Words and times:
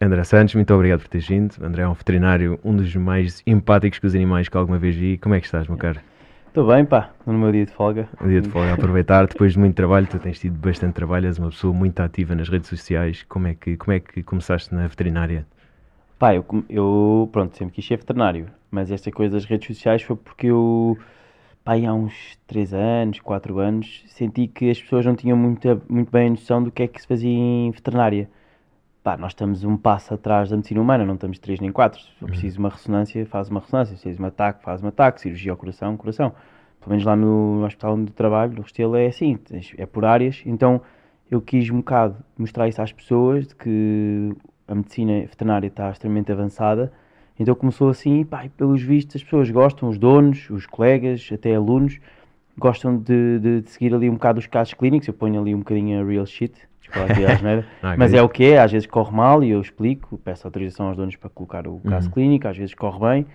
André 0.00 0.24
Santos, 0.24 0.54
muito 0.54 0.72
obrigado 0.72 1.00
por 1.00 1.08
teres 1.08 1.26
vindo. 1.26 1.54
André 1.62 1.82
é 1.82 1.88
um 1.88 1.92
veterinário, 1.92 2.58
um 2.64 2.74
dos 2.74 2.96
mais 2.96 3.42
empáticos 3.46 3.98
com 3.98 4.06
os 4.06 4.14
animais 4.14 4.48
que 4.48 4.56
alguma 4.56 4.78
vez 4.78 4.96
vi. 4.96 5.18
Como 5.18 5.34
é 5.34 5.40
que 5.40 5.44
estás, 5.44 5.68
meu 5.68 5.76
caro? 5.76 6.00
Estou 6.54 6.68
bem, 6.68 6.84
pá, 6.84 7.10
no 7.26 7.36
meu 7.36 7.50
dia 7.50 7.66
de 7.66 7.72
folga. 7.72 8.08
O 8.20 8.28
dia 8.28 8.40
de 8.40 8.48
folga, 8.48 8.70
a 8.70 8.74
aproveitar, 8.74 9.26
depois 9.26 9.54
de 9.54 9.58
muito 9.58 9.74
trabalho, 9.74 10.06
tu 10.06 10.20
tens 10.20 10.38
tido 10.38 10.56
bastante 10.56 10.94
trabalho, 10.94 11.26
és 11.26 11.36
uma 11.36 11.50
pessoa 11.50 11.74
muito 11.74 11.98
ativa 11.98 12.32
nas 12.32 12.48
redes 12.48 12.68
sociais. 12.68 13.24
Como 13.24 13.48
é 13.48 13.54
que, 13.54 13.76
como 13.76 13.90
é 13.90 13.98
que 13.98 14.22
começaste 14.22 14.72
na 14.72 14.86
veterinária? 14.86 15.44
Pá, 16.16 16.32
eu, 16.32 16.46
eu, 16.68 17.28
pronto, 17.32 17.56
sempre 17.56 17.74
quis 17.74 17.84
ser 17.84 17.96
veterinário, 17.96 18.46
mas 18.70 18.92
esta 18.92 19.10
coisa 19.10 19.32
das 19.34 19.44
redes 19.44 19.66
sociais 19.66 20.02
foi 20.02 20.14
porque 20.14 20.46
eu, 20.46 20.96
pá, 21.64 21.72
há 21.74 21.92
uns 21.92 22.38
3 22.46 22.72
anos, 22.72 23.18
4 23.18 23.58
anos, 23.58 24.04
senti 24.06 24.46
que 24.46 24.70
as 24.70 24.80
pessoas 24.80 25.04
não 25.04 25.16
tinham 25.16 25.36
muita, 25.36 25.82
muito 25.88 26.12
bem 26.12 26.28
a 26.28 26.30
noção 26.30 26.62
do 26.62 26.70
que 26.70 26.84
é 26.84 26.86
que 26.86 27.00
se 27.00 27.08
fazia 27.08 27.32
em 27.32 27.72
veterinária. 27.72 28.28
Pá, 29.04 29.18
nós 29.18 29.32
estamos 29.32 29.62
um 29.64 29.76
passo 29.76 30.14
atrás 30.14 30.48
da 30.48 30.56
medicina 30.56 30.80
humana, 30.80 31.04
não 31.04 31.12
estamos 31.14 31.38
3 31.38 31.60
nem 31.60 31.70
4. 31.70 32.00
Se 32.00 32.10
for 32.18 32.26
preciso 32.26 32.58
uma 32.58 32.70
ressonância, 32.70 33.26
faz 33.26 33.50
uma 33.50 33.60
ressonância. 33.60 33.94
Se 33.96 34.02
preciso 34.02 34.22
um 34.22 34.26
ataque, 34.26 34.64
faz 34.64 34.82
um 34.82 34.88
ataque. 34.88 35.20
Cirurgia 35.20 35.52
ao 35.52 35.58
coração, 35.58 35.94
coração. 35.94 36.30
Pelo 36.80 36.90
menos 36.90 37.04
lá 37.04 37.14
no, 37.14 37.60
no 37.60 37.66
hospital 37.66 37.94
onde 37.96 38.10
eu 38.10 38.14
trabalho, 38.14 38.54
no 38.54 38.62
Restelo, 38.62 38.96
é 38.96 39.06
assim, 39.06 39.38
é 39.76 39.84
por 39.84 40.06
áreas. 40.06 40.42
Então 40.46 40.80
eu 41.30 41.42
quis 41.42 41.68
um 41.68 41.76
bocado 41.78 42.16
mostrar 42.38 42.66
isso 42.66 42.80
às 42.80 42.92
pessoas, 42.92 43.46
de 43.46 43.54
que 43.54 44.32
a 44.66 44.74
medicina 44.74 45.20
veterinária 45.20 45.66
está 45.66 45.90
extremamente 45.90 46.32
avançada. 46.32 46.90
Então 47.38 47.54
começou 47.54 47.90
assim, 47.90 48.20
e 48.20 48.24
pá, 48.24 48.46
e 48.46 48.48
pelos 48.48 48.80
vistos 48.82 49.16
as 49.16 49.22
pessoas 49.22 49.50
gostam, 49.50 49.86
os 49.90 49.98
donos, 49.98 50.48
os 50.48 50.64
colegas, 50.66 51.28
até 51.30 51.54
alunos, 51.54 51.98
gostam 52.56 52.96
de, 52.96 53.38
de- 53.38 53.60
de 53.62 53.70
seguir 53.70 53.92
ali 53.94 54.08
um 54.08 54.14
bocado 54.14 54.38
os 54.38 54.46
casos 54.46 54.72
clínicos. 54.72 55.08
Eu 55.08 55.14
ponho 55.14 55.38
ali 55.40 55.54
um 55.54 55.58
bocadinho 55.58 56.00
a 56.00 56.04
real 56.08 56.24
shit, 56.24 56.54
aqui. 56.88 57.24
Ah, 57.82 57.94
Mas 57.98 58.12
é 58.14 58.22
o 58.22 58.28
que 58.28 58.44
é, 58.44 58.60
às 58.60 58.70
vezes 58.72 58.86
corre 58.86 59.12
mal 59.12 59.42
e 59.42 59.50
eu 59.50 59.60
explico, 59.60 60.18
peço 60.18 60.46
autorização 60.46 60.88
aos 60.88 60.96
donos 60.96 61.16
para 61.16 61.30
colocar 61.30 61.66
o 61.66 61.80
caso 61.80 62.08
Uhum. 62.08 62.14
clínico, 62.14 62.48
às 62.48 62.56
vezes 62.56 62.74
corre 62.74 62.98
bem, 63.00 63.26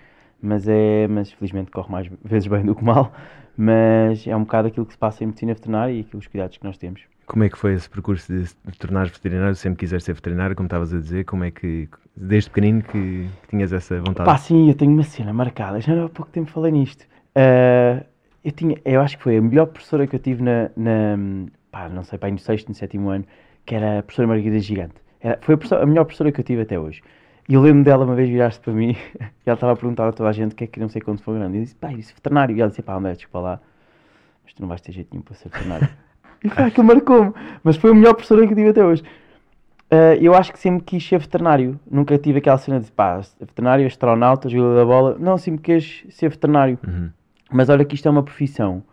mas 0.42 0.66
é, 0.68 1.06
mas 1.08 1.32
felizmente 1.32 1.70
corre 1.70 1.90
mais 1.90 2.10
vezes 2.24 2.48
bem 2.48 2.64
do 2.64 2.74
que 2.74 2.84
mal. 2.84 3.12
Mas 3.56 4.26
é 4.26 4.34
um 4.34 4.40
bocado 4.40 4.68
aquilo 4.68 4.86
que 4.86 4.92
se 4.92 4.98
passa 4.98 5.22
em 5.22 5.26
medicina 5.26 5.52
veterinária 5.52 5.92
e 5.92 6.00
aqueles 6.00 6.26
cuidados 6.26 6.56
que 6.56 6.64
nós 6.64 6.78
temos. 6.78 7.02
Como 7.26 7.44
é 7.44 7.48
que 7.48 7.58
foi 7.58 7.74
esse 7.74 7.88
percurso 7.88 8.32
de 8.32 8.44
te 8.46 8.78
tornares 8.78 9.12
veterinário? 9.12 9.54
Sempre 9.54 9.78
quiseste 9.80 10.06
ser 10.06 10.14
veterinário, 10.14 10.56
como 10.56 10.66
estavas 10.66 10.92
a 10.92 10.98
dizer? 10.98 11.24
Como 11.24 11.44
é 11.44 11.50
que, 11.50 11.88
desde 12.16 12.50
pequenino, 12.50 12.82
que, 12.82 13.28
que 13.42 13.48
tinhas 13.48 13.72
essa 13.72 14.00
vontade? 14.00 14.24
Pá, 14.24 14.36
sim, 14.36 14.68
eu 14.68 14.74
tenho 14.74 14.92
uma 14.92 15.02
cena 15.04 15.32
marcada. 15.32 15.80
Já 15.80 16.04
há 16.04 16.08
pouco 16.08 16.30
tempo 16.32 16.50
falei 16.50 16.72
nisto. 16.72 17.04
Ah, 17.34 18.02
eu, 18.42 18.50
tinha, 18.52 18.76
eu 18.84 19.00
acho 19.00 19.16
que 19.16 19.22
foi 19.22 19.36
a 19.36 19.42
melhor 19.42 19.66
professora 19.66 20.06
que 20.06 20.16
eu 20.16 20.20
tive 20.20 20.42
na, 20.42 20.70
na 20.76 21.16
pá, 21.70 21.88
não 21.88 22.02
sei, 22.04 22.18
pá, 22.18 22.30
no 22.30 22.38
sexto, 22.38 22.68
no 22.68 22.74
sétimo 22.74 23.10
ano, 23.10 23.24
que 23.64 23.74
era 23.74 23.98
a 23.98 24.02
professora 24.02 24.28
Margarida 24.28 24.58
Gigante. 24.58 24.94
Era, 25.20 25.38
foi 25.40 25.54
a, 25.54 25.58
professora- 25.58 25.82
a 25.82 25.86
melhor 25.86 26.04
professora 26.04 26.32
que 26.32 26.40
eu 26.40 26.44
tive 26.44 26.62
até 26.62 26.78
hoje. 26.78 27.02
E 27.48 27.54
eu 27.54 27.60
lembro 27.60 27.82
dela 27.84 28.04
uma 28.04 28.14
vez 28.14 28.28
virar-se 28.28 28.60
para 28.60 28.72
mim 28.72 28.90
e 29.20 29.26
ela 29.46 29.54
estava 29.54 29.72
a 29.72 29.76
perguntar 29.76 30.08
a 30.08 30.12
toda 30.12 30.28
a 30.28 30.32
gente 30.32 30.52
o 30.52 30.56
que 30.56 30.64
é 30.64 30.66
que 30.66 30.78
não 30.80 30.88
sei 30.88 31.00
quando 31.02 31.20
for 31.20 31.34
grande. 31.34 31.56
E 31.56 31.60
eu 31.60 31.64
disse, 31.64 31.74
pá, 31.74 31.90
eu 31.92 31.96
disse 31.96 32.14
veterinário. 32.14 32.56
E 32.56 32.60
ela 32.60 32.70
disse, 32.70 32.82
pá, 32.82 32.94
André, 32.94 33.12
desculpa 33.12 33.40
lá, 33.40 33.60
mas 34.44 34.54
tu 34.54 34.62
não 34.62 34.68
vais 34.68 34.80
ter 34.80 34.92
jeito 34.92 35.08
nenhum 35.12 35.22
para 35.22 35.34
ser 35.34 35.48
veterinário. 35.48 35.88
e 36.44 36.48
pá, 36.48 36.66
aquilo 36.66 36.86
marcou-me. 36.86 37.32
Mas 37.62 37.76
foi 37.76 37.90
a 37.90 37.94
melhor 37.94 38.14
professora 38.14 38.46
que 38.46 38.52
eu 38.52 38.56
tive 38.56 38.68
até 38.70 38.84
hoje. 38.84 39.02
Uh, 39.92 40.14
eu 40.20 40.34
acho 40.34 40.52
que 40.52 40.58
sempre 40.60 40.84
quis 40.84 41.04
ser 41.06 41.18
veterinário. 41.18 41.78
Nunca 41.90 42.16
tive 42.16 42.38
aquela 42.38 42.56
cena 42.58 42.78
de 42.78 42.90
pá, 42.92 43.20
veterinário, 43.40 43.86
astronauta, 43.86 44.48
jogador 44.48 44.76
da 44.76 44.84
bola. 44.84 45.16
Não, 45.18 45.36
sempre 45.36 45.60
quis 45.60 46.04
ser 46.10 46.28
veterinário. 46.28 46.78
Uhum. 46.86 47.10
Mas 47.50 47.68
olha 47.68 47.84
que 47.84 47.96
isto 47.96 48.06
é 48.06 48.10
uma 48.10 48.22
profissão 48.22 48.84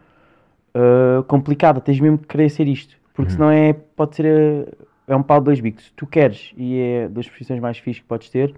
uh, 0.77 1.23
complicada. 1.23 1.81
Tens 1.81 1.99
mesmo 1.99 2.17
que 2.17 2.27
querer 2.27 2.49
ser 2.49 2.67
isto. 2.67 2.95
Porque 3.13 3.31
Uhum. 3.31 3.35
senão 3.37 3.51
é, 3.51 3.73
pode 3.73 4.15
ser. 4.15 4.25
uh, 4.25 4.87
é 5.07 5.15
um 5.15 5.23
pau 5.23 5.39
de 5.39 5.45
dois 5.45 5.59
bicos. 5.59 5.85
Se 5.85 5.93
tu 5.93 6.05
queres 6.05 6.51
e 6.57 6.79
é 6.79 7.07
das 7.07 7.27
profissões 7.27 7.59
mais 7.61 7.77
fixas 7.77 8.01
que 8.01 8.07
podes 8.07 8.29
ter, 8.29 8.53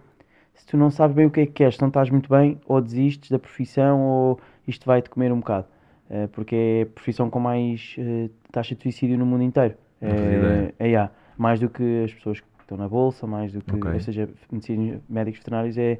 se 0.55 0.65
tu 0.65 0.77
não 0.77 0.89
sabes 0.89 1.15
bem 1.15 1.25
o 1.27 1.29
que 1.29 1.41
é 1.41 1.45
que 1.45 1.51
queres, 1.53 1.75
se 1.75 1.81
não 1.81 1.89
estás 1.89 2.09
muito 2.09 2.27
bem, 2.29 2.59
ou 2.65 2.81
desistes 2.81 3.29
da 3.29 3.37
profissão 3.39 4.01
ou 4.01 4.39
isto 4.67 4.85
vai-te 4.85 5.09
comer 5.09 5.31
um 5.31 5.39
bocado. 5.39 5.67
Uh, 6.09 6.27
porque 6.29 6.55
é 6.55 6.81
a 6.81 6.85
profissão 6.87 7.29
com 7.29 7.39
mais 7.39 7.95
uh, 7.99 8.29
taxa 8.51 8.73
de 8.75 8.81
suicídio 8.81 9.17
no 9.17 9.25
mundo 9.27 9.43
inteiro. 9.43 9.75
Não. 10.01 10.09
É, 10.09 10.73
é, 10.79 10.87
yeah. 10.87 11.11
mais 11.37 11.59
do 11.59 11.69
que 11.69 12.03
as 12.03 12.13
pessoas 12.13 12.39
que 12.39 12.47
estão 12.61 12.77
na 12.77 12.87
bolsa, 12.87 13.27
mais 13.27 13.51
do 13.51 13.61
que, 13.61 13.75
Ok. 13.75 13.91
ou 13.93 13.99
seja, 13.99 14.29
médicos 15.07 15.39
veterinários 15.39 15.77
é, 15.77 15.99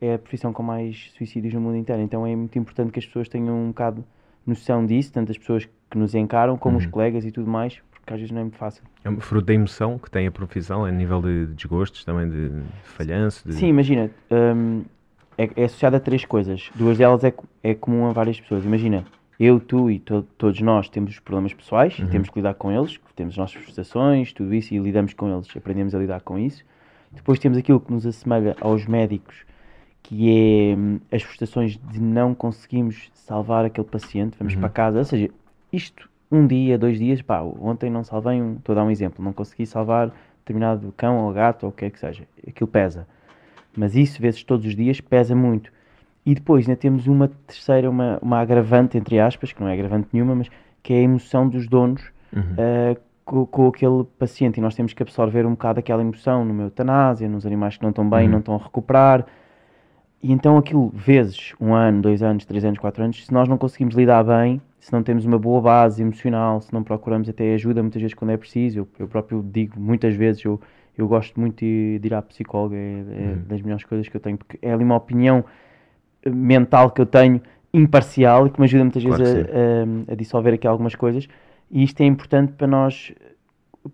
é 0.00 0.14
a 0.14 0.18
profissão 0.18 0.52
com 0.52 0.62
mais 0.62 1.10
suicídios 1.16 1.54
no 1.54 1.60
mundo 1.60 1.76
inteiro. 1.76 2.02
Então 2.02 2.26
é 2.26 2.36
muito 2.36 2.58
importante 2.58 2.90
que 2.92 2.98
as 2.98 3.06
pessoas 3.06 3.28
tenham 3.28 3.56
um 3.56 3.68
bocado 3.68 4.04
noção 4.50 4.84
disso, 4.84 5.12
tanto 5.12 5.32
as 5.32 5.38
pessoas 5.38 5.68
que 5.90 5.98
nos 5.98 6.14
encaram 6.14 6.56
como 6.58 6.76
os 6.78 6.84
Uhum. 6.84 6.90
colegas 6.90 7.24
e 7.24 7.32
tudo 7.32 7.50
mais, 7.50 7.80
porque 7.92 8.12
às 8.12 8.20
vezes 8.20 8.30
não 8.32 8.40
é 8.40 8.44
muito 8.44 8.58
fácil. 8.58 8.82
É 9.02 9.08
um 9.10 9.18
fruto 9.20 9.46
da 9.46 9.54
emoção 9.54 9.98
que 9.98 10.10
tem 10.10 10.26
a 10.26 10.30
profissão, 10.30 10.84
a 10.84 10.90
nível 10.90 11.20
de 11.22 11.46
desgostos, 11.46 12.04
também 12.04 12.28
de 12.28 12.50
falhanço. 12.84 13.46
De... 13.48 13.54
Sim, 13.54 13.68
imagina, 13.68 14.10
hum, 14.30 14.82
é, 15.38 15.48
é 15.56 15.64
associado 15.64 15.96
a 15.96 16.00
três 16.00 16.24
coisas. 16.24 16.70
Duas 16.74 16.98
delas 16.98 17.24
é, 17.24 17.32
é 17.62 17.74
comum 17.74 18.06
a 18.08 18.12
várias 18.12 18.38
pessoas. 18.40 18.64
Imagina, 18.64 19.04
eu, 19.38 19.58
tu 19.58 19.90
e 19.90 19.98
to- 19.98 20.22
todos 20.36 20.60
nós 20.60 20.88
temos 20.88 21.12
os 21.12 21.18
problemas 21.18 21.54
pessoais 21.54 21.96
e 21.98 22.02
Uhum. 22.02 22.08
temos 22.08 22.28
que 22.28 22.38
lidar 22.38 22.54
com 22.54 22.70
eles, 22.70 23.00
temos 23.16 23.34
as 23.34 23.38
nossas 23.38 23.54
frustrações, 23.62 24.32
tudo 24.32 24.52
isso, 24.54 24.74
e 24.74 24.78
lidamos 24.78 25.14
com 25.14 25.32
eles, 25.34 25.48
aprendemos 25.56 25.94
a 25.94 25.98
lidar 25.98 26.20
com 26.20 26.38
isso. 26.38 26.62
Depois 27.12 27.38
temos 27.38 27.56
aquilo 27.58 27.80
que 27.80 27.90
nos 27.90 28.06
assemelha 28.06 28.54
aos 28.60 28.86
médicos, 28.86 29.34
que 30.02 30.30
é 30.72 30.76
hum, 30.76 30.98
as 31.12 31.22
frustrações 31.22 31.76
de 31.90 32.00
não 32.00 32.34
conseguimos 32.34 33.10
salvar 33.14 33.64
aquele 33.64 33.86
paciente, 33.86 34.36
vamos 34.38 34.54
Uhum. 34.54 34.60
para 34.60 34.68
casa, 34.70 34.98
ou 34.98 35.04
seja, 35.04 35.30
isto 35.72 36.08
um 36.32 36.46
dia, 36.46 36.78
dois 36.78 36.98
dias, 36.98 37.20
pá, 37.22 37.40
ontem 37.42 37.90
não 37.90 38.02
salvei 38.04 38.40
um, 38.40 38.54
estou 38.54 38.72
a 38.72 38.76
dar 38.76 38.84
um 38.84 38.90
exemplo, 38.90 39.24
não 39.24 39.32
consegui 39.32 39.66
salvar 39.66 40.10
determinado 40.40 40.92
cão 40.96 41.18
ou 41.26 41.32
gato 41.32 41.64
ou 41.64 41.70
o 41.70 41.72
que 41.72 41.84
é 41.84 41.90
que 41.90 41.98
seja, 41.98 42.24
aquilo 42.46 42.68
pesa. 42.68 43.06
Mas 43.76 43.94
isso, 43.94 44.20
vezes 44.20 44.42
todos 44.42 44.66
os 44.66 44.74
dias, 44.74 45.00
pesa 45.00 45.34
muito. 45.34 45.70
E 46.26 46.34
depois 46.34 46.68
ainda 46.68 46.78
temos 46.80 47.06
uma 47.06 47.28
terceira, 47.46 47.88
uma, 47.88 48.18
uma 48.20 48.40
agravante, 48.40 48.98
entre 48.98 49.18
aspas, 49.20 49.52
que 49.52 49.60
não 49.60 49.68
é 49.68 49.72
agravante 49.74 50.08
nenhuma, 50.12 50.34
mas 50.34 50.50
que 50.82 50.92
é 50.92 50.98
a 50.98 51.02
emoção 51.02 51.48
dos 51.48 51.66
donos 51.68 52.02
Uhum. 52.34 52.42
eh, 52.56 52.96
com, 53.24 53.46
com 53.46 53.68
aquele 53.68 54.04
paciente. 54.18 54.58
E 54.58 54.60
nós 54.60 54.74
temos 54.74 54.92
que 54.92 55.02
absorver 55.02 55.46
um 55.46 55.50
bocado 55.52 55.78
aquela 55.80 56.02
emoção 56.02 56.44
numa 56.44 56.64
eutanásia, 56.64 57.28
nos 57.28 57.46
animais 57.46 57.76
que 57.76 57.82
não 57.82 57.90
estão 57.90 58.08
bem, 58.08 58.26
Uhum. 58.26 58.32
não 58.32 58.38
estão 58.40 58.54
a 58.54 58.58
recuperar. 58.58 59.24
E 60.22 60.32
então 60.32 60.58
aquilo, 60.58 60.90
vezes, 60.90 61.54
um 61.60 61.72
ano, 61.74 62.02
dois 62.02 62.22
anos, 62.22 62.44
três 62.44 62.64
anos, 62.64 62.78
quatro 62.78 63.02
anos, 63.02 63.24
se 63.24 63.32
nós 63.32 63.48
não 63.48 63.56
conseguimos 63.56 63.94
lidar 63.94 64.22
bem, 64.22 64.60
se 64.78 64.92
não 64.92 65.02
temos 65.02 65.24
uma 65.24 65.38
boa 65.38 65.60
base 65.62 66.02
emocional, 66.02 66.60
se 66.60 66.72
não 66.74 66.82
procuramos 66.84 67.28
até 67.28 67.54
ajuda 67.54 67.82
muitas 67.82 68.02
vezes 68.02 68.14
quando 68.14 68.30
é 68.32 68.36
preciso, 68.36 68.80
eu, 68.80 68.88
eu 68.98 69.08
próprio 69.08 69.42
digo 69.42 69.80
muitas 69.80 70.14
vezes, 70.14 70.44
eu, 70.44 70.60
eu 70.96 71.08
gosto 71.08 71.40
muito 71.40 71.60
de, 71.64 71.98
de 71.98 72.08
ir 72.08 72.14
à 72.14 72.20
psicóloga, 72.20 72.76
é, 72.76 73.00
é 73.10 73.36
Uhum. 73.36 73.44
das 73.48 73.62
melhores 73.62 73.84
coisas 73.84 74.08
que 74.08 74.16
eu 74.16 74.20
tenho, 74.20 74.36
porque 74.36 74.58
é 74.60 74.70
ali 74.72 74.84
uma 74.84 74.96
opinião 74.96 75.42
eh, 76.24 76.30
mental 76.30 76.90
que 76.90 77.00
eu 77.00 77.06
tenho, 77.06 77.40
imparcial, 77.72 78.46
e 78.46 78.50
que 78.50 78.60
me 78.60 78.66
ajuda 78.66 78.84
muitas 78.84 79.02
Claro 79.02 79.22
vezes 79.22 79.24
a, 79.24 80.10
a- 80.10 80.12
a 80.12 80.16
dissolver 80.16 80.54
aqui 80.54 80.66
algumas 80.66 80.94
coisas, 80.94 81.28
e 81.70 81.82
isto 81.84 82.00
é 82.02 82.06
importante 82.06 82.52
para 82.52 82.66
nós, 82.66 83.12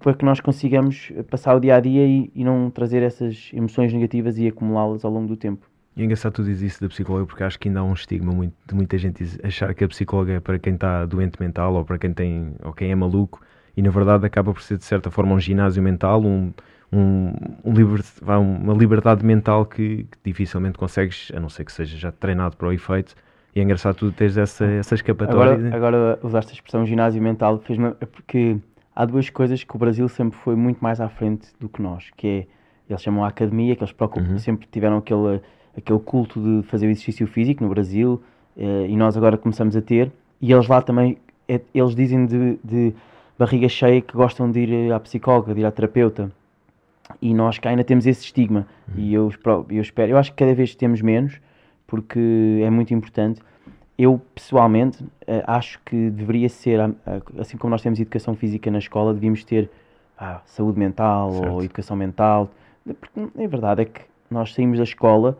para 0.01 0.15
que 0.15 0.25
nós 0.25 0.41
consigamos 0.41 1.13
passar 1.31 1.57
o 1.57 1.61
dia 1.61 1.77
a 1.77 1.81
dia 1.81 2.07
e, 2.07 2.31
e 2.35 2.45
não 2.45 2.71
trazer 2.71 3.03
essas 3.03 3.51
emoções 3.55 3.93
negativas 3.93 4.39
e 4.39 4.47
acumulá-las 4.49 5.05
ao 5.05 5.13
longo 5.13 5.29
do 5.29 5.37
tempo. 5.37 5.67
E 5.97 6.03
é 6.03 6.05
engraçado 6.05 6.35
tu 6.35 6.45
dizes 6.45 6.73
isso 6.73 6.81
da 6.83 6.89
psicóloga 6.89 7.27
porque 7.27 7.43
acho 7.43 7.59
que 7.59 7.69
ainda 7.69 7.81
há 7.81 7.85
um 7.85 7.95
estigma 7.95 8.33
muito, 8.33 8.55
de 8.67 8.75
muita 8.75 8.99
gente 8.99 9.25
achar 9.43 9.75
que 9.75 9.83
a 9.85 9.89
psicóloga 9.89 10.33
é 10.35 10.41
para 10.41 10.59
quem 10.59 10.75
está 10.75 11.07
doente 11.07 11.41
mental 11.41 11.75
ou 11.75 11.85
para 11.85 11.99
quem 11.99 12.13
tem 12.13 12.55
ou 12.63 12.73
quem 12.73 12.91
é 12.91 12.95
maluco 12.95 13.41
e 13.77 13.81
na 13.83 13.91
verdade 13.91 14.27
acaba 14.27 14.53
por 14.53 14.61
ser 14.63 14.77
de 14.77 14.85
certa 14.85 15.11
forma 15.11 15.35
um 15.35 15.41
ginásio 15.41 15.83
mental, 15.83 16.23
um, 16.23 16.53
um, 16.93 17.33
um 17.65 17.73
liber- 17.73 18.03
uma 18.27 18.75
liberdade 18.75 19.25
mental 19.25 19.65
que, 19.67 20.05
que 20.05 20.19
dificilmente 20.25 20.79
consegues, 20.79 21.31
a 21.35 21.41
não 21.41 21.49
ser 21.49 21.65
que 21.65 21.73
seja 21.73 21.97
já 21.97 22.13
treinado 22.13 22.57
para 22.57 22.69
o 22.69 22.73
efeito. 22.73 23.15
E 23.55 23.61
é 23.61 23.63
engraçado 23.63 23.97
tu 23.97 24.13
teres 24.13 24.37
essa, 24.37 24.67
essa 24.67 24.95
escapatória. 24.95 25.55
Agora, 25.55 25.77
agora 25.77 26.19
usaste 26.23 26.53
a 26.53 26.55
expressão 26.55 26.85
ginásio 26.85 27.23
mental, 27.23 27.59
fez-me, 27.61 27.89
é 28.01 28.07
porque 28.07 28.59
há 28.95 29.05
duas 29.07 29.31
coisas 29.31 29.65
que 29.65 29.75
o 29.75 29.79
Brasil 29.79 30.09
sempre 30.09 30.39
foi 30.39 30.55
muito 30.55 30.79
mais 30.81 31.01
à 31.01 31.09
frente 31.09 31.49
do 31.59 31.69
que 31.69 31.81
nós, 31.81 32.11
que 32.17 32.27
é, 32.27 32.47
eles 32.89 33.03
chamam 33.03 33.25
a 33.25 33.29
academia, 33.29 33.75
que 33.75 33.83
eles 33.83 33.95
Uhum. 34.17 34.39
sempre 34.39 34.67
tiveram 34.71 34.99
aquele, 34.99 35.41
aquele 35.77 35.99
culto 35.99 36.41
de 36.41 36.67
fazer 36.67 36.87
o 36.87 36.91
exercício 36.91 37.27
físico 37.27 37.63
no 37.63 37.71
Brasil, 37.71 38.23
eh, 38.57 38.87
e 38.89 38.97
nós 38.97 39.17
agora 39.17 39.37
começamos 39.37 39.77
a 39.77 39.83
ter, 39.83 40.11
e 40.41 40.53
eles 40.53 40.67
lá 40.69 40.81
também, 40.81 41.19
é- 41.49 41.61
eles 41.75 41.95
dizem 41.95 42.27
de, 42.27 42.59
de 42.65 42.95
barriga 43.39 43.69
cheia 43.69 44.01
que 44.01 44.15
gostam 44.15 44.51
de 44.51 44.61
ir 44.61 44.93
à 44.93 44.99
psicóloga, 45.01 45.55
de 45.55 45.61
ir 45.61 45.65
à 45.67 45.71
terapeuta, 45.71 46.31
e 47.21 47.33
nós 47.35 47.59
cá 47.59 47.71
ainda 47.71 47.85
temos 47.85 48.07
esse 48.07 48.25
estigma, 48.25 48.67
e 48.97 49.15
eu, 49.15 49.29
espero- 49.29 49.67
eu 49.71 49.83
espero, 49.83 50.13
eu 50.13 50.19
acho 50.19 50.33
que 50.33 50.39
cada 50.39 50.55
vez 50.55 50.75
temos 50.75 51.01
menos, 51.03 51.41
porque 51.87 52.61
é 52.63 52.71
muito 52.71 52.93
importante, 52.93 53.41
eu 53.99 54.21
pessoalmente 54.35 55.03
uh, 55.03 55.43
acho 55.47 55.81
que 55.85 56.11
deveria 56.11 56.49
ser, 56.49 56.81
assim 57.39 57.57
como 57.57 57.71
nós 57.71 57.81
temos 57.81 57.99
educação 57.99 58.35
física 58.35 58.71
na 58.71 58.79
escola, 58.79 59.15
devíamos 59.15 59.43
ter 59.43 59.71
ah, 60.19 60.41
saúde 60.45 60.79
mental 60.79 61.33
certo. 61.33 61.53
ou 61.53 61.65
educação 61.65 61.97
mental. 61.97 62.51
Porque 62.85 63.21
a 63.21 63.49
verdade 63.49 63.83
é 63.83 63.85
que 63.87 64.03
nós 64.31 64.53
saímos 64.53 64.79
da 64.79 64.85
escola, 64.85 65.39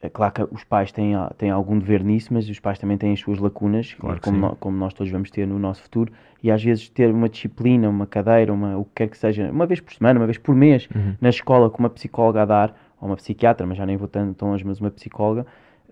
é 0.00 0.08
claro 0.08 0.32
que 0.32 0.42
os 0.54 0.62
pais 0.62 0.92
têm, 0.92 1.14
têm 1.36 1.50
algum 1.50 1.76
dever 1.78 2.04
nisso, 2.04 2.32
mas 2.32 2.48
os 2.48 2.60
pais 2.60 2.78
também 2.78 2.96
têm 2.96 3.12
as 3.12 3.20
suas 3.20 3.38
lacunas, 3.38 3.94
claro 3.94 4.20
como, 4.20 4.38
no, 4.38 4.56
como 4.56 4.76
nós 4.76 4.94
todos 4.94 5.10
vamos 5.10 5.30
ter 5.30 5.46
no 5.46 5.58
nosso 5.58 5.82
futuro, 5.82 6.12
e 6.42 6.52
às 6.52 6.62
vezes 6.62 6.88
ter 6.88 7.10
uma 7.10 7.28
disciplina, 7.28 7.88
uma 7.88 8.06
cadeira, 8.06 8.52
uma, 8.52 8.76
o 8.76 8.84
que 8.84 8.90
quer 8.94 9.08
que 9.08 9.18
seja, 9.18 9.50
uma 9.50 9.66
vez 9.66 9.80
por 9.80 9.92
semana, 9.92 10.20
uma 10.20 10.26
vez 10.26 10.38
por 10.38 10.54
mês, 10.54 10.88
uhum. 10.94 11.14
na 11.20 11.28
escola, 11.28 11.68
com 11.68 11.80
uma 11.80 11.90
psicóloga 11.90 12.42
a 12.42 12.44
dar, 12.44 12.76
ou 13.00 13.08
uma 13.08 13.16
psiquiatra, 13.16 13.66
mas 13.66 13.76
já 13.76 13.84
nem 13.84 13.96
vou 13.96 14.06
tanto 14.06 14.34
tão 14.34 14.50
longe, 14.50 14.64
mas 14.64 14.80
uma 14.80 14.90
psicóloga, 14.90 15.44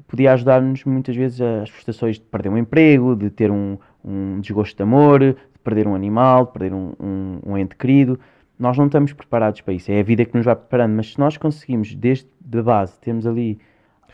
podia 0.06 0.32
ajudar-nos 0.34 0.84
muitas 0.84 1.16
vezes 1.16 1.40
as 1.40 1.68
frustrações 1.70 2.16
de 2.16 2.22
perder 2.22 2.48
um 2.50 2.58
emprego, 2.58 3.16
de 3.16 3.28
ter 3.30 3.50
um, 3.50 3.76
um 4.04 4.40
desgosto 4.40 4.76
de 4.76 4.82
amor, 4.82 5.20
de 5.20 5.36
perder 5.64 5.88
um 5.88 5.94
animal, 5.94 6.46
de 6.46 6.52
perder 6.52 6.72
um, 6.72 6.92
um, 7.00 7.38
um, 7.44 7.58
ente 7.58 7.74
querido. 7.74 8.20
Nós 8.58 8.78
não 8.78 8.86
estamos 8.86 9.12
preparados 9.12 9.60
para 9.60 9.74
isso. 9.74 9.90
É 9.90 10.00
a 10.00 10.02
vida 10.02 10.24
que 10.24 10.36
nos 10.36 10.44
vai 10.44 10.54
preparando. 10.54 10.94
Mas 10.94 11.12
se 11.12 11.18
nós 11.18 11.36
conseguimos, 11.36 11.94
desde 11.94 12.28
a 12.56 12.62
base, 12.62 12.98
termos 13.00 13.26
ali 13.26 13.58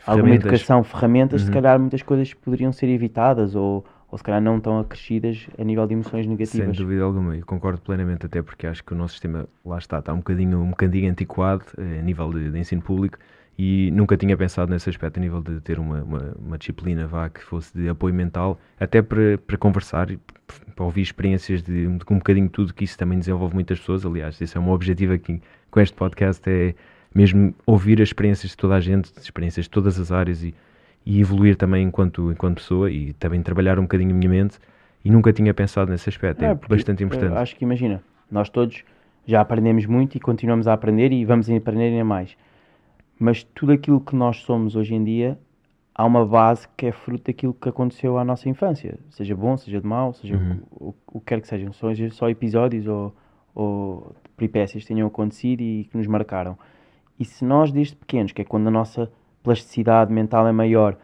alguma 0.05 0.35
educação, 0.35 0.83
ferramentas, 0.83 1.41
uhum. 1.41 1.47
se 1.47 1.51
calhar 1.53 1.79
muitas 1.79 2.01
coisas 2.01 2.33
poderiam 2.33 2.71
ser 2.71 2.87
evitadas 2.87 3.55
ou, 3.55 3.85
ou 4.09 4.17
se 4.17 4.23
calhar 4.23 4.41
não 4.41 4.59
tão 4.59 4.79
acrescidas 4.79 5.47
a 5.57 5.63
nível 5.63 5.85
de 5.87 5.93
emoções 5.93 6.27
negativas. 6.27 6.75
Sem 6.75 6.85
dúvida 6.85 7.03
alguma, 7.03 7.35
eu 7.35 7.45
concordo 7.45 7.81
plenamente, 7.81 8.25
até 8.25 8.41
porque 8.41 8.67
acho 8.67 8.83
que 8.83 8.93
o 8.93 8.95
nosso 8.95 9.13
sistema, 9.13 9.47
lá 9.65 9.77
está, 9.77 9.99
está 9.99 10.13
um 10.13 10.17
bocadinho, 10.17 10.59
um 10.59 10.69
bocadinho 10.69 11.09
antiquado 11.09 11.65
eh, 11.77 11.99
a 11.99 12.01
nível 12.01 12.31
de, 12.31 12.51
de 12.51 12.59
ensino 12.59 12.81
público 12.81 13.17
e 13.57 13.91
nunca 13.91 14.17
tinha 14.17 14.35
pensado 14.35 14.71
nesse 14.71 14.89
aspecto, 14.89 15.17
a 15.17 15.21
nível 15.21 15.41
de 15.41 15.61
ter 15.61 15.79
uma, 15.79 16.03
uma, 16.03 16.35
uma 16.39 16.57
disciplina 16.57 17.05
vá, 17.05 17.29
que 17.29 17.41
fosse 17.43 17.75
de 17.77 17.87
apoio 17.87 18.13
mental, 18.13 18.59
até 18.79 19.01
para, 19.01 19.37
para 19.37 19.57
conversar 19.57 20.09
e 20.09 20.19
para 20.75 20.83
ouvir 20.83 21.01
experiências 21.01 21.61
de, 21.61 21.87
de 21.87 21.87
um 21.87 22.17
bocadinho 22.17 22.49
tudo, 22.49 22.73
que 22.73 22.83
isso 22.83 22.97
também 22.97 23.19
desenvolve 23.19 23.53
muitas 23.53 23.79
pessoas. 23.79 24.05
Aliás, 24.05 24.41
esse 24.41 24.57
é 24.57 24.59
um 24.59 24.71
objetivo 24.71 25.13
aqui 25.13 25.41
com 25.69 25.79
este 25.79 25.95
podcast, 25.95 26.41
é 26.49 26.73
mesmo 27.13 27.53
ouvir 27.65 28.01
as 28.01 28.09
experiências 28.09 28.51
de 28.51 28.57
toda 28.57 28.75
a 28.75 28.79
gente, 28.79 29.11
experiências 29.17 29.65
de 29.65 29.69
todas 29.69 29.99
as 29.99 30.11
áreas 30.11 30.43
e, 30.43 30.53
e 31.05 31.19
evoluir 31.19 31.55
também 31.55 31.85
enquanto, 31.85 32.31
enquanto 32.31 32.55
pessoa 32.55 32.89
e 32.89 33.13
também 33.13 33.41
trabalhar 33.41 33.77
um 33.79 33.83
bocadinho 33.83 34.11
a 34.11 34.13
minha 34.13 34.29
mente. 34.29 34.57
E 35.05 35.11
nunca 35.11 35.33
tinha 35.33 35.53
pensado 35.53 35.91
nesse 35.91 36.07
aspecto, 36.07 36.43
é, 36.43 36.51
é 36.51 36.55
bastante 36.55 37.03
importante. 37.03 37.35
Acho 37.35 37.55
que 37.55 37.65
imagina, 37.65 38.01
nós 38.31 38.49
todos 38.49 38.83
já 39.27 39.41
aprendemos 39.41 39.85
muito 39.85 40.15
e 40.15 40.19
continuamos 40.19 40.67
a 40.67 40.73
aprender 40.73 41.11
e 41.11 41.25
vamos 41.25 41.49
aprender 41.49 41.89
ainda 41.89 42.05
mais 42.05 42.37
mas 43.19 43.43
tudo 43.43 43.71
aquilo 43.71 44.01
que 44.01 44.15
nós 44.15 44.37
somos 44.41 44.75
hoje 44.75 44.93
em 44.93 45.03
dia 45.03 45.39
há 45.95 46.05
uma 46.05 46.25
base 46.25 46.67
que 46.75 46.87
é 46.87 46.91
fruto 46.91 47.25
daquilo 47.25 47.53
que 47.53 47.69
aconteceu 47.69 48.17
à 48.17 48.25
nossa 48.25 48.49
infância, 48.49 48.99
seja 49.11 49.35
bom, 49.35 49.55
seja 49.55 49.79
de 49.79 49.87
mau, 49.87 50.13
seja 50.13 50.35
uhum. 50.35 50.59
o, 50.71 50.89
o, 50.89 50.95
o, 51.13 51.19
que 51.19 51.27
quer 51.27 51.39
que 51.39 51.47
sejam, 51.47 51.71
seja 51.71 52.09
só 52.09 52.29
episódios 52.29 52.87
ou, 52.87 53.15
ou 53.53 54.15
peripécias 54.35 54.83
que 54.83 54.87
tenham 54.87 55.07
acontecido 55.07 55.61
e 55.61 55.85
que 55.85 55.95
nos 55.95 56.07
marcaram. 56.07 56.57
E 57.19 57.25
se 57.25 57.45
nós, 57.45 57.71
desde 57.71 57.95
pequenos, 57.95 58.31
que 58.31 58.41
é 58.41 58.45
quando 58.45 58.67
a 58.67 58.71
nossa 58.71 59.11
plasticidade 59.43 60.11
mental 60.11 60.47
é 60.47 60.51
maior, 60.51 60.97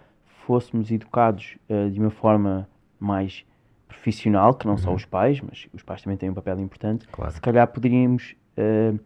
fôssemos 0.45 0.91
educados 0.91 1.57
uh, 1.69 1.89
de 1.91 1.99
uma 1.99 2.09
forma 2.09 2.67
mais 2.99 3.45
profissional, 3.87 4.53
que 4.53 4.65
não 4.65 4.73
uhum. 4.73 4.77
só 4.79 4.93
os 4.93 5.05
pais, 5.05 5.41
mas 5.41 5.67
os 5.73 5.83
pais 5.83 6.01
também 6.01 6.17
têm 6.17 6.29
um 6.29 6.33
papel 6.33 6.59
importante, 6.59 7.07
claro. 7.11 7.31
se 7.31 7.41
calhar 7.41 7.67
poderíamos 7.67 8.35
uh, 8.57 8.99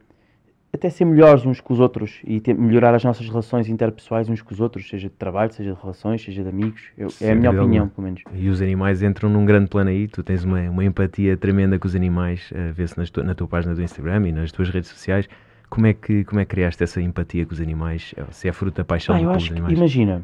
até 0.74 0.90
ser 0.90 1.06
melhores 1.06 1.46
uns 1.46 1.62
com 1.62 1.74
os 1.74 1.80
outros 1.80 2.20
e 2.24 2.40
ter, 2.40 2.54
melhorar 2.56 2.96
as 2.96 3.04
nossas 3.04 3.28
relações 3.28 3.70
interpessoais 3.70 4.28
uns 4.28 4.42
com 4.42 4.54
os 4.54 4.60
outros, 4.60 4.88
seja 4.88 5.08
de 5.08 5.16
trabalho, 5.16 5.54
seja 5.54 5.74
de 5.74 5.80
relações, 5.80 6.24
seja 6.24 6.42
de 6.42 6.50
amigos. 6.50 6.82
Eu, 6.98 7.10
é 7.22 7.32
a 7.32 7.36
minha 7.36 7.52
opinião, 7.52 7.88
pelo 7.88 8.06
menos. 8.06 8.24
E 8.34 8.50
os 8.50 8.62
animais 8.62 9.04
entram 9.04 9.30
num 9.30 9.46
grande 9.46 9.68
plano 9.68 9.92
aí, 9.92 10.08
tu 10.08 10.24
tens 10.24 10.44
uma, 10.44 10.62
uma 10.70 10.84
empatia 10.84 11.38
tremenda 11.38 11.78
com 11.78 11.88
os 11.88 11.96
animais, 11.96 12.52
uh, 12.52 12.74
vê-se 12.74 12.96
na 13.24 13.36
tua 13.36 13.48
página 13.48 13.76
do 13.76 13.84
Instagram 13.84 14.28
e 14.28 14.32
nas 14.32 14.52
tuas 14.52 14.70
redes 14.70 14.90
sociais. 14.90 15.28
Como 15.74 15.88
é 15.88 15.94
que, 15.94 16.24
como 16.24 16.40
é 16.40 16.46
que 16.46 16.52
criaste 16.52 16.84
essa 16.84 17.02
empatia 17.02 17.46
com 17.46 17.54
os 17.54 17.60
animais? 17.60 18.14
Se 18.32 18.48
é 18.48 18.54
fruto 18.54 18.78
da 18.78 18.86
paixão 18.86 19.16
ah, 19.16 19.36
acho 19.36 19.52
animais? 19.52 19.74
Que, 19.74 19.78
imagina, 19.78 20.24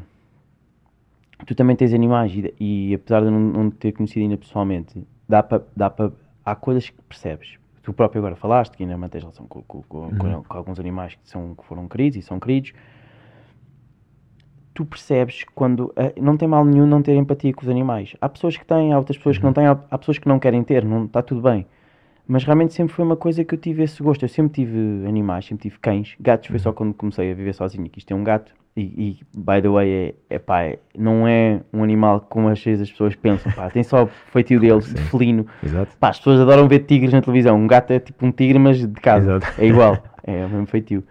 tu 1.44 1.54
também 1.54 1.74
tens 1.74 1.92
animais 1.92 2.32
e, 2.32 2.54
e 2.60 2.94
apesar 2.94 3.20
de 3.20 3.30
não, 3.30 3.40
não 3.40 3.70
ter 3.70 3.92
conhecido 3.92 4.20
ainda 4.20 4.36
pessoalmente, 4.36 5.02
dá 5.28 5.42
para. 5.42 5.62
Dá 5.76 5.92
há 6.44 6.54
coisas 6.54 6.88
que 6.88 7.02
percebes 7.02 7.60
tu 7.82 7.92
próprio 7.92 8.20
agora 8.20 8.36
falaste 8.36 8.76
que 8.76 8.82
ainda 8.82 8.96
mantens 8.96 9.22
relação 9.22 9.46
com, 9.46 9.62
com, 9.62 9.82
com, 9.82 9.98
uhum. 9.98 10.42
com, 10.42 10.56
alguns 10.56 10.78
animais 10.78 11.14
que, 11.14 11.28
são, 11.28 11.54
que 11.54 11.64
foram 11.64 11.88
queridos 11.88 12.18
e 12.18 12.22
são 12.22 12.38
queridos. 12.38 12.72
Tu 14.72 14.84
percebes 14.84 15.44
quando. 15.54 15.86
Uh, 15.86 16.22
não 16.22 16.36
tem 16.36 16.48
mal 16.48 16.64
nenhum 16.64 16.86
não 16.86 17.02
ter 17.02 17.14
empatia 17.16 17.52
com 17.52 17.62
os 17.62 17.68
animais. 17.68 18.14
Há 18.20 18.28
pessoas 18.28 18.56
que 18.56 18.64
têm, 18.64 18.92
há 18.92 18.98
outras 18.98 19.16
pessoas 19.16 19.36
uhum. 19.36 19.40
que 19.40 19.46
não 19.46 19.52
têm, 19.52 19.66
há, 19.66 19.78
há, 19.90 19.98
pessoas 19.98 20.18
que 20.18 20.28
não 20.28 20.38
querem 20.38 20.62
ter, 20.62 20.84
não 20.84 21.04
está 21.04 21.22
tudo 21.22 21.42
bem. 21.42 21.66
Mas 22.30 22.44
realmente 22.44 22.72
sempre 22.74 22.94
foi 22.94 23.04
uma 23.04 23.16
coisa 23.16 23.44
que 23.44 23.52
eu 23.52 23.58
tive 23.58 23.82
esse 23.82 24.00
gosto. 24.00 24.24
Eu 24.24 24.28
sempre 24.28 24.52
tive 24.52 24.78
animais, 25.04 25.46
sempre 25.46 25.62
tive 25.62 25.80
cães. 25.80 26.14
Gatos 26.20 26.48
foi 26.48 26.60
só 26.60 26.68
uhum. 26.68 26.74
quando 26.76 26.94
comecei 26.94 27.32
a 27.32 27.34
viver 27.34 27.52
sozinho. 27.52 27.90
Que 27.90 27.98
isto 27.98 28.12
é 28.12 28.14
um 28.14 28.22
gato 28.22 28.52
e, 28.76 28.82
e, 28.82 29.20
by 29.36 29.60
the 29.60 29.68
way, 29.68 30.14
é, 30.30 30.36
é 30.36 30.38
pá, 30.38 30.62
é, 30.62 30.78
não 30.96 31.26
é 31.26 31.60
um 31.72 31.82
animal 31.82 32.20
como 32.20 32.48
às 32.48 32.62
vezes 32.62 32.82
as 32.82 32.90
pessoas 32.90 33.16
pensam, 33.16 33.50
pá, 33.50 33.68
tem 33.68 33.82
só 33.82 34.04
o 34.04 34.06
feitio 34.06 34.60
dele, 34.60 34.78
de 34.78 35.00
felino. 35.10 35.44
Exato. 35.60 35.96
Pá, 35.98 36.10
as 36.10 36.18
pessoas 36.18 36.38
adoram 36.38 36.68
ver 36.68 36.84
tigres 36.84 37.12
na 37.12 37.20
televisão. 37.20 37.56
Um 37.56 37.66
gato 37.66 37.90
é 37.90 37.98
tipo 37.98 38.24
um 38.24 38.30
tigre, 38.30 38.60
mas 38.60 38.78
de 38.78 39.00
casa. 39.00 39.36
Exato. 39.36 39.60
É 39.60 39.66
igual, 39.66 39.98
é 40.22 40.46
o 40.46 40.48
mesmo 40.48 40.66
feitio. 40.66 41.02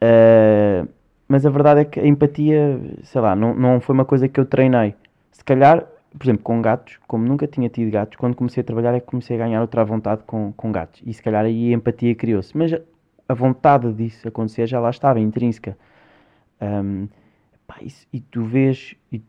Uh, 0.00 0.88
mas 1.26 1.44
a 1.44 1.50
verdade 1.50 1.80
é 1.80 1.84
que 1.84 1.98
a 1.98 2.06
empatia, 2.06 2.80
sei 3.02 3.20
lá, 3.20 3.34
não, 3.34 3.56
não 3.56 3.80
foi 3.80 3.92
uma 3.92 4.04
coisa 4.04 4.28
que 4.28 4.38
eu 4.38 4.46
treinei. 4.46 4.94
Se 5.32 5.42
calhar, 5.44 5.84
por 6.16 6.24
exemplo, 6.24 6.42
com 6.42 6.62
gatos, 6.62 6.98
como 7.06 7.26
nunca 7.26 7.46
tinha 7.46 7.68
tido 7.68 7.90
gatos, 7.90 8.16
quando 8.16 8.34
comecei 8.34 8.60
a 8.62 8.64
trabalhar 8.64 8.94
é 8.94 9.00
que 9.00 9.06
comecei 9.06 9.36
a 9.36 9.38
ganhar 9.40 9.60
outra 9.60 9.84
vontade 9.84 10.22
com, 10.26 10.52
com 10.56 10.72
gatos. 10.72 11.02
E 11.04 11.12
se 11.12 11.22
calhar 11.22 11.44
aí 11.44 11.72
a 11.72 11.76
empatia 11.76 12.14
criou-se. 12.14 12.56
Mas 12.56 12.72
a 13.28 13.34
vontade 13.34 13.92
disso 13.92 14.26
acontecer 14.26 14.66
já 14.66 14.80
lá 14.80 14.90
estava, 14.90 15.20
intrínseca. 15.20 15.76
Um, 16.60 17.08
pá, 17.66 17.76
isso, 17.82 18.06
e 18.12 18.20
tu 18.20 18.42
vês, 18.44 18.94
e, 19.12 19.22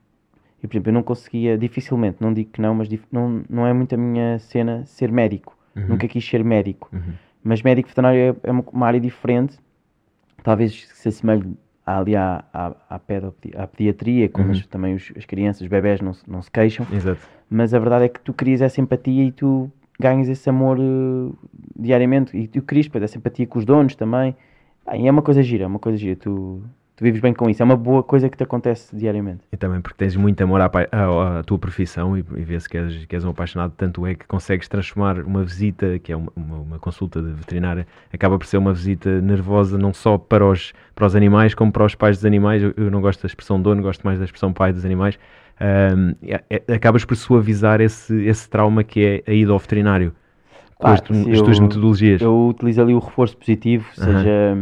e, 0.64 0.68
por 0.68 0.74
exemplo, 0.74 0.90
eu 0.90 0.94
não 0.94 1.04
conseguia, 1.04 1.58
dificilmente, 1.58 2.18
não 2.22 2.34
digo 2.34 2.52
que 2.52 2.62
não, 2.62 2.74
mas 2.74 2.88
dif, 2.88 3.06
não, 3.12 3.44
não 3.50 3.68
é 3.68 3.74
muito 3.74 3.94
a 3.94 3.98
minha 3.98 4.40
cena 4.40 4.86
ser 4.86 5.12
médico. 5.12 5.58
Uhum. 5.76 5.90
Nunca 5.90 6.08
quis 6.08 6.26
ser 6.26 6.44
médico. 6.44 6.90
Uhum. 6.94 7.14
Mas 7.44 7.62
médico 7.62 7.90
veterinário 7.90 8.38
é, 8.44 8.50
é 8.50 8.52
uma, 8.52 8.64
uma, 8.72 8.88
área 8.88 9.00
diferente, 9.00 9.58
talvez 10.44 10.88
se 10.88 11.10
assemelhe 11.10 11.58
ali 11.97 12.15
à, 12.15 12.44
à, 12.53 12.68
à, 12.89 12.95
à 12.95 13.68
pediatria, 13.68 14.30
como 14.30 14.47
uhum. 14.47 14.51
as, 14.51 14.65
também 14.68 14.95
os, 14.95 15.12
as 15.18 15.25
crianças, 15.25 15.62
os 15.62 15.68
bebés 15.68 16.01
não, 16.01 16.12
não 16.27 16.41
se 16.41 16.51
queixam. 16.51 16.86
Exato. 16.91 17.21
Mas 17.50 17.74
a 17.74 17.80
verdade 17.80 18.06
é 18.06 18.09
que 18.09 18.19
tu 18.19 18.33
crias 18.33 18.62
essa 18.62 18.80
empatia 18.80 19.24
e 19.24 19.31
tu 19.31 19.71
ganhas 20.00 20.30
esse 20.30 20.50
amor 20.50 20.80
uh, 20.80 21.35
diariamente. 21.78 22.37
E 22.37 22.47
tu 22.47 22.61
crias 22.61 22.85
depois 22.85 23.04
essa 23.04 23.18
empatia 23.18 23.47
com 23.47 23.59
os 23.59 23.66
donos 23.66 23.95
também. 23.95 24.35
Ah, 24.85 24.97
e 24.97 25.07
é 25.07 25.11
uma 25.11 25.21
coisa 25.21 25.44
gira, 25.44 25.64
é 25.66 25.68
uma 25.68 25.80
coisa 25.80 25.97
gira. 25.97 26.16
Tu, 26.16 26.61
tu 26.99 27.03
vives 27.06 27.21
bem 27.21 27.33
com 27.33 27.49
isso. 27.49 27.63
É 27.63 27.65
uma 27.65 27.77
boa 27.77 28.03
coisa 28.03 28.27
que 28.27 28.35
te 28.35 28.44
acontece 28.44 28.94
diariamente. 28.94 29.39
E 29.53 29.56
também 29.56 29.79
porque 29.79 29.97
tens 29.97 30.18
muito 30.18 30.41
amor 30.44 30.59
à, 30.59 30.69
à, 30.91 31.39
à 31.39 31.44
tua 31.44 31.57
profissão 31.57 32.18
e, 32.18 32.19
e 32.19 32.44
vês 32.44 32.68
que 32.68 32.77
és, 32.77 33.06
que 33.06 33.15
és 33.15 33.23
um 33.23 33.29
apaixonado, 33.29 33.73
tanto 33.77 34.06
é 34.06 34.13
que 34.15 34.27
consegues 34.27 34.68
transformar 34.68 35.21
uma 35.21 35.41
visita, 35.41 35.97
que 35.99 36.11
é 36.11 36.18
uma, 36.18 36.29
uma, 36.35 36.57
uma, 36.57 36.79
consulta 36.79 37.21
de 37.21 37.31
veterinária, 37.31 37.87
acaba 38.11 38.37
por 38.37 38.45
ser 38.45 38.57
uma 38.57 38.73
visita 38.73 39.21
nervosa 39.21 39.77
não 39.77 39.94
só 39.94 40.18
para 40.18 40.45
os, 40.45 40.73
para 40.94 41.07
os 41.07 41.15
animais, 41.15 41.56
como 41.56 41.71
para 41.71 41.85
os 41.85 41.95
pais 41.95 42.18
dos 42.18 42.25
animais. 42.25 42.61
Eu, 42.61 42.73
eu 42.75 42.91
não 42.91 42.99
gosto 42.99 43.21
da 43.21 43.27
expressão 43.27 43.61
dono, 43.61 43.81
gosto 43.81 44.03
mais 44.03 44.19
da 44.19 44.25
expressão 44.25 44.51
pai 44.51 44.73
dos 44.73 44.83
animais. 44.83 45.18
Um, 45.61 46.15
é, 46.21 46.44
é, 46.49 46.73
acabas 46.73 47.06
por 47.06 47.15
suavizar 47.15 47.79
esse, 47.79 48.13
esse 48.25 48.49
trauma 48.49 48.83
que 48.83 49.23
é 49.25 49.31
a 49.31 49.33
ida 49.33 49.53
ao 49.53 49.59
veterinário 49.59 50.13
com 50.77 50.87
ah, 50.87 50.94
as, 50.94 51.01
as 51.01 51.41
tuas 51.41 51.59
metodologias. 51.59 52.21
Eu 52.21 52.47
utilizo 52.47 52.81
ali 52.81 52.94
o 52.94 52.99
reforço 52.99 53.37
positivo, 53.37 53.87
seja. 53.94 54.57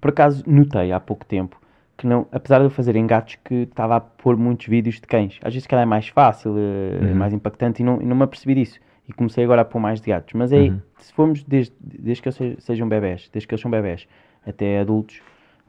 Por 0.00 0.10
acaso 0.10 0.42
notei 0.46 0.92
há 0.92 1.00
pouco 1.00 1.24
tempo 1.24 1.60
que 1.98 2.06
não, 2.06 2.26
apesar 2.30 2.58
de 2.60 2.66
eu 2.66 2.70
fazer 2.70 2.94
em 2.94 3.06
gatos, 3.06 3.36
que 3.44 3.54
estava 3.54 3.96
a 3.96 4.00
pôr 4.00 4.36
muitos 4.36 4.68
vídeos 4.68 4.94
de 4.94 5.02
cães. 5.02 5.38
Às 5.42 5.52
vezes 5.52 5.66
que 5.66 5.74
é 5.74 5.84
mais 5.84 6.06
fácil, 6.06 6.54
é 6.56 7.06
uhum. 7.06 7.14
mais 7.16 7.32
impactante 7.32 7.82
e 7.82 7.84
não, 7.84 8.00
e 8.00 8.04
não 8.04 8.14
me 8.14 8.22
apercebi 8.22 8.54
disso. 8.54 8.78
E 9.08 9.12
comecei 9.12 9.42
agora 9.42 9.62
a 9.62 9.64
pôr 9.64 9.80
mais 9.80 10.00
de 10.00 10.08
gatos. 10.08 10.32
Mas 10.34 10.52
aí, 10.52 10.70
uhum. 10.70 10.80
se 10.98 11.12
formos 11.12 11.42
desde, 11.42 11.74
desde 11.80 12.22
que 12.22 12.28
eles 12.28 12.62
sejam 12.62 12.88
bebés, 12.88 13.28
desde 13.32 13.48
que 13.48 13.52
eles 13.52 13.60
são 13.60 13.70
bebés 13.70 14.06
até 14.46 14.78
adultos, 14.78 15.20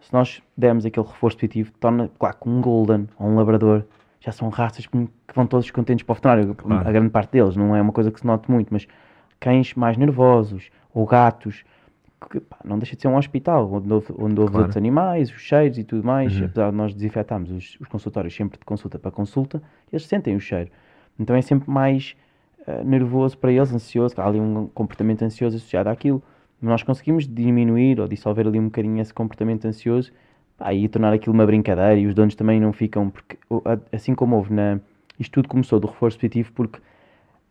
se 0.01 0.13
nós 0.13 0.41
dermos 0.55 0.86
aquele 0.86 1.05
reforço 1.05 1.36
positivo, 1.38 1.71
torna, 1.79 2.09
claro, 2.19 2.38
com 2.38 2.50
um 2.51 2.62
golden 2.62 3.07
ou 3.17 3.27
um 3.27 3.36
labrador, 3.36 3.83
já 4.19 4.31
são 4.31 4.50
raças 4.50 4.86
que 4.86 5.09
vão 5.33 5.48
todos 5.48 5.71
contentes 5.71 6.03
para 6.03 6.13
o 6.13 6.15
veterinário, 6.15 6.55
claro. 6.55 6.88
a 6.88 6.91
grande 6.91 7.09
parte 7.09 7.31
deles, 7.31 7.55
não 7.55 7.75
é 7.75 7.81
uma 7.81 7.91
coisa 7.91 8.12
que 8.12 8.19
se 8.19 8.27
note 8.27 8.50
muito, 8.51 8.71
mas 8.71 8.88
cães 9.39 9.74
mais 9.74 9.98
nervosos, 9.98 10.69
ou 10.93 11.05
gatos, 11.05 11.63
que 12.28 12.40
pá, 12.40 12.58
não 12.64 12.78
deixa 12.78 12.96
de 12.96 13.02
ser 13.02 13.08
um 13.08 13.16
hospital 13.16 13.72
onde 13.72 13.92
houve, 13.92 14.14
onde 14.18 14.40
houve 14.40 14.52
claro. 14.52 14.58
outros 14.58 14.78
animais, 14.78 15.30
os 15.30 15.42
cheiros 15.42 15.78
e 15.78 15.84
tudo 15.84 16.06
mais. 16.06 16.36
Uhum. 16.36 16.46
Apesar 16.46 16.72
de 16.72 16.76
nós 16.76 16.94
desinfetarmos 16.94 17.52
os, 17.52 17.78
os, 17.80 17.88
consultórios 17.88 18.36
sempre 18.36 18.60
de 18.60 18.66
consulta 18.66 19.00
para 19.00 19.12
consulta, 19.12 19.62
eles 19.92 20.06
sentem 20.06 20.36
o 20.36 20.40
cheiro. 20.40 20.70
Então 21.20 21.36
é 21.36 21.42
sempre 21.42 21.70
mais 21.70 22.16
uh, 22.68 22.84
nervoso 22.84 23.38
para 23.38 23.52
eles, 23.52 23.74
ansioso. 23.74 24.16
Há 24.18 24.28
ali 24.28 24.40
um 24.40 24.68
comportamento 24.68 25.24
ansioso 25.24 25.58
associado 25.58 25.90
àquilo. 25.90 26.22
Nós 26.62 26.84
conseguimos 26.84 27.28
diminuir 27.28 28.00
ou 28.00 28.08
dissolver 28.08 28.46
ali 28.46 28.60
um 28.60 28.66
bocadinho 28.66 29.02
esse 29.02 29.14
comportamento 29.14 29.66
ansioso 29.66 30.12
pá, 30.58 30.74
e 30.74 30.88
tornar 30.90 31.14
aquilo 31.14 31.34
uma 31.34 31.46
brincadeira 31.46 31.96
e 31.96 32.06
os 32.06 32.14
donos 32.14 32.36
também 32.36 32.60
não 32.60 32.74
ficam, 32.74 33.10
porque 33.10 33.38
assim 33.92 34.14
como 34.14 34.36
houve 34.36 34.54
na. 34.54 34.80
Isto 35.18 35.34
tudo 35.34 35.50
começou 35.50 35.80
do 35.80 35.88
reforço 35.88 36.18
positivo 36.18 36.52
porque 36.54 36.80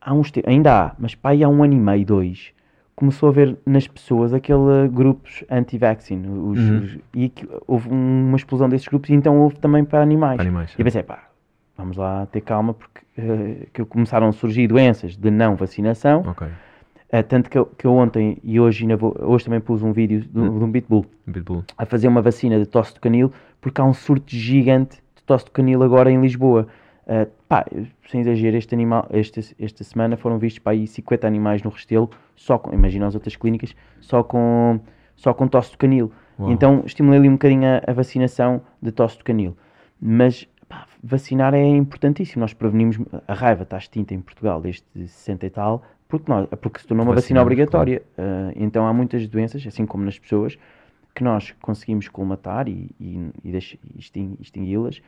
há 0.00 0.14
uns 0.14 0.32
ainda 0.46 0.86
há, 0.86 0.94
mas 0.98 1.14
pá, 1.14 1.32
há 1.32 1.48
um 1.48 1.62
ano 1.62 1.74
e 1.74 1.78
meio, 1.78 2.04
dois, 2.06 2.52
começou 2.98 3.28
a 3.28 3.32
ver 3.32 3.56
nas 3.64 3.86
pessoas 3.86 4.34
aquele 4.34 4.88
grupos 4.90 5.44
anti-vaccine 5.48 6.26
Uhum. 6.26 6.88
e 7.14 7.28
que 7.28 7.48
houve 7.64 7.88
um- 7.88 8.26
uma 8.28 8.36
explosão 8.36 8.68
desses 8.68 8.88
grupos 8.88 9.08
e 9.10 9.14
então 9.14 9.38
houve 9.38 9.56
também 9.60 9.84
para 9.84 10.02
animais. 10.02 10.34
Para 10.36 10.42
animais. 10.42 10.74
E 10.76 10.80
eu 10.80 10.84
pensei, 10.84 11.04
pá, 11.04 11.28
vamos 11.76 11.96
lá 11.96 12.26
ter 12.26 12.40
calma 12.40 12.74
porque 12.74 13.00
eh, 13.16 13.66
que 13.72 13.84
começaram 13.84 14.26
a 14.28 14.32
surgir 14.32 14.66
doenças 14.66 15.16
de 15.16 15.30
não 15.30 15.54
vacinação, 15.54 16.22
Ok. 16.26 16.48
eh, 17.10 17.22
tanto 17.22 17.48
que 17.48 17.56
eu, 17.58 17.66
que 17.66 17.86
eu 17.86 17.92
ontem 17.92 18.38
e 18.42 18.58
hoje, 18.58 18.84
vou- 18.96 19.16
hoje 19.20 19.44
também 19.44 19.60
pus 19.60 19.80
um 19.80 19.92
vídeo 19.92 20.20
de, 20.20 20.38
um- 20.40 20.58
de 20.58 20.64
um 20.64 20.72
pitbull 20.72 21.06
Pitbull. 21.32 21.64
a 21.76 21.86
fazer 21.86 22.08
uma 22.08 22.20
vacina 22.20 22.58
de 22.58 22.66
tosse 22.66 22.94
do 22.94 23.00
canil 23.00 23.32
porque 23.60 23.80
há 23.80 23.84
um 23.84 23.94
surto 23.94 24.26
gigante 24.34 24.96
de 25.16 25.22
tosse 25.24 25.44
do 25.44 25.50
canil 25.52 25.82
agora 25.84 26.10
em 26.10 26.20
Lisboa. 26.20 26.66
Uh, 27.08 27.26
pá, 27.48 27.64
sem 28.10 28.20
exagero, 28.20 28.54
este 28.54 28.74
animal, 28.74 29.06
esta, 29.08 29.40
esta 29.58 29.82
semana 29.82 30.14
foram 30.18 30.38
vistos 30.38 30.58
para 30.58 30.72
aí 30.72 30.86
50 30.86 31.26
animais 31.26 31.62
no 31.62 31.70
Restelo, 31.70 32.10
só 32.36 32.58
com, 32.58 32.70
imagina 32.74 33.06
as 33.06 33.14
outras 33.14 33.34
clínicas, 33.34 33.74
só 33.98 34.22
com, 34.22 34.78
só 35.16 35.32
com 35.32 35.48
tosse 35.48 35.72
do 35.72 35.78
canil. 35.78 36.12
Uau. 36.38 36.50
Então 36.52 36.82
estimulei 36.84 37.18
ali 37.18 37.28
um 37.30 37.32
bocadinho 37.32 37.64
a, 37.66 37.90
a 37.90 37.94
vacinação 37.94 38.60
de 38.82 38.92
tosse 38.92 39.16
do 39.16 39.24
canil. 39.24 39.56
Mas 39.98 40.46
pá, 40.68 40.86
vacinar 41.02 41.54
é 41.54 41.64
importantíssimo. 41.64 42.40
Nós 42.40 42.52
prevenimos 42.52 42.98
a 43.26 43.32
raiva, 43.32 43.62
está 43.62 43.78
extinta 43.78 44.12
em 44.12 44.20
Portugal 44.20 44.60
desde 44.60 44.84
60 44.94 45.46
e 45.46 45.50
tal, 45.50 45.82
porque, 46.06 46.30
nós, 46.30 46.46
porque 46.60 46.80
se 46.80 46.86
tornou 46.86 47.06
uma 47.06 47.14
vacina 47.14 47.40
obrigatória. 47.40 48.02
Uh, 48.18 48.52
então 48.54 48.86
há 48.86 48.92
muitas 48.92 49.26
doenças, 49.26 49.66
assim 49.66 49.86
como 49.86 50.04
nas 50.04 50.18
pessoas, 50.18 50.58
que 51.14 51.24
nós 51.24 51.52
conseguimos 51.62 52.06
colmatar 52.06 52.68
e, 52.68 52.90
e, 53.00 53.30
e 53.42 53.56
extingui-las 54.40 55.00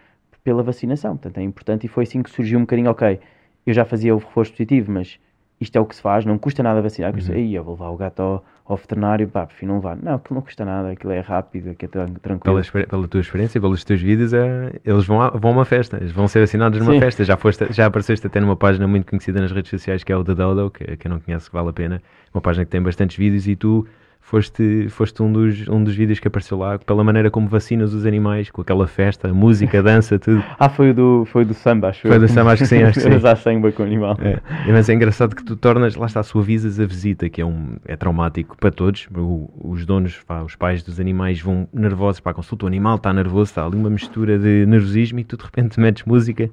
pela 0.42 0.62
vacinação. 0.62 1.16
Portanto, 1.16 1.38
é 1.38 1.42
importante 1.42 1.85
e 1.87 1.88
foi 1.88 2.04
assim 2.04 2.23
que 2.23 2.30
surgiu 2.30 2.59
um 2.59 2.62
bocadinho, 2.62 2.90
ok, 2.90 3.20
eu 3.66 3.75
já 3.75 3.85
fazia 3.85 4.14
o 4.14 4.18
reforço 4.18 4.52
positivo, 4.52 4.90
mas 4.92 5.18
isto 5.61 5.76
é 5.76 5.80
o 5.80 5.85
que 5.85 5.94
se 5.94 6.00
faz, 6.00 6.25
não 6.25 6.38
custa 6.38 6.62
nada 6.62 6.80
vacinar. 6.80 7.12
Uhum. 7.14 7.35
Aí 7.35 7.54
eu 7.54 7.62
vou 7.62 7.75
levar 7.75 7.90
o 7.90 7.97
gato 7.97 8.20
ao, 8.20 8.44
ao 8.64 8.76
veterinário, 8.78 9.28
pá, 9.28 9.44
prefiro 9.44 9.68
não 9.73 9.76
levar. 9.76 9.97
Não, 9.97 10.14
aquilo 10.14 10.37
não 10.37 10.42
custa 10.42 10.64
nada, 10.64 10.90
aquilo 10.90 11.12
é 11.12 11.20
rápido, 11.20 11.68
aquilo 11.70 11.90
é 11.90 12.06
tran- 12.06 12.14
tranquilo. 12.14 12.62
Pela, 12.73 12.87
pela 12.87 13.06
tua 13.09 13.20
experiência 13.20 13.59
e 13.59 13.61
pelos 13.61 13.85
teus 13.85 14.00
vídeos, 14.00 14.32
é, 14.32 14.80
eles 14.82 15.04
vão 15.04 15.20
a, 15.20 15.28
vão 15.28 15.50
a 15.50 15.54
uma 15.54 15.64
festa, 15.66 15.99
eles 15.99 16.12
vão 16.12 16.26
ser 16.26 16.42
assinados 16.42 16.78
numa 16.78 16.94
Sim. 16.94 17.00
festa. 17.00 17.23
Já, 17.25 17.37
foste, 17.37 17.70
já 17.70 17.85
apareceste 17.85 18.26
até 18.26 18.40
numa 18.40 18.56
página 18.56 18.88
muito 18.88 19.06
conhecida 19.06 19.38
nas 19.38 19.52
redes 19.52 19.68
sociais 19.68 20.02
que 20.02 20.11
é 20.11 20.16
o 20.16 20.25
The 20.25 20.35
Dodo, 20.35 20.70
que 20.70 20.97
quem 20.97 21.11
não 21.11 21.20
conhece 21.20 21.50
que 21.50 21.54
vale 21.54 21.68
a 21.68 21.73
pena. 21.75 22.02
Uma 22.32 22.40
página 22.40 22.64
que 22.64 22.70
tem 22.70 22.80
bastantes 22.80 23.18
vídeos 23.18 23.47
e 23.47 23.54
tu 23.54 23.87
foste, 24.30 24.87
foste 24.90 25.20
um, 25.22 25.32
dos, 25.32 25.66
um 25.68 25.82
dos 25.82 25.94
vídeos 25.96 26.20
que 26.20 26.28
apareceu 26.28 26.56
lá 26.56 26.78
pela 26.78 27.02
maneira 27.02 27.30
como 27.30 27.49
vacinas 27.49 27.92
os 27.92 28.06
animais, 28.06 28.49
com 28.49 28.62
aquela 28.62 28.87
festa, 28.87 29.32
música, 29.34 29.82
dança, 29.82 30.18
tudo. 30.18 30.42
Ah, 30.58 30.68
foi 30.68 30.90
o 30.90 30.94
do, 30.94 31.25
foi 31.26 31.44
do 31.44 31.52
samba, 31.52 31.88
acho 31.88 32.06
Foi 32.06 32.18
do 32.18 32.28
samba, 32.28 32.52
acho 32.52 32.62
que 32.62 32.68
sim, 32.68 32.82
acho 32.84 32.94
que 32.94 33.00
sim. 33.00 33.10
Mas 33.10 33.25
há 33.25 33.34
sangue 33.34 33.72
com 33.72 33.82
o 33.82 33.87
animal. 33.87 34.16
É, 34.20 34.38
mas 34.70 34.88
é 34.88 34.94
engraçado 34.94 35.34
que 35.34 35.42
tu 35.42 35.56
tornas, 35.56 35.96
lá 35.96 36.06
está, 36.06 36.22
suavizas 36.22 36.78
a 36.78 36.87
visita, 36.87 37.28
que 37.28 37.40
é, 37.40 37.44
um, 37.44 37.76
é 37.84 37.96
traumático 37.96 38.56
para 38.56 38.70
todos. 38.70 39.08
O- 39.16 39.50
os 39.64 39.84
donos, 39.84 40.18
pá, 40.26 40.42
os 40.42 40.54
pais 40.54 40.82
dos 40.82 41.00
animais 41.00 41.40
vão 41.40 41.66
nervosos 41.72 42.20
para 42.20 42.30
a 42.32 42.34
consulta. 42.34 42.64
O 42.66 42.68
animal 42.68 42.96
está 42.96 43.12
nervoso, 43.12 43.50
está 43.50 43.66
ali 43.66 43.76
uma 43.76 43.90
mistura 43.90 44.38
de 44.38 44.64
nervosismo 44.66 45.18
e 45.18 45.25
tu 45.25 45.37
de 45.37 45.44
repente 45.44 45.80
metes 45.80 46.04
música 46.04 46.49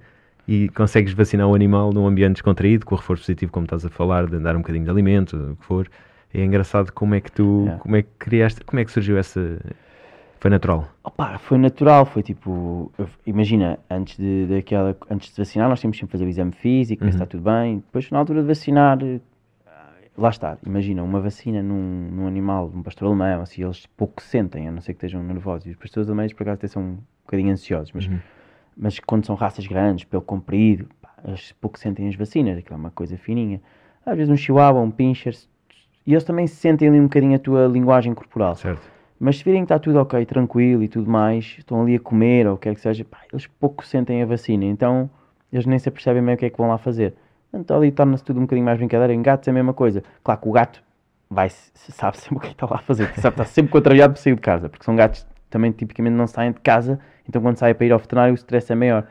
e 0.48 0.70
consegues 0.70 1.12
vacinar 1.14 1.48
o 1.48 1.54
animal 1.54 1.92
num 1.94 2.08
ambiente 2.08 2.34
descontraído, 2.36 2.86
com 2.86 2.96
o 2.96 2.98
reforço 2.98 3.24
positivo, 3.24 3.52
como 3.52 3.66
estás 3.66 3.86
a 3.86 3.90
falar, 3.90 4.26
de 4.26 4.40
dar 4.40 4.56
um 4.56 4.60
bocadinho 4.60 4.86
de 4.86 4.90
alimento, 4.90 5.36
o 5.52 5.56
que 5.58 5.66
for. 5.66 5.88
É 6.34 6.44
engraçado 6.44 6.92
como 6.92 7.16
é 7.16 7.22
que 7.22 7.32
tu, 7.32 7.66
É. 7.70 7.78
como 7.78 7.96
é 7.96 8.02
que 8.04 8.10
criaste, 8.20 8.64
como 8.64 8.80
é 8.80 8.86
que 8.86 8.92
surgiu 8.92 9.18
essa. 9.18 9.60
Foi 10.40 10.52
natural. 10.52 10.88
Opa, 11.04 11.38
foi 11.40 11.58
natural, 11.58 12.06
foi 12.06 12.22
tipo, 12.22 12.92
eu- 12.98 13.10
imagina, 13.26 13.80
antes 13.90 14.18
de, 14.18 14.46
daquela, 14.46 14.96
antes 15.10 15.32
de 15.34 15.38
vacinar 15.42 15.68
nós 15.68 15.80
tínhamos 15.80 15.98
sempre 15.98 16.10
que 16.10 16.12
fazer 16.12 16.26
o 16.26 16.30
exame 16.30 16.52
físico, 16.52 17.04
ver 17.04 17.12
se 17.12 17.18
Uhum. 17.18 17.24
está 17.24 17.38
tudo 17.38 17.44
bem, 17.44 17.78
depois 17.78 18.12
na 18.12 18.20
altura 18.20 18.42
de 18.42 18.48
vacinar, 18.48 19.00
eh, 19.02 19.20
lá 20.16 20.30
está, 20.30 20.56
imagina, 20.64 21.02
uma 21.02 21.20
vacina 21.20 21.64
num, 21.64 22.10
num 22.12 22.28
animal, 22.28 22.70
num 22.72 22.84
pastor 22.84 23.08
alemão, 23.08 23.42
assim, 23.42 23.64
eles 23.64 23.88
pouco 23.98 24.22
sentem, 24.22 24.68
a 24.68 24.72
não 24.72 24.80
ser 24.80 24.94
que 24.94 24.98
estejam 24.98 25.24
nervosos, 25.24 25.66
e 25.66 25.72
os 25.72 25.76
pastores 25.76 26.08
alemães 26.08 26.34
por 26.34 26.44
acaso 26.44 26.56
até 26.60 26.68
são 26.68 26.84
um 26.84 26.98
bocadinho 27.26 27.52
ansiosos, 27.52 27.92
mas, 27.94 28.06
Uhum. 28.06 28.20
mas 28.78 29.00
quando 29.00 29.26
são 29.26 29.34
raças 29.36 29.66
grandes, 29.66 30.04
pelo 30.06 30.22
comprido, 30.22 30.88
pá, 31.02 31.16
eles 31.26 31.52
pouco 31.54 31.80
sentem 31.80 32.08
as 32.10 32.16
vacinas, 32.16 32.60
aquilo 32.60 32.76
é 32.76 32.80
uma 32.80 32.92
coisa 32.92 33.18
fininha, 33.18 33.60
às 34.06 34.16
vezes 34.16 34.32
um 34.32 34.38
chihuahua, 34.38 34.82
um 34.82 34.92
pincher, 34.92 35.34
e 36.08 36.14
eles 36.14 36.24
também 36.24 36.48
sentem 36.48 36.88
ali 36.88 37.00
um 37.00 37.04
bocadinho 37.04 37.36
a 37.36 37.40
tua 37.40 37.68
linguagem 37.68 38.14
corporal. 38.16 38.56
Certo. 38.56 38.82
Mas 39.20 39.38
se 39.40 39.44
virem 39.44 39.62
que 39.62 39.66
está 39.66 39.78
tudo 39.78 40.00
ok, 40.00 40.26
tranquilo 40.26 40.82
e 40.84 40.88
tudo 40.88 41.10
mais, 41.10 41.56
estão 41.58 41.82
ali 41.82 41.96
a 41.96 42.00
comer 42.00 42.48
ou 42.48 42.54
o 42.54 42.58
que 42.58 42.70
quer 42.70 42.76
que 42.76 42.82
seja, 42.82 43.04
pá, 43.04 43.18
eles 43.32 43.46
pouco 43.46 43.86
sentem 43.86 44.22
a 44.24 44.26
vacina, 44.26 44.64
então 44.66 45.10
eles 45.52 45.66
nem 45.66 45.78
se 45.78 45.90
apercebem 45.90 46.24
bem 46.24 46.36
o 46.36 46.38
que 46.38 46.46
é 46.46 46.50
que 46.50 46.58
vão 46.58 46.70
lá 46.70 46.78
fazer. 46.78 47.14
Então 47.54 47.78
ali 47.78 47.92
torna-se 47.92 48.24
tudo 48.24 48.38
um 48.40 48.44
bocadinho 48.44 48.66
mais 48.66 48.78
brincadeira. 48.78 49.14
Em 49.14 49.22
gatos 49.22 49.48
é 49.48 49.52
a 49.52 49.54
mesma 49.54 49.74
coisa. 49.74 50.04
Claro 50.24 50.40
que 50.42 50.48
o 50.48 50.52
gato 50.52 50.84
vai, 51.30 51.50
sabe 51.50 52.18
sempre 52.18 52.38
o 52.38 52.40
que 52.40 52.48
é 52.48 52.50
que 52.50 52.56
está 52.56 52.68
lá 52.68 52.76
a 52.76 52.82
fazer, 52.82 53.08
sabe, 53.16 53.34
está 53.34 53.44
sempre 53.46 53.72
contrariado 53.72 54.14
por 54.14 54.20
sair 54.20 54.36
de 54.36 54.42
casa, 54.42 54.70
porque 54.70 54.86
são 54.86 54.96
gatos 54.96 55.24
que 55.24 55.30
também 55.50 55.72
tipicamente 55.72 56.16
não 56.16 56.28
saem 56.28 56.52
de 56.52 56.60
casa, 56.62 57.00
então 57.28 57.42
quando 57.42 57.58
saem 57.58 57.74
para 57.76 57.86
ir 57.86 57.92
ao 57.92 58.00
veterinário 58.00 58.34
o 58.34 58.36
stress 58.36 58.72
é 58.72 58.76
maior. 58.76 59.06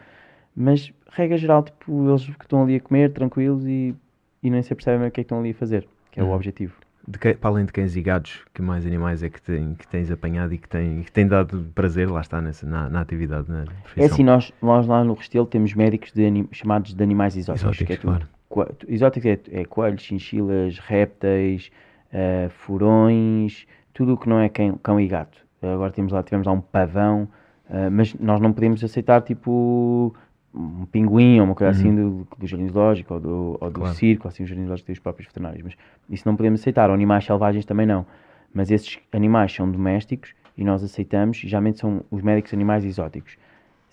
Mas, 0.55 0.91
regra 1.11 1.37
geral, 1.37 1.63
tipo, 1.63 2.09
eles 2.09 2.25
que 2.25 2.45
estão 2.45 2.63
ali 2.63 2.77
a 2.77 2.81
comer, 2.81 3.13
tranquilos 3.13 3.67
e, 3.67 3.95
e 4.43 4.49
nem 4.51 4.63
se 4.63 4.73
apercebem 4.73 5.01
bem 5.01 5.09
o 5.09 5.11
que 5.11 5.21
é 5.21 5.25
que 5.25 5.27
estão 5.27 5.41
ali 5.41 5.51
a 5.51 5.55
fazer, 5.55 5.87
que 6.11 6.21
é 6.21 6.23
o 6.23 6.27
Uhum. 6.27 6.33
objetivo. 6.35 6.75
De 7.09 7.19
que- 7.21 7.35
para 7.35 7.51
além 7.51 7.65
de 7.65 7.73
cães 7.73 7.95
e 7.95 8.03
gatos, 8.03 8.43
que 8.53 8.61
mais 8.61 8.85
animais 8.85 9.23
é 9.23 9.31
que, 9.31 9.41
tem, 9.41 9.75
que 9.75 9.87
tens 9.87 10.11
apanhado 10.11 10.53
e 10.53 10.59
que 10.59 10.69
têm 10.69 11.03
que 11.03 11.13
têm 11.13 11.27
dado 11.27 11.71
prazer, 11.75 12.11
lá 12.11 12.21
está, 12.21 12.41
nessa, 12.41 12.67
na, 12.67 12.89
na 12.91 13.01
atividade, 13.01 13.49
na 13.49 13.65
É 13.97 14.07
assim, 14.07 14.25
nós, 14.25 14.53
nós 14.61 14.87
lá 14.89 15.05
no 15.05 15.15
Restelo 15.15 15.47
temos 15.47 15.73
médicos 15.75 16.13
de 16.13 16.27
anim- 16.27 16.49
chamados 16.51 16.93
de 16.95 17.03
animais 17.03 17.37
exóticos. 17.37 17.63
Exóticos, 17.63 17.87
que 17.87 17.93
é 17.93 17.97
tudo, 17.97 18.11
claro. 18.11 18.29
coa- 18.49 18.73
exóticos 18.89 19.27
é, 19.31 19.39
é 19.61 19.65
coelhos, 19.65 20.03
chinchilas, 20.03 20.79
répteis, 20.81 21.71
eh, 22.13 22.49
furões, 22.51 23.67
tudo 23.95 24.15
o 24.15 24.17
que 24.17 24.29
não 24.29 24.41
é 24.41 24.49
cão, 24.49 24.77
cão 24.83 25.01
e 25.01 25.07
gato. 25.07 25.39
Agora 25.63 25.93
temos 25.93 26.13
lá, 26.13 26.23
tivemos 26.23 26.47
lá 26.47 26.53
um 26.53 26.61
pavão, 26.61 27.29
eh, 27.71 27.89
mas 27.89 28.15
nós 28.15 28.41
não 28.41 28.53
podemos 28.53 28.83
aceitar 28.83 29.21
tipo 29.23 30.13
um 30.57 30.87
pinguim 30.87 31.39
ou 31.39 31.45
uma 31.45 31.55
coisa 31.55 31.71
assim 31.71 31.95
do, 31.95 32.27
do 32.39 32.47
jardim 32.47 32.69
zoológico 32.69 33.15
ou 33.15 33.21
do, 33.21 33.29
ou 33.29 33.59
do 33.59 33.65
Uhum. 33.67 33.73
Claro. 33.85 33.95
circo, 33.95 34.27
assim, 34.29 34.43
os 34.43 34.49
jardins 34.49 34.65
zoológicos 34.65 34.87
têm 34.87 34.93
os 34.95 34.99
próprios 34.99 35.27
veterinários, 35.29 35.63
mas 35.63 35.75
isso 36.09 36.23
não 36.27 36.35
podemos 36.37 36.61
aceitar. 36.61 36.89
Ou 36.89 36.95
animais 36.95 37.25
selvagens 37.25 37.65
também 37.65 37.87
não. 37.87 38.07
Mas 38.55 38.71
esses 38.71 38.99
animais 39.13 39.53
são 39.53 39.71
domésticos 39.71 40.35
e 40.57 40.65
nós 40.65 40.83
aceitamos, 40.83 41.43
e 41.45 41.49
geralmente 41.49 41.79
são 41.79 42.03
os 42.11 42.23
médicos 42.23 42.55
animais 42.55 42.85
exóticos. 42.85 43.37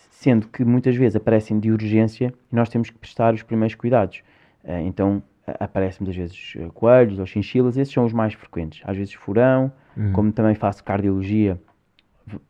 Sendo 0.10 0.48
que 0.48 0.64
muitas 0.64 0.96
vezes 0.96 1.16
aparecem 1.18 1.60
de 1.60 1.70
urgência 1.72 2.34
e 2.52 2.56
nós 2.56 2.70
temos 2.70 2.90
que 2.90 2.98
prestar 2.98 3.34
os 3.34 3.44
primeiros 3.44 3.76
cuidados. 3.76 4.22
Eh, 4.64 4.82
então 4.84 5.22
aparecem 5.60 6.00
muitas 6.06 6.16
vezes 6.16 6.54
eh, 6.56 6.70
coelhos 6.74 7.20
ou 7.20 7.26
chinchilas, 7.26 7.76
esses 7.76 7.94
são 7.94 8.06
os 8.06 8.14
mais 8.14 8.34
frequentes. 8.34 8.82
Às 8.86 8.96
vezes 8.96 9.14
furão, 9.14 9.72
Uhum. 9.98 10.12
como 10.14 10.32
também 10.32 10.56
faço 10.56 10.84
cardiologia, 10.84 11.60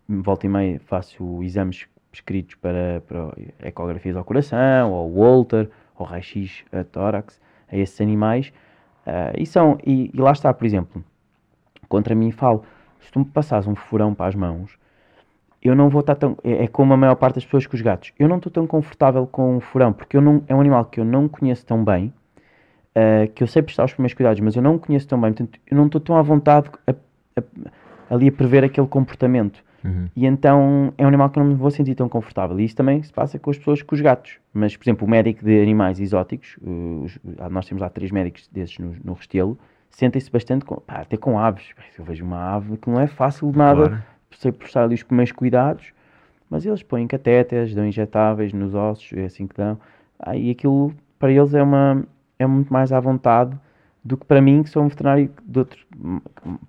volta 0.08 0.46
e 0.46 0.50
meia 0.50 0.79
faço 0.86 1.41
exames 1.43 1.88
prescritos 2.13 2.53
para, 2.55 3.01
para 3.08 3.34
ecografias 3.67 4.15
ao 4.15 4.24
coração, 4.24 4.91
ou 4.91 5.12
Holter, 5.12 5.67
ou 5.98 6.05
raio-x 6.05 6.63
a 6.72 6.84
tórax, 6.84 7.41
a 7.72 7.75
esses 7.75 8.00
animais. 8.00 8.53
Ah, 9.03 9.34
e, 9.36 9.48
são, 9.48 9.79
e, 9.84 10.12
e 10.13 10.22
lá 10.22 10.32
está, 10.32 10.53
por 10.53 10.63
exemplo, 10.63 11.03
contra 11.89 12.13
mim 12.13 12.29
falo, 12.29 12.63
se 13.01 13.12
tu 13.12 13.17
me 13.20 13.25
passares 13.25 13.67
um 13.67 13.74
furão 13.74 14.13
para 14.13 14.27
as 14.27 14.36
mãos, 14.36 14.77
eu 15.60 15.75
não 15.75 15.89
vou 15.89 16.01
estar 16.01 16.13
tão. 16.15 16.38
É, 16.43 16.65
é 16.65 16.67
como 16.67 16.93
a 16.93 16.98
maior 16.98 17.15
parte 17.15 17.36
das 17.36 17.46
pessoas 17.46 17.65
com 17.65 17.75
os 17.75 17.82
gatos. 17.82 18.13
Eu 18.20 18.27
não 18.27 18.38
estou 18.38 18.51
tão 18.51 18.67
confortável 18.67 19.25
com 19.25 19.58
um 19.58 19.60
furão, 19.60 19.91
porque 19.91 20.15
eu 20.15 20.22
não, 20.22 20.43
é 20.48 20.53
um 20.53 20.62
animal 20.62 20.86
que 20.86 21.00
eu 21.00 21.05
não 21.05 21.27
conheço 21.27 21.65
tão 21.65 21.84
bem, 21.84 22.13
ah, 22.93 23.27
que 23.34 23.41
eu 23.41 23.48
sei 23.48 23.63
prestar 23.63 23.86
os 23.86 23.93
primeiros 23.93 24.13
cuidados, 24.13 24.39
mas 24.39 24.55
eu 24.55 24.62
não 24.62 24.75
o 24.75 24.79
conheço 24.79 25.08
tão 25.08 25.20
bem, 25.20 25.34
portanto, 25.34 25.60
eu 25.65 25.75
não 25.75 25.88
estou 25.88 26.00
tão 26.00 26.15
à 26.15 26.22
vontade 26.22 26.70
a- 26.86 26.93
a- 27.39 28.13
ali 28.13 28.27
a 28.27 28.32
prever 28.32 28.63
aquele 28.63 28.86
comportamento. 28.88 29.63
Uhum. 29.84 30.08
E 30.16 30.25
então 30.25 30.94
é 30.98 31.04
um 31.04 31.08
animal 31.08 31.30
que 31.30 31.38
eu 31.40 31.44
não 31.44 31.52
me 31.52 31.56
vou 31.56 31.70
sentir 31.72 31.96
tão 31.96 32.08
confortável. 32.08 32.60
E 32.60 32.63
isso 32.66 32.75
também 32.75 33.02
se 33.04 33.12
passa 33.12 33.38
com 33.40 33.50
as 33.50 33.58
pessoas, 33.58 33.82
com 33.82 33.94
os 33.96 34.02
gatos. 34.02 34.38
Mas, 34.54 34.75
por 34.78 34.84
exemplo, 34.84 35.06
o 35.08 35.10
médico 35.10 35.44
de 35.44 35.62
animais 35.62 36.00
exóticos, 36.00 36.58
os- 36.62 37.20
nós 37.52 37.66
temos 37.68 37.82
lá 37.82 37.90
três 37.90 38.12
médicos 38.12 38.48
desses 38.52 38.78
no, 38.80 38.96
no 39.04 39.13
Restelo, 39.13 39.58
sentem-se 39.90 40.32
bastante, 40.32 40.66
com, 40.66 40.75
pá, 40.78 41.02
até 41.02 41.18
com 41.18 41.38
aves. 41.38 41.66
Eu 41.98 42.06
vejo 42.06 42.24
uma 42.25 42.56
ave 42.56 42.78
que 42.78 42.90
não 42.90 43.00
é 43.00 43.08
fácil 43.08 43.52
de 43.52 43.58
nada, 43.58 43.90
Claro. 43.90 44.04
sei 44.32 44.52
prestar 44.52 44.84
ali 44.84 44.96
os 44.96 45.04
primeiros 45.04 45.32
cuidados, 45.32 45.92
mas 46.50 46.66
eles 46.66 46.82
põem 46.84 47.06
catéteres, 47.08 47.74
dão 47.75 47.86
injetáveis 47.86 48.54
nos 48.54 48.74
ossos, 48.74 49.12
é 49.18 49.25
assim 49.25 49.46
que 49.48 49.56
dão. 49.56 49.78
E 50.36 50.50
aquilo, 50.52 50.94
para 51.20 51.32
eles, 51.32 51.54
é, 51.54 51.62
uma, 51.62 52.04
é 52.40 52.46
muito 52.48 52.72
mais 52.72 52.92
à 52.92 53.00
vontade 53.00 53.58
do 54.04 54.18
que 54.18 54.26
para 54.26 54.42
mim, 54.42 54.64
que 54.64 54.70
sou 54.70 54.84
um 54.84 54.88
veterinário 54.90 55.30
de 55.46 55.60
outro, 55.60 55.80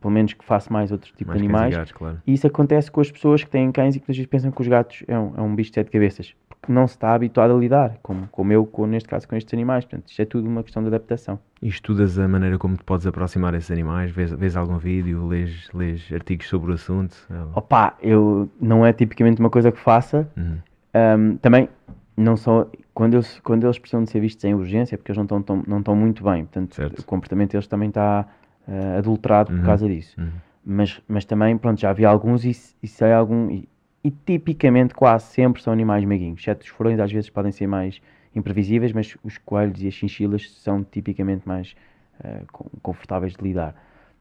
pelo 0.00 0.12
menos 0.12 0.32
que 0.32 0.44
faço 0.44 0.72
mais 0.72 0.92
outro 0.92 1.12
tipo 1.16 1.30
Mais 1.30 1.42
de 1.42 1.48
cães 1.48 1.52
e 1.52 1.56
animais. 1.56 1.76
gatos, 1.76 1.92
claro. 1.92 2.22
E 2.26 2.32
isso 2.32 2.46
acontece 2.46 2.90
com 2.90 3.00
as 3.00 3.10
pessoas 3.10 3.42
que 3.42 3.50
têm 3.50 3.72
cães 3.72 3.96
e 3.96 4.00
que 4.00 4.10
às 4.10 4.16
vezes 4.16 4.30
pensam 4.30 4.52
que 4.52 4.60
os 4.60 4.68
gatos 4.68 5.02
é 5.08 5.18
um, 5.18 5.32
é 5.36 5.40
um 5.40 5.54
bicho 5.54 5.70
de 5.70 5.74
sete 5.74 5.90
cabeças, 5.90 6.34
porque 6.48 6.70
não 6.72 6.86
se 6.86 6.94
está 6.94 7.12
habituado 7.12 7.52
a 7.52 7.58
lidar, 7.58 7.98
como, 8.02 8.28
como 8.28 8.52
eu, 8.52 8.64
com, 8.64 8.86
neste 8.86 9.08
caso, 9.08 9.26
com 9.26 9.34
estes 9.34 9.52
animais. 9.52 9.84
Portanto, 9.84 10.08
isto 10.08 10.22
é 10.22 10.24
tudo 10.24 10.48
uma 10.48 10.62
questão 10.62 10.80
de 10.82 10.88
adaptação. 10.88 11.38
E 11.60 11.68
estudas 11.68 12.18
a 12.20 12.28
maneira 12.28 12.56
como 12.56 12.76
te 12.76 12.84
podes 12.84 13.06
aproximar 13.06 13.52
a 13.52 13.58
esses 13.58 13.70
animais? 13.70 14.12
Vês, 14.12 14.30
vês 14.32 14.56
algum 14.56 14.78
vídeo? 14.78 15.26
Lês, 15.26 15.68
lês 15.74 16.08
artigos 16.12 16.46
sobre 16.48 16.70
o 16.70 16.74
assunto? 16.74 17.16
Opa, 17.54 17.96
eu 18.00 18.48
não 18.60 18.86
é 18.86 18.92
tipicamente 18.92 19.40
uma 19.40 19.50
coisa 19.50 19.72
que 19.72 19.80
faça. 19.80 20.28
Uhum. 20.36 20.58
Ahm, 20.94 21.36
também 21.38 21.68
não 22.16 22.36
só 22.36 22.70
quando 22.94 23.14
eles, 23.14 23.40
quando 23.40 23.64
eles 23.64 23.78
precisam 23.78 24.04
de 24.04 24.10
ser 24.10 24.20
vistos 24.20 24.44
em 24.44 24.54
urgência, 24.54 24.94
é 24.94 24.96
porque 24.96 25.10
eles 25.10 25.16
não 25.18 25.24
estão 25.24 25.42
tão- 25.42 25.62
não 25.66 25.78
estão 25.80 25.96
muito 25.96 26.22
bem. 26.24 26.44
Portanto, 26.44 26.74
Certo. 26.76 27.00
o 27.00 27.04
comportamento 27.04 27.52
deles 27.52 27.66
também 27.66 27.88
está 27.88 28.26
ah, 28.68 28.98
adulterado 28.98 29.52
Uhum. 29.52 29.58
por 29.58 29.66
causa 29.66 29.86
disso. 29.88 30.18
Uhum. 30.20 30.30
Mas, 30.64 31.02
mas 31.06 31.24
também, 31.24 31.58
pronto, 31.58 31.80
já 31.80 31.92
vi 31.92 32.04
alguns 32.04 32.44
e, 32.44 32.52
e 32.82 32.86
sei 32.88 33.12
algum. 33.12 33.50
E, 33.50 33.68
e 34.02 34.10
tipicamente 34.10 34.94
quase 34.94 35.24
sempre 35.26 35.60
são 35.62 35.72
animais 35.72 36.04
meiguinhos. 36.04 36.40
Exceto 36.40 36.62
os 36.62 36.68
furões 36.68 36.98
às 37.00 37.10
vezes 37.12 37.28
podem 37.30 37.50
ser 37.52 37.66
mais 37.66 38.00
imprevisíveis, 38.34 38.92
mas 38.92 39.16
os 39.24 39.38
coelhos 39.38 39.82
e 39.82 39.88
as 39.88 39.94
chinchilas 39.94 40.50
são 40.52 40.82
tipicamente 40.84 41.46
mais 41.48 41.74
com- 42.52 42.68
confortáveis 42.82 43.32
de 43.34 43.42
lidar. 43.42 43.74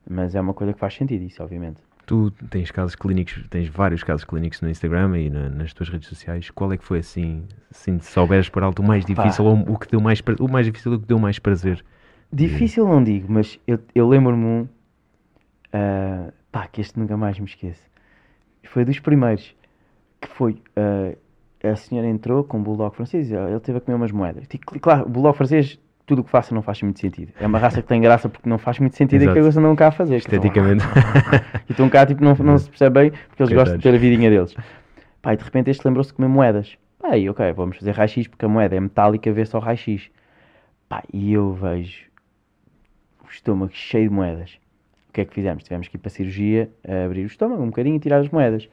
Mas 0.09 0.35
é 0.35 0.41
uma 0.41 0.53
coisa 0.53 0.73
que 0.73 0.79
faz 0.79 0.93
sentido, 0.95 1.23
isso, 1.23 1.41
obviamente. 1.43 1.81
Tu 2.05 2.31
tens 2.49 2.69
casos 2.69 2.95
clínicos, 2.95 3.45
tens 3.49 3.67
vários 3.69 4.03
casos 4.03 4.25
clínicos 4.25 4.59
no 4.61 4.69
Instagram 4.69 5.17
e 5.17 5.29
na- 5.29 5.49
nas 5.49 5.73
tuas 5.73 5.87
redes 5.89 6.07
sociais. 6.09 6.49
Qual 6.49 6.71
é 6.73 6.77
que 6.77 6.83
foi 6.83 6.99
assim, 6.99 7.43
assim, 7.71 7.97
se 7.99 8.11
souberes 8.11 8.49
por 8.49 8.61
alto, 8.61 8.81
o 8.81 8.85
mais 8.85 9.05
difícil 9.05 9.45
ou 9.45 9.57
o 9.73 9.79
que 9.79 9.87
deu 9.89 10.01
mais, 10.01 10.21
o 10.39 10.47
mais 10.49 10.65
difícil 10.65 10.91
ou 10.91 10.97
o 10.97 11.01
que 11.01 11.07
deu 11.07 11.17
mais 11.17 11.39
prazer? 11.39 11.83
Difícil 12.31 12.85
não 12.87 13.03
digo, 13.03 13.31
mas 13.31 13.57
eu, 13.65 13.79
eu 13.95 14.07
lembro-me 14.07 14.43
um. 14.45 14.67
ah, 15.71 16.31
pá, 16.51 16.67
que 16.67 16.81
este 16.81 16.99
nunca 16.99 17.15
mais 17.17 17.39
me 17.39 17.45
esqueço. 17.45 17.81
Foi 18.65 18.85
dos 18.85 18.99
primeiros. 18.99 19.55
Que 20.21 20.27
foi. 20.29 20.61
ah, 20.75 21.15
a 21.65 21.75
senhora 21.77 22.07
entrou 22.07 22.43
com 22.43 22.57
um 22.59 22.63
bulldog 22.63 22.93
francês 22.95 23.31
e 23.31 23.35
ele 23.35 23.59
teve 23.61 23.77
a 23.77 23.81
comer 23.81 23.95
umas 23.95 24.11
moedas. 24.11 24.45
Cl- 24.49 24.79
claro, 24.81 25.05
o 25.05 25.09
bulldog 25.09 25.37
francês, 25.37 25.79
tudo 26.05 26.19
o 26.19 26.23
que 26.23 26.29
faça 26.29 26.53
não 26.53 26.61
faz 26.61 26.81
muito 26.81 26.99
sentido. 26.99 27.31
É 27.39 27.47
uma 27.47 27.59
raça 27.59 27.81
que 27.81 27.87
tem 27.87 28.01
graça 28.01 28.27
porque 28.27 28.47
não 28.47 28.57
faz 28.57 28.79
muito 28.79 28.95
sentido 28.95 29.23
e 29.23 29.31
que 29.31 29.39
eles 29.39 29.55
andam 29.55 29.75
cá 29.75 29.87
a 29.87 29.91
fazer. 29.91 30.17
Esteticamente. 30.17 30.83
E 31.67 31.71
estão 31.71 31.89
cá, 31.89 32.05
tipo, 32.05 32.23
não, 32.23 32.35
não 32.35 32.57
se 32.57 32.69
percebe 32.69 32.99
bem 32.99 33.11
porque 33.29 33.43
eles 33.43 33.53
gostam 33.53 33.77
de 33.77 33.83
Coitados. 33.83 33.83
ter 33.83 33.95
a 33.95 33.97
vidinha 33.97 34.29
deles. 34.29 34.55
Pá, 35.21 35.33
e 35.33 35.37
de 35.37 35.43
repente 35.43 35.69
este 35.69 35.85
lembrou-se 35.85 36.09
de 36.09 36.15
comer 36.15 36.27
moedas. 36.27 36.77
Pá, 36.99 37.17
e 37.17 37.29
ok, 37.29 37.53
vamos 37.53 37.77
fazer 37.77 37.91
raio-x 37.91 38.27
porque 38.27 38.43
a 38.45 38.49
moeda 38.49 38.75
é 38.75 38.79
metálica, 38.79 39.31
vê 39.31 39.45
só 39.45 39.59
raio-x. 39.59 40.09
Pá, 40.89 41.01
e 41.13 41.31
eu 41.31 41.53
vejo 41.53 42.05
o 43.23 43.29
estômago 43.29 43.71
cheio 43.73 44.09
de 44.09 44.13
moedas. 44.13 44.59
O 45.09 45.13
que 45.13 45.21
é 45.21 45.25
que 45.25 45.33
fizemos? 45.33 45.63
Tivemos 45.63 45.87
que 45.87 45.95
ir 45.95 45.99
para 45.99 46.09
a 46.09 46.11
cirurgia, 46.11 46.69
a 46.85 47.05
abrir 47.05 47.23
o 47.23 47.27
estômago 47.27 47.63
um 47.63 47.67
bocadinho 47.67 47.95
e 47.95 47.99
tirar 47.99 48.19
as 48.19 48.29
moedas. 48.29 48.67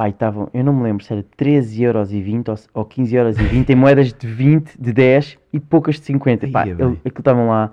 E 0.00 0.08
estavam, 0.08 0.48
eu 0.52 0.64
não 0.64 0.72
me 0.72 0.82
lembro 0.82 1.04
se 1.04 1.12
era 1.12 1.22
13,20€ 1.36 2.48
ou, 2.48 2.56
se- 2.56 2.68
ou 2.74 2.84
15,20€ 2.84 3.70
em 3.70 3.74
moedas 3.76 4.12
de 4.12 4.26
20, 4.26 4.74
de 4.80 4.92
10 4.92 5.38
e 5.52 5.60
poucas 5.60 5.96
de 6.00 6.06
50. 6.06 6.48
Pá, 6.48 6.66
ele- 6.66 6.98
aquilo 7.04 7.18
estavam 7.20 7.48
lá 7.48 7.72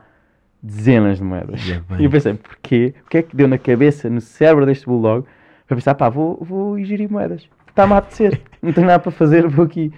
dezenas 0.62 1.18
de 1.18 1.24
moedas. 1.24 1.62
E 2.00 2.04
eu 2.06 2.10
pensei, 2.12 2.34
porquê? 2.36 2.94
O 3.06 3.10
que 3.10 3.18
é 3.18 3.22
que 3.24 3.36
deu 3.36 3.48
na 3.48 3.58
cabeça, 3.58 4.10
no 4.10 4.22
cérebro 4.22 4.66
deste 4.66 4.86
bulldog, 4.86 5.26
para 5.66 5.76
pensar, 5.76 5.96
pá, 5.96 6.08
vou, 6.10 6.38
vou 6.42 6.78
ingerir 6.78 7.10
moedas. 7.12 7.48
Está-me 7.68 7.94
a 7.94 7.98
apetecer. 7.98 8.40
Não 8.62 8.74
tenho 8.74 8.86
nada 8.88 9.00
para 9.00 9.12
fazer, 9.12 9.48
vou 9.48 9.66
aqui. 9.66 9.92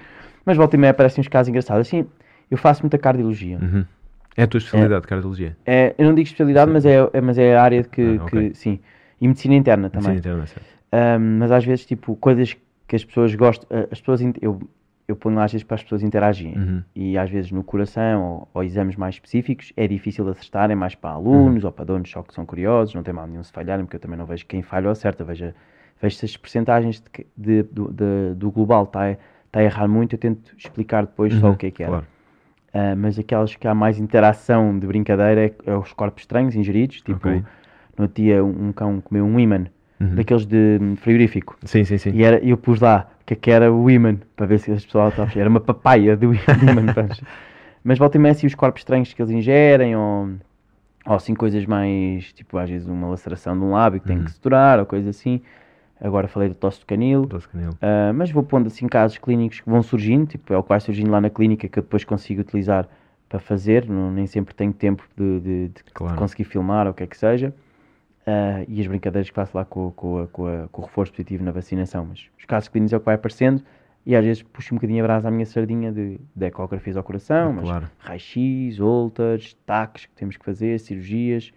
Mas 0.45 0.55
volta 0.55 0.75
e 0.75 0.79
meia 0.79 0.91
aparecem 0.91 1.21
uns 1.21 1.27
casos 1.27 1.49
engraçados. 1.49 1.85
Assim, 1.87 2.05
eu 2.49 2.57
faço 2.57 2.81
muita 2.83 2.97
cardiologia. 2.97 3.57
Uhum. 3.61 3.83
É 4.37 4.43
a 4.43 4.47
tua 4.47 4.59
especialidade, 4.59 5.05
cardiologia? 5.07 5.57
É, 5.65 5.93
eu 5.97 6.05
não 6.05 6.13
digo 6.15 6.25
especialidade, 6.27 6.71
mas 6.71 6.85
é, 6.85 6.97
é- 7.11 7.21
mas 7.21 7.37
é 7.37 7.55
a 7.57 7.61
área 7.63 7.83
que, 7.83 8.17
Ah, 8.19 8.23
ok. 8.25 8.49
que- 8.51 8.57
sim. 8.57 8.79
E 9.19 9.27
medicina 9.27 9.55
interna 9.55 9.89
também. 9.89 10.13
Sim, 10.13 10.17
interna, 10.19 10.45
certo. 10.47 10.70
Ahm, 10.91 11.37
mas 11.39 11.51
às 11.51 11.63
vezes, 11.65 11.85
tipo, 11.85 12.15
coisas 12.17 12.55
que 12.87 12.95
as 12.95 13.05
pessoas 13.05 13.33
gostam, 13.35 13.67
ah, 13.71 13.87
as 13.91 13.99
pessoas, 13.99 14.21
eu, 14.41 14.59
eu 15.07 15.15
ponho 15.15 15.35
lá 15.37 15.45
às 15.45 15.51
vezes 15.51 15.63
para 15.63 15.75
as 15.75 15.83
pessoas 15.83 16.03
interagirem. 16.03 16.57
Uhum. 16.57 16.83
E 16.95 17.17
às 17.17 17.29
vezes 17.29 17.51
no 17.51 17.63
coração 17.63 18.23
ou, 18.23 18.47
ou 18.53 18.63
exames 18.63 18.95
mais 18.95 19.15
específicos 19.15 19.71
é 19.77 19.87
difícil 19.87 20.25
de 20.25 20.31
acertarem 20.31 20.75
mais 20.75 20.93
para 20.95 21.11
alunos 21.11 21.63
ou 21.63 21.71
para 21.71 21.85
donos 21.85 22.09
só 22.09 22.21
que 22.23 22.33
são 22.33 22.45
curiosos, 22.45 22.93
não 22.93 23.03
tem 23.03 23.13
mal 23.13 23.27
nenhum 23.27 23.43
se 23.43 23.51
falharem, 23.51 23.85
porque 23.85 23.95
eu 23.95 23.99
também 24.01 24.17
não 24.17 24.25
vejo 24.25 24.45
quem 24.45 24.61
falha 24.61 24.87
ou 24.87 24.91
acerta, 24.91 25.23
vejo, 25.23 25.53
vejo 26.01 26.15
se 26.15 26.25
as 26.25 26.35
percentagens 26.35 27.01
de, 27.01 27.25
de- 27.37 27.63
do, 27.63 27.91
de- 27.91 28.33
do 28.35 28.51
global 28.51 28.83
está 28.83 29.03
a, 29.05 29.11
está 29.11 29.59
a 29.59 29.63
errar 29.63 29.87
muito, 29.87 30.13
eu 30.15 30.19
tento 30.19 30.53
explicar 30.57 31.05
depois 31.05 31.33
só 31.35 31.47
Uhum, 31.47 31.53
o 31.53 31.57
que 31.57 31.67
é 31.67 31.71
que 31.71 31.83
era. 31.83 31.91
Claro. 31.91 32.07
Ah, 32.73 32.95
mas 32.95 33.19
aquelas 33.19 33.55
que 33.55 33.67
há 33.67 33.73
mais 33.75 33.99
interação 33.99 34.77
de 34.77 34.87
brincadeira 34.87 35.45
é, 35.45 35.53
é 35.65 35.75
os 35.75 35.91
corpos 35.93 36.23
estranhos 36.23 36.55
ingeridos, 36.55 37.01
tipo, 37.01 37.27
Ok. 37.27 37.43
no 37.97 38.07
dia 38.07 38.43
um, 38.43 38.67
um 38.67 38.71
cão 38.73 39.01
comeu 39.01 39.25
um 39.25 39.37
imã, 39.39 39.65
Uhum. 40.01 40.15
daqueles 40.15 40.45
de 40.45 40.79
frigorífico. 40.97 41.57
Sim, 41.63 41.83
sim, 41.85 41.97
sim. 41.97 42.11
E 42.13 42.23
era, 42.23 42.43
eu 42.43 42.57
pus 42.57 42.81
lá 42.81 43.07
que 43.25 43.33
é 43.33 43.37
que 43.37 43.51
era 43.51 43.71
o 43.71 43.89
imã, 43.89 44.17
para 44.35 44.45
ver 44.47 44.59
se 44.59 44.71
as 44.71 44.83
pessoas 44.83 45.09
estavam. 45.13 45.31
Era 45.39 45.49
uma 45.49 45.59
papaya 45.59 46.17
do 46.17 46.33
imã. 46.33 46.91
pronto. 46.93 47.23
Mas 47.83 47.97
volta 47.97 48.17
e 48.17 48.19
meia 48.19 48.31
assim, 48.31 48.47
os 48.47 48.55
corpos 48.55 48.81
estranhos 48.81 49.13
que 49.13 49.21
eles 49.21 49.31
ingerem, 49.31 49.95
ou, 49.95 50.29
ou 51.05 51.15
assim 51.15 51.33
coisas 51.33 51.65
mais, 51.65 52.33
tipo 52.33 52.57
às 52.57 52.69
vezes 52.69 52.87
uma 52.87 53.07
laceração 53.07 53.57
de 53.57 53.63
um 53.63 53.71
lábio 53.71 53.99
que 54.01 54.07
tem 54.07 54.17
Uhum. 54.17 54.23
que 54.25 54.31
suturar, 54.31 54.79
ou 54.79 54.85
coisa 54.85 55.09
assim. 55.11 55.41
Agora 55.99 56.27
falei 56.27 56.49
do 56.49 56.55
tosse 56.55 56.79
do 56.79 56.85
canil. 56.87 57.25
Doce 57.27 57.47
canil. 57.47 57.69
Ah, 57.81 58.11
mas 58.13 58.31
vou 58.31 58.41
pondo 58.43 58.67
assim 58.67 58.87
casos 58.87 59.17
clínicos 59.19 59.59
que 59.59 59.69
vão 59.69 59.83
surgindo, 59.83 60.25
tipo, 60.25 60.51
é 60.53 60.57
o 60.57 60.63
que 60.63 60.69
vai 60.69 60.79
surgindo 60.79 61.11
lá 61.11 61.21
na 61.21 61.29
clínica 61.29 61.67
que 61.67 61.77
eu 61.79 61.83
depois 61.83 62.03
consigo 62.03 62.41
utilizar 62.41 62.87
para 63.29 63.39
fazer, 63.39 63.87
não, 63.87 64.11
nem 64.11 64.25
sempre 64.27 64.53
tenho 64.53 64.73
tempo 64.73 65.03
de, 65.15 65.39
de- 65.39 65.67
de 65.69 65.83
Claro. 65.93 66.17
conseguir 66.17 66.43
filmar 66.43 66.85
ou 66.87 66.91
o 66.91 66.93
que 66.95 67.03
é 67.03 67.07
que 67.07 67.17
seja. 67.17 67.53
Ah, 68.25 68.63
e 68.67 68.79
as 68.79 68.87
brincadeiras 68.87 69.29
que 69.29 69.35
faço 69.35 69.57
lá 69.57 69.65
com, 69.65 69.91
com, 69.91 70.27
com, 70.31 70.67
com 70.71 70.81
o 70.81 70.85
reforço 70.85 71.11
positivo 71.11 71.43
na 71.43 71.51
vacinação, 71.51 72.05
mas 72.05 72.27
os 72.37 72.45
casos 72.45 72.69
clínicos 72.69 72.93
é 72.93 72.97
o 72.97 72.99
que 72.99 73.05
vai 73.05 73.15
aparecendo 73.15 73.63
e 74.05 74.15
às 74.15 74.23
vezes 74.23 74.43
puxo 74.43 74.73
um 74.73 74.77
bocadinho 74.77 75.03
a 75.03 75.07
brasa 75.07 75.27
à 75.27 75.31
minha 75.31 75.45
sardinha 75.45 75.91
de, 75.91 76.19
de 76.35 76.45
ecografias 76.45 76.97
ao 76.97 77.03
coração, 77.03 77.53
mas 77.53 77.65
Claro. 77.67 77.89
raio-x, 77.99 78.77
holters, 78.79 79.55
taques 79.65 80.05
que 80.05 80.11
temos 80.13 80.37
que 80.37 80.45
fazer, 80.45 80.79
cirurgias, 80.79 81.51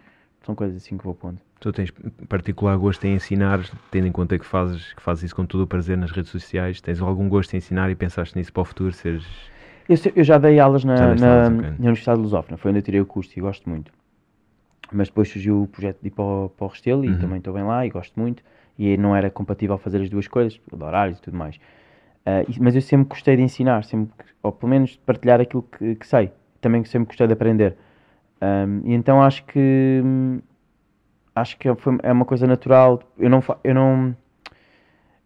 são 0.45 0.55
coisas 0.55 0.77
assim 0.77 0.97
que 0.97 1.05
vou 1.05 1.15
pondo. 1.15 1.39
Tu 1.61 1.73
tens 1.73 1.91
particular 2.29 2.77
gosto 2.77 3.05
em 3.07 3.15
ensinar, 3.15 3.61
tendo 3.91 4.07
em 4.07 4.13
conta 4.13 4.39
que 4.39 4.45
fazes, 4.45 4.93
que 4.93 5.01
fazes 5.01 5.25
isso 5.25 5.37
com 5.37 5.47
todo 5.47 5.63
o 5.63 5.67
prazer 5.67 5.97
nas 5.97 6.11
redes 6.11 6.31
sociais. 6.31 6.81
Tens 6.81 7.01
algum 7.01 7.29
gosto 7.29 7.55
em 7.55 7.57
ensinar 7.57 7.91
e 7.91 7.95
pensaste 7.95 8.37
nisso 8.37 8.53
para 8.53 8.61
o 8.61 8.65
futuro? 8.67 8.93
Seres. 8.93 9.25
Eu, 9.89 9.97
eu 10.15 10.25
já 10.25 10.37
dei 10.37 10.59
aulas 10.61 10.83
Já 10.83 10.89
na, 10.89 11.15
na, 11.15 11.57
ok. 11.57 11.71
na 11.71 11.77
Universidade 11.79 12.19
de 12.19 12.23
Lusófona, 12.23 12.59
foi 12.59 12.71
onde 12.71 12.81
eu 12.81 12.83
tirei 12.83 13.01
o 13.01 13.07
curso 13.07 13.33
e 13.39 13.41
gosto 13.41 13.69
muito. 13.69 13.91
Mas 14.93 15.09
depois 15.09 15.29
surgiu 15.29 15.63
o 15.63 15.67
projeto 15.67 15.99
de 16.01 16.09
ir 16.09 16.11
para 16.11 16.25
o, 16.25 16.49
para 16.51 16.65
o 16.65 16.69
Restelo 16.69 17.05
e 17.05 17.09
Uhum. 17.11 17.19
também 17.19 17.39
estou 17.39 17.53
bem 17.55 17.63
lá 17.65 17.85
e 17.87 17.91
gosto 17.91 18.19
muito. 18.19 18.43
E 18.79 18.97
não 18.97 19.15
era 19.15 19.31
compatível 19.31 19.79
fazer 19.79 20.01
as 20.03 20.11
duas 20.11 20.27
coisas, 20.29 20.61
de 20.73 20.85
horários 20.85 21.19
e 21.19 21.23
tudo 21.23 21.37
mais. 21.37 21.59
E- 22.49 22.59
mas 22.61 22.75
eu 22.75 22.81
sempre 22.83 23.07
gostei 23.09 23.37
de 23.37 23.43
ensinar, 23.43 23.85
sempre, 23.85 24.13
ou 24.43 24.51
pelo 24.51 24.71
menos 24.71 24.91
de 24.91 24.99
partilhar 24.99 25.41
aquilo 25.41 25.63
que, 25.63 25.95
que 25.95 26.07
sei. 26.07 26.31
Também 26.61 26.85
sempre 26.85 27.07
gostei 27.09 27.27
de 27.27 27.33
aprender. 27.33 27.77
Ahm, 28.41 28.81
e 28.85 28.95
então 28.95 29.23
acho 29.23 29.45
que 29.45 30.03
acho 31.35 31.57
que 31.59 31.73
foi- 31.77 31.99
é 32.03 32.13
uma 32.13 32.25
coisa 32.25 32.47
natural. 32.47 33.03
Eu 33.19 33.29
não, 33.31 33.43
eu 33.63 33.75
não 33.75 34.17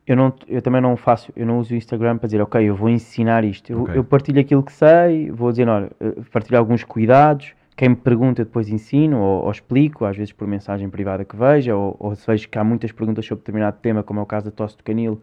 eu, 0.07 0.17
não, 0.17 0.33
eu 0.49 0.63
também 0.63 0.81
não 0.81 0.97
faço, 0.97 1.31
eu 1.37 1.45
não 1.45 1.59
uso 1.59 1.75
o 1.75 1.77
Instagram 1.77 2.17
para 2.17 2.27
dizer, 2.29 2.41
ok, 2.41 2.63
eu 2.63 2.75
vou 2.75 2.89
ensinar 2.89 3.45
isto. 3.45 3.71
Eu, 3.71 3.83
Ok. 3.83 3.95
eu 3.95 4.03
partilho 4.05 4.41
aquilo 4.41 4.63
que 4.63 4.73
sei, 4.73 5.31
vou 5.31 5.51
dizer, 5.51 5.69
olha, 5.69 5.91
eh, 6.01 6.15
partilho 6.33 6.59
alguns 6.59 6.83
cuidados. 6.83 7.53
Quem 7.79 7.91
me 7.91 7.95
pergunta, 7.97 8.45
depois 8.45 8.69
ensino 8.69 9.21
ou, 9.21 9.45
ou 9.45 9.51
explico, 9.53 10.05
às 10.05 10.17
vezes 10.17 10.33
por 10.33 10.49
mensagem 10.49 10.91
privada 10.91 11.25
que 11.25 11.37
veja, 11.37 11.77
ou, 11.77 11.95
ou 12.01 12.13
se 12.17 12.27
vejo 12.27 12.49
que 12.49 12.59
há 12.59 12.65
muitas 12.65 12.91
perguntas 12.91 13.25
sobre 13.25 13.43
determinado 13.43 13.79
tema, 13.81 14.03
como 14.03 14.19
é 14.19 14.23
o 14.25 14.27
caso 14.27 14.47
da 14.47 14.51
tosse 14.51 14.77
do 14.77 14.83
canil, 14.83 15.23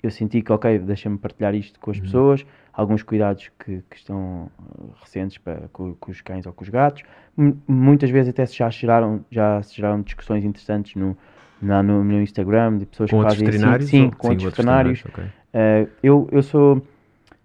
eu 0.00 0.08
senti 0.08 0.40
que, 0.40 0.52
ok, 0.52 0.78
deixa-me 0.78 1.18
partilhar 1.18 1.56
isto 1.56 1.80
com 1.80 1.90
as 1.90 1.98
pessoas, 1.98 2.46
alguns 2.72 3.02
cuidados 3.02 3.50
que, 3.58 3.82
que 3.90 3.96
estão 3.96 4.48
eh, 4.78 4.82
recentes 5.00 5.38
para, 5.38 5.68
com, 5.72 5.92
com 5.96 6.12
os 6.12 6.20
cães 6.20 6.46
ou 6.46 6.52
com 6.52 6.62
os 6.62 6.68
gatos. 6.68 7.02
M- 7.36 7.56
muitas 7.66 8.08
vezes 8.10 8.30
até 8.30 8.46
se 8.46 8.56
já 8.56 8.70
geraram, 8.70 9.24
já 9.28 9.60
se 9.64 9.74
geraram 9.74 10.00
discussões 10.00 10.44
interessantes 10.44 10.94
no, 10.94 11.16
na- 11.60 11.82
no 11.82 12.04
meu 12.04 12.22
Instagram 12.22 12.78
de 12.78 12.86
pessoas 12.86 13.10
Com 13.10 13.16
que 13.18 13.22
fazem 13.24 13.48
assim, 13.48 13.56
veterinários? 13.56 13.90
sim, 13.90 14.04
ou- 14.04 14.12
com 14.12 14.28
outros 14.28 14.44
outros 14.44 14.44
veterinários. 14.64 15.04
ok. 15.04 15.24
Uh, 15.24 15.90
eu, 16.00 16.28
eu 16.30 16.42
sou. 16.44 16.80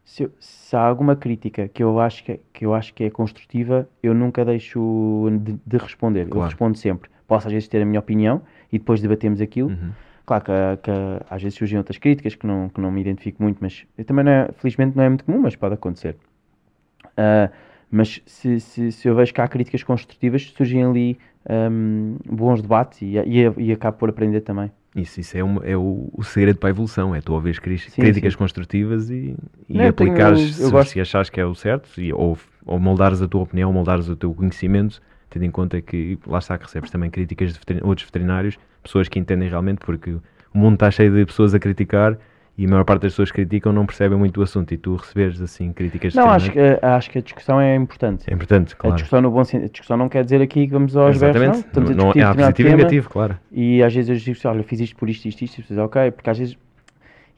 Se, 0.04 0.24
eu- 0.24 0.32
se 0.40 0.76
há 0.76 0.82
alguma 0.82 1.16
crítica 1.16 1.68
que 1.68 1.82
eu 1.82 2.00
acho 2.00 2.24
que, 2.24 2.34
é- 2.34 2.40
que 2.52 2.66
eu 2.66 2.74
acho 2.74 2.94
que 2.94 3.04
é 3.06 3.10
construtiva, 3.10 3.88
eu 4.02 4.14
nunca 4.14 4.44
deixo 4.44 5.30
de, 5.42 5.58
de 5.66 5.78
responder. 5.78 6.24
Eu 6.24 6.30
Claro. 6.32 6.50
respondo 6.50 6.78
sempre. 6.78 7.10
Posso 7.28 7.48
às 7.48 7.54
vezes 7.54 7.68
ter 7.68 7.82
a 7.82 7.86
minha 7.86 8.00
opinião 8.00 8.42
e 8.72 8.78
depois 8.78 9.02
debatemos 9.02 9.40
aquilo. 9.40 9.70
Uhum. 9.70 9.92
Claro 10.26 10.44
que, 10.44 10.52
que 10.84 10.92
às 11.30 11.42
vezes 11.42 11.58
surgem 11.58 11.78
outras 11.78 11.98
críticas 11.98 12.36
que 12.36 12.46
não, 12.46 12.70
que 12.70 12.80
não 12.80 12.92
me 12.92 13.02
identifico 13.02 13.42
muito, 13.42 13.58
mas 13.62 13.86
eu 13.98 14.06
também 14.06 14.24
não 14.26 14.32
é, 14.32 14.50
felizmente 14.54 14.96
não 14.96 15.04
é 15.04 15.10
muito 15.10 15.24
comum, 15.26 15.40
mas 15.40 15.56
pode 15.56 15.74
acontecer. 15.74 16.16
Uh, 17.18 17.52
mas 17.92 18.22
se, 18.26 18.60
se, 18.60 18.92
se 18.92 19.08
eu 19.08 19.16
vejo 19.16 19.34
que 19.34 19.40
há 19.42 19.48
críticas 19.48 19.84
construtivas, 19.84 20.44
surgem 20.56 20.84
ali 20.84 21.18
um, 21.50 22.18
bons 22.26 22.62
debates 22.62 23.02
e, 23.02 23.18
e, 23.18 23.54
e 23.58 23.72
acabo 23.72 23.98
por 23.98 24.10
aprender 24.10 24.42
também. 24.42 24.72
Isso, 24.96 25.20
isso 25.20 25.36
é, 25.36 25.44
uma- 25.44 25.66
é 25.66 25.76
o, 25.76 26.10
o 26.14 26.24
segredo 26.24 26.60
para 26.60 26.70
a 26.70 26.72
evolução, 26.72 27.16
é 27.16 27.22
tu 27.22 27.34
ouvires 27.34 27.58
críticas 27.58 28.34
sim. 28.34 28.38
construtivas 28.38 29.10
e, 29.10 29.36
e 29.68 29.74
Não, 29.74 29.80
tenho- 29.80 29.90
aplicares 29.90 30.60
eu 30.60 30.68
se, 30.68 30.72
gosto- 30.72 30.92
se 30.92 31.02
achares 31.02 31.30
que 31.32 31.40
é 31.40 31.46
o 31.46 31.56
certo, 31.56 32.00
e, 32.00 32.14
ou, 32.14 32.38
ou 32.66 32.80
moldares 32.80 33.20
a 33.22 33.28
tua 33.28 33.42
opinião, 33.42 33.74
moldares 33.74 34.08
o 34.08 34.16
teu 34.16 34.32
conhecimento, 34.34 35.02
tendo 35.32 35.46
em 35.46 35.52
conta 35.52 35.82
que 35.82 36.20
lá 36.28 36.38
está 36.38 36.58
que 36.60 36.66
recebes 36.66 36.92
também 36.92 37.10
críticas 37.10 37.54
de 37.54 37.60
veterin- 37.60 37.82
outros 37.84 38.06
veterinários, 38.06 38.58
pessoas 38.84 39.08
que 39.10 39.18
entendem 39.18 39.50
realmente, 39.50 39.80
porque 39.80 40.12
o 40.12 40.22
mundo 40.58 40.76
está 40.76 40.92
cheio 40.92 41.12
de 41.12 41.26
pessoas 41.26 41.56
a 41.56 41.60
criticar 41.60 42.16
e 42.58 42.66
a 42.66 42.70
maior 42.70 42.84
parte 42.86 43.02
das 43.04 43.14
pessoas 43.14 43.32
que 43.32 43.36
criticam 43.36 43.74
não 43.74 43.86
percebem 43.86 44.18
muito 44.18 44.40
o 44.40 44.44
assunto 44.44 44.74
e 44.74 44.78
tu 44.78 44.96
receberes 44.96 45.42
assim 45.42 45.74
críticas 45.74 46.14
de 46.14 46.20
Não, 46.20 46.30
acho 46.30 46.52
que, 46.52 46.60
acho 46.82 47.10
que 47.10 47.18
a 47.18 47.22
discussão 47.22 47.60
é 47.60 47.76
importante. 47.76 48.30
é 48.30 48.34
importante, 48.34 48.74
A 48.76 48.78
claro. 48.78 48.96
discussão 48.96 49.22
no 49.22 49.32
bom 49.32 49.44
sentido. 49.44 49.66
A 49.66 49.72
discussão 49.72 49.98
não 49.98 50.08
quer 50.08 50.24
dizer 50.24 50.42
aqui 50.42 50.68
que 50.68 50.74
vamos 50.74 50.96
aos 50.96 51.18
berros, 51.18 51.42
não. 51.42 51.50
A 51.50 51.52
não, 51.52 51.62
discutir 51.64 51.98
não, 51.98 52.08
determinado 52.14 52.36
positivo 52.36 52.70
e 52.70 52.72
negativo, 52.76 53.10
claro. 53.10 53.40
e 53.52 53.82
às 53.84 53.94
vezes 53.94 54.10
eu 54.10 54.16
digo 54.16 54.38
assim, 54.38 54.48
olha, 54.48 54.60
eu 54.60 54.64
fiz 54.64 54.80
isto 54.80 54.96
por 54.96 55.10
isto, 55.10 55.26
isto, 55.28 55.42
isto, 55.44 55.74
e 55.74 55.80
ok, 55.80 56.12
porque 56.12 56.30
às 56.30 56.38
vezes, 56.38 56.58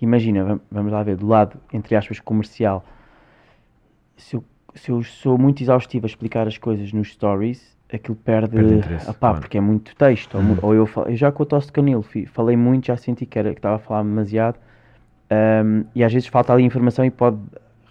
imagina, 0.02 0.44
vam- 0.44 0.62
vamos 0.70 0.92
lá 0.92 1.02
ver, 1.02 1.16
do 1.16 1.28
lado, 1.28 1.58
entre 1.72 1.96
aspas, 1.96 2.20
comercial, 2.20 2.84
se 4.18 4.36
eu, 4.36 4.44
se 4.74 4.92
eu 4.92 5.02
sou 5.04 5.38
muito 5.38 5.62
exaustivo 5.64 6.06
a 6.06 6.08
explicar 6.10 6.48
as 6.48 6.58
coisas 6.58 6.92
nos 6.92 7.12
stories, 7.14 7.76
aquilo 7.92 8.16
perde, 8.18 8.56
Perde 8.56 8.74
interesse, 8.74 9.10
ah 9.10 9.14
pá, 9.14 9.30
claro. 9.30 9.40
porque 9.40 9.58
é 9.58 9.62
muito 9.62 9.96
texto, 9.96 10.38
Uhum. 10.38 10.58
ou 10.62 10.74
eu, 10.74 10.86
falo- 10.86 11.10
eu 11.10 11.16
já 11.16 11.32
com 11.32 11.44
o 11.44 11.46
tosse 11.46 11.68
de 11.68 11.74
canil, 11.74 12.04
falei 12.28 12.58
muito, 12.58 12.88
já 12.88 12.98
senti 12.98 13.26
que 13.26 13.40
era 13.40 13.52
que 13.54 13.60
estava 13.60 13.76
a 13.76 13.80
falar 13.80 14.04
demasiado, 14.04 14.58
ahm, 15.30 15.84
e 15.96 16.04
às 16.04 16.12
vezes 16.14 16.28
falta 16.28 16.54
ali 16.54 16.64
informação 16.64 17.04
e 17.06 17.12
pode 17.12 17.38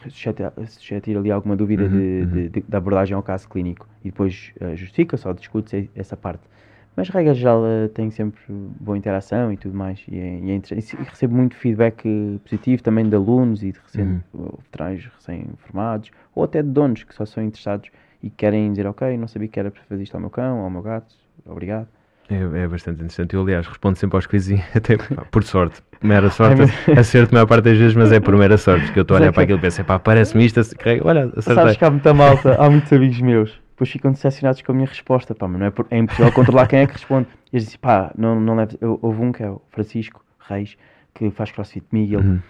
suscetir, 0.09 1.17
ali 1.17 1.31
alguma 1.31 1.57
dúvida 1.57 1.85
Uhum, 1.85 1.91
de, 1.91 1.97
uhum. 1.97 2.31
de- 2.33 2.49
de- 2.51 2.65
da 2.69 2.79
abordagem 2.79 3.15
ao 3.15 3.23
caso 3.23 3.49
clínico, 3.49 3.89
e 4.05 4.11
depois 4.11 4.53
eh, 4.61 4.77
justifica-se 4.77 5.27
ou 5.27 5.33
discute-se 5.35 5.91
essa 5.95 6.17
parte. 6.17 6.43
Mas, 6.97 7.09
regra 7.09 7.35
geral, 7.35 7.63
eh, 7.67 7.89
tenho 7.89 8.13
sempre 8.13 8.41
boa 8.49 8.97
interação 8.97 9.53
e 9.53 9.57
tudo 9.57 9.77
mais. 9.77 10.05
E, 10.09 10.17
é, 10.19 10.39
e 10.41 10.51
é. 10.53 10.55
E 10.57 11.05
recebo 11.05 11.35
muito 11.35 11.57
feedback 11.57 12.05
positivo 12.45 12.83
também 12.83 13.09
de 13.09 13.17
alunos 13.17 13.63
e 13.65 13.73
de 13.73 13.79
recém, 13.81 14.21
veterinários 14.63 15.07
recém-formados, 15.17 16.11
ou 16.35 16.45
até 16.45 16.63
de 16.63 16.69
donos 16.69 17.03
que 17.03 17.15
só 17.15 17.25
são 17.27 17.43
interessados 17.43 17.91
e 18.23 18.31
querem 18.31 18.71
dizer: 18.71 18.87
Ok, 18.87 19.17
não 19.17 19.27
sabia 19.27 19.49
que 19.49 19.59
era 19.59 19.71
para 19.71 19.83
fazer 19.85 20.03
isto 20.03 20.15
ao 20.15 20.21
meu 20.21 20.31
cão, 20.31 20.59
ao 20.61 20.71
meu 20.71 20.83
gato, 20.83 21.15
obrigado. 21.47 21.89
É, 22.29 22.63
é 22.65 22.69
bastante 22.69 22.97
interessante. 22.97 23.35
Eu, 23.35 23.43
aliás, 23.43 23.67
respondo 23.67 23.99
sempre 23.99 24.17
aos 24.17 24.27
quizzes, 24.27 24.59
até 24.75 24.97
por 25.31 25.45
sorte. 25.45 25.83
Mera 26.03 26.29
sorte, 26.31 26.63
Ai, 26.89 26.99
acerto 26.99 27.33
a 27.33 27.37
maior 27.37 27.47
parte 27.47 27.65
das 27.65 27.79
vezes, 27.79 27.95
mas 27.95 28.13
é 28.13 28.21
por 28.21 28.37
mera 28.37 28.59
sorte, 28.59 28.85
porque 28.87 28.99
eu 28.99 29.03
estou 29.03 29.17
a 29.17 29.21
Mas 29.21 29.25
é 29.27 29.29
olhar 29.29 29.33
para 29.33 29.47
que- 29.47 29.53
aquilo 29.53 29.59
e 29.59 29.63
penso, 29.63 29.85
pá, 29.85 29.99
parece-me 29.99 30.45
isto, 30.45 30.61
carrega, 30.77 31.07
olha, 31.07 31.21
Sabes 31.31 31.49
acertei. 31.49 31.77
que 31.77 31.85
há 31.85 31.91
muita 31.91 32.13
malta, 32.15 32.57
há 32.63 32.69
muitos 32.71 32.93
amigos 32.93 33.21
meus, 33.23 33.61
depois 33.71 33.91
ficam 33.91 34.13
decepcionados 34.13 34.61
com 34.61 34.73
a 34.73 34.75
minha 34.75 34.87
resposta, 34.87 35.35
pá, 35.35 35.49
mas 35.49 35.59
não 35.61 35.67
é, 35.67 35.71
por- 35.71 35.87
é 35.91 35.97
impossível 35.99 36.31
controlar 36.33 36.67
quem 36.67 36.81
é 36.81 36.87
que 36.87 36.93
responde. 36.93 37.27
E 37.51 37.57
eles 37.57 37.65
dizem, 37.65 37.79
pá, 37.81 38.13
não, 38.19 38.39
não 38.39 38.55
leves. 38.55 38.77
Houve 38.83 39.23
um 39.23 39.33
que 39.33 39.43
é 39.43 39.49
o 39.51 39.63
Francisco 39.71 40.23
Reis, 40.47 40.77
que 41.15 41.31
faz 41.31 41.51
crossfit 41.53 41.87
comigo, 41.89 42.17
ele, 42.19 42.27
Uhum. 42.29 42.41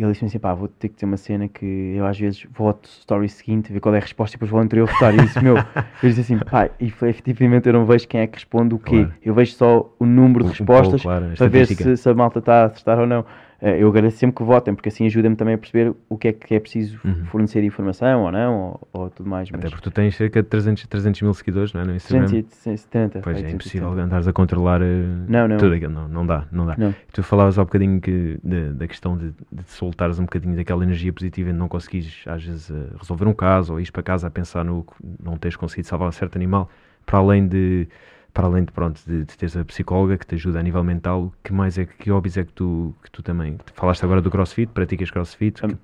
E 0.00 0.02
ele 0.02 0.12
disse-me 0.12 0.28
assim, 0.28 0.38
pá, 0.38 0.54
vou 0.54 0.66
ter 0.66 0.88
que 0.88 0.94
ter 0.96 1.04
uma 1.04 1.18
cena 1.18 1.46
que 1.46 1.92
eu 1.94 2.06
às 2.06 2.18
vezes 2.18 2.46
voto 2.50 2.88
story 2.88 3.28
seguinte, 3.28 3.70
ver 3.70 3.80
qual 3.80 3.94
é 3.94 3.98
a 3.98 4.00
resposta 4.00 4.34
e 4.34 4.36
depois 4.38 4.50
vou 4.50 4.58
anterior 4.58 4.88
votar. 4.88 5.12
E 5.14 5.18
eu 5.18 5.24
disse, 5.24 5.44
meu, 5.44 5.56
eu 5.58 6.08
disse 6.08 6.22
assim, 6.22 6.38
pá, 6.38 6.70
e 6.80 6.86
efetivamente 6.86 7.66
eu 7.66 7.74
não 7.74 7.84
vejo 7.84 8.08
quem 8.08 8.22
é 8.22 8.26
que 8.26 8.36
responde 8.36 8.74
o 8.74 8.78
quê. 8.78 9.04
Claro. 9.04 9.12
Eu 9.22 9.34
vejo 9.34 9.52
só 9.52 9.94
o 9.98 10.06
número 10.06 10.44
de 10.44 10.58
O- 10.58 10.62
o 10.62 10.66
poll, 10.66 10.76
respostas 10.78 11.02
claro, 11.02 11.26
para 11.36 11.48
ver 11.48 11.66
se, 11.66 11.96
se 11.98 12.08
a 12.08 12.14
malta 12.14 12.38
está 12.38 12.62
a 12.62 12.64
acertar 12.64 12.98
ou 12.98 13.06
não. 13.06 13.26
Eh, 13.62 13.82
Eu 13.82 13.88
agradeço 13.88 14.16
sempre 14.18 14.36
que 14.36 14.42
votem, 14.42 14.74
porque 14.74 14.88
assim 14.88 15.06
ajuda-me 15.06 15.36
também 15.36 15.54
a 15.54 15.58
perceber 15.58 15.92
o 16.08 16.16
que 16.16 16.28
é 16.28 16.32
que 16.32 16.54
é 16.54 16.60
preciso 16.60 16.98
Uhum. 17.04 17.24
fornecer 17.26 17.60
de 17.60 17.66
informação 17.66 18.22
ou 18.22 18.32
não, 18.32 18.58
ou, 18.58 18.88
ou 19.02 19.10
tudo 19.10 19.28
mais. 19.28 19.48
Até 19.48 19.58
Mas 19.62 19.70
porque 19.70 19.84
tu 19.84 19.90
tens 19.92 20.16
cerca 20.16 20.42
de 20.42 20.48
300, 20.48 20.86
300 20.86 21.22
mil 21.22 21.34
seguidores, 21.34 21.72
não 21.72 21.80
é? 21.82 21.84
No 21.84 21.94
Instagram. 21.94 22.26
370. 22.26 23.20
Pois 23.22 23.36
é, 23.38 23.42
vai, 23.42 23.50
impossível 23.52 23.88
370. 23.88 24.02
andares 24.04 24.28
a 24.28 24.32
controlar 24.32 24.80
eh, 24.82 25.04
Não, 25.28 25.46
não. 25.48 25.56
tudo 25.58 25.74
aquilo. 25.74 25.92
Não, 25.92 26.08
não 26.08 26.26
dá, 26.26 26.44
não 26.50 26.66
dá. 26.66 26.74
Não. 26.78 26.94
Tu 27.12 27.22
falavas 27.22 27.58
há 27.58 27.64
bocadinho 27.64 28.00
que, 28.00 28.38
da, 28.42 28.72
da 28.72 28.88
questão 28.88 29.16
de, 29.16 29.32
de 29.52 29.62
soltares 29.66 30.18
um 30.18 30.24
bocadinho 30.24 30.56
daquela 30.56 30.82
energia 30.82 31.12
positiva 31.12 31.50
e 31.50 31.52
de 31.52 31.58
não 31.58 31.68
conseguires, 31.68 32.22
às 32.26 32.42
vezes, 32.42 32.70
eh, 32.70 32.74
resolver 32.98 33.26
um 33.26 33.34
caso 33.34 33.72
ou 33.74 33.78
ires 33.80 33.90
para 33.90 34.02
casa 34.02 34.26
a 34.26 34.30
pensar 34.30 34.64
no 34.64 34.84
que 34.84 34.92
não 35.22 35.36
teres 35.36 35.56
conseguido 35.56 35.86
salvar 35.86 36.08
um 36.08 36.12
certo 36.12 36.36
animal, 36.36 36.70
para 37.04 37.18
além 37.18 37.46
de, 37.46 37.88
para 38.32 38.46
além 38.46 38.64
de, 38.64 38.72
pronto, 38.72 39.00
de, 39.06 39.24
de 39.24 39.36
teres 39.36 39.56
a 39.56 39.64
psicóloga 39.64 40.16
que 40.18 40.26
te 40.26 40.34
ajuda 40.34 40.60
a 40.60 40.62
nível 40.62 40.82
mental, 40.84 41.32
que 41.42 41.52
mais 41.52 41.76
é 41.78 41.84
que, 41.86 42.10
hobbies 42.10 42.36
é 42.36 42.44
que 42.44 42.52
tu, 42.52 42.94
que 43.02 43.10
tu 43.10 43.22
também, 43.22 43.58
falaste 43.74 44.04
agora 44.04 44.20
do 44.20 44.30
crossfit, 44.30 44.70
praticas 44.72 45.10
crossfit, 45.10 45.60
que- 45.60 45.76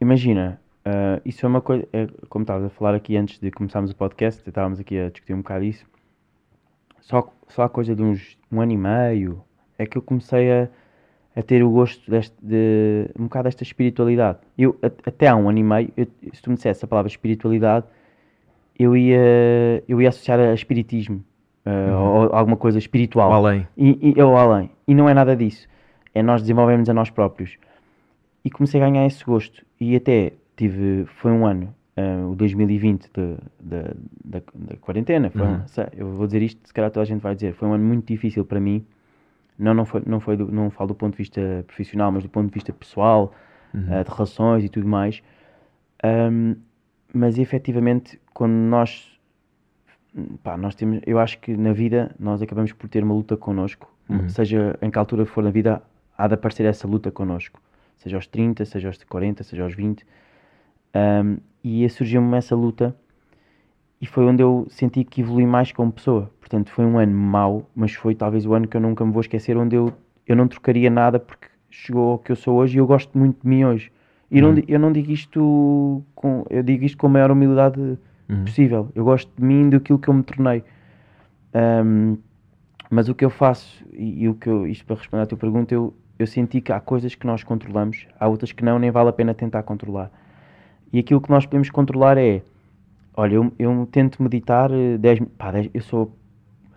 Imagina, 0.00 0.60
ah, 0.84 1.20
isso 1.24 1.44
é 1.44 1.48
uma 1.48 1.60
coisa, 1.60 1.86
é, 1.92 2.06
como 2.28 2.42
estavas 2.44 2.64
a 2.66 2.70
falar 2.70 2.94
aqui 2.94 3.16
antes 3.16 3.38
de 3.40 3.50
começarmos 3.50 3.90
o 3.90 3.96
podcast, 3.96 4.42
estávamos 4.46 4.78
aqui 4.78 4.98
a 4.98 5.10
discutir 5.10 5.34
um 5.34 5.38
bocado 5.38 5.64
isso. 5.64 5.84
Só, 7.00 7.32
só 7.48 7.62
há 7.62 7.68
coisa 7.68 7.94
de 7.96 8.02
uns 8.02 8.36
um 8.52 8.60
ano 8.60 8.72
e 8.72 8.76
meio 8.76 9.42
é 9.78 9.86
que 9.86 9.96
eu 9.98 10.02
comecei 10.02 10.50
a, 10.52 10.68
a 11.34 11.42
ter 11.42 11.62
o 11.64 11.70
gosto 11.70 12.08
deste, 12.10 12.34
de 12.42 13.08
um 13.18 13.24
bocado 13.24 13.44
desta 13.44 13.62
espiritualidade. 13.62 14.38
Eu, 14.56 14.78
a- 14.82 14.86
até 15.08 15.28
há 15.28 15.36
um 15.36 15.48
ano 15.48 15.58
e 15.58 15.62
meio, 15.64 15.92
eu- 15.96 16.06
se 16.32 16.42
tu 16.42 16.50
me 16.50 16.56
dissesse 16.56 16.84
a 16.84 16.88
palavra 16.88 17.08
espiritualidade, 17.08 17.86
eu 18.78 18.96
ia, 18.96 19.82
eu 19.88 20.00
ia 20.00 20.08
associar 20.10 20.38
a 20.38 20.54
espiritismo, 20.54 21.24
ah, 21.68 21.98
ou 22.00 22.32
alguma 22.34 22.56
coisa 22.56 22.78
espiritual. 22.78 23.32
Além. 23.32 23.66
E, 23.76 24.14
e, 24.16 24.22
ou 24.22 24.36
além. 24.36 24.70
E 24.86 24.94
não 24.94 25.08
é 25.08 25.14
nada 25.14 25.36
disso. 25.36 25.66
É 26.14 26.22
nós 26.22 26.40
desenvolvemos 26.42 26.88
a 26.88 26.94
nós 26.94 27.10
próprios. 27.10 27.56
E 28.44 28.50
comecei 28.50 28.80
a 28.80 28.84
ganhar 28.88 29.04
esse 29.06 29.24
gosto. 29.24 29.64
E 29.80 29.94
até 29.96 30.32
tive, 30.56 31.04
foi 31.06 31.30
um 31.32 31.44
ano, 31.46 31.74
ah, 31.96 32.26
o 32.30 32.34
2020 32.34 33.10
de, 33.12 33.34
de- 33.60 33.94
da, 34.24 34.40
da 34.54 34.76
quarentena. 34.80 35.30
Foi 35.30 35.42
um- 35.42 35.52
Uhum. 35.52 35.66
se- 35.66 35.88
eu 35.96 36.10
vou 36.12 36.26
dizer 36.26 36.42
isto, 36.42 36.60
se 36.66 36.72
calhar 36.72 36.90
toda 36.90 37.02
a 37.02 37.06
gente 37.06 37.20
vai 37.20 37.34
dizer. 37.34 37.52
Foi 37.54 37.68
um 37.68 37.72
ano 37.74 37.84
muito 37.84 38.06
difícil 38.06 38.44
para 38.44 38.58
mim. 38.60 38.84
Não, 39.58 39.74
não, 39.74 39.84
foi, 39.84 40.02
não, 40.06 40.20
foi 40.20 40.36
do, 40.36 40.50
não 40.50 40.70
falo 40.70 40.88
do 40.88 40.94
ponto 40.94 41.12
de 41.12 41.18
vista 41.18 41.64
profissional, 41.66 42.12
mas 42.12 42.22
do 42.22 42.28
ponto 42.28 42.46
de 42.48 42.54
vista 42.54 42.72
pessoal, 42.72 43.32
Uhum. 43.74 43.86
ah, 43.90 44.02
de 44.02 44.10
relações 44.10 44.64
e 44.64 44.68
tudo 44.68 44.86
mais. 44.88 45.22
Ahm, 46.02 46.54
mas 47.12 47.38
efetivamente, 47.38 48.20
quando 48.32 48.52
nós 48.52 49.17
pá, 50.42 50.56
nós 50.56 50.74
temos, 50.74 51.00
eu 51.06 51.18
acho 51.18 51.38
que 51.38 51.56
na 51.56 51.72
vida 51.72 52.14
nós 52.18 52.40
acabamos 52.42 52.72
por 52.72 52.88
ter 52.88 53.02
uma 53.04 53.14
luta 53.14 53.36
connosco, 53.36 53.88
Uhum. 54.08 54.28
seja 54.28 54.78
em 54.80 54.90
que 54.90 54.98
altura 54.98 55.26
for 55.26 55.44
na 55.44 55.50
vida, 55.50 55.82
há 56.16 56.26
de 56.26 56.34
aparecer 56.34 56.64
essa 56.64 56.88
luta 56.88 57.10
connosco, 57.10 57.60
seja 57.98 58.16
aos 58.16 58.26
30, 58.26 58.64
seja 58.64 58.88
aos 58.88 59.02
40, 59.04 59.42
seja 59.44 59.62
aos 59.64 59.74
20. 59.74 60.06
Um, 60.94 61.36
e 61.62 61.86
surgiu-me 61.90 62.36
essa 62.36 62.56
luta 62.56 62.96
e 64.00 64.06
foi 64.06 64.24
onde 64.24 64.42
eu 64.42 64.66
senti 64.70 65.04
que 65.04 65.20
evolui 65.20 65.44
mais 65.44 65.72
como 65.72 65.92
pessoa. 65.92 66.30
Portanto, 66.40 66.70
foi 66.70 66.84
um 66.86 66.98
ano 66.98 67.12
mau, 67.14 67.68
mas 67.74 67.92
foi 67.92 68.14
talvez 68.14 68.46
o 68.46 68.54
ano 68.54 68.66
que 68.66 68.76
eu 68.76 68.80
nunca 68.80 69.04
me 69.04 69.12
vou 69.12 69.20
esquecer, 69.20 69.56
onde 69.56 69.76
eu, 69.76 69.92
eu 70.26 70.34
não 70.36 70.48
trocaria 70.48 70.88
nada 70.88 71.18
porque 71.18 71.48
chegou 71.68 72.12
ao 72.12 72.18
que 72.18 72.32
eu 72.32 72.36
sou 72.36 72.56
hoje 72.56 72.76
e 72.76 72.80
eu 72.80 72.86
gosto 72.86 73.16
muito 73.18 73.42
de 73.42 73.48
mim 73.48 73.64
hoje. 73.64 73.92
E 74.30 74.40
não 74.40 74.50
Uhum. 74.50 74.54
di- 74.54 74.64
eu 74.68 74.78
não 74.78 74.92
digo 74.92 75.10
isto 75.10 76.02
com, 76.14 76.46
eu 76.48 76.62
digo 76.62 76.84
isto 76.84 76.96
com 76.96 77.06
a 77.08 77.10
maior 77.10 77.30
humildade 77.30 77.98
Uhum. 78.28 78.44
possível. 78.44 78.90
Eu 78.94 79.04
gosto 79.04 79.30
de 79.36 79.42
mim, 79.44 79.70
daquilo 79.70 79.98
que 79.98 80.08
eu 80.08 80.14
me 80.14 80.22
tornei. 80.22 80.62
Ahm, 81.54 82.16
mas 82.90 83.08
o 83.08 83.14
que 83.14 83.24
eu 83.24 83.30
faço, 83.30 83.84
e, 83.92 84.24
e 84.24 84.28
o 84.28 84.34
que 84.34 84.48
eu, 84.48 84.66
isto 84.66 84.84
para 84.84 84.96
responder 84.96 85.22
à 85.22 85.26
tua 85.26 85.38
pergunta, 85.38 85.74
eu, 85.74 85.94
eu 86.18 86.26
senti 86.26 86.60
que 86.60 86.72
há 86.72 86.80
coisas 86.80 87.14
que 87.14 87.26
nós 87.26 87.42
controlamos, 87.44 88.06
há 88.18 88.26
outras 88.28 88.52
que 88.52 88.64
não, 88.64 88.78
nem 88.78 88.90
vale 88.90 89.10
a 89.10 89.12
pena 89.12 89.34
tentar 89.34 89.62
controlar. 89.62 90.10
E 90.92 90.98
aquilo 90.98 91.20
que 91.20 91.30
nós 91.30 91.44
podemos 91.44 91.68
controlar 91.70 92.16
é, 92.16 92.42
olha, 93.14 93.34
eu, 93.34 93.52
eu 93.58 93.88
tento 93.90 94.22
meditar 94.22 94.70
10 94.98 95.20
pá, 95.36 95.50
10 95.50 95.68
eu 95.74 95.82
sou, 95.82 96.16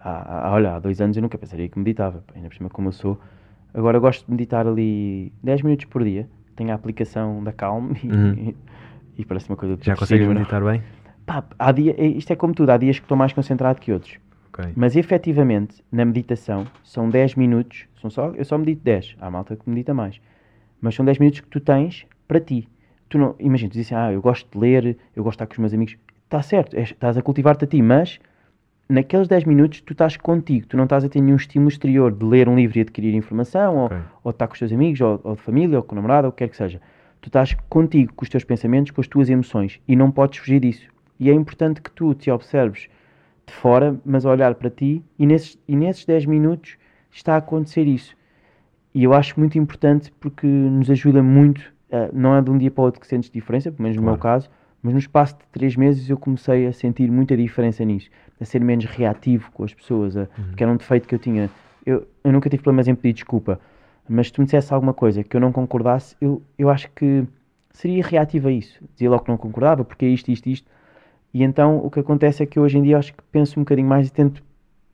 há, 0.04 0.48
há- 0.50 0.52
olha, 0.54 0.76
há 0.76 0.80
dois 0.80 1.00
anos 1.00 1.16
eu 1.16 1.22
nunca 1.24 1.38
pensaria 1.38 1.70
que 1.70 1.80
meditava, 1.80 2.24
ainda 2.36 2.50
por 2.50 2.56
cima 2.56 2.70
como 2.70 2.90
eu 2.90 2.94
sou. 2.94 3.18
Agora 3.74 3.96
eu 3.98 4.02
gosto 4.02 4.26
de 4.26 4.32
meditar 4.32 4.68
ali 4.68 5.32
10 5.42 5.62
minutos 5.62 5.86
por 5.86 6.04
dia, 6.04 6.28
tenho 6.58 6.72
a 6.72 6.74
aplicação 6.76 7.42
da 7.42 7.54
Calm 7.54 7.94
e, 8.04 8.08
Uhum. 8.08 8.54
e 9.18 9.24
parece 9.26 9.48
uma 9.50 9.56
coisa 9.56 9.76
Já 9.76 9.94
depressiva, 9.94 10.00
consegues 10.00 10.28
não? 10.28 10.34
meditar 10.36 10.62
bem? 10.62 10.82
Pá, 11.26 11.44
há 11.58 11.72
dia, 11.72 11.96
é- 11.98 12.06
isto 12.08 12.32
é 12.32 12.36
como 12.36 12.54
tudo, 12.54 12.70
há 12.72 12.78
dias 12.78 12.98
que 13.00 13.06
estou 13.06 13.18
mais 13.18 13.32
concentrado 13.34 13.80
que 13.80 13.92
outros. 13.92 14.18
Ok. 14.54 14.72
Mas 14.76 14.96
efetivamente, 14.96 15.84
na 15.92 16.04
meditação, 16.04 16.66
são 16.84 17.10
10 17.10 17.36
minutos, 17.36 17.86
são 18.02 18.10
só, 18.10 18.30
eu 18.36 18.44
só 18.44 18.58
medito 18.58 18.82
10, 18.84 19.16
há 19.20 19.30
malta 19.30 19.56
que 19.56 19.70
medita 19.70 19.94
mais. 19.94 20.20
Mas 20.82 20.96
são 20.96 21.06
10 21.06 21.20
minutos 21.20 21.40
que 21.42 21.48
tu 21.48 21.60
tens 21.60 22.06
para 22.28 22.40
ti. 22.40 22.68
Tu 23.08 23.18
não, 23.18 23.36
imagina, 23.40 23.70
tu 23.70 23.74
dizes 23.74 23.92
assim, 23.92 23.96
ah, 23.96 24.12
eu 24.12 24.22
gosto 24.22 24.50
de 24.52 24.58
ler, 24.58 24.98
eu 25.16 25.24
gosto 25.24 25.38
de 25.38 25.44
estar 25.44 25.46
com 25.48 25.54
os 25.54 25.60
meus 25.60 25.74
amigos. 25.74 25.96
Está 26.26 26.42
certo, 26.42 26.76
és- 26.76 26.90
estás 26.92 27.18
a 27.18 27.22
cultivar-te 27.22 27.66
a 27.66 27.68
ti, 27.68 27.82
mas 27.82 28.20
naqueles 28.90 29.28
10 29.28 29.44
minutos 29.46 29.82
tu 29.82 29.94
estás 29.94 30.18
contigo, 30.18 30.66
tu 30.68 30.76
não 30.76 30.86
estás 30.86 31.04
a 31.04 31.10
ter 31.10 31.22
nenhum 31.22 31.36
estímulo 31.36 31.70
exterior 31.70 32.12
de 32.12 32.26
ler 32.26 32.50
um 32.50 32.56
livro 32.56 32.78
e 32.78 32.82
adquirir 32.82 33.14
informação, 33.14 33.78
ou, 33.78 33.86
Ok. 33.86 33.98
ou 34.24 34.32
de 34.32 34.36
estar 34.36 34.48
com 34.48 34.54
os 34.54 34.60
teus 34.60 34.72
amigos, 34.74 35.00
ou, 35.02 35.20
ou 35.24 35.36
de 35.36 35.42
família, 35.42 35.78
ou 35.78 35.84
com 35.84 35.94
o 35.94 35.96
namorado, 35.98 36.26
ou 36.26 36.30
o 36.30 36.32
que 36.34 36.40
quer 36.40 36.50
que 36.50 36.58
seja. 36.58 36.82
Tu 37.22 37.28
estás 37.28 37.54
contigo, 37.70 38.14
com 38.16 38.24
os 38.24 38.30
teus 38.30 38.44
pensamentos, 38.44 38.92
com 38.92 39.00
as 39.02 39.08
tuas 39.08 39.30
emoções, 39.30 39.80
e 39.88 39.96
não 39.96 40.10
podes 40.10 40.40
fugir 40.40 40.60
disso. 40.60 40.90
E 41.22 41.30
é 41.30 41.34
importante 41.34 41.84
que 41.84 41.92
tu 41.92 42.16
te 42.16 42.32
observes 42.32 42.90
de 43.46 43.54
fora, 43.54 43.96
mas 44.04 44.26
olhar 44.26 44.56
para 44.56 44.72
ti, 44.72 45.04
e 45.20 45.28
nesses, 45.28 45.56
e 45.68 45.76
nesses 45.76 46.04
10 46.04 46.26
minutos 46.26 46.78
está 47.12 47.36
a 47.36 47.38
acontecer 47.38 47.86
isso. 47.86 48.18
E 48.92 49.04
eu 49.04 49.14
acho 49.14 49.40
muito 49.40 49.56
importante 49.56 50.12
porque 50.20 50.48
nos 50.48 50.90
ajuda 50.90 51.22
muito, 51.22 51.62
eh, 51.92 52.10
não 52.12 52.36
é 52.36 52.42
de 52.42 52.50
um 52.50 52.58
dia 52.58 52.72
para 52.72 52.82
o 52.82 52.86
outro 52.86 53.00
que 53.00 53.06
sentes 53.06 53.30
diferença, 53.30 53.72
pelo 53.72 53.84
menos 53.84 53.98
no 53.98 54.02
meu 54.02 54.18
Claro. 54.18 54.40
caso, 54.40 54.50
mas 54.82 54.94
no 54.94 55.00
espaço 55.00 55.36
de 55.36 55.46
3 55.52 55.76
meses 55.76 56.10
eu 56.10 56.18
comecei 56.18 56.66
a 56.66 56.74
sentir 56.74 57.12
muita 57.12 57.38
diferença 57.38 57.86
nisso, 57.86 58.10
a 58.40 58.44
ser 58.46 58.60
menos 58.60 58.86
reativo 58.86 59.52
com 59.52 59.64
as 59.64 59.76
pessoas, 59.76 60.18
a, 60.18 60.28
que 60.58 60.64
era 60.64 60.72
um 60.72 60.76
defeito 60.76 61.08
que 61.08 61.14
eu 61.14 61.20
tinha. 61.20 61.52
Eu, 61.86 62.08
eu 62.24 62.32
nunca 62.32 62.50
tive 62.50 62.64
problemas 62.64 62.88
em 62.88 62.96
pedir 62.96 63.14
desculpa, 63.14 63.60
mas 64.10 64.28
se 64.28 64.34
tu 64.34 64.42
me 64.42 64.46
dissesse 64.46 64.74
alguma 64.74 64.94
coisa 64.94 65.24
que 65.24 65.38
eu 65.38 65.40
não 65.40 65.52
concordasse, 65.52 66.16
eu, 66.20 66.42
eu 66.58 66.68
acho 66.68 66.90
que 66.96 67.28
seria 67.70 68.04
reativo 68.04 68.48
a 68.48 68.52
isso. 68.52 68.84
Dizia 68.94 69.10
logo 69.12 69.24
que 69.24 69.30
não 69.30 69.38
concordava, 69.38 69.86
porque 69.86 70.06
é 70.06 70.10
isto, 70.10 70.32
isto, 70.32 70.50
isto. 70.50 70.81
E 71.34 71.44
então 71.44 71.78
o 71.78 71.89
que 71.89 72.00
acontece 72.00 72.44
é 72.44 72.46
que 72.46 72.60
hoje 72.60 72.78
em 72.78 72.84
dia 72.84 72.98
acho 72.98 73.13
que 73.13 73.24
penso 73.32 73.60
um 73.60 73.63
bocadinho 73.63 73.88
mais 73.88 74.10
e 74.10 74.12
tento. 74.12 74.44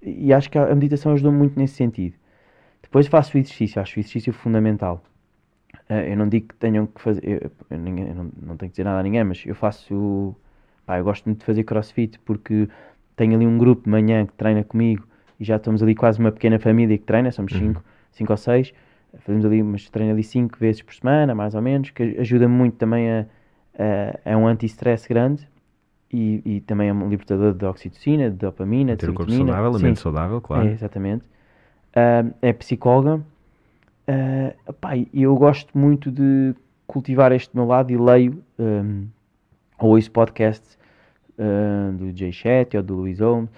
E 0.02 0.32
acho 0.32 0.50
que 0.50 0.58
a 0.58 0.73
meditação 0.76 1.13
ajudou 1.13 1.32
muito 1.32 1.58
nesse 1.58 1.76
sentido. 1.76 2.15
Depois 2.82 3.08
faço 3.08 3.36
o 3.36 3.39
exercício, 3.39 3.82
acho 3.82 3.97
o 3.97 4.00
exercício 4.00 4.32
fundamental. 4.32 5.04
Uh, 5.89 5.93
eu 5.93 6.17
não 6.17 6.30
digo 6.30 6.50
que 6.50 6.56
tenham 6.56 6.86
que 6.86 7.02
fazer. 7.02 7.21
Eu, 7.23 7.52
eu, 7.69 7.78
eu 7.78 8.15
não, 8.15 8.32
não 8.41 8.58
tenho 8.58 8.69
que 8.69 8.69
dizer 8.69 8.84
nada 8.84 9.00
a 9.00 9.04
ninguém, 9.04 9.23
mas 9.23 9.43
eu 9.45 9.56
faço. 9.56 10.36
Pá, 10.86 11.00
eu 11.00 11.04
gosto 11.04 11.26
muito 11.26 11.39
de 11.39 11.45
fazer 11.45 11.63
crossfit 11.63 12.19
porque 12.19 12.69
tenho 13.15 13.36
ali 13.36 13.45
um 13.45 13.58
grupo 13.58 13.84
de 13.84 13.89
manhã 13.89 14.26
que 14.26 14.34
treina 14.34 14.63
comigo 14.63 15.06
e 15.39 15.43
já 15.43 15.58
estamos 15.58 15.84
ali 15.84 15.95
quase 15.95 16.19
uma 16.19 16.32
pequena 16.32 16.60
família 16.60 16.97
que 16.97 17.04
treina, 17.04 17.32
somos 17.32 17.52
5 17.52 17.65
uhum. 17.65 17.73
cinco, 17.73 17.84
cinco 18.12 18.34
ou 18.34 18.38
seis. 18.38 18.73
Fazemos 19.19 19.45
ali, 19.45 19.63
mas 19.63 19.89
treino 19.89 20.13
ali 20.13 20.23
5 20.23 20.58
vezes 20.60 20.82
por 20.82 20.93
semana, 20.93 21.34
mais 21.34 21.56
ou 21.56 21.62
menos, 21.62 21.89
que 21.89 22.04
ajuda 22.19 22.47
muito 22.47 22.78
também 22.78 23.10
a. 23.10 23.26
a 23.78 24.19
é 24.32 24.38
um 24.38 24.47
anti-stress 24.47 25.08
grande 25.10 25.47
e, 26.12 26.41
e, 26.46 26.62
também 26.62 26.89
é 26.89 26.93
um 26.93 27.10
libertador 27.10 27.54
de 27.54 27.65
oxitocina, 27.65 28.30
de 28.30 28.38
dopamina, 28.38 28.93
de 28.93 29.00
Ter 29.00 29.10
um 29.10 29.13
corpo 29.13 29.32
saudável, 29.32 29.76
a 29.76 29.80
mente 29.80 30.00
saudável, 30.00 30.41
claro. 30.41 30.67
É, 30.67 30.72
exatamente. 30.72 31.26
Uh, 31.26 32.34
é 32.41 32.54
psicóloga. 32.54 33.22
Uh, 34.08 34.74
pá, 34.74 34.91
eu 35.13 35.36
gosto 35.36 35.78
muito 35.78 36.10
de 36.10 36.56
cultivar 36.86 37.34
este 37.34 37.54
meu 37.54 37.65
lado 37.65 37.91
e 37.91 37.98
leio 37.98 38.41
um, 38.58 39.06
ou 39.78 39.96
ouço 39.96 40.10
podcasts 40.10 40.78
uh, 41.38 41.91
do 41.91 42.17
Jay 42.17 42.32
Shetty 42.32 42.78
ou 42.78 42.84
do 42.84 42.96
Luís 42.96 43.20
Holmes. 43.20 43.50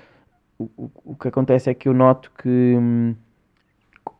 O, 0.58 0.64
o, 0.76 0.92
o, 1.06 1.16
que 1.16 1.28
acontece 1.28 1.70
é 1.70 1.74
que 1.74 1.88
eu 1.88 1.94
noto 1.94 2.32
que 2.38 2.50
um, 2.50 3.16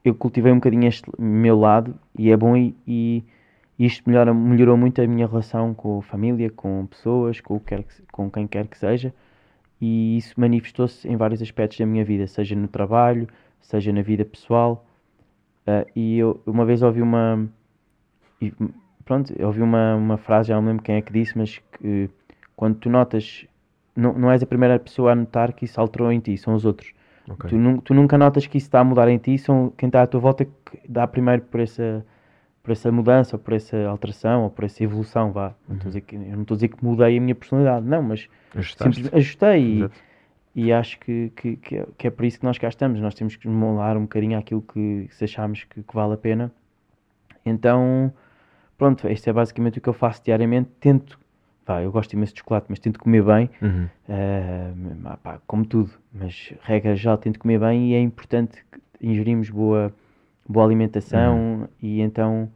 eu 0.06 0.14
cultivei 0.14 0.52
um 0.52 0.56
bocadinho 0.56 0.88
este 0.88 1.10
meu 1.18 1.60
lado 1.60 1.96
e 2.18 2.32
é 2.32 2.38
bom 2.38 2.56
e, 2.56 2.76
e 2.88 3.24
isto 3.86 4.10
melhora, 4.10 4.34
melhorou 4.34 4.78
muito 4.78 5.02
a 5.02 5.08
minha 5.08 5.28
relação 5.28 5.74
com 5.74 6.00
a 6.00 6.02
família, 6.02 6.50
com 6.50 6.86
pessoas, 6.88 7.40
com, 7.40 7.60
que, 7.60 7.86
com 8.12 8.30
quem 8.30 8.48
quer 8.48 8.68
que 8.68 8.78
seja 8.78 9.14
e 9.82 10.18
isso 10.18 10.34
manifestou-se 10.40 11.08
em 11.08 11.16
vários 11.16 11.42
aspectos 11.42 11.80
da 11.80 11.86
minha 11.86 12.04
vida, 12.04 12.28
seja 12.28 12.56
no 12.56 12.68
trabalho, 12.68 13.28
seja 13.62 13.94
na 13.94 14.02
vida 14.02 14.26
pessoal. 14.26 14.86
Uh, 15.62 15.90
e 15.96 16.18
eu 16.18 16.42
uma 16.46 16.66
vez 16.66 16.82
ouvi 16.82 17.02
uma. 17.02 17.48
Pronto, 19.06 19.34
ouvi 19.44 19.62
uma, 19.62 19.96
uma 19.96 20.18
frase, 20.18 20.50
já 20.50 20.56
não 20.56 20.68
lembro 20.68 20.84
quem 20.84 20.96
é 20.96 21.02
que 21.02 21.14
disse, 21.14 21.38
mas 21.38 21.60
que 21.78 22.10
quando 22.56 22.76
tu 22.76 22.90
notas. 22.90 23.46
Não, 23.96 24.14
não 24.14 24.32
és 24.32 24.42
a 24.42 24.46
primeira 24.46 24.80
pessoa 24.80 25.12
a 25.12 25.16
notar 25.16 25.52
que 25.52 25.66
isso 25.66 25.80
alterou 25.80 26.12
em 26.12 26.20
ti, 26.20 26.38
são 26.38 26.54
os 26.54 26.64
outros. 26.64 26.94
Okay. 27.30 27.50
Tu, 27.50 27.82
tu, 27.82 27.94
nunca 27.94 28.18
notas 28.18 28.48
que 28.48 28.58
isso 28.58 28.68
está 28.68 28.80
a 28.80 28.84
mudar 28.84 29.10
em 29.10 29.18
ti, 29.18 29.38
são 29.38 29.74
quem 29.78 29.88
está 29.88 30.04
à 30.04 30.08
tua 30.08 30.22
volta 30.22 30.46
que 30.46 30.80
dá 30.88 31.06
primeiro 31.06 31.42
por 31.44 31.60
essa, 31.60 32.06
por 32.70 32.74
essa 32.74 32.92
mudança, 32.92 33.36
ou 33.36 33.40
por 33.40 33.54
essa 33.54 33.78
alteração, 33.88 34.44
ou 34.44 34.50
por 34.52 34.64
essa 34.64 34.84
evolução, 34.84 35.32
vá. 35.32 35.56
Não 35.68 35.76
uhum. 35.76 36.02
que, 36.02 36.16
eu 36.16 36.20
não 36.20 36.42
estou 36.44 36.54
a 36.54 36.58
dizer 36.58 36.68
que 36.68 36.86
mudei 36.86 37.18
a 37.18 37.22
minha 37.22 37.34
personalidade, 37.34 37.84
não, 37.84 38.04
mas 38.04 38.30
ajustei. 39.12 39.90
E, 40.56 40.66
e 40.68 40.72
acho 40.72 41.00
que, 41.00 41.32
que, 41.36 41.56
que, 41.56 41.78
é, 41.78 41.88
que, 41.98 42.08
é 42.08 42.12
por 42.12 42.26
isso 42.26 42.40
que 42.40 42.46
nós 42.46 42.60
cá 42.60 42.68
estamos. 42.68 43.00
Nós 43.00 43.16
temos 43.16 43.36
que 43.36 43.48
molar 43.48 43.98
um 43.98 44.02
bocadinho 44.02 44.38
aquilo 44.38 44.62
que 44.62 45.08
se 45.10 45.24
achamos 45.24 45.64
que, 45.64 45.82
que, 45.82 45.96
vale 45.96 46.14
a 46.14 46.18
pena. 46.18 46.52
Então, 47.44 48.14
pronto, 48.78 49.10
isto 49.10 49.28
é 49.28 49.34
basicamente 49.34 49.80
o 49.80 49.82
que 49.82 49.90
eu 49.90 49.94
faço 49.94 50.22
diariamente. 50.24 50.70
Tento, 50.80 51.20
pá, 51.66 51.82
eu 51.82 51.92
gosto 51.92 52.14
imenso 52.14 52.34
de 52.34 52.40
chocolate, 52.42 52.68
mas 52.70 52.78
tento 52.78 53.00
comer 53.00 53.24
bem, 53.24 53.50
uhum. 53.64 53.88
uh, 54.08 55.18
pá, 55.24 55.40
como 55.48 55.66
tudo, 55.66 55.90
mas 56.14 56.54
regra 56.62 56.96
já 56.96 57.18
tento 57.18 57.40
comer 57.40 57.60
bem 57.60 57.90
e 57.90 57.94
é 57.96 58.00
importante 58.00 58.64
ingerirmos 59.02 59.50
boa, 59.50 59.92
boa 60.48 60.64
alimentação 60.68 61.62
uhum. 61.62 61.68
e 61.82 62.02
então 62.02 62.52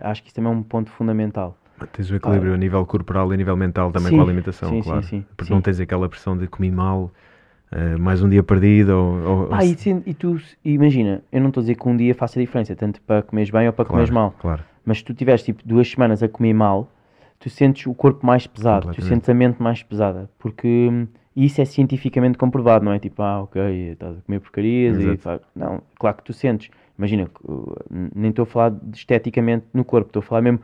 acho 0.00 0.22
que 0.22 0.28
isso 0.28 0.36
também 0.36 0.52
é 0.52 0.54
um 0.54 0.62
ponto 0.62 0.90
fundamental. 0.90 1.56
Tens 1.92 2.10
o 2.10 2.14
equilíbrio 2.14 2.54
a 2.54 2.56
nível 2.56 2.84
corporal 2.86 3.30
e 3.32 3.34
a 3.34 3.36
nível 3.36 3.56
mental 3.56 3.90
também 3.90 4.10
sim, 4.10 4.16
com 4.16 4.20
a 4.20 4.24
alimentação, 4.24 4.68
sim, 4.68 4.82
claro. 4.82 5.02
Sim, 5.02 5.08
sim, 5.08 5.26
Porque 5.36 5.52
não 5.52 5.60
tens 5.60 5.80
aquela 5.80 6.08
pressão 6.08 6.36
de 6.36 6.46
comer 6.46 6.70
mal, 6.70 7.10
uh, 7.72 8.00
mais 8.00 8.22
um 8.22 8.28
dia 8.28 8.42
perdido. 8.42 8.90
Ou, 8.90 9.46
ou, 9.46 9.48
ah, 9.52 9.64
e, 9.64 9.76
e, 10.06 10.14
tu, 10.14 10.40
imagina, 10.64 11.22
eu 11.32 11.40
não 11.40 11.48
estou 11.48 11.60
a 11.60 11.64
dizer 11.64 11.74
que 11.74 11.88
um 11.88 11.96
dia 11.96 12.14
faça 12.14 12.38
diferença, 12.38 12.76
tanto 12.76 13.00
para 13.02 13.22
comeres 13.22 13.50
bem 13.50 13.66
ou 13.66 13.72
para 13.72 13.84
claro, 13.84 13.90
comeres 13.90 14.10
mal. 14.10 14.34
Claro. 14.38 14.62
Mas 14.84 14.98
se 14.98 15.04
tu 15.04 15.14
tiveres 15.14 15.42
tipo 15.42 15.62
duas 15.64 15.90
semanas 15.90 16.22
a 16.22 16.28
comer 16.28 16.52
mal, 16.52 16.90
tu 17.38 17.50
sentes 17.50 17.86
o 17.86 17.94
corpo 17.94 18.24
mais 18.24 18.46
pesado, 18.46 18.92
tu 18.92 19.02
sentes 19.02 19.28
a 19.28 19.34
mente 19.34 19.60
mais 19.60 19.82
pesada. 19.82 20.30
Porque 20.38 20.88
hum, 20.90 21.06
isso 21.34 21.60
é 21.60 21.64
cientificamente 21.64 22.36
comprovado, 22.38 22.84
não 22.84 22.92
é 22.92 22.98
tipo, 22.98 23.22
ah, 23.22 23.42
ok, 23.42 23.90
estás 23.92 24.18
a 24.18 24.20
comer 24.22 24.40
porcarias 24.40 24.98
e. 24.98 25.18
Não, 25.54 25.82
claro 25.98 26.16
que 26.18 26.24
tu 26.24 26.32
sentes. 26.32 26.70
Imagina, 26.98 27.30
nem 28.14 28.30
estou 28.30 28.44
a 28.44 28.46
falar 28.46 28.70
de 28.70 28.96
esteticamente 28.96 29.66
no 29.72 29.84
corpo, 29.84 30.08
estou 30.08 30.20
a 30.20 30.22
falar 30.22 30.42
mesmo 30.42 30.60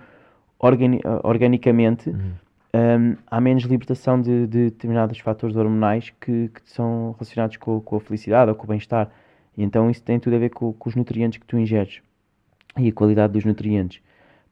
organi 0.59 1.01
organicamente, 1.23 2.11
uhum. 2.11 2.33
um, 2.75 3.17
há 3.27 3.41
menos 3.41 3.65
libertação 3.65 4.21
de, 4.21 4.47
de, 4.47 4.65
determinados 4.65 5.19
fatores 5.21 5.57
hormonais 5.57 6.13
que, 6.21 6.49
que 6.49 6.61
são 6.67 7.13
relacionados 7.13 7.57
com, 7.57 7.81
com, 7.81 7.97
a 7.97 8.01
felicidade 8.01 8.51
ou 8.51 8.57
com 8.57 8.65
o 8.65 8.69
bem-estar. 8.69 9.11
E 9.57 9.63
então 9.63 9.91
isso 9.91 10.03
tem 10.03 10.19
tudo 10.19 10.37
a 10.37 10.39
ver 10.39 10.51
com, 10.51 10.73
com, 10.73 10.89
os 10.89 10.95
nutrientes 10.95 11.39
que 11.39 11.47
tu 11.47 11.59
ingeres 11.59 12.01
e 12.77 12.89
a 12.89 12.93
qualidade 12.93 13.33
dos 13.33 13.45
nutrientes. 13.45 14.01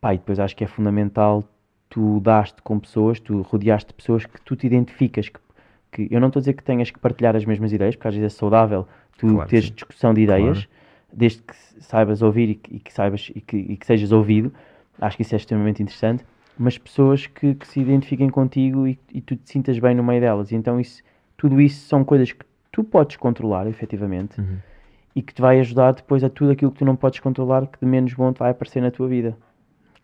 Pá, 0.01 0.15
e 0.15 0.19
depois 0.19 0.39
acho 0.39 0.57
que 0.57 0.65
é 0.65 0.67
fundamental 0.67 1.45
tu 1.89 2.21
daste 2.21 2.61
com 2.63 2.79
pessoas, 2.79 3.21
tu 3.21 3.43
rodeaste 3.43 3.89
de 3.89 3.95
pessoas 3.95 4.27
que 4.27 4.41
tu 4.41 4.57
te 4.57 4.67
identificas. 4.67 5.29
Que, 5.29 5.39
que 5.93 6.09
eu 6.11 6.21
não 6.21 6.29
estou 6.29 6.41
a 6.41 6.43
dizer 6.43 6.55
que 6.55 6.63
tenhas 6.63 6.91
que 6.91 6.99
partilhar 6.99 7.37
as 7.37 7.45
mesmas 7.45 7.73
ideias, 7.73 7.95
porque 7.95 8.09
às 8.09 8.15
vezes 8.15 8.35
é 8.35 8.37
saudável 8.37 8.87
tu 9.17 9.29
claro, 9.29 9.49
teres 9.49 9.67
sim. 9.67 9.75
discussão 9.75 10.13
de 10.13 10.21
ideias, 10.23 10.65
claro. 10.65 10.77
Desde 11.13 11.43
que 11.43 11.55
saibas 11.81 12.23
ouvir 12.23 12.51
e, 12.51 12.77
e 12.77 12.79
que 12.79 12.93
saibas 12.93 13.31
e 13.35 13.41
que, 13.41 13.57
e 13.57 13.77
que 13.77 13.87
sejas 13.87 14.13
ouvido 14.13 14.53
Acho 15.01 15.17
que 15.17 15.23
isso 15.23 15.35
é 15.35 15.37
extremamente 15.37 15.83
interessante. 15.83 16.25
Mas 16.59 16.79
pessoas 16.79 17.27
que, 17.27 17.55
que 17.55 17.67
se 17.67 17.81
identifiquem 17.81 18.31
contigo 18.31 18.87
e, 18.87 18.99
e, 19.13 19.21
tu 19.21 19.37
te 19.37 19.51
sintas 19.51 19.79
bem 19.79 19.95
no 19.95 20.03
meio 20.03 20.21
delas. 20.21 20.53
Então, 20.53 20.81
isso, 20.81 21.03
tudo 21.37 21.61
isso 21.61 21.87
são 21.87 22.03
coisas 22.03 22.33
que 22.33 22.45
tu 22.73 22.83
podes 22.83 23.17
controlar, 23.17 23.67
efetivamente, 23.67 24.41
uhum. 24.41 24.57
e 25.15 25.21
que 25.21 25.35
te 25.35 25.43
vai 25.43 25.61
ajudar 25.61 25.93
depois 25.93 26.25
a 26.25 26.31
tudo 26.31 26.53
aquilo 26.53 26.73
que 26.73 26.79
tu 26.79 26.85
não 26.85 26.97
podes 26.97 27.21
controlar, 27.21 27.67
que 27.67 27.79
de 27.79 27.85
menos 27.85 28.15
bom 28.15 28.33
te 28.33 28.39
vai 28.39 28.51
aparecer 28.51 28.81
na 28.81 28.91
tua 28.91 29.07
vida. 29.07 29.37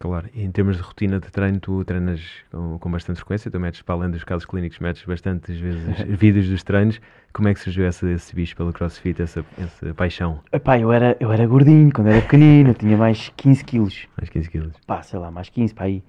Claro, 0.03 0.29
e 0.35 0.43
em 0.43 0.51
termos 0.51 0.79
de 0.79 0.83
rotina 0.83 1.21
de 1.21 1.31
treino, 1.31 1.61
tu 1.61 1.85
treinas 1.85 2.21
com, 2.51 2.77
com 2.77 2.91
bastante 2.91 3.19
frequência, 3.19 3.49
tu 3.49 3.61
metes, 3.61 3.83
para 3.83 3.95
além 3.95 4.11
dos 4.11 4.25
casos 4.25 4.45
clínicos, 4.45 4.81
metes 4.81 5.05
bastantes 5.05 5.57
vezes 5.57 5.81
vídeos 6.19 6.49
dos 6.49 6.65
treinos. 6.65 7.01
Como 7.33 7.47
é 7.47 7.55
que 7.55 7.61
surgiu 7.61 7.87
esse, 7.87 8.11
esse 8.11 8.35
bicho 8.35 8.57
pelo 8.57 8.73
crossfit, 8.73 9.23
essa, 9.23 9.45
essa 9.57 9.95
paixão? 9.95 10.41
Epá, 10.53 10.77
eu 10.77 10.93
era, 10.93 11.17
eu 11.21 11.31
era 11.31 11.47
gordinho 11.47 11.93
quando 11.93 12.09
era 12.09 12.21
pequenino, 12.21 12.75
tinha 12.75 12.97
mais 12.97 13.33
15 13.37 13.65
quilos. 13.65 14.09
Mais 14.19 14.29
15 14.29 14.51
quilos? 14.51 14.77
Pá, 14.85 15.03
sei 15.03 15.21
lá, 15.21 15.31
mais 15.31 15.49
15 15.49 15.73
para 15.73 15.85
aí. 15.85 16.03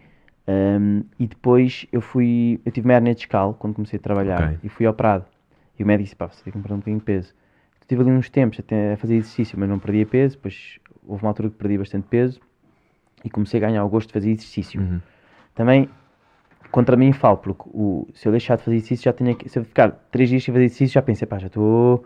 Um, 0.47 1.03
e 1.19 1.27
depois 1.27 1.85
eu 1.91 2.01
fui, 2.01 2.59
eu 2.65 2.71
tive 2.71 2.87
uma 2.87 2.95
hernia 2.95 3.13
discal 3.13 3.53
quando 3.53 3.75
comecei 3.75 3.99
a 3.99 4.01
trabalhar 4.01 4.41
okay. 4.41 4.57
e 4.63 4.69
fui 4.69 4.87
operado. 4.87 5.25
E 5.77 5.83
o 5.83 5.85
médico 5.85 6.05
disse, 6.05 6.15
pá, 6.15 6.27
você 6.27 6.43
tem 6.43 6.51
que 6.51 6.57
comprar 6.57 6.73
um 6.73 6.79
bocadinho 6.79 6.97
de 6.97 7.05
peso. 7.05 7.31
Eu 7.79 7.87
tive 7.87 8.01
ali 8.01 8.09
uns 8.09 8.27
tempos 8.27 8.59
até 8.59 8.93
a 8.93 8.97
fazer 8.97 9.17
exercício, 9.17 9.55
mas 9.59 9.69
não 9.69 9.77
perdia 9.77 10.07
peso, 10.07 10.35
depois 10.35 10.79
houve 11.05 11.23
uma 11.23 11.29
altura 11.29 11.51
que 11.51 11.57
perdi 11.57 11.77
bastante 11.77 12.07
peso 12.07 12.41
e 13.23 13.29
comecei 13.29 13.59
a 13.59 13.67
ganhar 13.67 13.85
o 13.85 13.89
gosto 13.89 14.07
de 14.07 14.13
fazer 14.13 14.31
exercício. 14.31 14.81
Uhum. 14.81 14.99
Também 15.55 15.89
contra 16.73 16.97
mim 16.97 17.11
falo, 17.13 17.37
porque 17.37 17.61
o, 17.67 18.07
se 18.15 18.27
eu 18.27 18.31
deixar 18.31 18.57
de 18.57 18.63
fazer 18.63 18.77
exercício, 18.77 19.05
já 19.05 19.13
tenho 19.13 19.35
que, 19.35 19.47
se 19.47 19.59
eu 19.59 19.63
ficar 19.63 19.91
3 20.11 20.27
dias 20.27 20.43
sem 20.43 20.51
fazer 20.51 20.65
exercício, 20.65 20.93
já 20.95 21.03
pensei, 21.03 21.27
pá, 21.27 21.37
já 21.37 21.45
estou. 21.45 22.03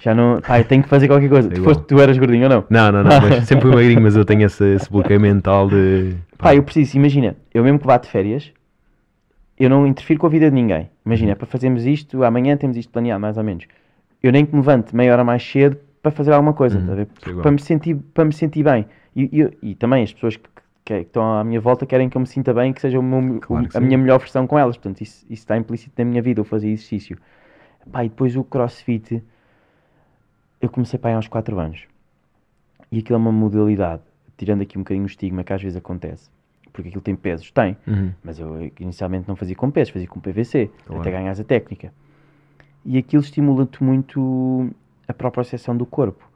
Já 0.00 0.12
não. 0.12 0.40
Pá, 0.40 0.58
eu 0.58 0.64
tenho 0.64 0.82
que 0.82 0.88
fazer 0.88 1.06
qualquer 1.06 1.28
coisa. 1.28 1.48
Tu, 1.48 1.62
foste, 1.62 1.84
tu 1.84 2.00
eras 2.00 2.18
gordinho 2.18 2.42
ou 2.44 2.48
não? 2.48 2.64
Não, 2.68 2.90
não, 2.90 3.04
não, 3.04 3.20
mas 3.20 3.44
sempre 3.46 3.62
fui 3.62 3.76
magrinho, 3.76 4.02
mas 4.02 4.16
eu 4.16 4.24
tenho 4.24 4.44
esse, 4.44 4.74
esse 4.74 4.90
bloqueio 4.90 5.20
mental 5.20 5.68
de. 5.68 6.16
Pá. 6.36 6.48
pá, 6.48 6.54
eu 6.56 6.64
preciso, 6.64 6.96
imagina, 6.96 7.36
eu 7.54 7.62
mesmo 7.62 7.78
que 7.78 7.86
vá 7.86 7.96
de 7.96 8.08
férias, 8.08 8.52
eu 9.56 9.70
não 9.70 9.86
interfiro 9.86 10.18
com 10.18 10.26
a 10.26 10.30
vida 10.30 10.50
de 10.50 10.54
ninguém. 10.54 10.90
Imagina, 11.06 11.32
uhum. 11.32 11.38
para 11.38 11.46
fazermos 11.46 11.86
isto, 11.86 12.24
amanhã 12.24 12.56
temos 12.56 12.76
isto 12.76 12.90
planeado, 12.90 13.20
mais 13.20 13.38
ou 13.38 13.44
menos. 13.44 13.66
Eu 14.20 14.32
nem 14.32 14.44
que 14.44 14.52
me 14.52 14.60
levante 14.60 14.96
meia 14.96 15.12
hora 15.12 15.22
mais 15.22 15.48
cedo 15.48 15.78
para 16.02 16.10
fazer 16.10 16.32
alguma 16.32 16.54
coisa, 16.54 16.76
uhum. 16.76 17.04
tá 17.04 17.42
para, 17.42 17.52
me 17.52 17.60
sentir, 17.60 17.94
para 18.12 18.24
me 18.24 18.32
sentir 18.32 18.64
bem. 18.64 18.84
E, 19.14 19.30
e, 19.62 19.70
e 19.70 19.74
também 19.76 20.02
as 20.02 20.12
pessoas 20.12 20.36
que 20.36 20.48
que, 20.88 20.94
é, 20.94 20.98
que, 21.00 21.08
estão 21.08 21.38
à 21.38 21.44
minha 21.44 21.60
volta 21.60 21.84
querem 21.84 22.08
que 22.08 22.16
eu 22.16 22.20
me 22.20 22.26
sinta 22.26 22.54
bem, 22.54 22.72
que 22.72 22.80
seja 22.80 23.00
meu, 23.02 23.38
claro 23.40 23.68
que 23.68 23.76
a 23.76 23.80
sim. 23.80 23.86
minha 23.86 23.98
melhor 23.98 24.18
versão 24.18 24.46
com 24.46 24.58
elas. 24.58 24.78
Portanto, 24.78 25.02
isso, 25.02 25.22
isso 25.26 25.42
está 25.42 25.54
implícito 25.54 25.92
na 25.98 26.04
minha 26.06 26.22
vida, 26.22 26.40
eu 26.40 26.44
fazer 26.44 26.68
exercício. 26.68 27.18
Pá, 27.92 28.06
e 28.06 28.08
depois 28.08 28.34
o 28.36 28.42
crossfit, 28.42 29.22
eu 30.62 30.70
comecei 30.70 30.98
pá, 30.98 31.12
há 31.12 31.18
uns 31.18 31.28
4 31.28 31.58
anos. 31.58 31.86
E 32.90 33.00
aquilo 33.00 33.16
é 33.16 33.18
uma 33.18 33.30
modalidade, 33.30 34.00
tirando 34.38 34.62
aqui 34.62 34.78
um 34.78 34.80
bocadinho 34.80 35.04
o 35.04 35.06
estigma 35.06 35.44
que 35.44 35.52
às 35.52 35.60
vezes 35.60 35.76
acontece. 35.76 36.30
Porque 36.72 36.88
aquilo 36.88 37.02
tem 37.02 37.14
pesos, 37.14 37.50
tem. 37.50 37.76
Uhum. 37.86 38.14
Mas 38.24 38.38
eu 38.38 38.72
inicialmente 38.80 39.28
não 39.28 39.36
fazia 39.36 39.54
com 39.54 39.70
pesos, 39.70 39.92
fazia 39.92 40.08
com 40.08 40.18
PVC, 40.20 40.70
claro. 40.86 41.02
até 41.02 41.10
ganhar 41.10 41.38
a 41.38 41.44
técnica. 41.44 41.92
E 42.82 42.96
aquilo 42.96 43.20
estimula-te 43.20 43.84
muito 43.84 44.70
a 45.06 45.12
própria 45.12 45.44
seção 45.44 45.76
do 45.76 45.84
corpo 45.84 46.27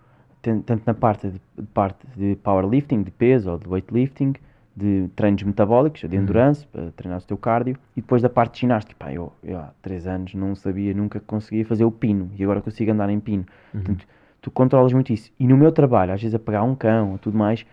tanto 0.43 0.83
na 0.87 0.95
parte 0.95 1.29
de, 1.29 1.41
parte 1.73 2.07
de 2.17 2.37
powerlifting, 2.37 3.03
de 3.03 3.11
peso 3.11 3.51
ou 3.51 3.59
de 3.59 3.69
weightlifting, 3.69 4.35
de 4.75 5.09
treinos 5.15 5.43
metabólicos, 5.43 6.01
de 6.01 6.17
uhum. 6.17 6.23
endurance, 6.23 6.67
para 6.67 6.91
treinar 6.93 7.21
o 7.21 7.23
teu 7.25 7.37
cardio, 7.37 7.77
e 7.97 8.01
depois 8.01 8.23
da 8.23 8.29
parte 8.29 8.55
de 8.55 8.61
ginástica. 8.61 8.97
Pá, 8.99 9.13
eu, 9.13 9.33
eu 9.45 9.59
há 9.59 9.71
3 9.83 10.07
anos 10.07 10.35
não 10.35 10.55
sabia, 10.55 10.93
nunca 10.95 11.21
conseguia 11.21 11.65
fazer 11.65 11.85
o 11.85 11.91
pino, 11.91 12.31
e 12.37 12.43
agora 12.43 12.61
consigo 12.61 12.91
andar 12.91 13.09
em 13.11 13.21
pino. 13.21 13.45
Uhum. 13.73 13.81
Portanto, 13.81 14.07
tu 14.41 14.51
controlas 14.51 14.93
muito 14.93 15.13
isso. 15.13 15.31
E 15.39 15.47
no 15.47 15.57
meu 15.57 15.71
trabalho, 15.71 16.13
às 16.13 16.21
vezes 16.21 16.35
a 16.35 16.39
pegar 16.39 16.63
um 16.63 16.75
cão 16.75 17.13
ou 17.13 17.19
tudo 17.19 17.37
mais, 17.37 17.65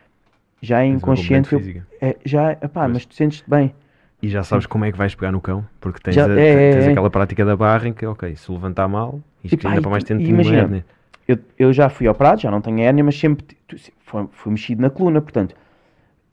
já 0.61 0.81
é 0.81 0.85
inconsciente. 0.87 1.53
Eu, 1.53 1.61
é, 2.01 2.17
já, 2.25 2.51
epá, 2.51 2.87
mas 2.87 3.05
tu 3.05 3.15
sentes-te 3.15 3.49
bem. 3.49 3.73
E 4.21 4.27
já 4.27 4.43
sabes 4.43 4.65
como 4.65 4.83
é 4.83 4.91
que 4.91 4.97
vais 4.97 5.15
pegar 5.15 5.31
no 5.31 5.39
cão, 5.39 5.65
porque 5.79 5.99
tens, 6.01 6.15
Já- 6.15 6.25
a- 6.25 6.39
é, 6.39 6.69
é, 6.69 6.73
tens 6.73 6.87
é. 6.87 6.91
aquela 6.91 7.09
prática 7.09 7.45
da 7.45 7.55
barra 7.55 7.87
em 7.87 7.93
que, 7.93 8.05
ok, 8.05 8.35
se 8.35 8.51
levantar 8.51 8.87
mal, 8.87 9.21
isto 9.41 9.65
ainda 9.65 9.81
para 9.81 9.91
mais 9.91 10.03
tempo 10.03 10.21
de 10.21 10.29
imagina, 10.29 10.57
hérnia. 10.63 10.85
Eu, 11.29 11.37
eu 11.59 11.71
já 11.71 11.89
fui 11.89 12.07
operado, 12.07 12.41
já 12.41 12.49
não 12.49 12.59
tenho 12.59 12.79
hérnia, 12.79 13.03
mas 13.03 13.15
sempre 13.19 13.45
foi, 13.99 14.27
fui 14.31 14.51
mexido 14.51 14.81
na 14.81 14.89
coluna, 14.89 15.21
portanto, 15.21 15.55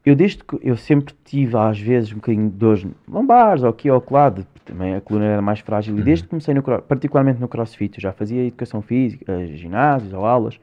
eu 0.07 0.17
desde 0.17 0.43
que 0.43 0.59
eu 0.63 0.75
sempre 0.75 1.15
tive 1.23 1.55
às 1.55 1.79
vezes 1.79 2.13
um 2.13 2.15
bocadinho 2.15 2.49
de 2.49 2.57
dores 2.57 2.87
lombares 3.07 3.63
ou 3.63 3.69
aqui 3.69 3.91
ou 3.91 4.03
lá, 4.11 4.33
também 4.65 4.95
a 4.95 5.01
coluna 5.03 5.27
era 5.27 5.43
mais 5.43 5.61
frágil, 5.61 5.99
e 5.99 6.03
desde 6.03 6.25
que 6.25 6.31
comecei 6.31 6.55
no 6.55 6.63
particularmente 6.63 7.39
no 7.39 7.47
crossfit, 7.47 7.99
eu 7.99 8.01
já 8.01 8.11
fazia 8.11 8.43
educação 8.47 8.81
física, 8.81 9.47
ginásios 9.49 10.15
ou 10.15 10.25
aulas, 10.25 10.59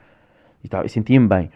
e 0.64 0.68
tal, 0.68 0.84
e 0.84 0.90
sentia-me 0.90 1.28
bem. 1.28 1.52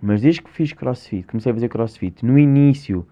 Mas 0.00 0.20
desde 0.20 0.40
que 0.40 0.50
fiz 0.50 0.72
crossfit, 0.72 1.26
comecei 1.26 1.50
a 1.50 1.54
fazer 1.54 1.68
crossfit, 1.68 2.24
no 2.24 2.38
início 2.38 3.04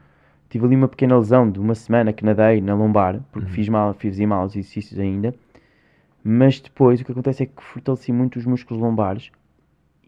tive 0.49 0.67
ali 0.67 0.77
uma 0.77 0.87
pequena 0.87 1.19
lesão 1.19 1.51
de 1.51 1.59
uma 1.59 1.75
semana 1.75 2.13
que 2.13 2.25
nadei 2.25 2.61
na 2.61 2.75
lombar, 2.75 3.19
porque 3.33 3.49
fiz 3.51 3.69
mal, 3.69 3.95
fiz 3.95 4.17
mal 4.21 4.45
os 4.45 4.55
exercícios 4.55 5.01
ainda. 5.01 5.35
Mas 6.25 6.61
depois 6.61 7.01
o 7.01 7.05
que 7.05 7.13
acontece 7.13 7.43
é 7.45 7.47
que 7.47 7.63
fortaleci 7.63 8.13
muito 8.13 8.39
os 8.39 8.47
músculos 8.47 8.81
lombares 8.83 9.31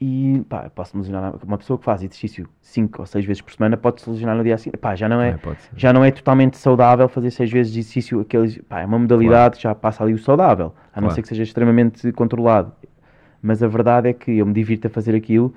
e 0.00 0.44
pá, 0.48 0.68
posso 0.70 0.96
me 0.96 1.02
lesionar. 1.02 1.34
Uma 1.44 1.58
pessoa 1.58 1.78
que 1.78 1.84
faz 1.84 2.02
exercício 2.02 2.48
5 2.60 3.02
ou 3.02 3.06
6 3.06 3.24
vezes 3.24 3.40
por 3.40 3.52
semana 3.52 3.76
pode 3.76 4.00
se 4.00 4.10
lesionar 4.10 4.36
no 4.36 4.42
dia 4.44 4.58
seguinte. 4.58 4.78
Pá, 4.78 4.94
já 4.94 5.08
não 5.08 5.20
é, 5.20 5.30
É, 5.30 5.38
já 5.76 5.92
não 5.92 6.04
é 6.04 6.10
totalmente 6.10 6.56
saudável 6.56 7.08
fazer 7.08 7.30
6 7.30 7.50
vezes 7.50 7.72
de 7.72 7.78
exercício. 7.80 8.20
Aqueles, 8.20 8.58
pá, 8.68 8.80
é 8.80 8.86
uma 8.86 8.98
modalidade 8.98 9.56
que 9.56 9.62
já 9.62 9.74
passa 9.74 10.02
ali 10.02 10.12
o 10.12 10.18
saudável, 10.18 10.74
a 10.92 11.00
não 11.00 11.08
Claro. 11.08 11.14
ser 11.14 11.22
que 11.22 11.28
seja 11.28 11.42
extremamente 11.42 12.12
controlado. 12.12 12.72
Mas 13.42 13.62
a 13.62 13.68
verdade 13.68 14.08
é 14.08 14.12
que 14.12 14.38
eu 14.38 14.46
me 14.46 14.52
divirto 14.52 14.86
a 14.86 14.90
fazer 14.90 15.14
aquilo 15.14 15.54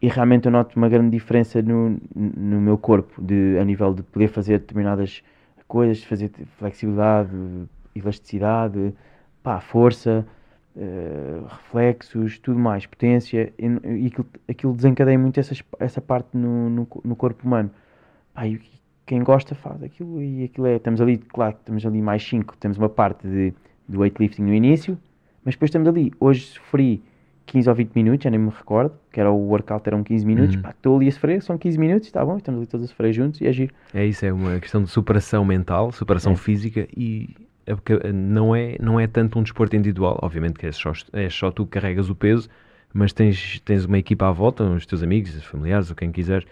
e 0.00 0.08
realmente 0.08 0.46
eu 0.46 0.52
noto 0.52 0.76
uma 0.76 0.88
grande 0.88 1.10
diferença 1.10 1.60
no, 1.60 1.98
no 2.14 2.60
meu 2.60 2.78
corpo, 2.78 3.20
de, 3.22 3.58
a 3.60 3.64
nível 3.64 3.92
de 3.92 4.02
poder 4.02 4.28
fazer 4.28 4.58
determinadas 4.58 5.22
coisas, 5.68 6.02
fazer 6.02 6.30
flexibilidade, 6.58 7.30
elasticidade, 7.94 8.94
pá, 9.42 9.60
força, 9.60 10.26
eh, 10.76 11.40
reflexos, 11.48 12.38
tudo 12.38 12.58
mais, 12.58 12.86
potência, 12.86 13.52
e, 13.58 13.66
e 14.02 14.06
aquilo, 14.06 14.26
aquilo 14.48 14.72
desencadeia 14.74 15.18
muito 15.18 15.38
essas, 15.40 15.62
essa 15.78 16.00
parte 16.00 16.36
no, 16.36 16.68
no, 16.70 16.88
no 17.04 17.16
corpo 17.16 17.46
humano. 17.46 17.70
Pá, 18.34 18.46
e 18.46 18.60
quem 19.06 19.22
gosta 19.22 19.54
faz 19.54 19.82
aquilo 19.82 20.22
e 20.22 20.44
aquilo 20.44 20.66
é, 20.66 20.76
estamos 20.76 21.00
ali, 21.00 21.18
claro, 21.18 21.54
que 21.54 21.60
estamos 21.60 21.84
ali 21.84 22.00
mais 22.00 22.22
5, 22.26 22.56
temos 22.58 22.78
uma 22.78 22.88
parte 22.88 23.26
de, 23.26 23.52
de 23.88 23.96
weightlifting 23.96 24.42
no 24.42 24.54
início, 24.54 24.96
mas 25.44 25.54
depois 25.54 25.68
estamos 25.68 25.88
ali, 25.88 26.12
hoje 26.20 26.42
sofri 26.46 27.02
15 27.46 27.68
ou 27.68 27.74
20 27.74 27.92
minutos, 27.96 28.22
já 28.22 28.30
nem 28.30 28.38
me 28.38 28.50
recordo, 28.50 28.94
que 29.10 29.18
era 29.18 29.28
o 29.32 29.36
workout, 29.48 29.82
eram 29.88 30.04
15 30.04 30.24
minutos, 30.24 30.54
Uhum. 30.54 30.62
pá, 30.62 30.70
estou 30.70 30.96
ali 30.96 31.08
a 31.08 31.12
sofrer, 31.12 31.42
são 31.42 31.58
15 31.58 31.76
minutos, 31.78 32.06
está 32.06 32.24
bom, 32.24 32.36
estamos 32.36 32.58
ali 32.60 32.66
todos 32.68 32.84
a 32.84 32.88
sofrer 32.88 33.12
juntos 33.12 33.40
e 33.40 33.48
agir. 33.48 33.72
É 33.92 34.06
isso, 34.06 34.24
é 34.24 34.32
uma 34.32 34.60
questão 34.60 34.84
de 34.84 34.88
superação 34.90 35.44
mental, 35.44 35.90
superação 35.90 36.34
É. 36.34 36.36
física 36.36 36.86
e 36.96 37.34
é 37.70 37.74
porque 37.74 37.94
não 38.12 38.54
é, 38.54 38.76
não 38.80 38.98
é 38.98 39.06
tanto 39.06 39.38
um 39.38 39.42
desporto 39.42 39.76
individual, 39.76 40.18
obviamente 40.22 40.54
que 40.58 40.66
és 40.66 40.76
só, 40.76 40.92
és 41.12 41.32
só 41.34 41.50
tu 41.50 41.64
que 41.64 41.72
carregas 41.72 42.10
o 42.10 42.14
peso, 42.14 42.48
mas 42.92 43.12
tens, 43.12 43.60
tens 43.60 43.84
uma 43.84 43.98
equipa 43.98 44.28
à 44.28 44.32
volta, 44.32 44.64
os 44.64 44.84
teus 44.86 45.02
amigos, 45.02 45.34
os 45.36 45.44
familiares, 45.44 45.90
ou 45.90 45.96
quem 45.96 46.10
quiser, 46.10 46.44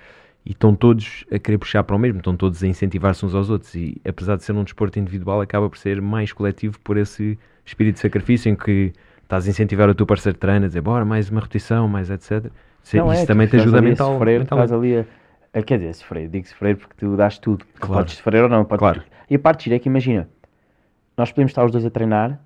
e 0.46 0.52
estão 0.52 0.74
todos 0.74 1.24
a 1.32 1.38
querer 1.38 1.58
puxar 1.58 1.82
para 1.82 1.96
o 1.96 1.98
mesmo, 1.98 2.18
estão 2.18 2.36
todos 2.36 2.62
a 2.62 2.66
incentivar-se 2.66 3.26
uns 3.26 3.34
aos 3.34 3.50
outros 3.50 3.74
e 3.74 4.00
apesar 4.06 4.36
de 4.36 4.44
ser 4.44 4.52
um 4.52 4.62
desporto 4.64 4.98
individual 4.98 5.40
acaba 5.40 5.68
por 5.68 5.76
ser 5.76 6.00
mais 6.00 6.32
coletivo 6.32 6.78
por 6.80 6.96
esse 6.96 7.38
espírito 7.66 7.94
de 7.96 8.00
sacrifício 8.00 8.48
em 8.50 8.54
que 8.56 8.92
estás 9.22 9.46
a 9.46 9.50
incentivar 9.50 9.90
o 9.90 9.94
teu 9.94 10.06
parceiro 10.06 10.36
de 10.36 10.40
treino 10.40 10.64
a 10.64 10.68
dizer 10.68 10.80
bora, 10.80 11.04
mais 11.04 11.28
uma 11.28 11.40
repetição, 11.40 11.86
mais 11.88 12.08
etc. 12.08 12.46
Isso, 12.82 12.96
Não 12.96 13.12
isso 13.12 13.22
é, 13.24 13.26
também 13.26 13.46
te 13.46 13.56
ajuda 13.56 13.80
a 13.80 13.82
mental, 13.82 14.12
sofrer, 14.14 14.38
mentalmente. 14.38 14.64
estás 14.66 14.72
ali 14.80 14.96
a, 14.96 15.58
a- 15.58 15.62
quer 15.62 15.78
dizer, 15.78 15.92
sofrer, 15.94 16.28
digo 16.28 16.46
sofrer 16.46 16.76
porque 16.76 16.94
tu 16.96 17.14
dás 17.16 17.36
tudo. 17.38 17.64
Tu 17.74 17.80
Claro. 17.80 17.94
Podes 18.04 18.14
sofrer 18.14 18.44
ou 18.44 18.48
não. 18.48 18.64
Podes... 18.64 18.78
Claro. 18.78 19.02
E 19.28 19.34
a 19.34 19.38
parte 19.38 19.64
gira 19.64 19.76
é 19.76 19.78
que 19.78 19.88
imagina, 19.88 20.26
nós 21.18 21.30
podemos 21.32 21.50
estar 21.50 21.64
os 21.64 21.72
dois 21.72 21.84
a 21.84 21.90
treinar 21.90 22.40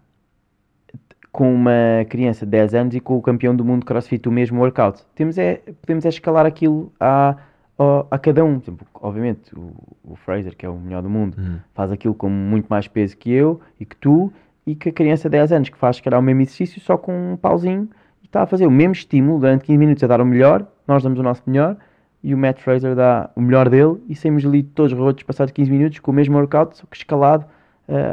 com 1.30 1.52
uma 1.54 2.04
criança 2.08 2.44
de 2.44 2.50
10 2.50 2.74
anos 2.74 2.94
e 2.94 3.00
com 3.00 3.16
o 3.16 3.22
campeão 3.22 3.54
do 3.56 3.64
mundo 3.64 3.86
crossfit, 3.86 4.28
o 4.28 4.32
mesmo 4.32 4.60
workout. 4.60 5.02
Temos 5.14 5.38
é, 5.38 5.62
podemos 5.80 6.04
é 6.04 6.08
escalar 6.08 6.44
aquilo 6.44 6.92
a, 7.00 7.36
a, 7.78 8.06
a 8.10 8.18
cada 8.18 8.44
um. 8.44 8.56
Exemplo, 8.56 8.86
obviamente, 8.94 9.54
o, 9.56 9.72
o 10.04 10.16
Fraser, 10.16 10.54
que 10.54 10.66
é 10.66 10.68
o 10.68 10.76
melhor 10.76 11.02
do 11.02 11.08
mundo, 11.08 11.38
Uhum. 11.38 11.58
faz 11.74 11.90
aquilo 11.90 12.14
com 12.14 12.28
muito 12.28 12.66
mais 12.68 12.86
peso 12.86 13.16
que 13.16 13.30
eu 13.32 13.60
e 13.80 13.86
que 13.86 13.96
tu, 13.96 14.30
e 14.66 14.74
que 14.74 14.90
a 14.90 14.92
criança 14.92 15.28
de 15.28 15.38
10 15.38 15.52
anos 15.52 15.68
que 15.70 15.78
faz, 15.78 15.96
se 15.96 16.02
calhar, 16.02 16.20
o 16.20 16.22
mesmo 16.22 16.42
exercício, 16.42 16.80
só 16.82 16.98
com 16.98 17.32
um 17.32 17.36
pauzinho, 17.36 17.88
e 18.22 18.26
está 18.26 18.42
a 18.42 18.46
fazer 18.46 18.66
o 18.66 18.70
mesmo 18.70 18.92
estímulo 18.92 19.38
durante 19.40 19.64
15 19.64 19.78
minutos 19.78 20.04
a 20.04 20.06
dar 20.06 20.20
o 20.20 20.26
melhor, 20.26 20.66
nós 20.86 21.02
damos 21.02 21.18
o 21.18 21.22
nosso 21.22 21.42
melhor, 21.46 21.76
e 22.22 22.34
o 22.34 22.38
Matt 22.38 22.60
Fraser 22.60 22.94
dá 22.94 23.30
o 23.34 23.40
melhor 23.40 23.70
dele, 23.70 23.96
e 24.06 24.14
saímos 24.14 24.44
ali 24.44 24.62
todos 24.62 24.92
rotos 24.92 25.22
passados 25.24 25.50
15 25.52 25.70
minutos 25.70 25.98
com 25.98 26.10
o 26.10 26.14
mesmo 26.14 26.36
workout, 26.36 26.76
só 26.76 26.84
que 26.90 26.96
escalado 26.96 27.46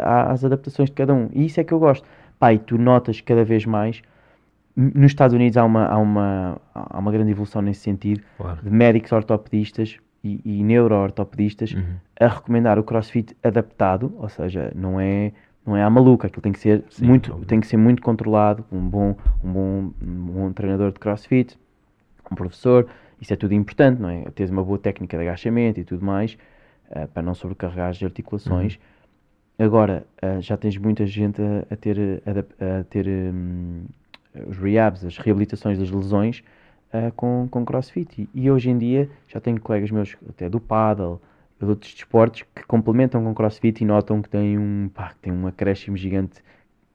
às 0.03 0.43
adaptações 0.43 0.89
de 0.89 0.95
cada 0.95 1.13
um. 1.13 1.29
E 1.34 1.45
isso 1.45 1.60
é 1.60 1.63
que 1.63 1.73
eu 1.73 1.79
gosto. 1.79 2.08
Pá, 2.39 2.53
e 2.53 2.60
tu 2.60 2.77
notas 2.77 3.19
cada 3.21 3.43
vez 3.43 3.65
mais, 3.65 4.01
nos 4.75 5.08
Estados 5.12 5.34
Unidos 5.36 5.58
há 5.58 5.65
uma, 5.65 5.86
há 5.86 5.97
uma, 5.97 6.58
há 6.73 6.97
uma 6.99 7.12
grande 7.12 7.32
evolução 7.32 7.62
nesse 7.62 7.82
sentido, 7.82 8.21
Claro. 8.38 8.60
de 8.63 8.69
médicos 8.69 9.12
ortopedistas 9.12 9.97
e, 10.23 10.39
e 10.45 10.63
neuro-ortopedistas 10.63 11.73
Uhum. 11.73 11.84
a 12.19 12.27
recomendar 12.27 12.79
o 12.79 12.84
crossfit 12.84 13.36
adaptado, 13.43 14.13
ou 14.17 14.29
seja, 14.29 14.71
não 14.75 14.99
é, 14.99 15.34
não 15.65 15.75
é 15.75 15.84
à 15.84 15.89
maluca, 15.89 16.27
aquilo 16.27 16.41
tem 16.41 16.51
que 16.53 16.60
ser, 16.60 16.84
Sim, 16.89 17.05
muito, 17.05 17.32
óbvio. 17.32 17.45
tem 17.45 17.60
que 17.60 17.67
ser 17.67 17.77
muito 17.77 18.01
controlado, 18.01 18.63
um 18.71 18.79
bom, 18.88 19.15
um, 19.43 19.51
bom, 19.51 19.91
um 20.01 20.25
bom 20.25 20.51
treinador 20.53 20.91
de 20.93 20.99
crossfit, 20.99 21.58
um 22.32 22.36
professor, 22.36 22.88
isso 23.19 23.34
é 23.34 23.36
tudo 23.36 23.53
importante, 23.53 24.01
não 24.01 24.10
é? 24.10 24.23
Teres 24.34 24.49
uma 24.51 24.63
boa 24.63 24.77
técnica 24.77 25.17
de 25.17 25.23
agachamento 25.23 25.79
e 25.79 25.84
tudo 25.84 26.05
mais, 26.05 26.38
eh, 26.91 27.05
para 27.08 27.21
não 27.21 27.34
sobrecarregar 27.34 27.89
as 27.89 28.01
articulações. 28.01 28.75
Uhum. 28.75 28.79
Agora, 29.60 30.08
eh, 30.22 30.41
já 30.41 30.56
tens 30.58 30.78
muita 30.78 31.06
gente 31.06 31.41
a, 31.41 31.74
a 31.74 31.76
ter, 31.76 32.24
adap- 32.26 32.56
a 32.63 32.84
ter 32.86 33.06
hum, 33.08 33.86
os 34.48 34.58
rehabs, 34.58 35.04
as 35.06 35.17
reabilitações 35.17 35.78
das 35.78 35.91
lesões 35.91 36.43
eh, 36.93 37.12
com, 37.15 37.48
com 37.52 37.65
crossfit. 37.65 38.22
E, 38.22 38.30
e 38.45 38.50
hoje 38.52 38.69
em 38.69 38.78
dia 38.78 39.10
já 39.28 39.39
tenho 39.39 39.60
colegas 39.62 39.91
meus, 39.91 40.15
até 40.30 40.50
do 40.50 40.60
paddle, 40.62 41.22
de 41.60 41.65
outros 41.65 41.93
desportos, 41.93 42.43
que 42.56 42.63
complementam 42.65 43.24
com 43.24 43.34
crossfit 43.36 43.82
e 43.84 43.86
notam 43.86 44.22
que 44.22 44.30
tem 44.30 44.58
um, 44.58 44.89
pá, 44.93 45.13
tem 45.22 45.32
um 45.34 45.45
acréscimo 45.48 45.98
gigante 45.98 46.41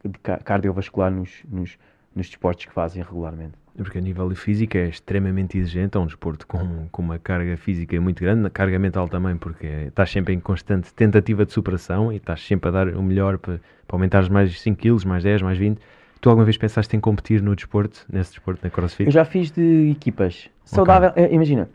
de 0.04 0.18
ca- 0.20 0.38
cardiovascular 0.38 1.10
nos, 1.10 1.44
nos, 1.50 1.78
nos 2.14 2.26
desportos 2.28 2.64
que 2.66 2.72
fazem 2.72 3.02
regularmente. 3.02 3.63
Porque 3.76 3.98
a 3.98 4.00
nível 4.00 4.28
de 4.28 4.36
física 4.36 4.78
é 4.78 4.88
extremamente 4.88 5.58
exigente, 5.58 5.96
é 5.96 6.00
um 6.00 6.06
desporto 6.06 6.46
com, 6.46 6.86
com 6.92 7.02
uma 7.02 7.18
carga 7.18 7.56
física 7.56 8.00
muito 8.00 8.22
grande, 8.22 8.48
carga 8.50 8.78
mental 8.78 9.08
também, 9.08 9.36
porque 9.36 9.66
estás 9.88 10.10
sempre 10.10 10.32
em 10.32 10.38
constante 10.38 10.94
tentativa 10.94 11.44
de 11.44 11.52
superação 11.52 12.12
e 12.12 12.16
estás 12.16 12.40
sempre 12.46 12.68
a 12.68 12.72
dar 12.72 12.88
o 12.88 13.02
melhor 13.02 13.36
para, 13.38 13.60
para 13.86 13.96
aumentares 13.96 14.28
mais 14.28 14.60
5 14.60 14.80
kg, 14.80 15.04
mais 15.06 15.24
10, 15.24 15.42
mais 15.42 15.58
20. 15.58 15.80
Tu 16.20 16.30
alguma 16.30 16.44
vez 16.44 16.56
pensaste 16.56 16.96
em 16.96 17.00
competir 17.00 17.42
no 17.42 17.54
desporto, 17.54 18.06
nesse 18.08 18.30
desporto, 18.30 18.60
na 18.62 18.70
CrossFit? 18.70 19.06
Eu 19.06 19.12
já 19.12 19.24
fiz 19.24 19.50
de 19.50 19.90
equipas. 19.90 20.48
Saudável, 20.64 21.12
eh, 21.16 21.34
imagina, 21.34 21.68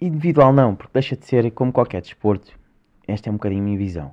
individual 0.00 0.52
não, 0.52 0.74
porque 0.74 0.92
deixa 0.92 1.16
de 1.16 1.24
ser 1.24 1.50
como 1.52 1.72
qualquer 1.72 2.02
desporto. 2.02 2.52
Esta 3.06 3.28
é 3.28 3.30
um 3.30 3.36
bocadinho 3.36 3.62
a 3.62 3.64
minha 3.64 3.78
visão. 3.78 4.12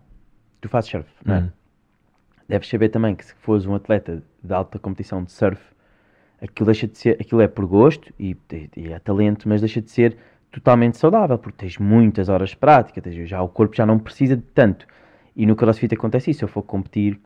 Tu 0.61 0.69
fazes 0.69 0.91
surf, 0.91 1.09
não 1.25 1.35
é? 1.35 1.39
Uhum. 1.39 1.49
Deves 2.47 2.69
saber 2.69 2.89
também 2.89 3.15
que 3.15 3.25
se 3.25 3.33
fores 3.35 3.65
um 3.65 3.73
atleta 3.73 4.23
de 4.43 4.53
alta 4.53 4.77
competição 4.77 5.23
de 5.23 5.31
surf, 5.31 5.61
aquilo 6.43 6.65
deixa 6.65 6.87
de 6.87 6.97
ser, 6.97 7.17
aquilo 7.19 7.41
é 7.41 7.47
por 7.47 7.65
gosto 7.65 8.13
e, 8.19 8.35
e 8.75 8.91
é 8.91 8.99
talento, 8.99 9.47
mas 9.47 9.61
deixa 9.61 9.81
de 9.81 9.89
ser 9.89 10.17
totalmente 10.51 10.97
saudável, 10.97 11.37
porque 11.37 11.57
tens 11.57 11.77
muitas 11.77 12.29
horas 12.29 12.49
de 12.49 12.57
prática, 12.57 13.01
tens, 13.01 13.27
já, 13.27 13.41
o 13.41 13.47
corpo 13.47 13.75
já 13.75 13.85
não 13.85 13.97
precisa 13.97 14.35
de 14.35 14.43
tanto. 14.43 14.85
E 15.35 15.45
no 15.45 15.55
crossfit 15.55 15.95
acontece 15.95 16.29
isso, 16.29 16.39
se 16.39 16.43
eu 16.45 16.49
for 16.49 16.61
competir, 16.61 17.19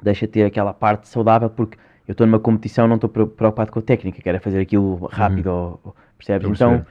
deixa 0.00 0.26
de 0.26 0.32
ter 0.32 0.44
aquela 0.44 0.72
parte 0.72 1.08
saudável, 1.08 1.50
porque 1.50 1.76
eu 2.06 2.12
estou 2.12 2.26
numa 2.26 2.38
competição, 2.38 2.86
não 2.88 2.94
estou 2.94 3.10
pre- 3.10 3.26
preocupado 3.26 3.70
com 3.72 3.80
a 3.80 3.82
técnica, 3.82 4.22
quero 4.22 4.36
é 4.38 4.40
fazer 4.40 4.60
aquilo 4.60 5.06
rápido, 5.12 5.48
ou- 5.48 5.80
ou- 5.84 5.96
percebes? 6.16 6.46
Então, 6.54 6.86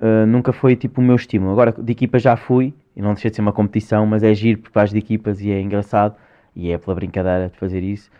uh, 0.00 0.26
nunca 0.26 0.52
foi 0.52 0.76
tipo 0.76 1.00
o 1.00 1.04
meu 1.04 1.16
estímulo. 1.16 1.52
Agora, 1.52 1.72
de 1.72 1.92
equipa 1.92 2.18
já 2.18 2.36
fui, 2.36 2.72
e 2.94 3.02
não 3.02 3.12
deixa 3.12 3.28
de 3.28 3.36
ser 3.36 3.42
uma 3.42 3.52
competição, 3.52 4.06
mas 4.06 4.22
é 4.22 4.32
giro 4.32 4.60
porque 4.60 4.74
vais 4.74 4.90
de 4.90 4.98
equipas 4.98 5.42
e 5.42 5.50
é 5.50 5.60
engraçado, 5.60 6.16
e 6.54 6.70
é 6.70 6.78
pela 6.78 6.94
brincadeira 6.94 7.50
de 7.50 7.58
fazer 7.58 7.82
isso. 7.82 8.10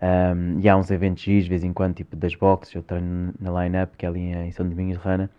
Um, 0.00 0.60
e 0.60 0.68
há 0.68 0.76
uns 0.76 0.90
eventos 0.90 1.22
giros, 1.22 1.44
de 1.44 1.50
vez 1.50 1.64
em 1.64 1.72
quando, 1.72 1.94
tipo 1.94 2.14
das 2.16 2.34
boxes, 2.34 2.74
eu 2.74 2.82
treino 2.82 3.32
na 3.40 3.62
line-up, 3.64 3.96
que 3.96 4.04
é 4.04 4.08
ali 4.08 4.20
em 4.20 4.50
São 4.50 4.68
Domingos 4.68 4.98
de 4.98 5.02
Rana, 5.02 5.30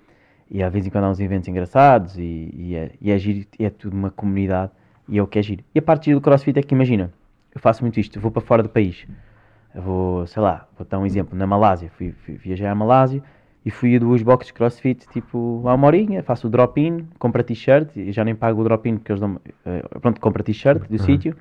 e 0.49 0.63
às 0.63 0.71
vezes 0.71 0.87
em 0.87 0.89
quando 0.89 1.03
há 1.03 1.09
uns 1.09 1.19
eventos 1.19 1.47
engraçados, 1.47 2.17
e, 2.17 2.49
e, 2.53 2.75
é, 2.75 2.91
e 2.99 3.11
é 3.11 3.17
giro, 3.17 3.45
e 3.59 3.65
é 3.65 3.69
tudo 3.69 3.95
uma 3.95 4.09
comunidade, 4.09 4.71
e 5.07 5.17
é 5.17 5.21
o 5.21 5.27
que 5.27 5.37
é 5.37 5.43
giro. 5.43 5.63
E 5.75 5.79
a 5.79 5.81
parte 5.81 6.11
do 6.13 6.19
CrossFit 6.19 6.57
é 6.57 6.63
que, 6.63 6.73
imagina, 6.73 7.11
eu 7.53 7.61
faço 7.61 7.83
muito 7.83 7.99
isto, 7.99 8.19
vou 8.19 8.31
para 8.31 8.41
fora 8.41 8.63
do 8.63 8.69
país, 8.69 9.05
eu 9.75 9.81
vou, 9.81 10.25
sei 10.25 10.41
lá, 10.41 10.67
vou 10.77 10.87
dar 10.89 10.97
um 10.97 11.05
exemplo, 11.05 11.37
na 11.37 11.45
Malásia, 11.45 11.89
fui, 11.95 12.11
fui 12.11 12.35
viajar 12.35 12.71
à 12.71 12.75
Malásia, 12.75 13.21
e 13.63 13.69
fui 13.69 13.95
a 13.97 13.99
duas 13.99 14.23
boxes 14.23 14.47
de 14.47 14.53
crossfit, 14.53 15.07
tipo, 15.09 15.61
há 15.65 15.73
uma 15.73 15.87
horinha, 15.87 16.23
faço 16.23 16.47
o 16.47 16.49
drop-in, 16.49 17.05
compro 17.19 17.41
a 17.41 17.43
t-shirt, 17.43 17.95
e 17.97 18.11
já 18.13 18.23
nem 18.23 18.33
pago 18.33 18.61
o 18.61 18.63
drop-in 18.63 18.97
porque 18.97 19.11
eles 19.11 19.19
dão 19.19 19.39
eh, 19.65 19.83
pronto, 19.99 20.21
compro 20.21 20.41
a 20.41 20.45
t-shirt 20.45 20.87
do 20.87 20.93
Uhum. 20.93 20.97
sítio, 20.99 21.35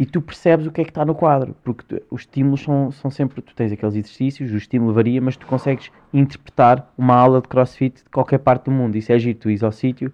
e 0.00 0.06
tu 0.06 0.22
percebes 0.22 0.66
o 0.66 0.72
que 0.72 0.80
é 0.80 0.84
que 0.84 0.90
está 0.90 1.04
no 1.04 1.14
quadro, 1.14 1.54
porque 1.62 2.02
os 2.10 2.22
estímulos 2.22 2.62
são, 2.62 2.90
são 2.90 3.10
sempre, 3.10 3.42
tu 3.42 3.54
tens 3.54 3.70
aqueles 3.70 3.94
exercícios, 3.94 4.50
o 4.50 4.56
estímulo 4.56 4.94
varia, 4.94 5.20
mas 5.20 5.36
tu 5.36 5.46
consegues 5.46 5.90
interpretar 6.10 6.90
uma 6.96 7.14
aula 7.14 7.42
de 7.42 7.48
crossfit 7.48 7.96
de 8.02 8.08
qualquer 8.10 8.38
parte 8.38 8.64
do 8.64 8.70
mundo, 8.70 8.96
isso 8.96 9.12
é 9.12 9.18
giro, 9.18 9.38
tu 9.38 9.50
ires 9.50 9.62
ao 9.62 9.70
sítio, 9.70 10.10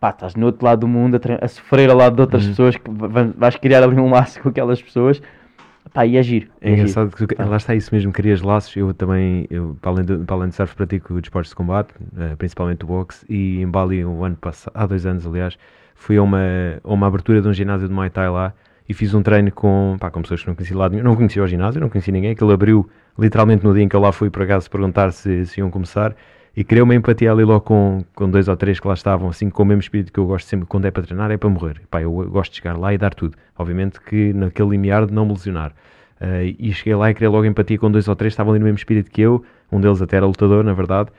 pá, 0.00 0.08
estás 0.08 0.34
no 0.34 0.46
outro 0.46 0.64
lado 0.64 0.80
do 0.80 0.88
mundo 0.88 1.16
a, 1.16 1.44
a 1.44 1.48
sofrer 1.48 1.90
ao 1.90 1.98
lado 1.98 2.16
de 2.16 2.22
outras 2.22 2.44
Uhum. 2.44 2.48
pessoas, 2.48 2.76
que 2.78 2.90
va- 2.90 3.30
vais 3.36 3.56
criar 3.56 3.82
ali 3.82 4.00
um 4.00 4.08
laço 4.08 4.40
com 4.40 4.48
aquelas 4.48 4.80
pessoas, 4.80 5.20
pá, 5.92 6.06
e 6.06 6.16
é 6.16 6.22
giro. 6.22 6.46
É 6.62 6.68
giro. 6.68 6.80
engraçado 6.80 7.14
que 7.14 7.26
tu, 7.26 7.42
lá 7.46 7.58
está 7.58 7.74
isso 7.74 7.94
mesmo, 7.94 8.12
crias 8.12 8.40
laços. 8.40 8.74
Eu 8.74 8.94
também, 8.94 9.46
eu, 9.50 9.76
para, 9.82 9.90
além 9.90 10.04
de, 10.06 10.16
para 10.16 10.34
além 10.34 10.48
de 10.48 10.54
surf, 10.54 10.74
pratico 10.74 11.20
desportos 11.20 11.50
de 11.50 11.56
combate, 11.56 11.92
eh, 12.18 12.34
principalmente 12.36 12.84
o 12.84 12.86
boxe. 12.86 13.26
E 13.28 13.60
em 13.60 13.68
Bali, 13.68 14.02
o 14.02 14.24
ano 14.24 14.36
passado, 14.36 14.72
há 14.74 14.86
dois 14.86 15.04
anos, 15.04 15.26
aliás, 15.26 15.58
fui 15.94 16.16
a 16.16 16.22
uma, 16.22 16.40
a 16.82 16.90
uma 16.90 17.06
abertura 17.06 17.42
de 17.42 17.48
um 17.48 17.52
ginásio 17.52 17.86
de 17.86 17.92
Muay 17.92 18.08
Thai 18.08 18.30
lá 18.30 18.54
e 18.88 18.94
fiz 18.94 19.14
um 19.14 19.22
treino 19.22 19.50
com, 19.52 19.96
pá, 19.98 20.10
com 20.10 20.22
pessoas 20.22 20.42
que 20.42 20.48
não 20.48 20.54
conhecia 20.54 20.76
lá 20.76 20.88
nenhum. 20.88 21.02
Não 21.02 21.16
conhecia 21.16 21.42
o 21.42 21.46
ginásio, 21.46 21.80
não 21.80 21.88
conhecia 21.88 22.12
ninguém. 22.12 22.30
Aquilo 22.30 22.52
abriu 22.52 22.88
literalmente 23.18 23.64
no 23.64 23.74
dia 23.74 23.82
em 23.82 23.88
que 23.88 23.96
eu 23.96 24.00
lá 24.00 24.12
fui, 24.12 24.30
por 24.30 24.42
acaso, 24.42 24.70
perguntar 24.70 25.12
se, 25.12 25.46
se 25.46 25.60
iam 25.60 25.70
começar. 25.70 26.14
E 26.56 26.64
criei 26.64 26.82
uma 26.82 26.94
empatia 26.94 27.30
ali 27.30 27.44
logo 27.44 27.60
com, 27.60 28.02
com 28.14 28.30
dois 28.30 28.48
ou 28.48 28.56
três 28.56 28.80
que 28.80 28.88
lá 28.88 28.94
estavam, 28.94 29.28
assim, 29.28 29.50
com 29.50 29.62
o 29.62 29.66
mesmo 29.66 29.80
espírito 29.82 30.10
que 30.10 30.18
eu 30.18 30.26
gosto 30.26 30.46
sempre, 30.46 30.66
quando 30.66 30.86
é 30.86 30.90
para 30.90 31.02
treinar, 31.02 31.30
é 31.30 31.36
para 31.36 31.50
morrer. 31.50 31.82
Pá, 31.90 32.00
eu 32.00 32.10
gosto 32.30 32.52
de 32.52 32.58
chegar 32.58 32.78
lá 32.78 32.94
e 32.94 32.98
dar 32.98 33.12
tudo. 33.12 33.36
Obviamente 33.58 34.00
que 34.00 34.32
naquele 34.32 34.70
limiar 34.70 35.04
de 35.06 35.12
não 35.12 35.26
me 35.26 35.32
lesionar. 35.32 35.72
Uh, 36.18 36.56
e 36.58 36.72
cheguei 36.72 36.94
lá 36.94 37.10
e 37.10 37.14
criei 37.14 37.28
logo 37.28 37.44
empatia 37.44 37.78
com 37.78 37.90
dois 37.90 38.08
ou 38.08 38.16
três, 38.16 38.32
estavam 38.32 38.52
ali 38.52 38.58
no 38.58 38.64
mesmo 38.64 38.78
espírito 38.78 39.10
que 39.10 39.20
eu, 39.20 39.44
um 39.70 39.78
deles 39.78 40.00
até 40.00 40.16
era 40.16 40.24
lutador, 40.24 40.64
na 40.64 40.72
verdade. 40.72 41.10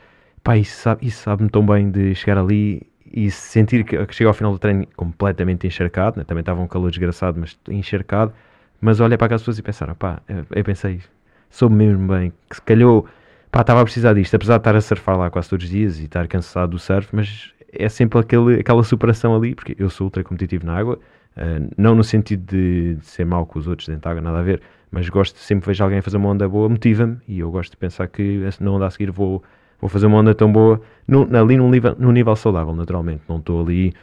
Pá, 0.44 0.58
isso 0.58 0.76
sabe- 0.82 1.12
sabe-me 1.12 1.50
tão 1.50 1.64
bem 1.64 1.92
de 1.92 2.16
chegar 2.16 2.40
ali 2.40 2.82
e 3.14 3.30
sentir 3.32 3.84
que, 3.84 4.06
que 4.06 4.16
chego 4.16 4.30
ao 4.30 4.34
final 4.34 4.52
do 4.52 4.60
treino 4.60 4.86
completamente 4.96 5.68
encharcado, 5.68 6.18
né? 6.18 6.24
também 6.24 6.42
estava 6.42 6.62
um 6.62 6.68
calor 6.68 6.90
desgraçado, 6.90 7.40
mas 7.40 7.58
encharcado. 7.70 8.34
Mas 8.80 9.00
olhei 9.00 9.18
para 9.18 9.26
aquelas 9.26 9.42
pessoas 9.42 9.58
e 9.60 9.64
pensaram, 9.64 9.96
pá, 9.96 10.22
eu, 10.28 10.46
eu 10.52 10.64
pensei, 10.64 11.02
soube 11.50 11.76
mesmo 11.76 12.08
bem, 12.08 12.32
que 12.50 12.56
se 12.56 12.62
calhou, 12.62 13.08
pá, 13.52 13.62
estava 13.62 13.82
a 13.82 13.84
precisar 13.84 14.14
disto, 14.14 14.36
apesar 14.36 14.56
de 14.56 14.60
estar 14.62 14.76
a 14.76 14.82
surfar 14.82 15.18
lá 15.18 15.30
quase 15.30 15.50
todos 15.50 15.66
os 15.66 15.72
dias 15.72 16.00
e 16.00 16.06
estar 16.06 16.28
cansado 16.28 16.72
do 16.72 16.80
surf, 16.80 17.10
mas 17.16 17.52
é 17.72 17.90
sempre 17.90 18.20
aquele, 18.20 18.60
aquela 18.60 18.84
superação 18.84 19.36
ali, 19.36 19.56
porque 19.56 19.76
eu 19.80 19.90
sou 19.90 20.06
ultra 20.06 20.24
competitivo 20.24 20.66
na 20.66 20.76
água, 20.78 21.00
Uh, 21.38 21.70
não 21.78 21.94
no 21.94 22.04
sentido 22.04 22.44
de, 22.52 22.96
de 22.96 23.06
ser 23.06 23.24
mau 23.24 23.46
com 23.46 23.60
os 23.60 23.68
outros 23.68 23.88
dentro 23.88 24.02
da 24.02 24.10
água, 24.10 24.22
nada 24.24 24.40
a 24.40 24.42
ver, 24.42 24.60
mas 24.90 25.08
gosto, 25.08 25.38
sempre 25.38 25.68
vejo 25.68 25.84
alguém 25.84 26.02
fazer 26.02 26.18
uma 26.18 26.30
onda 26.30 26.50
boa, 26.50 26.68
motiva-me 26.68 27.20
e 27.28 27.38
eu 27.38 27.52
gosto 27.52 27.70
de 27.74 27.78
pensar 27.78 28.08
que 28.08 28.24
esse- 28.48 28.64
na 28.64 28.72
onda 28.72 28.88
a 28.88 28.90
seguir 28.90 29.12
vou, 29.12 29.44
vou 29.80 29.90
fazer 29.90 30.06
uma 30.08 30.18
onda 30.18 30.34
tão 30.36 30.52
boa, 30.52 30.82
no, 31.08 31.28
ali 31.38 31.58
num 31.58 31.70
nível, 31.70 31.96
num 32.00 32.12
nível 32.12 32.36
saudável, 32.36 32.76
naturalmente. 32.76 33.22
Não 33.28 33.38
estou 33.38 33.62
ali 33.62 33.94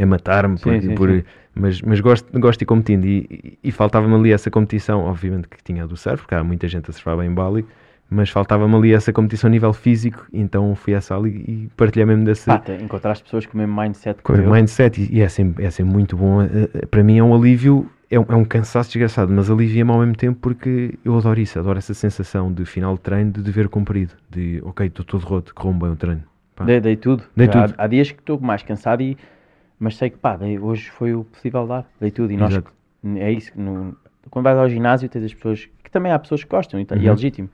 a 0.00 0.04
matar-me, 0.06 0.58
por- 0.58 0.80
sim, 0.80 0.94
por- 0.94 1.08
sim. 1.10 1.22
mas, 1.54 1.80
mas 1.82 2.00
gosto, 2.00 2.38
gosto 2.40 2.58
de 2.58 2.64
ir 2.64 2.66
competindo 2.66 3.04
e, 3.04 3.18
e- 3.30 3.58
e 3.68 3.72
faltava-me 3.72 4.14
ali 4.14 4.32
essa 4.32 4.50
competição, 4.50 5.00
obviamente 5.04 5.48
que 5.48 5.62
tinha 5.62 5.84
a 5.84 5.86
do 5.86 5.96
surf, 5.96 6.22
porque 6.22 6.34
há 6.34 6.42
muita 6.42 6.66
gente 6.68 6.90
a 6.90 6.92
surfar 6.92 7.16
bem 7.16 7.28
em 7.30 7.34
Bali, 7.34 7.64
mas 8.10 8.28
faltava-me 8.28 8.74
ali 8.74 8.92
essa 8.92 9.12
competição 9.12 9.48
a 9.48 9.50
nível 9.50 9.72
físico, 9.72 10.26
então 10.32 10.74
fui 10.74 10.94
a 10.94 10.98
essa 10.98 11.16
ali 11.16 11.30
e 11.48 11.68
partilhei 11.76 12.04
mesmo 12.06 12.24
desse, 12.24 12.46
Pá, 12.46 12.58
te- 12.58 12.72
encontraste 12.82 13.24
pessoas 13.24 13.46
com 13.46 13.54
o 13.56 13.60
mesmo 13.60 13.80
mindset 13.80 14.20
com 14.22 14.32
o 14.32 14.36
eu. 14.36 14.50
mindset 14.50 15.00
e, 15.00 15.16
e 15.18 15.20
é, 15.22 15.28
sempre, 15.28 15.64
é 15.64 15.70
sempre 15.70 15.92
muito 15.92 16.16
bom. 16.16 16.42
eh, 16.42 16.68
eh, 16.74 16.86
Para 16.86 17.02
mim 17.02 17.18
é 17.18 17.22
um 17.22 17.34
alívio, 17.34 17.88
é 18.14 18.20
um, 18.20 18.24
é 18.28 18.36
um 18.36 18.44
cansaço 18.44 18.90
desgraçado, 18.90 19.32
mas 19.32 19.50
alivia-me 19.50 19.90
ao 19.90 19.98
mesmo 19.98 20.14
tempo 20.16 20.38
porque 20.40 20.98
eu 21.04 21.16
adoro 21.16 21.40
isso, 21.40 21.58
adoro 21.58 21.78
essa 21.78 21.94
sensação 21.94 22.52
de 22.52 22.64
final 22.64 22.94
de 22.94 23.00
treino, 23.00 23.30
de 23.32 23.42
dever 23.42 23.68
cumprido, 23.68 24.12
de 24.30 24.60
ok, 24.64 24.86
estou 24.86 25.04
todo 25.04 25.22
roto, 25.24 25.54
correu 25.54 25.74
bem 25.78 25.90
o 25.90 25.96
treino. 25.96 26.22
Dei, 26.64 26.80
dei 26.80 26.96
tudo. 26.96 27.24
Dei 27.36 27.48
há, 27.48 27.50
tudo. 27.50 27.74
há 27.76 27.86
dias 27.86 28.10
que 28.12 28.20
estou 28.20 28.38
mais 28.40 28.62
cansado, 28.62 29.02
e, 29.02 29.16
mas 29.78 29.96
sei 29.96 30.10
que 30.10 30.16
pá, 30.16 30.36
dei- 30.36 30.58
hoje 30.58 30.88
foi 30.90 31.12
o 31.14 31.24
possível 31.24 31.66
dar. 31.66 31.84
Dei 32.00 32.10
tudo. 32.12 32.32
E 32.32 32.36
nós, 32.36 32.52
Exato. 32.52 32.70
é 33.16 33.32
isso. 33.32 33.50
no- 33.56 33.96
quando 34.30 34.44
vais 34.44 34.56
ao 34.58 34.68
ginásio, 34.68 35.08
tens 35.08 35.24
as 35.24 35.34
pessoas 35.34 35.68
que 35.82 35.90
também 35.90 36.10
há 36.12 36.18
pessoas 36.18 36.42
que 36.44 36.48
gostam 36.50 36.78
e, 36.80 36.84
tá- 36.84 36.96
e 36.96 37.00
é 37.06 37.10
Uhum. 37.10 37.14
legítimo. 37.16 37.50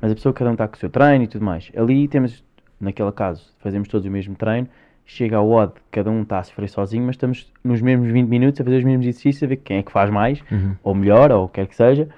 Mas 0.00 0.12
a 0.12 0.14
pessoa, 0.14 0.32
cada 0.32 0.48
um 0.50 0.54
está 0.54 0.66
com 0.68 0.76
o 0.76 0.78
seu 0.78 0.88
treino 0.88 1.24
e 1.24 1.26
tudo 1.26 1.44
mais. 1.44 1.70
Ali 1.76 2.06
temos, 2.08 2.42
naquele 2.80 3.10
caso, 3.12 3.52
fazemos 3.58 3.88
todos 3.88 4.06
o 4.06 4.10
mesmo 4.10 4.34
treino. 4.36 4.68
Chega 5.06 5.36
ao 5.36 5.48
odd, 5.48 5.72
cada 5.90 6.10
um 6.10 6.22
está 6.22 6.40
a 6.40 6.42
sofrer 6.42 6.68
sozinho, 6.68 7.06
mas 7.06 7.14
estamos 7.14 7.52
nos 7.62 7.80
mesmos 7.80 8.08
20 8.10 8.28
minutos 8.28 8.60
a 8.60 8.64
fazer 8.64 8.78
os 8.78 8.84
mesmos 8.84 9.06
exercícios, 9.06 9.42
a 9.42 9.46
ver 9.46 9.56
quem 9.58 9.78
é 9.78 9.82
que 9.82 9.92
faz 9.92 10.10
mais, 10.10 10.42
Uhum. 10.50 10.74
ou 10.82 10.94
melhor, 10.94 11.30
ou 11.30 11.44
o 11.44 11.48
que 11.48 11.54
quer 11.54 11.66
que 11.68 11.76
seja. 11.76 12.08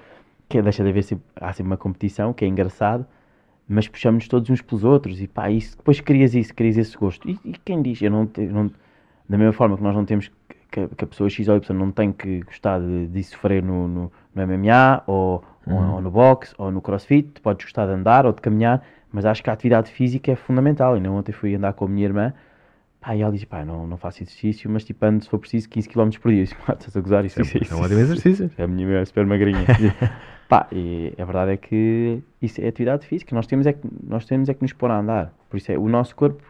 Que 0.49 0.61
deixa 0.61 0.83
de 0.83 0.89
haver 0.89 1.03
sempre, 1.03 1.23
há 1.35 1.53
sempre 1.53 1.69
uma 1.71 1.77
competição, 1.77 2.33
que 2.33 2.43
é 2.43 2.47
engraçado 2.47 3.05
mas 3.71 3.87
puxamos 3.87 4.27
todos 4.27 4.49
uns 4.49 4.63
pelos 4.63 4.83
outros 4.83 5.21
e 5.21 5.27
pá, 5.27 5.51
isso, 5.51 5.77
depois 5.77 6.01
crias 6.01 6.33
isso, 6.33 6.51
crias 6.55 6.75
esse 6.75 6.97
gosto. 6.97 7.29
E, 7.29 7.37
e 7.45 7.51
quem 7.63 7.83
diz, 7.83 8.01
eu 8.01 8.09
não, 8.09 8.27
eu 8.35 8.51
não- 8.51 8.71
da 9.29 9.37
mesma 9.37 9.53
forma 9.53 9.77
que 9.77 9.83
nós 9.83 9.93
não 9.95 10.03
temos 10.05 10.31
que, 10.71 10.87
que 10.87 11.03
a 11.03 11.07
pessoa 11.07 11.29
X 11.29 11.47
ou 11.47 11.55
Y 11.55 11.75
não 11.77 11.91
tem 11.91 12.11
que 12.11 12.41
gostar 12.41 12.79
de, 12.79 13.05
de 13.05 13.23
sofrer 13.23 13.61
no, 13.61 13.87
no, 13.87 14.11
no 14.33 14.41
MMA 14.41 15.03
ou, 15.05 15.43
Uhum. 15.67 15.93
ou 15.93 16.01
no 16.01 16.09
boxe 16.09 16.51
ou 16.57 16.71
no 16.71 16.81
crossfit, 16.81 17.39
podes 17.41 17.63
gostar 17.65 17.85
de 17.85 17.91
andar 17.91 18.25
ou 18.25 18.33
de 18.33 18.41
caminhar, 18.41 18.83
mas 19.13 19.23
acho 19.23 19.43
que 19.43 19.51
a 19.51 19.53
atividade 19.53 19.91
física 19.91 20.31
é 20.31 20.35
fundamental. 20.35 20.97
E 20.97 21.07
ontem 21.07 21.31
fui 21.31 21.53
andar 21.53 21.73
com 21.73 21.85
a 21.85 21.87
minha 21.87 22.05
irmã, 22.07 22.33
pá, 23.01 23.15
e 23.15 23.21
ela 23.21 23.31
diz, 23.31 23.43
pá, 23.45 23.63
não, 23.65 23.87
não 23.87 23.97
faço 23.97 24.23
exercício, 24.23 24.69
mas 24.69 24.83
tipo 24.83 25.05
ando 25.05 25.23
se 25.23 25.29
for 25.29 25.39
preciso 25.39 25.69
15 25.69 25.89
km 25.89 26.09
por 26.21 26.31
dia. 26.31 26.41
Eu 26.41 26.43
disse, 26.45 26.55
pá, 26.55 26.73
estás 26.73 26.95
a 26.95 27.01
gozar 27.01 27.25
isso, 27.25 27.39
É, 27.39 27.43
isso, 27.43 27.57
isso, 27.57 27.73
é 27.73 27.77
um 27.77 27.81
ótimo 27.81 27.99
exercício. 27.99 28.51
a 28.57 28.67
minha 28.67 28.97
é 28.99 29.05
super 29.05 29.25
magrinha. 29.25 29.65
Pá, 30.49 30.65
e 30.71 31.13
a 31.19 31.23
verdade 31.25 31.51
é 31.51 31.57
que 31.57 32.23
isso 32.41 32.59
é 32.59 32.67
atividade 32.67 33.05
física. 33.05 33.35
Nós 33.35 33.45
temos 33.45 33.67
é 33.67 33.73
que, 33.73 33.87
nós 34.03 34.25
temos 34.25 34.49
é 34.49 34.53
que 34.55 34.63
nos 34.63 34.73
pôr 34.73 34.89
a 34.89 34.97
andar. 34.99 35.31
Por 35.47 35.57
isso 35.57 35.71
é, 35.71 35.77
o 35.77 35.87
nosso 35.87 36.15
corpo 36.15 36.41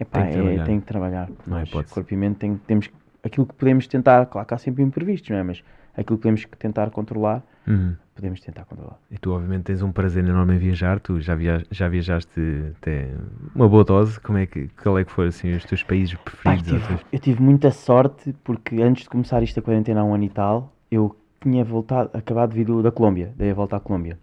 é, 0.00 0.04
pá, 0.04 0.22
Tem 0.22 0.30
que 0.32 0.36
é- 0.36 0.40
trabalhar. 0.42 0.64
tem 0.64 0.80
que 0.80 0.86
trabalhar. 0.86 1.28
Não 1.46 1.58
Nós, 1.58 1.70
corpo 1.88 2.12
e 2.12 2.16
mente, 2.16 2.38
tem, 2.38 2.56
temos 2.66 2.90
aquilo 3.22 3.46
que 3.46 3.54
podemos 3.54 3.86
tentar. 3.86 4.26
Claro 4.26 4.48
que 4.48 4.52
há 4.54 4.58
sempre 4.58 4.82
imprevistos, 4.82 5.30
não 5.30 5.36
é? 5.36 5.44
Mas 5.44 5.62
aquilo 5.96 6.16
que 6.18 6.22
podemos 6.22 6.44
tentar 6.58 6.90
controlar, 6.90 7.40
Uhum. 7.68 7.94
Podemos 8.16 8.40
tentar 8.40 8.64
controlar. 8.64 8.98
E 9.10 9.18
tu, 9.18 9.30
obviamente, 9.32 9.64
tens 9.64 9.82
um 9.82 9.92
prazer 9.92 10.24
enorme 10.24 10.54
em 10.56 10.58
viajar. 10.58 10.98
Tu 10.98 11.20
já, 11.20 11.34
via 11.36 11.64
já 11.70 11.88
viajaste 11.88 12.40
até 12.78 13.10
uma 13.54 13.68
boa 13.68 13.84
dose. 13.84 14.18
Como 14.18 14.38
é 14.38 14.46
que, 14.46 14.68
qual 14.82 14.98
é 14.98 15.04
que 15.04 15.12
foram 15.12 15.28
assim, 15.28 15.54
os 15.54 15.64
teus 15.64 15.82
países 15.84 16.14
Pá, 16.42 16.54
eu, 16.54 16.58
preferidos? 16.58 16.66
tive, 16.80 17.00
eu 17.12 17.18
tive 17.18 17.42
muita 17.42 17.70
sorte 17.70 18.34
porque 18.42 18.82
antes 18.82 19.04
de 19.04 19.08
começar 19.10 19.42
isto 19.42 19.58
a 19.60 19.62
quarentena 19.62 20.00
há 20.00 20.04
um 20.04 20.14
ano 20.14 20.24
e 20.24 20.28
tal, 20.30 20.72
eu 20.90 21.14
tinha 21.40 21.64
voltado, 21.64 22.10
acabado 22.12 22.50
de 22.50 22.56
vir 22.56 22.64
do- 22.64 22.82
da 22.82 22.90
Colômbia, 22.90 23.32
dei 23.36 23.50
a 23.50 23.54
volta 23.54 23.76
à 23.76 23.80
Colômbia. 23.80 24.18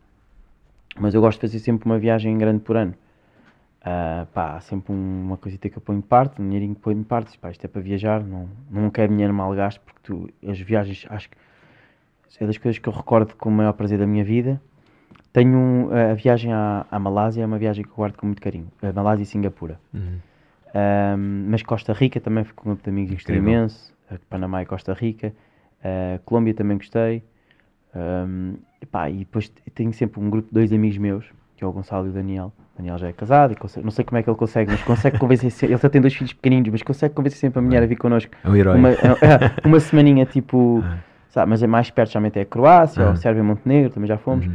Mas 0.99 1.13
eu 1.13 1.21
gosto 1.21 1.39
de 1.39 1.47
fazer 1.47 1.59
sempre 1.59 1.85
uma 1.85 1.97
viagem 1.99 2.37
grande 2.37 2.59
por 2.61 2.75
ano. 2.77 2.93
Ah, 3.85 4.25
pá, 4.33 4.55
há 4.55 4.61
sempre 4.61 4.93
um- 4.93 5.23
uma 5.25 5.37
coisita 5.37 5.69
que 5.69 5.77
eu 5.77 5.81
ponho 5.81 6.01
de 6.01 6.07
parte, 6.07 6.41
um 6.41 6.45
dinheirinho 6.45 6.75
que 6.75 6.81
ponho 6.81 6.99
de 6.99 7.05
parte. 7.05 7.37
Pá, 7.37 7.51
isto 7.51 7.65
é 7.65 7.67
para 7.67 7.81
viajar, 7.81 8.23
não, 8.23 8.47
não 8.69 8.89
quero 8.89 9.11
dinheiro 9.11 9.33
mal 9.33 9.53
gasto 9.53 9.81
porque 9.81 9.99
tu, 10.03 10.29
as 10.47 10.59
viagens, 10.59 11.05
acho 11.09 11.29
que 11.29 11.37
é 12.41 12.45
das 12.47 12.57
coisas 12.57 12.79
que 12.79 12.87
eu 12.87 12.93
recordo 12.93 13.35
com 13.35 13.49
o 13.49 13.51
maior 13.51 13.73
prazer 13.73 13.99
da 13.99 14.07
minha 14.07 14.23
vida. 14.23 14.61
Tenho 15.31 15.57
um- 15.57 15.89
a 16.11 16.13
viagem 16.13 16.53
à, 16.53 16.85
à 16.91 16.99
Malásia, 16.99 17.41
é 17.43 17.45
uma 17.45 17.57
viagem 17.57 17.83
que 17.83 17.89
eu 17.89 17.95
guardo 17.95 18.15
com 18.15 18.25
muito 18.27 18.41
carinho. 18.41 18.67
A 18.81 18.91
Malásia 18.93 19.23
e 19.23 19.25
Singapura. 19.25 19.79
Uhum. 19.93 20.17
Um, 20.75 21.45
mas 21.49 21.61
Costa 21.63 21.93
Rica 21.93 22.19
também 22.19 22.43
fui 22.43 22.53
com 22.55 22.63
um 22.69 22.73
grupo 22.73 22.83
de 22.83 22.89
amigos 22.89 23.13
gostei 23.13 23.37
imenso. 23.37 23.93
Panamá 24.29 24.61
e 24.61 24.65
Costa 24.65 24.93
Rica. 24.93 25.33
Uh, 25.79 26.19
Colômbia 26.23 26.53
também 26.53 26.77
gostei. 26.77 27.23
Um, 27.95 28.55
epá, 28.81 29.09
e 29.09 29.19
depois 29.19 29.51
tenho 29.75 29.93
sempre 29.93 30.19
um 30.19 30.29
grupo 30.29 30.47
de 30.47 30.53
dois 30.53 30.71
amigos 30.73 30.97
meus, 30.97 31.25
que 31.55 31.63
é 31.63 31.67
o 31.67 31.71
Gonçalo 31.71 32.07
e 32.07 32.09
o 32.09 32.13
Daniel. 32.13 32.51
O 32.73 32.77
Daniel 32.77 32.97
já 32.97 33.07
é 33.07 33.13
casado 33.13 33.53
e 33.53 33.55
consegue- 33.55 33.83
não 33.83 33.91
sei 33.91 34.03
como 34.03 34.17
é 34.17 34.23
que 34.23 34.29
ele 34.29 34.37
consegue, 34.37 34.71
mas 34.71 34.81
consegue 34.83 35.19
convencer 35.19 35.69
Ele 35.69 35.77
só 35.77 35.89
tem 35.89 36.01
dois 36.01 36.13
filhos 36.13 36.33
pequeninos, 36.33 36.69
mas 36.71 36.81
consegue 36.81 37.13
convencer 37.13 37.37
sempre 37.39 37.59
a 37.59 37.61
mulher 37.61 37.83
a 37.83 37.85
vir 37.85 37.97
connosco. 37.97 38.31
É 38.43 38.49
um 38.49 38.55
herói. 38.55 38.77
Uma, 38.77 38.89
é, 38.91 38.93
é, 38.95 39.67
uma 39.67 39.79
semaninha 39.79 40.25
tipo. 40.25 40.83
Sabe, 41.33 41.49
mas 41.49 41.63
é 41.63 41.67
mais 41.67 41.89
perto, 41.89 42.11
geralmente 42.11 42.37
é 42.37 42.43
a 42.43 42.45
Croácia, 42.45 43.03
Ah. 43.03 43.09
ou 43.09 43.15
Sérvia 43.15 43.39
e 43.41 43.43
Montenegro, 43.43 43.89
também 43.91 44.07
já 44.07 44.19
fomos. 44.19 44.45
Uhum. 44.45 44.53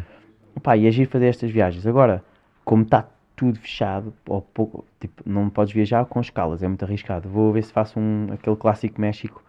Pá, 0.63 0.77
e 0.77 0.87
agir 0.87 1.07
fazer 1.07 1.27
estas 1.27 1.51
viagens. 1.51 1.85
Agora, 1.85 2.23
como 2.65 2.85
está 2.85 3.05
tudo 3.35 3.59
fechado, 3.59 4.15
ou 4.29 4.41
pouco, 4.41 4.85
tipo, 5.01 5.25
não 5.29 5.51
podes 5.51 5.75
viajar 5.75 6.05
com 6.05 6.21
escalas, 6.21 6.63
é 6.63 6.69
muito 6.69 6.85
arriscado. 6.85 7.29
Vou 7.29 7.53
ver 7.53 7.65
se 7.65 7.73
faço 7.73 7.99
um, 7.99 8.29
aquele 8.33 8.55
clássico 8.55 9.01
México, 9.01 9.43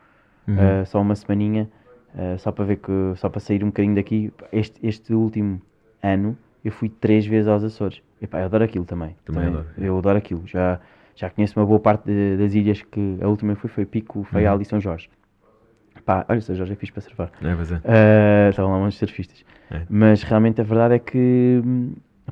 Uhum. 0.47 0.55
uh, 0.55 0.86
só 0.88 0.99
uma 0.99 1.13
semaninha, 1.13 1.69
uh, 2.15 2.39
só 2.39 2.51
para 2.51 2.65
ver 2.65 2.77
que, 2.77 2.91
só 3.17 3.30
para 3.30 3.39
sair 3.39 3.63
um 3.63 3.67
bocadinho 3.67 3.93
daqui. 3.93 4.34
Este, 4.51 4.84
este 4.88 5.13
último 5.13 5.61
ano 6.01 6.36
eu 6.65 6.71
fui 6.71 6.89
três 6.89 7.27
vezes 7.27 7.47
aos 7.47 7.63
Açores. 7.63 8.01
E 8.19 8.25
pá, 8.25 8.39
eu 8.39 8.45
adoro 8.45 8.63
aquilo 8.63 8.86
também. 8.86 9.15
Também 9.23 9.45
adoro. 9.45 9.65
Eu 9.77 9.97
adoro 9.99 10.17
aquilo. 10.17 10.41
Já, 10.47 10.80
já 11.15 11.30
conheço 11.30 11.59
uma 11.59 11.65
boa 11.67 11.80
parte 11.80 12.05
de- 12.05 12.38
das 12.38 12.55
ilhas 12.55 12.82
que 12.82 13.19
a 13.21 13.27
última 13.27 13.53
que 13.53 13.61
fui 13.61 13.69
foi 13.69 13.86
Pico, 13.86 14.23
Faial 14.23 14.55
Uhum. 14.55 14.61
e 14.63 14.65
São 14.65 14.80
Jorge. 14.82 15.09
Pá, 16.03 16.25
olha, 16.27 16.39
Jorge 16.39 16.73
é 16.73 16.75
fixe 16.75 16.91
para 16.91 17.01
surfar. 17.01 17.31
É, 17.41 17.55
pois 17.55 17.71
é. 17.71 17.75
Uh, 17.75 18.49
estavam 18.49 18.71
lá 18.71 18.77
uns 18.79 18.97
surfistas. 18.97 19.43
É. 19.71 19.81
Mas 19.89 20.23
realmente 20.23 20.61
a 20.61 20.63
verdade 20.63 20.95
é 20.95 20.99
que, 20.99 21.61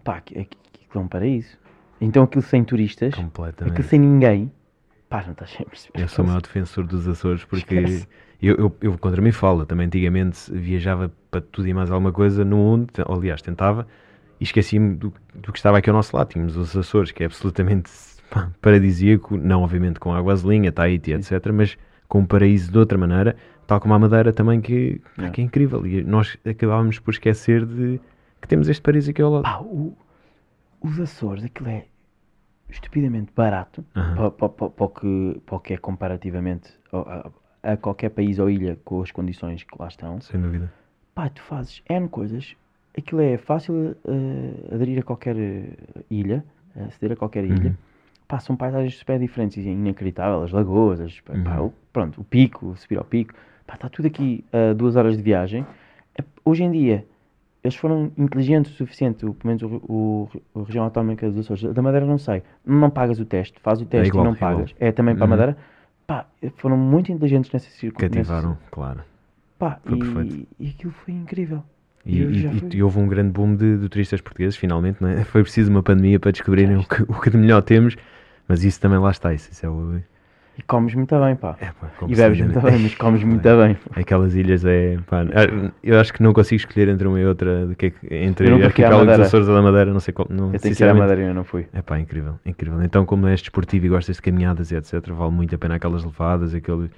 pá, 0.04 0.18
aquilo 0.18 0.48
é 0.96 1.00
um 1.00 1.08
paraíso. 1.08 1.58
Então 2.00 2.24
aquilo 2.24 2.42
sem 2.44 2.64
turistas, 2.64 3.14
Completamente. 3.16 3.74
aquilo 3.74 3.88
sem 3.88 4.00
ninguém, 4.00 4.52
pá, 5.10 5.24
não 5.24 5.32
estás 5.32 5.52
sempre 5.52 5.78
a. 5.96 6.02
Eu 6.02 6.08
sou 6.08 6.24
o 6.24 6.28
maior 6.28 6.42
defensor 6.42 6.86
dos 6.86 7.08
Açores 7.08 7.44
porque 7.46 7.76
Esquece. 7.76 8.08
eu, 8.42 8.56
eu, 8.56 8.76
eu 8.82 8.98
contra 8.98 9.22
mim 9.22 9.32
falo. 9.32 9.66
Também 9.66 9.88
antigamente 9.88 10.52
viajava 10.52 11.12
para 11.32 11.42
tudo 11.42 11.68
e 11.68 11.74
mais 11.74 11.92
alguma 11.92 12.12
coisa 12.12 12.44
no 12.46 12.58
mundo, 12.58 12.92
aliás, 13.08 13.42
tentava 13.42 13.88
e 14.40 14.44
esqueci-me 14.44 14.96
do, 14.96 15.14
do 15.34 15.52
que 15.52 15.58
estava 15.58 15.78
aqui 15.78 15.90
ao 15.90 15.96
nosso 15.96 16.16
lado. 16.16 16.30
Tínhamos 16.30 16.56
os 16.56 16.76
Açores, 16.76 17.12
que 17.12 17.24
é 17.24 17.26
absolutamente 17.26 17.90
pá, 18.30 18.52
paradisíaco, 18.62 19.36
não 19.38 19.64
obviamente 19.64 20.00
com 20.00 20.14
água 20.14 20.34
azelinha, 20.34 20.72
Tahiti, 20.72 21.12
etc., 21.12 21.52
mas 21.54 21.78
com 22.08 22.20
um 22.20 22.26
paraíso 22.26 22.72
de 22.72 22.78
outra 22.78 22.98
maneira, 22.98 23.36
tal 23.68 23.80
como 23.80 23.94
a 23.94 24.00
Madeira 24.00 24.32
também, 24.34 24.62
que, 24.62 25.02
pá, 25.16 25.26
É. 25.26 25.30
que 25.30 25.42
é 25.42 25.44
incrível. 25.44 25.86
E 25.86 26.04
nós 26.04 26.38
acabávamos 26.46 26.98
por 27.00 27.12
esquecer 27.12 27.66
de 27.66 28.00
que 28.42 28.48
temos 28.48 28.68
este 28.70 28.82
paraíso 28.82 29.12
aqui 29.12 29.22
ao 29.22 29.32
lado. 29.32 29.44
Pá, 29.44 29.60
o- 29.60 29.96
os 30.82 31.00
Açores, 31.00 31.44
aquilo 31.44 31.70
é. 31.70 31.86
estupidamente 32.70 33.32
barato 33.36 33.84
para, 33.94 34.30
para, 34.32 34.50
para, 34.70 34.86
o 34.86 34.90
que, 34.90 35.42
para 35.46 35.56
o 35.56 35.60
que 35.60 35.74
é 35.74 35.78
comparativamente 35.78 36.70
a, 36.92 36.98
a- 36.98 37.72
a 37.74 37.78
qualquer 37.78 38.10
país 38.10 38.40
ou 38.40 38.50
ilha 38.50 38.78
com 38.84 39.02
as 39.02 39.10
condições 39.12 39.64
que 39.64 39.76
lá 39.80 39.88
estão. 39.88 40.20
Sem 40.22 40.40
dúvida. 40.42 40.72
Pá, 41.16 41.30
tu 41.30 41.42
fazes 41.42 41.82
N 41.90 42.08
coisas, 42.10 42.56
aquilo 42.98 43.22
é 43.22 43.38
fácil 43.38 43.96
eh, 44.06 44.74
aderir 44.76 45.00
a 45.00 45.04
qualquer 45.04 45.36
eh, 45.38 45.70
ilha, 46.10 46.44
aceder 46.76 47.14
a 47.14 47.16
qualquer 47.16 47.46
ilha. 47.46 47.70
Uhum. 47.70 47.76
Pá, 48.28 48.40
são 48.40 48.56
paisagens 48.58 48.98
super 48.98 49.18
diferentes 49.18 49.58
e 49.66 49.70
inacreditáveis, 49.70 50.44
as 50.44 50.52
lagoas, 50.52 51.00
as- 51.00 51.20
pá, 51.22 51.34
Uhum. 51.34 51.68
o, 51.68 51.74
pronto, 51.94 52.20
o 52.22 52.24
pico, 52.26 52.76
subir 52.76 52.98
ao 52.98 53.06
pico. 53.06 53.34
Pá, 53.68 53.76
está 53.76 53.90
tudo 53.90 54.08
aqui 54.08 54.44
a 54.52 54.74
duas 54.74 54.96
horas 54.96 55.16
de 55.18 55.22
viagem. 55.22 55.66
É- 56.18 56.24
Hoje 56.46 56.64
em 56.64 56.72
dia, 56.72 57.06
eles 57.64 57.76
foram 57.76 58.12
inteligentes 58.18 58.72
o 58.72 58.76
suficiente, 58.76 59.26
o- 59.26 59.34
pelo 59.34 59.48
menos 59.54 59.62
o, 59.64 59.68
o, 59.92 60.30
o 60.54 60.64
região 60.64 60.86
autónoma 60.86 61.16
dos 61.16 61.40
Açores. 61.40 61.74
Da 61.74 61.82
Madeira 61.82 62.06
não 62.06 62.18
sei. 62.18 62.42
Não 62.66 62.90
pagas 62.90 63.20
o 63.20 63.26
teste, 63.26 63.60
faz 63.60 63.82
o 63.82 63.86
teste 63.86 64.08
igual, 64.08 64.24
e 64.26 64.28
não 64.30 64.34
é 64.36 64.38
pagas. 64.40 64.74
É 64.80 64.92
também 64.92 65.14
para 65.16 65.26
a 65.26 65.26
Uhum. 65.26 65.30
Madeira. 65.32 65.58
Pá, 66.08 66.26
foram 66.56 66.78
muito 66.78 67.12
inteligentes 67.12 67.52
nessa 67.52 67.70
circunstância. 67.70 68.24
Cativaram, 68.24 68.58
claro. 68.72 69.02
Pá, 69.60 69.80
Foi 69.84 69.96
e, 69.98 70.00
perfeito. 70.00 70.48
e 70.60 70.70
aquilo 70.70 70.94
foi 70.94 71.14
incrível. 71.14 71.62
E, 72.06 72.22
e- 72.22 72.78
e 72.78 72.82
houve 72.84 73.00
um 73.00 73.08
grande 73.10 73.32
boom 73.32 73.54
de, 73.58 73.78
de 73.80 73.90
turistas 73.90 74.22
portugueses, 74.22 74.56
finalmente, 74.56 75.02
não 75.02 75.10
é? 75.10 75.24
Foi 75.26 75.42
preciso 75.44 75.70
uma 75.70 75.84
pandemia 75.84 76.18
para 76.18 76.32
descobrirem 76.32 76.78
o 76.78 76.84
que, 76.88 77.02
o 77.04 77.20
que 77.20 77.30
de 77.30 77.36
melhor 77.38 77.62
temos, 77.62 77.98
mas 78.48 78.64
isso 78.64 78.80
também 78.80 78.98
lá 78.98 79.12
está. 79.12 79.34
Isso, 79.34 79.52
isso 79.52 79.66
é 79.66 79.70
o. 79.70 80.00
E 80.58 80.62
comes 80.64 80.96
muito 80.96 81.16
bem, 81.20 81.36
pá. 81.36 81.56
É, 81.62 81.68
pá, 81.68 81.92
E 82.08 82.16
bebes 82.16 82.42
muito 82.42 82.60
bem, 82.60 82.80
mas 82.80 82.96
comes 82.96 83.24
muito 83.24 83.44
bem. 83.44 83.78
Aquelas 83.96 84.34
ilhas 84.34 84.66
é. 84.66 84.98
Pá, 85.06 85.24
eu 85.84 86.00
acho 86.00 86.12
que 86.12 86.24
não 86.24 86.34
consigo 86.34 86.60
escolher 86.60 86.88
entre 86.90 87.08
uma 87.08 87.20
e 87.20 87.26
outra. 87.28 87.70
Que 87.78 87.86
é 87.86 87.90
que- 87.92 88.16
entre 88.16 88.64
Arquipélago 88.66 89.06
dos. 89.06 89.20
Açores 89.20 89.48
ou 89.48 89.54
da 89.54 89.62
Madeira, 89.62 89.94
não 89.94 90.00
sei 90.00 90.14
qual. 90.16 90.28
Não, 90.32 90.52
Eu 90.54 90.60
tenho 90.60 90.76
que 90.76 90.84
ir 90.84 90.90
à 90.90 90.94
Madeira 90.96 91.22
e 91.22 91.26
eu 91.26 91.34
não 91.36 91.44
fui. 91.44 91.68
É 91.72 91.82
pá, 91.84 92.00
incrível, 92.00 92.40
incrível. 92.44 92.82
Então, 92.82 93.06
como 93.06 93.28
és 93.28 93.40
desportivo 93.40 93.86
e 93.86 93.90
gostas 93.90 94.16
de 94.16 94.22
caminhadas 94.24 94.72
e 94.72 94.76
etc., 94.76 95.08
vale 95.12 95.32
muito 95.32 95.54
a 95.54 95.58
pena 95.60 95.76
aquelas 95.76 96.04
levadas, 96.04 96.56
aquele. 96.56 96.90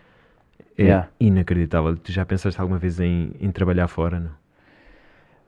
É 0.78 0.84
Yeah. 0.84 1.07
inacreditável. 1.20 1.97
Tu 1.97 2.14
já 2.14 2.26
pensaste 2.26 2.62
alguma 2.62 2.80
vez 2.80 3.01
em, 3.01 3.32
em 3.41 3.51
trabalhar 3.51 3.89
fora? 3.89 4.18
Não? 4.22 4.32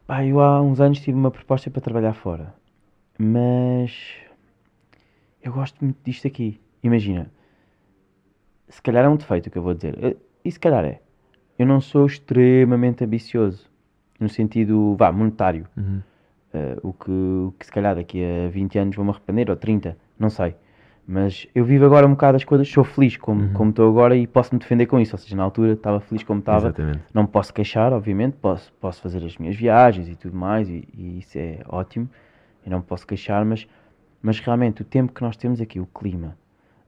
Pá, 0.05 0.26
eu 0.26 0.41
há 0.41 0.62
uns 0.62 0.82
anos 0.82 0.99
tive 0.99 1.18
uma 1.18 1.32
proposta 1.32 1.70
para 1.72 1.82
trabalhar 1.82 2.12
fora. 2.12 2.53
Mas 3.18 3.93
eu 5.41 5.53
gosto 5.53 5.78
muito 5.82 5.97
disto 6.03 6.28
aqui. 6.28 6.59
Imagina, 6.84 7.28
se 8.72 8.82
calhar 8.82 9.05
é 9.05 9.09
um 9.09 9.15
defeito 9.15 9.47
o 9.47 9.51
que 9.51 9.57
eu 9.57 9.63
vou 9.63 9.74
dizer. 9.74 10.17
E 10.43 10.51
se 10.51 10.59
calhar 10.59 10.84
é. 10.84 10.99
Eu 11.59 11.65
não 11.67 11.80
sou 11.80 12.05
extremamente 12.05 13.03
ambicioso. 13.03 13.69
No 14.19 14.30
sentido, 14.30 14.95
vá, 14.97 15.11
monetário. 15.11 15.67
Uhum. 15.78 16.01
Eh, 16.53 16.78
o, 16.84 16.93
que, 16.93 17.11
o 17.11 17.53
que 17.59 17.65
se 17.65 17.72
calhar 17.72 17.95
daqui 17.95 18.24
a 18.24 18.49
20 18.49 18.80
anos 18.80 18.95
vou-me 18.95 19.11
arrepender, 19.11 19.49
ou 19.49 19.55
30, 19.55 19.97
não 20.17 20.30
sei. 20.30 20.55
Mas 21.07 21.47
eu 21.53 21.65
vivo 21.65 21.86
agora 21.86 22.05
um 22.05 22.11
bocado 22.11 22.36
as 22.38 22.43
coisas, 22.43 22.67
sou 22.69 22.84
feliz 22.84 23.17
como 23.17 23.41
Uhum. 23.41 23.53
como 23.53 23.69
estou 23.72 23.89
agora 23.89 24.15
e 24.15 24.26
posso 24.28 24.53
me 24.53 24.59
defender 24.59 24.86
com 24.86 24.99
isso. 24.99 25.15
Ou 25.15 25.19
seja, 25.19 25.36
na 25.36 25.43
altura 25.43 25.74
estava 25.74 25.99
feliz 25.99 26.24
como 26.24 26.39
estava. 26.39 26.67
Exatamente. 26.67 26.99
Não 27.13 27.24
me 27.24 27.28
posso 27.28 27.53
queixar, 27.53 27.91
obviamente, 27.93 28.38
posso, 28.38 28.72
posso 28.80 29.01
fazer 29.01 29.24
as 29.26 29.38
minhas 29.38 29.55
viagens 29.55 30.07
e 30.07 30.15
tudo 30.15 30.36
mais, 30.38 30.69
e, 30.69 30.88
e 30.95 31.19
isso 31.19 31.38
é 31.38 31.59
ótimo. 31.67 32.09
Eu 32.65 32.72
não 32.72 32.78
me 32.80 32.84
posso 32.86 33.05
queixar, 33.07 33.43
mas, 33.43 33.67
mas 34.22 34.39
realmente 34.39 34.82
o 34.84 34.86
tempo 34.86 35.11
que 35.11 35.22
nós 35.22 35.36
temos 35.36 35.59
aqui, 35.59 35.80
o 35.80 35.86
clima, 35.88 36.38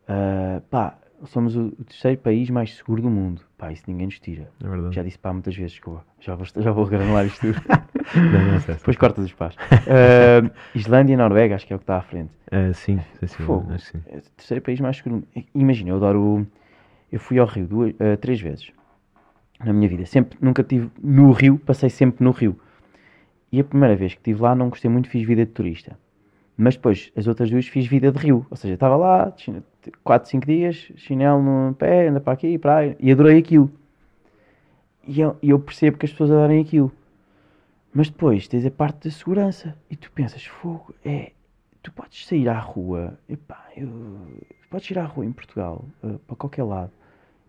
ah, 0.07 0.61
pá, 0.69 0.97
somos 1.25 1.55
o, 1.55 1.71
terceiro 1.85 2.19
país 2.19 2.49
mais 2.49 2.75
seguro 2.75 3.01
do 3.01 3.09
mundo. 3.09 3.41
Pá, 3.57 3.71
isso 3.71 3.83
ninguém 3.87 4.07
nos 4.07 4.19
tira. 4.19 4.49
É 4.63 4.67
verdade. 4.67 4.95
Já 4.95 5.03
disse 5.03 5.17
pá 5.17 5.31
muitas 5.33 5.55
vezes, 5.55 5.73
desculpa. 5.73 6.05
Já 6.19 6.35
vou, 6.35 6.45
já 6.45 6.71
vou 6.71 6.85
granular 6.85 7.25
isto 7.25 7.39
tudo. 7.41 7.61
Não, 8.15 8.51
não, 8.51 8.59
sei, 8.59 8.75
Depois 8.75 8.97
cortas 8.97 9.25
os 9.25 9.33
pás. 9.33 9.55
Ah, 9.71 10.51
Islândia 10.75 11.13
e 11.13 11.17
Noruega, 11.17 11.55
acho 11.55 11.65
que 11.65 11.71
é 11.73 11.75
o 11.75 11.79
que 11.79 11.83
está 11.83 11.97
à 11.97 12.01
frente. 12.01 12.29
Ah, 12.51 12.71
sim, 12.73 12.99
sim, 13.19 13.27
sim, 13.27 13.43
Fogo. 13.43 13.71
acho 13.71 13.91
que 13.91 13.97
sim. 13.97 14.03
É 14.07 14.17
o 14.17 14.21
terceiro 14.35 14.61
país 14.61 14.79
mais 14.81 14.97
seguro. 14.97 15.23
Imagina, 15.55 15.89
eu 15.89 15.95
adoro. 15.95 16.45
Eu 17.11 17.19
fui 17.19 17.39
ao 17.39 17.47
Rio 17.47 17.65
duas, 17.65 17.95
eh, 17.97 18.17
três 18.17 18.41
vezes 18.41 18.71
na 19.63 19.73
minha 19.73 19.87
vida. 19.87 20.05
Sempre, 20.05 20.37
nunca 20.41 20.61
estive 20.61 20.91
no 21.01 21.31
Rio, 21.31 21.57
passei 21.57 21.89
sempre 21.89 22.23
no 22.23 22.31
Rio. 22.31 22.59
E 23.51 23.59
a 23.59 23.63
primeira 23.63 23.95
vez 23.95 24.13
que 24.13 24.19
estive 24.19 24.41
lá 24.41 24.55
não 24.55 24.69
gostei 24.69 24.89
muito, 24.89 25.09
fiz 25.09 25.25
vida 25.25 25.45
de 25.45 25.51
turista. 25.51 25.97
Mas 26.55 26.75
depois, 26.75 27.11
as 27.15 27.27
outras 27.27 27.49
duas 27.49 27.67
fiz 27.67 27.87
vida 27.87 28.11
de 28.11 28.17
Rio. 28.19 28.45
Ou 28.49 28.55
seja, 28.55 28.75
estava 28.75 28.95
lá, 28.95 29.33
4, 30.03 30.29
5 30.29 30.45
dias, 30.45 30.91
chinelo 30.95 31.41
no 31.41 31.73
pé, 31.73 32.07
anda 32.07 32.19
para 32.19 32.33
aqui 32.33 32.47
e 32.47 32.57
para 32.57 32.77
aí. 32.77 32.95
E 32.99 33.11
adorei 33.11 33.39
aquilo. 33.39 33.71
E 35.07 35.19
eu, 35.19 35.35
eu 35.41 35.59
percebo 35.59 35.97
que 35.97 36.05
as 36.05 36.11
pessoas 36.11 36.31
adorem 36.31 36.61
aquilo. 36.61 36.91
Mas 37.93 38.09
depois 38.09 38.47
tens 38.47 38.65
a 38.65 38.71
parte 38.71 39.07
da 39.07 39.11
segurança. 39.11 39.75
E 39.89 39.95
tu 39.95 40.11
pensas, 40.11 40.45
fogo, 40.45 40.93
é, 41.03 41.31
tu 41.81 41.91
podes 41.91 42.25
sair 42.25 42.47
à 42.47 42.57
rua, 42.57 43.19
epá, 43.27 43.67
eu, 43.75 43.89
podes 44.69 44.89
ir 44.89 44.97
à 44.97 45.05
rua 45.05 45.25
em 45.25 45.31
Portugal, 45.31 45.85
eh, 46.03 46.15
para 46.25 46.35
qualquer 46.35 46.63
lado, 46.63 46.91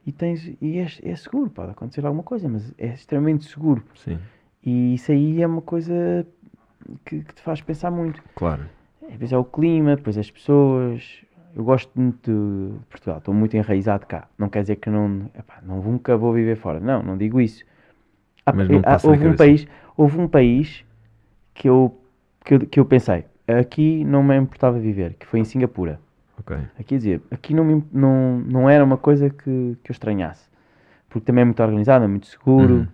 e 0.05 0.13
tens 0.13 0.53
e 0.61 0.79
é, 0.79 0.87
é 1.03 1.17
seguro, 1.17 1.49
pode 1.49 1.71
acontecer 1.71 2.05
alguma 2.05 2.25
coisa, 2.25 2.49
mas 2.49 2.75
é 2.77 2.89
extremamente 2.89 3.45
seguro. 3.45 3.83
Sim, 3.95 4.19
E 4.63 4.95
isso 4.95 5.13
aí 5.13 5.41
é 5.41 5.47
uma 5.47 5.63
coisa 5.63 6.27
que, 7.07 7.23
que 7.23 7.35
te 7.35 7.41
faz 7.41 7.63
pensar 7.63 7.91
muito. 7.91 8.23
claro. 8.35 8.69
Vezes 9.11 9.33
é 9.33 9.39
o 9.39 9.45
clima, 9.45 9.97
depois 9.97 10.19
as 10.19 10.31
pessoas. 10.31 11.25
Eu 11.55 11.63
gosto 11.63 11.91
muito 11.95 12.31
de 12.31 12.87
Portugal, 12.91 13.19
estou 13.19 13.33
muito 13.33 13.57
enraizado 13.57 14.07
cá. 14.07 14.29
Não 14.37 14.49
quer 14.49 14.63
dizer 14.63 14.77
que 14.77 14.91
não, 14.91 15.31
epá, 15.39 15.61
não 15.63 15.81
nunca 15.81 16.17
vou 16.17 16.33
viver 16.33 16.57
fora. 16.57 16.81
Não, 16.81 17.03
não 17.03 17.17
digo 17.17 17.41
isso. 17.41 17.65
Há- 18.45 18.53
Mas 18.53 18.69
não 18.69 18.79
há- 18.79 18.99
houve 19.05 19.29
um 19.29 19.37
país, 19.37 19.67
houve 19.97 20.19
um 20.21 20.29
país 20.29 20.85
que 21.55 21.69
eu, 21.69 21.97
que 22.45 22.55
eu, 22.55 22.61
que 22.61 22.81
eu 22.81 22.85
pensei, 22.85 23.25
aqui 23.47 24.05
não 24.05 24.23
me 24.23 24.37
importava 24.37 24.79
viver, 24.79 25.15
que 25.15 25.27
foi 25.27 25.41
em 25.41 25.45
Singapura. 25.45 26.01
Ok. 26.39 26.57
Aqui 26.79 26.97
dizer, 26.97 27.23
aqui 27.31 27.55
não, 27.55 27.65
me, 27.65 27.85
não, 27.93 28.41
não 28.41 28.69
era 28.69 28.85
uma 28.85 28.97
coisa 28.99 29.31
que, 29.31 29.77
que 29.83 29.91
eu 29.91 29.93
estranhasse. 29.93 30.49
Porque 31.09 31.25
também 31.27 31.43
é 31.43 31.45
muito 31.45 31.63
organizado, 31.63 32.05
é 32.05 32.09
muito 32.09 32.27
seguro, 32.27 32.75
Uhum. 32.79 32.87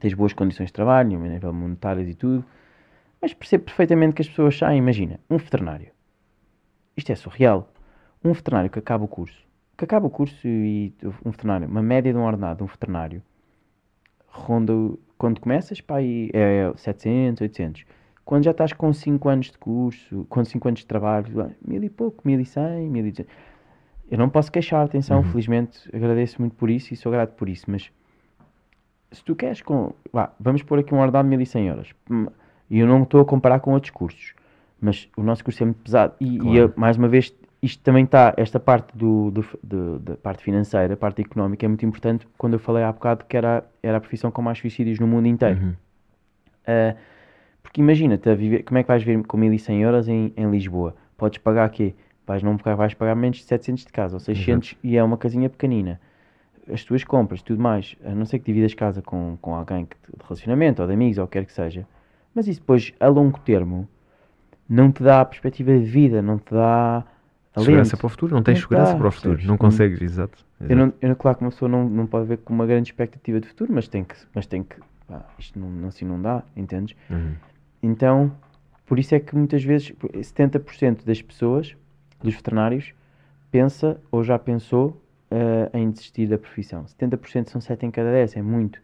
tens 0.00 0.14
boas 0.14 0.32
condições 0.32 0.66
de 0.66 0.72
trabalho, 0.72 1.16
a 1.16 1.28
nível 1.28 1.52
monetárias 1.52 2.08
e 2.08 2.14
tudo. 2.14 2.44
Mas 3.26 3.34
percebo 3.34 3.64
perfeitamente 3.64 4.14
que 4.14 4.22
as 4.22 4.28
pessoas 4.28 4.56
saem. 4.56 4.78
Imagina, 4.78 5.18
um 5.28 5.36
veterinário. 5.36 5.88
Isto 6.96 7.10
é 7.10 7.16
surreal. 7.16 7.68
Um 8.24 8.32
veterinário 8.32 8.70
que 8.70 8.78
acaba 8.78 9.04
o 9.04 9.08
curso, 9.08 9.44
que 9.76 9.84
acaba 9.84 10.06
o 10.06 10.10
curso 10.10 10.46
e 10.46 10.94
um 11.24 11.32
veterinário, 11.32 11.66
uma 11.66 11.82
média 11.82 12.12
de 12.12 12.18
um 12.20 12.22
ordenado 12.22 12.58
de 12.58 12.62
um 12.62 12.66
veterinário, 12.66 13.20
ronda, 14.28 14.72
quando 15.18 15.40
começas, 15.40 15.80
pá, 15.80 15.96
é 16.00 16.72
700, 16.76 17.40
800. 17.40 17.84
Quando 18.24 18.44
já 18.44 18.52
estás 18.52 18.72
com 18.72 18.92
5 18.92 19.28
anos 19.28 19.46
de 19.50 19.58
curso, 19.58 20.24
com 20.28 20.44
5 20.44 20.68
anos 20.68 20.80
de 20.80 20.86
trabalho, 20.86 21.40
ah, 21.40 21.50
mil 21.66 21.82
e 21.82 21.90
pouco, 21.90 22.22
1100, 22.24 22.88
1200. 22.88 23.34
Eu 24.08 24.18
não 24.18 24.28
posso 24.30 24.52
queixar, 24.52 24.84
atenção, 24.84 25.18
Uhum. 25.18 25.24
felizmente 25.24 25.88
agradeço 25.92 26.40
muito 26.40 26.54
por 26.54 26.70
isso 26.70 26.94
e 26.94 26.96
sou 26.96 27.10
grato 27.10 27.32
por 27.34 27.48
isso, 27.48 27.64
mas 27.68 27.90
se 29.10 29.24
tu 29.24 29.34
queres 29.34 29.62
com. 29.62 29.92
Vá, 30.12 30.32
vamos 30.38 30.62
pôr 30.62 30.78
aqui 30.78 30.94
um 30.94 31.00
ordenado 31.00 31.28
de 31.28 31.36
1100 31.36 31.66
euros. 31.66 31.92
E 32.70 32.78
eu 32.80 32.86
não 32.86 33.02
estou 33.02 33.20
a 33.20 33.24
comparar 33.24 33.60
com 33.60 33.72
outros 33.72 33.90
cursos, 33.90 34.34
mas 34.80 35.08
o 35.16 35.22
nosso 35.22 35.44
curso 35.44 35.62
é 35.62 35.66
muito 35.66 35.82
pesado. 35.82 36.14
E, 36.20 36.36
e 36.36 36.38
Claro. 36.38 36.56
eu, 36.58 36.72
mais 36.76 36.96
uma 36.96 37.08
vez, 37.08 37.32
isto 37.62 37.82
também 37.82 38.04
está, 38.04 38.34
esta 38.36 38.58
parte 38.58 38.96
do, 38.96 39.30
do- 39.30 39.46
do- 39.62 39.98
da 40.00 40.14
parte 40.16 40.42
financeira, 40.42 40.94
a 40.94 40.96
parte 40.96 41.22
económica, 41.22 41.64
é 41.64 41.68
muito 41.68 41.86
importante. 41.86 42.26
Quando 42.36 42.54
eu 42.54 42.58
falei 42.58 42.82
há 42.82 42.92
bocado 42.92 43.24
que 43.24 43.36
era, 43.36 43.64
era 43.82 43.98
a 43.98 44.00
profissão 44.00 44.30
com 44.30 44.42
mais 44.42 44.58
suicídios 44.58 44.98
no 44.98 45.06
mundo 45.06 45.26
inteiro. 45.26 45.60
Uhum. 45.60 45.70
Uh, 46.68 46.96
porque 47.62 47.80
imagina-te 47.80 48.28
a 48.28 48.34
viver, 48.34 48.62
como 48.64 48.78
é 48.78 48.82
que 48.82 48.88
vais 48.88 49.02
viver 49.02 49.24
com 49.24 49.36
1100 49.36 49.82
euros 49.82 50.08
em, 50.08 50.32
em 50.36 50.50
Lisboa? 50.50 50.94
Podes 51.16 51.38
pagar 51.38 51.68
quê? 51.70 51.94
Vais, 52.26 52.42
não, 52.42 52.56
vais 52.56 52.94
pagar 52.94 53.14
menos 53.14 53.38
de 53.38 53.44
700 53.44 53.84
de 53.84 53.92
casa, 53.92 54.16
ou 54.16 54.20
600 54.20 54.74
e 54.82 54.96
é 54.96 55.02
uma 55.02 55.16
casinha 55.16 55.48
pequenina. 55.48 56.00
As 56.72 56.82
tuas 56.82 57.04
compras, 57.04 57.42
tudo 57.42 57.62
mais, 57.62 57.96
a 58.04 58.10
não 58.10 58.24
ser 58.26 58.40
que 58.40 58.46
dividas 58.46 58.74
casa 58.74 59.00
com, 59.00 59.38
com 59.40 59.54
alguém 59.54 59.86
que, 59.86 59.96
de 59.96 60.22
relacionamento 60.24 60.82
ou 60.82 60.88
de 60.88 60.94
amigos 60.94 61.18
ou 61.18 61.24
o 61.24 61.28
que 61.28 61.38
quer 61.38 61.44
que 61.44 61.52
seja. 61.52 61.86
Mas 62.36 62.46
isso 62.46 62.60
depois, 62.60 62.92
a 63.00 63.08
longo 63.08 63.40
termo, 63.40 63.88
não 64.68 64.92
te 64.92 65.02
dá 65.02 65.22
a 65.22 65.24
perspectiva 65.24 65.72
de 65.72 65.84
vida, 65.86 66.20
não 66.20 66.36
te 66.38 66.52
dá 66.52 67.02
Segurança 67.56 67.94
alento. 67.94 67.96
para 67.96 68.06
o 68.06 68.10
futuro, 68.10 68.34
não 68.34 68.42
tens 68.42 68.56
Não 68.58 68.62
segurança 68.68 68.92
dá, 68.92 68.98
para 68.98 69.08
o 69.08 69.10
futuro, 69.10 69.32
percebes? 69.34 69.48
não 69.48 69.56
consegues, 69.56 70.02
exato. 70.02 70.44
Eu 70.60 70.66
exato. 70.66 70.76
não, 70.86 70.92
eu, 71.00 71.08
não- 71.08 71.16
claro 71.16 71.38
que 71.38 71.44
uma 71.44 71.50
pessoa 71.50 71.68
não, 71.70 71.88
não 71.88 72.06
pode 72.06 72.26
ver 72.28 72.36
com 72.38 72.52
uma 72.52 72.66
grande 72.66 72.90
expectativa 72.90 73.40
de 73.40 73.48
futuro, 73.48 73.72
mas 73.72 73.88
tem 73.88 74.04
que, 74.04 74.14
mas 74.34 74.46
tem 74.46 74.62
que, 74.62 74.76
pá, 75.08 75.24
isto 75.38 75.58
não, 75.58 75.88
assim 75.88 76.04
não 76.04 76.20
dá, 76.20 76.42
entendes? 76.54 76.94
Uhum. 77.08 77.32
Então, 77.82 78.30
por 78.84 78.98
isso 78.98 79.14
é 79.14 79.20
que 79.20 79.34
muitas 79.34 79.64
vezes 79.64 79.92
70% 80.22 81.06
das 81.06 81.22
pessoas, 81.22 81.74
dos 82.22 82.34
veterinários, 82.34 82.92
pensa 83.50 83.98
ou 84.12 84.22
já 84.22 84.38
pensou 84.38 85.00
eh, 85.30 85.70
em 85.72 85.90
desistir 85.90 86.26
da 86.28 86.36
profissão. 86.36 86.86
70% 86.86 87.48
são 87.48 87.60
7 87.60 87.86
em 87.86 87.90
cada 87.90 88.10
10, 88.12 88.36
é 88.36 88.42
muito. 88.42 88.78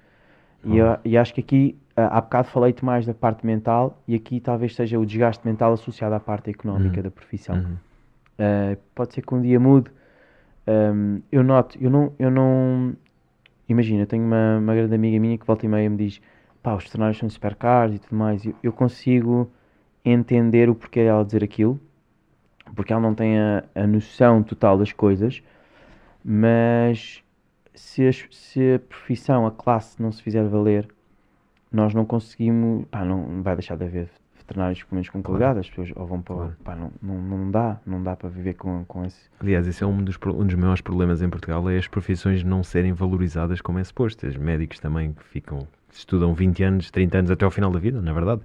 E, 0.64 0.78
eu- 0.78 0.98
e 1.04 1.18
acho 1.18 1.34
que 1.34 1.40
aqui, 1.40 1.76
há 1.96 2.20
bocado 2.20 2.48
falei-te 2.48 2.84
mais 2.84 3.04
da 3.06 3.14
parte 3.14 3.44
mental 3.46 3.98
e 4.08 4.14
aqui 4.14 4.40
talvez 4.40 4.74
seja 4.74 4.98
o 4.98 5.04
desgaste 5.06 5.46
mental 5.46 5.72
associado 5.72 6.14
à 6.14 6.20
parte 6.20 6.50
económica 6.50 6.96
Uhum. 6.96 7.02
da 7.02 7.10
profissão. 7.10 7.56
Uhum. 7.56 7.76
Uh, 8.38 8.76
pode 8.94 9.14
ser 9.14 9.22
que 9.22 9.34
um 9.34 9.40
dia 9.42 9.60
mude. 9.60 9.90
Um, 10.66 11.20
eu 11.30 11.42
noto, 11.42 11.76
eu 11.80 11.90
não, 11.90 12.12
eu 12.18 12.30
não. 12.30 12.94
Imagina, 13.68 14.02
eu 14.02 14.06
tenho 14.06 14.24
uma, 14.24 14.58
uma 14.58 14.74
grande 14.74 14.94
amiga 14.94 15.18
minha 15.20 15.36
que 15.38 15.46
volta 15.46 15.66
e 15.66 15.68
meia 15.68 15.88
me 15.90 15.96
diz: 15.96 16.20
pá, 16.62 16.74
os 16.74 16.84
veterinários 16.84 17.18
são 17.18 17.28
super 17.28 17.54
caros 17.54 17.96
e 17.96 17.98
tudo 17.98 18.16
mais. 18.16 18.44
Eu, 18.44 18.54
eu 18.62 18.72
consigo 18.72 19.50
entender 20.04 20.68
o 20.70 20.74
porquê 20.74 21.04
dela 21.04 21.24
dizer 21.24 21.44
aquilo, 21.44 21.78
porque 22.74 22.92
ela 22.92 23.02
não 23.02 23.14
tem 23.14 23.38
a, 23.38 23.64
a 23.74 23.86
noção 23.86 24.42
total 24.42 24.78
das 24.78 24.92
coisas, 24.92 25.42
mas 26.24 27.22
se, 27.74 28.06
as, 28.06 28.24
se 28.30 28.74
a 28.74 28.78
profissão, 28.78 29.46
a 29.46 29.50
classe 29.50 30.00
não 30.02 30.10
se 30.12 30.22
fizer 30.22 30.44
valer, 30.48 30.88
nós 31.72 31.94
não 31.94 32.04
conseguimos, 32.04 32.84
pá, 32.90 33.04
não 33.04 33.42
vai 33.42 33.56
deixar 33.56 33.76
de 33.76 33.84
haver 33.84 34.08
veterinários 34.36 34.82
pelo 34.82 34.94
menos 34.96 35.08
com 35.08 35.22
qualidade, 35.22 35.60
as 35.60 35.68
pessoas 35.70 35.92
ou 35.94 36.06
vão 36.06 36.20
para, 36.20 36.34
Claro. 36.36 36.56
pá, 36.64 36.76
não, 36.76 36.92
não, 37.02 37.22
não 37.22 37.50
dá, 37.50 37.80
não 37.86 38.02
dá 38.02 38.16
para 38.16 38.28
viver 38.28 38.54
com, 38.54 38.84
com 38.86 39.04
esse. 39.04 39.18
Aliás, 39.40 39.66
esse 39.66 39.82
é 39.82 39.86
um 39.86 40.02
dos, 40.02 40.18
um 40.26 40.46
dos 40.46 40.54
maiores 40.54 40.80
problemas 40.80 41.22
em 41.22 41.30
Portugal, 41.30 41.68
é 41.70 41.78
as 41.78 41.86
profissões 41.88 42.42
não 42.42 42.62
serem 42.62 42.92
valorizadas 42.92 43.60
como 43.60 43.78
é 43.78 43.84
suposto. 43.84 44.26
Os 44.26 44.36
médicos 44.36 44.78
também 44.80 45.12
que 45.12 45.24
ficam, 45.24 45.60
estudam 45.90 46.34
20 46.34 46.62
anos, 46.64 46.90
30 46.90 47.18
anos 47.18 47.30
até 47.30 47.44
ao 47.44 47.50
final 47.50 47.70
da 47.70 47.78
vida, 47.78 48.00
na 48.02 48.12
verdade, 48.12 48.42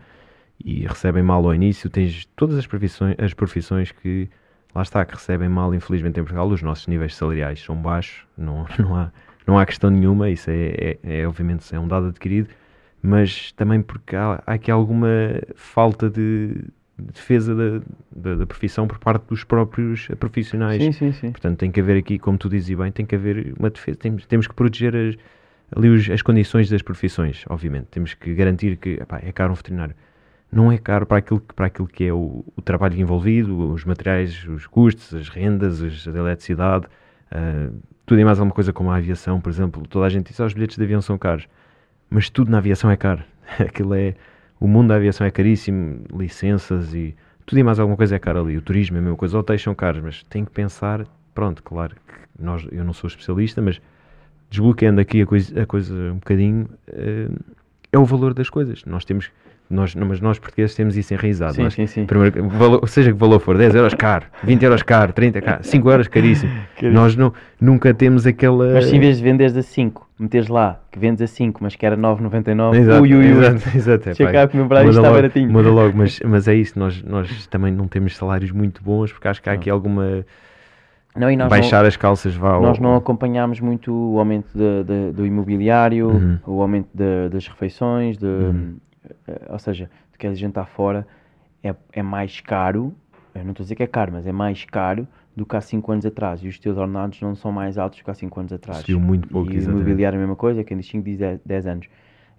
e 0.63 0.85
recebem 0.87 1.23
mal 1.23 1.43
ao 1.45 1.53
início. 1.53 1.89
Tens 1.89 2.25
todas 2.35 2.57
as 2.57 2.67
profissões, 2.67 3.15
as 3.19 3.33
profissões 3.33 3.91
que, 3.91 4.29
lá 4.73 4.83
está, 4.83 5.03
que 5.05 5.15
recebem 5.15 5.49
mal, 5.49 5.73
infelizmente, 5.73 6.19
em 6.19 6.23
Portugal. 6.23 6.47
Os 6.47 6.61
nossos 6.61 6.87
níveis 6.87 7.15
salariais 7.15 7.61
são 7.63 7.75
baixos, 7.75 8.25
não, 8.37 8.65
não, 8.79 8.95
há, 8.95 9.11
não 9.45 9.59
há 9.59 9.65
questão 9.65 9.89
nenhuma, 9.89 10.29
isso 10.29 10.49
é, 10.49 10.97
é, 11.03 11.21
é, 11.21 11.27
obviamente 11.27 11.73
é 11.75 11.79
um 11.79 11.87
dado 11.87 12.07
adquirido, 12.07 12.49
mas 13.01 13.51
também 13.53 13.81
porque 13.81 14.15
há, 14.15 14.41
há 14.45 14.53
aqui 14.53 14.71
alguma 14.71 15.07
falta 15.55 16.09
de 16.09 16.55
defesa 16.97 17.53
da, 17.55 17.81
da, 18.11 18.35
da 18.37 18.45
profissão 18.45 18.87
por 18.87 18.97
parte 18.97 19.23
dos 19.29 19.43
próprios 19.43 20.07
profissionais. 20.19 20.83
Sim, 20.83 20.91
sim, 20.91 21.11
sim. 21.11 21.31
Portanto, 21.31 21.57
tem 21.59 21.71
que 21.71 21.79
haver 21.79 21.97
aqui, 21.97 22.17
como 22.17 22.37
tu 22.37 22.49
dizes 22.49 22.75
bem, 22.75 22.91
tem 22.91 23.05
que 23.05 23.15
haver 23.15 23.53
uma 23.59 23.69
defesa. 23.69 23.97
Temos, 23.99 24.25
temos 24.25 24.47
que 24.47 24.53
proteger 24.55 24.95
as, 24.95 25.15
ali 25.75 25.89
os- 25.89 26.09
as 26.09 26.21
condições 26.23 26.69
das 26.69 26.81
profissões, 26.81 27.45
obviamente. 27.49 27.85
Temos 27.91 28.13
que 28.15 28.33
garantir 28.33 28.77
que 28.77 28.91
epá, 29.01 29.19
é 29.23 29.31
caro 29.31 29.51
um 29.51 29.55
veterinário. 29.55 29.95
Não 30.51 30.71
é 30.71 30.77
caro 30.79 31.05
para 31.05 31.17
aquilo, 31.17 31.39
que- 31.41 31.53
para 31.53 31.67
aquilo 31.67 31.87
que 31.87 32.05
é 32.05 32.11
o, 32.13 32.43
o 32.55 32.61
trabalho 32.63 32.99
envolvido, 32.99 33.71
os 33.73 33.85
materiais, 33.85 34.43
os 34.47 34.65
custos, 34.65 35.13
as 35.13 35.29
rendas, 35.29 35.83
as- 35.83 36.07
a 36.07 36.11
eletricidade, 36.17 36.87
ah, 37.29 37.69
tudo 38.07 38.19
e 38.19 38.25
mais 38.25 38.39
alguma 38.39 38.55
coisa 38.55 38.73
como 38.73 38.89
a 38.89 38.95
aviação, 38.95 39.39
por 39.39 39.49
exemplo. 39.51 39.83
Toda 39.87 40.05
a 40.07 40.09
gente 40.09 40.27
diz 40.29 40.37
que 40.37 40.41
os 40.41 40.53
bilhetes 40.53 40.77
de 40.77 40.83
avião 40.83 41.01
são 41.01 41.15
caros, 41.17 41.47
mas 42.09 42.29
tudo 42.29 42.51
na 42.51 42.57
aviação 42.59 42.89
é 42.89 42.95
caro. 42.97 43.23
Aquilo 43.59 43.93
é. 43.95 44.15
O 44.59 44.67
mundo 44.67 44.87
da 44.89 44.95
aviação 44.95 45.25
é 45.27 45.31
caríssimo, 45.31 46.01
licenças 46.15 46.93
e 46.93 47.15
tudo 47.45 47.59
e 47.59 47.63
mais 47.63 47.79
alguma 47.79 47.95
coisa 47.95 48.15
é 48.15 48.19
caro 48.19 48.41
ali. 48.41 48.57
O 48.57 48.61
turismo 48.61 48.97
é 48.97 48.99
a 48.99 49.03
mesma 49.03 49.15
coisa, 49.17 49.37
hotéis 49.37 49.61
são 49.61 49.73
caros, 49.75 50.01
mas 50.01 50.23
tem 50.23 50.43
que 50.43 50.51
pensar, 50.51 51.05
pronto, 51.35 51.61
claro 51.63 51.95
que 51.95 52.43
nós, 52.43 52.67
eu 52.71 52.83
não 52.83 52.91
sou 52.91 53.07
especialista, 53.07 53.61
mas 53.61 53.79
desbloqueando 54.49 54.99
aqui 54.99 55.21
a 55.21 55.25
coisa, 55.25 55.61
a 55.61 55.65
coisa 55.65 55.93
um 55.93 56.15
bocadinho, 56.15 56.67
eh, 56.87 57.27
é 57.91 57.97
o 57.99 58.03
valor 58.05 58.33
das 58.33 58.49
coisas. 58.49 58.83
Nós 58.85 59.05
temos, 59.05 59.29
nós, 59.69 59.93
não, 59.93 60.07
mas 60.07 60.19
nós 60.19 60.39
portugueses 60.39 60.75
temos 60.75 60.97
isso 60.97 61.13
enraizado. 61.13 61.53
Sim, 61.53 61.63
Nós- 61.63 61.73
sim, 61.75 61.85
sim. 61.85 62.05
Primeiro, 62.05 62.49
valor- 62.49 62.87
seja 62.89 63.11
que 63.13 63.17
valor 63.19 63.39
for, 63.39 63.57
10 63.57 63.75
euros 63.75 63.93
caro, 63.93 64.25
20 64.43 64.63
euros 64.63 64.81
caro, 64.81 65.13
30 65.13 65.39
caro, 65.41 65.63
5 65.63 65.91
euros 65.91 66.07
caríssimo. 66.09 66.51
Nós 66.81 67.15
não, 67.15 67.31
nunca 67.61 67.93
temos 67.93 68.25
aquela. 68.25 68.73
Mas 68.73 68.85
se 68.85 68.95
em 68.95 68.99
vez 68.99 69.17
de 69.17 69.23
venderes 69.23 69.55
a 69.55 69.61
5, 69.61 70.06
meteres 70.19 70.47
lá 70.47 70.79
que 70.91 70.97
vendes 70.97 71.21
a 71.21 71.27
5, 71.27 71.59
mas 71.63 71.75
que 71.75 71.85
era 71.85 71.95
9,99, 71.95 72.75
Exato, 72.75 73.01
ui, 73.01 73.13
ui, 73.13 73.17
ui. 73.17 73.25
exato, 73.45 73.77
exato, 73.77 74.09
é, 74.09 74.31
cá 74.31 74.47
que 74.47 74.55
o 74.55 74.57
meu 74.57 74.67
braço 74.67 74.89
está 74.89 75.01
logo, 75.01 75.13
baratinho. 75.13 75.51
Muda 75.51 75.69
logo, 75.69 75.97
mas, 75.97 76.19
mas 76.25 76.47
é 76.47 76.55
isso, 76.55 76.77
nós, 76.77 77.01
nós 77.03 77.47
também 77.47 77.71
não 77.71 77.87
temos 77.87 78.15
salários 78.15 78.51
muito 78.51 78.83
bons, 78.83 79.11
porque 79.11 79.27
acho 79.27 79.41
que 79.41 79.49
há 79.49 79.53
aqui 79.53 79.69
alguma. 79.69 80.25
Não, 81.15 81.31
e 81.31 81.35
nós 81.35 81.49
baixar 81.49 81.83
as 81.85 81.97
calças 81.97 82.35
vá 82.35 82.59
Nós 82.59 82.77
não 82.77 82.95
acompanhámos 82.95 83.59
muito 83.59 83.91
o 83.91 84.19
aumento 84.19 84.47
de- 84.55 84.83
de- 84.83 85.11
do 85.13 85.25
imobiliário, 85.25 86.09
Uhum. 86.09 86.39
o 86.45 86.61
aumento 86.61 86.89
de- 86.93 87.29
das 87.29 87.47
refeições, 87.47 88.17
de, 88.17 88.27
eh, 89.27 89.41
ou 89.49 89.57
seja, 89.57 89.89
tu 90.11 90.19
queres 90.19 90.37
jantar 90.37 90.67
fora, 90.67 91.07
é, 91.63 91.73
é 91.91 92.03
mais 92.03 92.39
caro, 92.39 92.93
eu 93.33 93.43
não 93.43 93.51
estou 93.51 93.63
a 93.63 93.65
dizer 93.65 93.75
que 93.75 93.81
é 93.83 93.87
caro, 93.87 94.11
mas 94.13 94.27
é 94.27 94.31
mais 94.31 94.63
caro 94.65 95.07
do 95.37 95.45
que 95.45 95.55
há 95.55 95.61
5 95.61 95.91
anos 95.91 96.03
atrás. 96.05 96.43
E 96.43 96.47
os 96.47 96.57
teus 96.57 96.75
ordenados 96.77 97.21
não 97.21 97.35
são 97.35 97.51
mais 97.51 97.77
altos 97.77 97.99
do 97.99 98.03
que 98.03 98.09
há 98.09 98.13
5 98.15 98.39
anos 98.39 98.51
atrás. 98.51 98.79
Subiu 98.79 98.99
muito 98.99 99.27
pouco, 99.27 99.47
E 99.51 99.53
o 99.53 99.57
exatamente. 99.57 99.81
imobiliário 99.83 100.15
é 100.15 100.17
a 100.17 100.21
mesma 100.21 100.35
coisa, 100.35 100.63
quem 100.63 100.75
diz 100.77 100.87
5 100.87 101.05
diz 101.05 101.19
10 101.45 101.67
anos. 101.67 101.87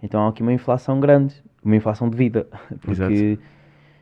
Então 0.03 0.21
há 0.25 0.29
aqui 0.29 0.41
uma 0.41 0.51
inflação 0.51 0.99
grande, 0.99 1.33
uma 1.63 1.75
inflação 1.77 2.09
de 2.09 2.17
vida, 2.17 2.45
porque 2.81 3.39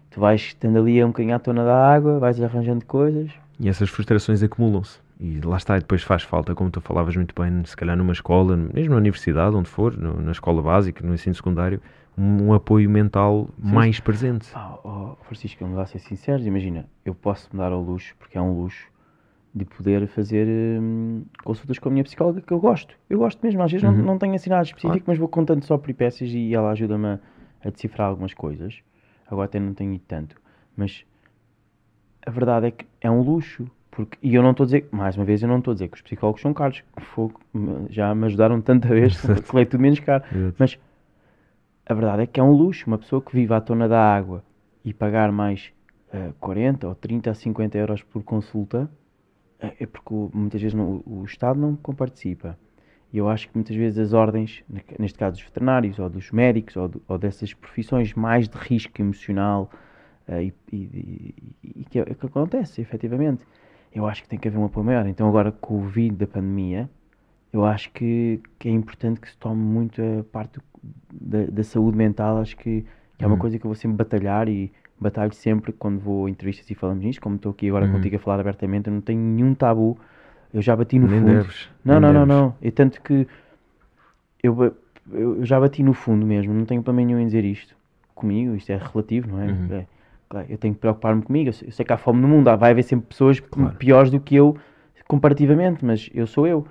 tu 0.10 0.20
vais 0.20 0.42
estando 0.42 0.80
ali 0.80 1.04
um 1.04 1.08
bocadinho 1.08 1.36
à 1.36 1.40
tona 1.40 1.64
da 1.64 1.94
água, 1.94 2.18
vais 2.18 2.42
arranjando 2.42 2.86
coisas. 2.86 3.30
E 3.60 3.70
essas 3.70 3.90
frustrações 3.90 4.42
acumulam-se. 4.42 5.00
E 5.20 5.40
lá 5.42 5.58
está, 5.58 5.78
e 5.78 5.80
depois 5.80 6.04
faz 6.04 6.24
falta, 6.24 6.54
como 6.54 6.70
tu 6.70 6.82
falavas 6.82 7.16
muito 7.16 7.34
bem, 7.40 7.64
se 7.66 7.76
calhar 7.78 7.96
numa 7.98 8.14
escola, 8.14 8.56
mesmo 8.58 8.92
na 8.92 8.98
universidade, 8.98 9.56
onde 9.56 9.70
for, 9.70 9.96
no- 9.98 10.22
na 10.22 10.32
escola 10.32 10.62
básica, 10.62 11.06
no 11.06 11.14
ensino 11.14 11.34
secundário, 11.36 11.82
um, 12.18 12.54
apoio 12.54 12.90
mental 12.90 13.48
mais 13.58 14.00
presente. 14.00 14.50
Ah, 14.54 14.78
oh, 14.84 15.16
Francisco, 15.26 15.60
vamos 15.64 15.78
lá 15.78 15.86
ser 15.86 16.00
sinceros, 16.00 16.46
imagina, 16.46 16.86
eu 17.06 17.14
posso 17.14 17.50
me 17.54 17.60
dar 17.60 17.72
ao 17.72 17.82
luxo, 17.82 18.16
porque 18.18 18.38
é 18.38 18.42
um 18.42 18.54
luxo, 18.62 18.88
de 19.54 19.66
poder 19.66 20.08
fazer 20.08 20.46
hum, 20.48 21.24
consultas 21.44 21.80
com 21.80 21.90
a 21.90 21.92
minha 21.92 22.04
psicóloga 22.04 22.42
que 22.42 22.52
eu 22.52 22.60
gosto. 22.60 22.94
Eu 23.10 23.18
gosto 23.20 23.40
mesmo, 23.44 23.62
às 23.64 23.72
vezes 23.72 23.84
não, 23.84 23.94
Uhum. 23.96 24.06
não 24.06 24.18
tenho 24.18 24.36
assim 24.36 24.50
nada 24.50 24.62
específico, 24.64 24.90
Claro. 24.94 25.04
mas 25.08 25.18
vou 25.18 25.28
contando 25.28 25.64
só 25.64 25.78
peripécias 25.78 26.30
e 26.32 26.54
ela 26.54 26.70
ajuda-me 26.72 27.08
a, 27.08 27.20
a 27.64 27.70
decifrar 27.72 28.08
algumas 28.10 28.34
coisas. 28.36 28.80
Agora 29.26 29.46
até 29.46 29.60
não 29.60 29.74
tenho 29.74 29.94
ido 29.94 30.04
tanto, 30.08 30.36
mas 30.76 31.04
a 32.26 32.30
verdade 32.32 32.68
é 32.68 32.72
que 32.72 32.86
é 33.02 33.10
um 33.10 33.22
luxo. 33.22 33.68
Porque, 33.90 34.16
e 34.22 34.36
eu 34.36 34.44
não 34.44 34.52
estou 34.52 34.64
a 34.64 34.68
dizer, 34.68 34.88
mais 34.92 35.16
uma 35.18 35.26
vez, 35.26 35.42
eu 35.42 35.48
não 35.50 35.58
estou 35.58 35.72
a 35.72 35.74
dizer 35.74 35.88
que 35.88 35.96
os 35.96 36.02
psicólogos 36.04 36.40
são 36.42 36.54
caros. 36.54 36.84
Fogo, 37.00 37.40
já 37.90 38.14
me 38.14 38.26
ajudaram 38.28 38.62
tanta 38.62 38.88
vez 38.90 39.20
que 39.50 39.58
é 39.58 39.66
tudo 39.66 39.82
menos 39.82 40.00
caro. 40.00 40.24
Exato. 40.32 40.56
Mas 40.60 40.78
a 41.90 41.94
verdade 41.94 42.24
é 42.24 42.28
que 42.28 42.40
é 42.40 42.44
um 42.44 42.52
luxo 42.52 42.86
uma 42.88 42.98
pessoa 42.98 43.22
que 43.22 43.34
vive 43.36 43.54
à 43.54 43.62
tona 43.62 43.88
da 43.88 44.00
água 44.00 44.44
e 44.84 44.94
pagar 44.94 45.32
mais 45.32 45.72
eh, 46.12 46.32
40 46.40 46.88
ou 46.88 46.96
30 46.96 47.32
a 47.32 47.34
50 47.34 47.78
euros 47.78 48.04
por 48.04 48.24
consulta 48.24 48.90
eh, 49.60 49.76
é 49.82 49.86
porque 49.86 50.14
muitas 50.34 50.62
vezes 50.62 50.76
não- 50.76 51.04
o, 51.06 51.24
Estado 51.26 51.60
não 51.60 51.76
comparticipa. 51.76 52.58
E 53.14 53.18
eu 53.18 53.30
acho 53.30 53.48
que 53.50 53.56
muitas 53.56 53.76
vezes 53.76 54.00
as 54.00 54.14
ordens, 54.14 54.64
ne- 54.70 54.84
neste 55.00 55.18
caso 55.20 55.38
dos 55.38 55.44
veterinários 55.46 56.00
ou 56.00 56.10
dos 56.10 56.32
médicos 56.32 56.76
ou, 56.78 56.88
do- 56.90 57.04
ou 57.08 57.18
dessas 57.18 57.54
profissões 57.54 58.14
mais 58.14 58.50
de 58.50 58.58
risco 58.58 59.02
emocional 59.02 59.70
eh, 60.28 60.46
e, 60.46 60.54
e- 60.74 61.36
e- 61.64 61.86
que, 61.86 62.04
que 62.06 62.26
acontece 62.26 62.82
efetivamente, 62.82 63.46
eu 63.94 64.08
acho 64.08 64.24
que 64.24 64.30
tem 64.30 64.40
que 64.40 64.48
haver 64.48 64.58
um 64.60 64.66
apoio 64.66 64.86
maior. 64.86 65.08
Então 65.08 65.28
agora 65.28 65.52
com 65.52 65.78
o 65.78 65.82
Covid 65.84 66.16
da 66.16 66.28
pandemia, 66.28 66.90
eu 67.54 67.66
acho 67.66 67.92
que, 67.92 68.42
que 68.60 68.68
é 68.70 68.72
importante 68.72 69.20
que 69.22 69.30
se 69.30 69.38
tome 69.38 69.62
muito 69.62 70.02
a 70.02 70.24
parte 70.32 70.60
da, 71.12 71.46
da 71.46 71.64
saúde 71.64 71.98
mental. 71.98 72.38
Acho 72.40 72.56
que, 72.58 72.86
que 73.18 73.24
é 73.24 73.28
uma 73.28 73.34
Uhum. 73.34 73.40
coisa 73.40 73.58
que 73.60 73.66
eu 73.66 73.70
vou 73.70 73.76
sempre 73.76 73.98
batalhar 73.98 74.48
e 74.50 74.72
batalho 75.00 75.34
sempre 75.34 75.72
quando 75.72 76.00
vou 76.00 76.26
a 76.26 76.30
entrevistas 76.30 76.70
e 76.70 76.76
falamos 76.76 77.04
nisto. 77.04 77.22
Como 77.22 77.36
estou 77.36 77.52
aqui 77.52 77.68
agora 77.70 77.86
Uhum. 77.86 77.94
contigo 77.94 78.16
a 78.16 78.20
falar 78.20 78.40
abertamente, 78.40 78.88
eu 78.88 78.94
não 78.94 79.02
tenho 79.02 79.20
nenhum 79.20 79.54
tabu. 79.54 79.98
Eu 80.54 80.62
já 80.62 80.76
bati 80.76 80.98
no 80.98 81.08
Nem 81.08 81.20
fundo. 81.20 81.34
deves. 81.34 81.70
Não, 81.86 82.00
nem 82.00 82.02
não, 82.02 82.14
não, 82.14 82.28
deves. 82.28 82.42
não. 82.44 82.56
E 82.62 82.72
tanto 82.72 83.02
que 83.02 83.28
eu, 84.42 84.76
eu 85.12 85.46
já 85.46 85.60
bati 85.60 85.84
no 85.84 85.94
fundo 85.94 86.26
mesmo. 86.26 86.54
Não 86.54 86.66
tenho 86.66 86.82
problema 86.82 87.06
nenhum 87.08 87.20
em 87.20 87.26
dizer 87.26 87.44
isto 87.46 87.76
comigo. 88.16 88.56
Isto 88.56 88.72
é 88.72 88.78
relativo, 88.78 89.28
não 89.30 89.42
é? 89.42 89.48
Uhum. 89.48 89.68
É, 89.72 89.86
claro, 90.30 90.48
eu 90.50 90.58
tenho 90.58 90.74
que 90.74 90.80
preocupar-me 90.80 91.22
comigo. 91.22 91.50
Eu 91.50 91.54
sei, 91.54 91.68
eu 91.68 91.72
sei 91.72 91.86
que 91.86 91.94
há 91.94 91.98
fome 91.98 92.22
no 92.22 92.28
mundo. 92.28 92.46
Vai 92.58 92.72
haver 92.72 92.84
sempre 92.84 93.08
pessoas 93.08 93.40
Claro. 93.40 93.76
piores 93.78 94.10
do 94.12 94.20
que 94.20 94.36
eu 94.36 94.58
comparativamente, 95.08 95.84
mas 95.86 96.10
eu 96.14 96.28
sou 96.28 96.48
eu. 96.48 96.66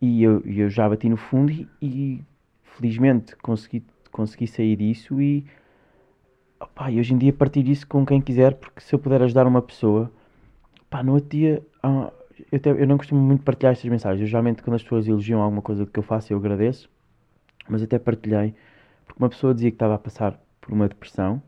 E 0.00 0.22
eu, 0.22 0.42
eu 0.44 0.68
já 0.68 0.88
bati 0.88 1.08
no 1.08 1.16
fundo 1.16 1.52
e, 1.52 1.68
e 1.80 2.20
felizmente 2.76 3.36
consegui, 3.36 3.84
consegui 4.10 4.46
sair 4.46 4.76
disso 4.76 5.20
e, 5.20 5.44
opá, 6.60 6.90
e 6.90 6.98
hoje 6.98 7.14
em 7.14 7.18
dia 7.18 7.32
partir 7.32 7.66
isso 7.68 7.86
com 7.86 8.04
quem 8.04 8.20
quiser, 8.20 8.54
porque 8.54 8.80
se 8.80 8.94
eu 8.94 8.98
puder 8.98 9.22
ajudar 9.22 9.46
uma 9.46 9.62
pessoa, 9.62 10.10
pá, 10.90 11.02
no 11.02 11.14
outro 11.14 11.30
dia, 11.30 11.62
ah, 11.82 12.10
eu, 12.50 12.56
até- 12.56 12.70
eu 12.70 12.86
não 12.86 12.96
costumo 12.96 13.20
muito 13.20 13.42
partilhar 13.42 13.72
estas 13.72 13.90
mensagens. 13.90 14.20
Eu, 14.20 14.26
geralmente 14.26 14.62
quando 14.62 14.76
as 14.76 14.82
pessoas 14.82 15.06
elogiam 15.06 15.40
alguma 15.40 15.62
coisa 15.62 15.86
que 15.86 15.98
eu 15.98 16.02
faço, 16.02 16.32
eu 16.32 16.38
agradeço, 16.38 16.88
mas 17.68 17.82
até 17.82 17.98
partilhei, 17.98 18.54
porque 19.06 19.22
uma 19.22 19.28
pessoa 19.28 19.54
dizia 19.54 19.70
que 19.70 19.76
estava 19.76 19.94
a 19.94 19.98
passar 19.98 20.38
por 20.60 20.72
uma 20.72 20.88
depressão, 20.88 21.42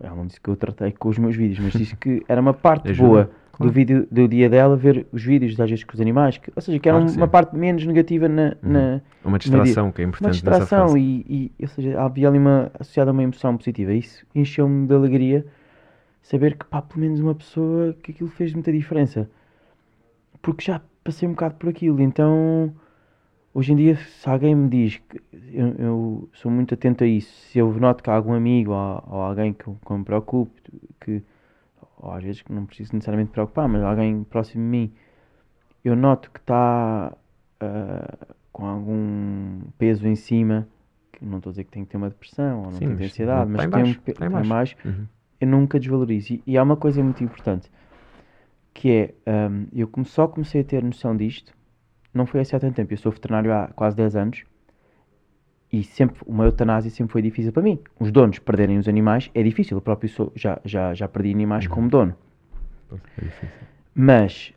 ela 0.00 0.14
não 0.16 0.26
disse 0.26 0.40
que 0.40 0.48
eu 0.48 0.56
tratei 0.56 0.92
com 0.92 1.08
os 1.08 1.18
meus 1.18 1.36
vídeos, 1.36 1.58
mas 1.58 1.72
disse 1.72 1.96
que 1.96 2.22
era 2.28 2.40
uma 2.40 2.54
parte 2.54 2.88
boa 3.08 3.30
claro. 3.56 3.70
do 3.70 3.74
vídeo 3.74 4.06
do 4.10 4.28
dia 4.28 4.48
dela 4.48 4.76
ver 4.76 5.06
os 5.12 5.22
vídeos 5.22 5.58
às 5.58 5.68
vezes 5.70 5.84
com 5.84 5.94
os 5.94 6.00
animais, 6.00 6.38
que- 6.38 6.52
ou 6.54 6.60
seja, 6.62 6.78
que 6.78 6.88
era 6.88 6.96
Claro 6.98 7.10
um- 7.10 7.12
que 7.14 7.18
uma 7.20 7.26
sim. 7.26 7.32
parte 7.32 7.56
menos 7.56 7.84
negativa 7.86 8.28
na, 8.28 8.56
na- 8.62 9.00
Uma 9.24 9.38
distração 9.38 9.90
que 9.92 10.02
é 10.02 10.04
uma 10.04 10.08
importante 10.10 10.44
nessa 10.44 10.58
distração 10.60 10.96
e, 10.98 11.24
e, 11.58 11.62
ou 11.62 11.68
seja, 11.68 12.00
havia 12.00 12.28
ali 12.28 12.38
uma 12.38 12.70
associada 12.78 13.10
a 13.10 13.12
uma 13.12 13.22
emoção 13.22 13.56
positiva. 13.56 13.92
Isso 13.92 14.26
encheu-me 14.34 14.86
de 14.86 14.94
alegria 14.94 15.46
saber 16.22 16.56
que 16.56 16.64
pá, 16.66 16.80
pelo 16.82 17.00
menos 17.00 17.20
uma 17.20 17.34
pessoa 17.34 17.94
que 18.02 18.12
aquilo 18.12 18.30
fez 18.30 18.52
muita 18.54 18.72
diferença. 18.72 19.28
Porque 20.42 20.64
já 20.64 20.80
passei 21.02 21.28
um 21.28 21.32
bocado 21.32 21.54
por 21.56 21.68
aquilo, 21.68 22.00
então 22.00 22.72
hoje 23.52 23.72
em 23.72 23.76
dia 23.76 23.96
se 23.96 24.28
alguém 24.28 24.54
me 24.54 24.68
diz 24.68 24.96
que 25.08 25.20
eu, 25.52 25.68
eu 25.78 26.28
sou 26.34 26.50
muito 26.50 26.74
atento 26.74 27.04
a 27.04 27.06
isso, 27.06 27.30
se 27.50 27.58
eu 27.58 27.72
noto 27.74 28.02
que 28.02 28.10
há 28.10 28.14
algum 28.14 28.32
amigo 28.34 28.72
ou, 28.72 29.04
ou 29.08 29.20
alguém 29.22 29.52
que, 29.52 29.64
que 29.64 29.92
me 29.92 30.04
preocupe, 30.04 30.52
que 31.00 31.22
ou 32.04 32.12
às 32.12 32.22
vezes 32.24 32.42
que 32.42 32.52
não 32.52 32.66
preciso 32.66 32.94
necessariamente 32.94 33.32
preocupar, 33.32 33.68
mas 33.68 33.82
alguém 33.82 34.24
próximo 34.24 34.64
de 34.64 34.68
mim, 34.70 34.94
eu 35.84 35.96
noto 35.96 36.30
que 36.30 36.40
está 36.40 37.16
ah, 37.60 38.26
com 38.52 38.66
algum 38.66 39.60
peso 39.78 40.06
em 40.08 40.16
cima, 40.16 40.68
que 41.12 41.24
não 41.24 41.38
estou 41.38 41.50
a 41.50 41.52
dizer 41.52 41.64
que 41.64 41.70
tem 41.72 41.84
que 41.84 41.90
ter 41.90 41.96
uma 41.98 42.10
depressão 42.10 42.64
ou 42.64 42.70
não 42.70 42.80
Sim, 42.80 42.86
tem 42.86 42.94
que 42.96 42.98
ter 42.98 43.04
mas 43.04 43.06
ansiedade, 43.06 43.50
mas 43.50 43.64
em 43.64 43.68
tem 43.68 43.84
um 43.84 43.94
baixo, 43.94 43.94
pe- 43.94 44.12
está 44.12 44.26
em 44.26 44.30
está 44.30 44.40
em 44.42 44.46
baixo. 44.46 44.48
baixo, 44.48 44.76
Uhum. 44.84 45.08
eu 45.40 45.48
nunca 45.48 45.78
desvalorizo. 45.80 46.34
E, 46.34 46.44
e 46.46 46.58
há 46.58 46.62
uma 46.62 46.76
coisa 46.76 47.02
muito 47.04 47.24
importante. 47.24 47.70
que 48.72 49.14
é, 49.26 49.48
um, 49.48 49.66
eu 49.72 49.88
come- 49.88 50.06
só 50.06 50.26
comecei 50.28 50.60
a 50.60 50.64
ter 50.64 50.82
noção 50.82 51.16
disto, 51.16 51.54
não 52.12 52.26
foi 52.26 52.40
assim 52.40 52.56
há 52.56 52.60
tanto 52.60 52.76
tempo, 52.76 52.92
eu 52.92 52.98
sou 52.98 53.12
veterinário 53.12 53.52
há 53.52 53.68
quase 53.68 53.96
10 53.96 54.16
anos, 54.16 54.44
e 55.72 55.82
sempre, 55.82 56.20
uma 56.26 56.44
eutanásia 56.44 56.90
sempre 56.90 57.12
foi 57.12 57.22
difícil 57.22 57.52
para 57.52 57.62
mim. 57.62 57.78
Os 57.98 58.12
donos 58.12 58.38
perderem 58.38 58.78
os 58.78 58.88
animais 58.88 59.30
é 59.34 59.42
difícil, 59.42 59.76
eu 59.76 59.80
próprio 59.80 60.08
sou, 60.08 60.32
já, 60.34 60.60
já, 60.64 60.94
já 60.94 61.08
perdi 61.08 61.32
animais 61.32 61.66
como 61.66 61.88
dono. 61.88 62.14
É. 62.92 63.26
Mas 63.94 64.52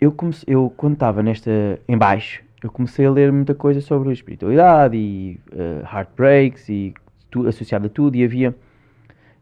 eu, 0.00 0.10
comecei, 0.12 0.52
eu 0.52 0.72
quando 0.76 0.94
estava 0.94 1.22
nesta 1.22 1.50
em 1.88 1.96
baixo, 1.96 2.42
eu 2.62 2.70
comecei 2.70 3.06
a 3.06 3.10
ler 3.10 3.32
muita 3.32 3.54
coisa 3.54 3.80
sobre 3.80 4.12
espiritualidade 4.12 4.96
e 4.96 5.38
eh, 5.52 5.82
heartbreaks 5.82 6.68
e 6.68 6.94
tu, 7.30 7.46
associado 7.46 7.86
a 7.86 7.90
tudo 7.90 8.16
e 8.16 8.24
havia 8.24 8.54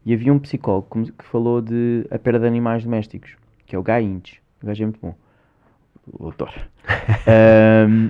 e 0.05 0.13
havia 0.13 0.33
um 0.33 0.39
psicólogo 0.39 1.11
que, 1.11 1.25
falou 1.25 1.61
de 1.61 2.07
a 2.09 2.17
perda 2.17 2.39
de 2.39 2.47
animais 2.47 2.83
domésticos, 2.83 3.35
que 3.65 3.75
é 3.75 3.79
o 3.79 3.83
Guy 3.83 4.01
Inch. 4.01 4.41
O 4.61 4.65
gajo 4.65 4.83
é 4.83 4.85
muito 4.87 4.99
bom. 4.99 5.15
O 6.11 6.23
doutor. 6.23 6.51
Ahm, 7.27 8.09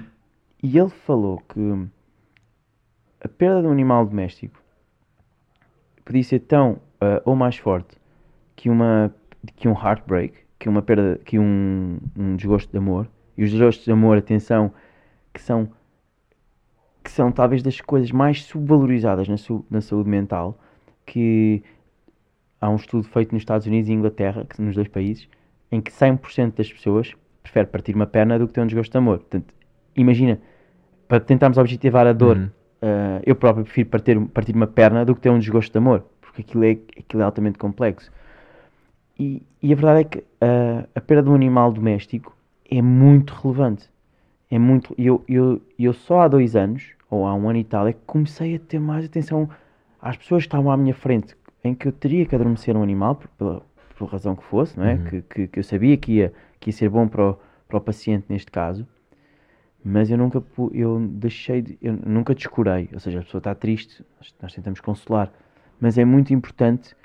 e 0.64 0.78
ele 0.78 0.90
falou 0.90 1.42
que 1.50 1.60
a 3.24 3.28
perda 3.28 3.62
de 3.62 3.68
um 3.68 3.72
animal 3.72 4.06
doméstico 4.06 4.62
podia 6.04 6.24
ser 6.24 6.40
tão 6.40 6.80
ah, 7.00 7.22
ou 7.26 7.36
mais 7.36 7.58
forte 7.58 7.98
que 8.56 8.70
uma 8.70 9.14
que 9.56 9.68
um 9.68 9.74
heartbreak, 9.74 10.34
que 10.60 10.70
uma 10.70 10.82
perda, 10.84 11.20
que 11.26 11.40
um, 11.40 11.98
um 12.16 12.36
desgosto 12.36 12.72
de 12.72 12.78
amor. 12.78 13.08
E 13.36 13.44
os 13.44 13.50
desgostos 13.50 13.86
de 13.86 13.92
amor, 13.92 14.18
atenção, 14.18 14.72
que 15.34 15.42
são 15.42 15.70
que 17.04 17.10
são 17.10 17.32
talvez 17.32 17.64
das 17.64 17.82
coisas 17.82 18.12
mais 18.12 18.44
subvalorizadas 18.44 19.28
na, 19.28 19.36
su- 19.38 19.66
na 19.70 19.82
saúde 19.82 20.08
mental, 20.08 20.60
que 21.06 21.64
há 22.60 22.70
um 22.70 22.76
estudo 22.76 23.04
feito 23.04 23.32
nos 23.32 23.42
Estados 23.42 23.66
Unidos 23.66 23.90
e 23.90 23.94
Inglaterra, 23.94 24.46
que, 24.46 24.62
nos 24.62 24.76
dois 24.76 24.88
países, 24.88 25.28
em 25.72 25.82
que 25.82 25.92
100% 25.92 26.54
das 26.56 26.72
pessoas 26.72 27.16
prefere 27.42 27.66
partir 27.66 27.96
uma 27.96 28.06
perna 28.06 28.38
do 28.38 28.48
que 28.48 28.54
ter 28.54 28.62
um 28.62 28.68
desgosto 28.68 28.92
de 28.92 28.98
amor. 29.00 29.18
Portanto, 29.18 29.52
imagina, 29.96 30.40
para 31.08 31.20
tentarmos 31.20 31.58
objetivar 31.58 32.06
a 32.06 32.14
dor, 32.14 32.38
Uhum. 32.38 32.50
Uh, 32.82 33.22
eu 33.24 33.36
próprio 33.36 33.64
prefiro 33.64 33.90
partir, 33.90 34.20
partir 34.28 34.56
uma 34.56 34.66
perna 34.66 35.06
do 35.06 35.14
que 35.14 35.22
ter 35.22 35.30
um 35.30 35.38
desgosto 35.38 35.72
de 35.72 35.78
amor, 35.78 36.04
porque 36.20 36.42
aquilo 36.42 36.64
é, 36.64 36.72
aquilo 36.98 37.22
é 37.22 37.26
altamente 37.26 37.60
complexo. 37.60 38.12
E, 39.20 39.44
e 39.62 39.72
a 39.72 39.76
verdade 39.76 40.00
é 40.00 40.04
que 40.04 40.18
uh, 40.18 40.90
a 40.96 41.02
perda 41.02 41.24
de 41.24 41.30
um 41.30 41.36
animal 41.36 41.72
doméstico 41.72 42.36
é 42.70 42.82
muito 42.82 43.36
relevante. 43.36 43.88
É 44.50 44.58
muito. 44.58 44.96
Eu, 44.98 45.24
eu, 45.30 45.62
eu 45.78 45.94
só 45.94 46.22
há 46.22 46.28
dois 46.28 46.56
anos, 46.56 46.94
ou 47.10 47.28
há 47.28 47.36
um 47.36 47.48
ano 47.48 47.60
e 47.60 47.64
tal, 47.64 47.88
é 47.88 47.94
que 47.94 48.00
comecei 48.06 48.56
a 48.56 48.60
ter 48.60 48.80
mais 48.80 49.06
atenção 49.06 49.48
às 50.02 50.18
pessoas 50.18 50.44
que 50.44 50.48
estavam 50.48 50.72
à 50.72 50.76
minha 50.76 50.96
frente, 50.96 51.36
em 51.64 51.76
que 51.76 51.88
eu 51.88 51.92
teria 51.92 52.26
que 52.26 52.34
adormecer 52.34 52.76
um 52.76 52.82
animal, 52.82 53.16
por, 53.16 53.28
pela, 53.38 53.62
por 53.96 54.10
razão 54.10 54.36
que 54.36 54.44
fosse, 54.44 54.78
não 54.78 54.86
é? 54.86 54.96
Uhum. 54.96 55.04
Que, 55.06 55.22
que, 55.22 55.48
que 55.48 55.60
eu 55.60 55.64
sabia 55.64 55.96
que 55.98 56.14
ia, 56.14 56.34
que 56.60 56.70
ia 56.70 56.74
ser 56.74 56.90
bom 56.90 57.08
para 57.08 57.30
o, 57.30 57.40
para 57.68 57.78
o 57.78 57.82
paciente 57.82 58.26
neste 58.28 58.50
caso 58.50 58.88
mas 59.84 60.10
eu 60.12 60.18
nunca 60.18 60.44
eu 60.74 61.00
deixei 61.10 61.62
de, 61.62 61.78
eu 61.82 61.94
nunca 61.94 62.36
descurei, 62.36 62.90
ou 62.94 63.00
seja, 63.00 63.20
a 63.20 63.24
pessoa 63.24 63.40
está 63.40 63.56
triste, 63.56 64.04
nós- 64.18 64.36
nós 64.42 64.54
tentamos 64.54 64.80
consolar, 64.80 65.32
mas 65.80 65.98
é 65.98 66.06
muito 66.06 66.34
importante, 66.34 66.96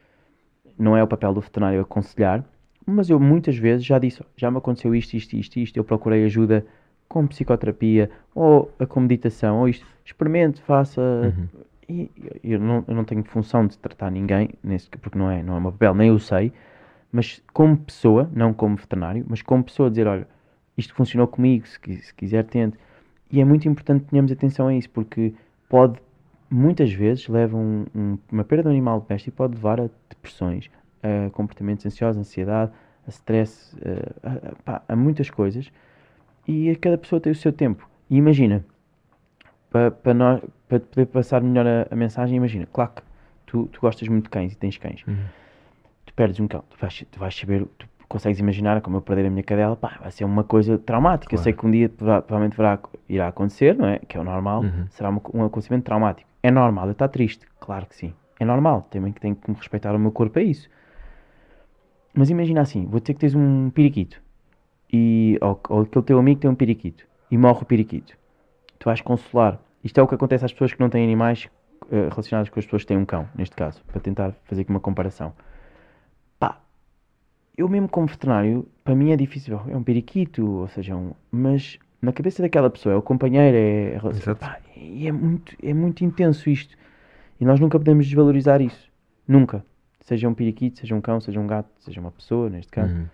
não 0.78 0.96
é 0.96 1.02
o 1.02 1.06
papel 1.06 1.32
do 1.32 1.40
veterinário 1.40 1.80
aconselhar, 1.80 2.44
mas 2.86 3.08
eu 3.10 3.18
muitas 3.18 3.56
vezes 3.56 3.84
já 3.84 3.98
disse, 3.98 4.22
"Ó, 4.22 4.26
já 4.36 4.50
me 4.50 4.58
aconteceu 4.58 4.94
isto, 4.94 5.14
isto, 5.14 5.34
isto, 5.34 5.58
isto, 5.58 5.76
eu 5.76 5.84
procurei 5.84 6.24
ajuda 6.24 6.64
com 7.08 7.26
psicoterapia, 7.26 8.10
ou 8.34 8.70
a 8.78 8.86
com 8.86 9.00
meditação, 9.00 9.60
ou 9.60 9.68
isto, 9.68 9.86
experimente, 10.04 10.60
faça, 10.62 11.00
Uhum. 11.00 11.46
e 11.88 12.10
eu 12.42 12.58
não, 12.60 12.84
eu 12.86 12.94
não 12.94 13.04
tenho 13.04 13.22
função 13.24 13.66
de 13.66 13.78
tratar 13.78 14.10
ninguém, 14.10 14.50
nesse, 14.62 14.88
porque 14.90 15.16
não 15.18 15.30
é, 15.30 15.42
não 15.42 15.56
é 15.56 15.60
meu 15.60 15.72
papel, 15.72 15.94
nem 15.94 16.08
eu 16.08 16.18
sei, 16.18 16.52
mas 17.12 17.40
como 17.52 17.76
pessoa, 17.76 18.28
não 18.34 18.52
como 18.52 18.76
veterinário, 18.76 19.24
mas 19.28 19.40
como 19.40 19.62
pessoa 19.64 19.88
dizer, 19.88 20.06
olha, 20.06 20.26
isto 20.76 20.94
funcionou 20.94 21.26
comigo, 21.26 21.66
se, 21.66 21.78
se 22.02 22.14
quiser 22.14 22.44
tente. 22.44 22.76
E 23.30 23.40
é 23.40 23.44
muito 23.44 23.66
importante 23.68 24.04
que 24.04 24.10
tenhamos 24.10 24.30
atenção 24.30 24.68
a 24.68 24.74
isso, 24.74 24.88
porque 24.90 25.34
pode, 25.68 25.98
muitas 26.50 26.92
vezes, 26.92 27.26
leva 27.28 27.56
um- 27.56 27.86
um- 27.94 28.18
uma 28.30 28.44
perda 28.44 28.64
de 28.64 28.68
um 28.68 28.72
animal 28.72 29.00
doméstico 29.00 29.36
pode 29.36 29.54
levar 29.54 29.80
a 29.80 29.88
depressões, 30.08 30.70
a 31.02 31.30
comportamentos 31.30 31.84
ansiosos, 31.86 32.20
ansiedade, 32.20 32.70
a 33.06 33.10
stress, 33.10 33.76
a, 34.22 34.28
a- 34.50 34.54
pá, 34.64 34.82
a 34.88 34.94
muitas 34.96 35.28
coisas. 35.30 35.70
E 36.46 36.74
cada 36.76 36.96
pessoa 36.96 37.20
tem 37.20 37.32
o 37.32 37.34
seu 37.36 37.52
tempo. 37.52 37.88
E 38.08 38.16
imagina, 38.16 38.64
para, 39.70 39.90
te 39.90 40.86
poder 40.86 41.06
passar 41.06 41.42
melhor 41.42 41.66
a, 41.66 41.86
a 41.90 41.96
mensagem, 41.96 42.36
imagina, 42.36 42.66
claro 42.72 42.92
que 42.94 43.02
tu, 43.46 43.66
tu 43.66 43.80
gostas 43.80 44.08
muito 44.08 44.24
de 44.24 44.30
cães 44.30 44.52
e 44.52 44.56
tens 44.56 44.76
cães 44.78 45.02
Uhum. 45.06 45.16
tu 46.04 46.14
perdes 46.14 46.38
um 46.40 46.46
cão, 46.48 46.64
tu 46.70 46.76
vais, 46.80 47.04
tu 47.10 47.18
vais 47.18 47.34
saber, 47.34 47.66
tu 47.78 47.86
consegues 48.09 48.38
imaginar 48.38 48.80
como 48.80 48.96
eu 48.98 49.00
perder 49.02 49.26
a 49.26 49.30
minha 49.30 49.42
cadela, 49.42 49.76
pá, 49.76 49.98
vai 50.00 50.11
ser 50.11 50.24
uma 50.24 50.44
coisa 50.44 50.78
traumática. 50.78 51.34
Eu 51.34 51.38
Claro. 51.38 51.42
sei 51.44 51.52
que 51.52 51.66
um 51.66 51.70
dia 51.70 51.88
prova- 51.88 52.22
provavelmente 52.22 52.57
verá, 52.57 52.78
irá 53.09 53.28
acontecer, 53.28 53.76
não 53.76 53.86
é? 53.88 53.98
Que 53.98 54.16
é 54.16 54.20
o 54.20 54.24
normal, 54.24 54.62
Uhum. 54.62 54.86
será 54.90 55.09
uma- 55.11 55.20
um 55.34 55.44
acontecimento 55.44 55.84
traumático. 55.84 56.28
É 56.42 56.50
normal, 56.50 56.86
eu 56.86 56.92
estar 56.92 57.09
triste, 57.09 57.46
claro 57.59 57.86
que 57.86 57.96
sim. 57.96 58.14
É 58.38 58.44
normal, 58.44 58.86
também 58.90 59.12
que 59.12 59.20
tenho 59.20 59.34
que 59.34 59.50
me 59.50 59.57
respeitar 59.57 59.94
o 59.94 59.98
meu 59.98 60.12
corpo, 60.12 60.38
é 60.38 60.42
isso. 60.42 60.68
Mas 62.14 62.30
imagina 62.30 62.61
assim, 62.62 62.86
vou 62.86 63.00
ter 63.00 63.14
que 63.14 63.20
teres 63.20 63.34
um 63.34 63.70
periquito, 63.70 64.22
e, 64.92 65.38
ou, 65.42 65.61
ou 65.68 65.80
aquele 65.82 66.04
teu 66.04 66.18
amigo 66.18 66.40
tem 66.40 66.50
um 66.50 66.54
periquito, 66.54 67.04
e 67.30 67.36
morre 67.36 67.62
o 67.62 67.66
periquito. 67.66 68.16
Tu 68.78 68.84
vais 68.84 69.00
consolar. 69.00 69.59
Isto 69.82 69.98
é 70.00 70.02
o 70.02 70.07
que 70.07 70.14
acontece 70.14 70.44
às 70.44 70.52
pessoas 70.52 70.72
que 70.72 70.80
não 70.80 70.88
têm 70.88 71.02
animais 71.04 71.48
eh, 71.90 72.09
relacionados 72.11 72.50
com 72.50 72.59
as 72.59 72.64
pessoas 72.64 72.82
que 72.82 72.88
têm 72.88 72.96
um 72.96 73.04
cão, 73.04 73.28
neste 73.34 73.54
caso, 73.54 73.82
para 73.86 74.00
tentar 74.00 74.32
fazer 74.44 74.62
aqui 74.62 74.70
uma 74.70 74.80
comparação. 74.80 75.32
Eu 77.57 77.68
mesmo 77.68 77.88
como 77.88 78.07
veterinário, 78.07 78.68
para 78.84 78.94
mim 78.94 79.12
é 79.12 79.16
difícil, 79.16 79.61
é 79.68 79.76
um 79.76 79.82
periquito, 79.82 80.46
ou 80.46 80.68
seja, 80.68 80.94
um, 80.94 81.12
mas 81.30 81.78
na 82.02 82.12
cabeça 82.12 82.42
daquela 82.42 82.68
pessoa 82.68 82.94
é 82.94 82.96
o 82.96 83.02
companheiro, 83.02 83.57
é, 83.57 83.94
é 83.94 84.09
Exato. 84.11 84.36
pá, 84.38 84.59
e 84.76 85.09
é 85.09 85.12
muito, 85.12 85.57
é 85.62 85.72
muito 85.72 86.04
intenso 86.04 86.50
isto. 86.50 86.76
E 87.40 87.44
nós 87.44 87.59
nunca 87.61 87.78
podemos 87.78 88.07
desvalorizar 88.07 88.61
isso. 88.61 88.90
Nunca. 89.26 89.64
Seja 90.00 90.28
um 90.28 90.34
periquito, 90.34 90.78
seja 90.78 90.94
um 90.94 91.00
cão, 91.00 91.20
seja 91.20 91.40
um 91.40 91.46
gato, 91.46 91.68
seja 91.80 92.00
uma 92.00 92.11
pessoa, 92.11 92.48
neste 92.48 92.70
caso. 92.70 92.94
Uhum. 92.94 93.07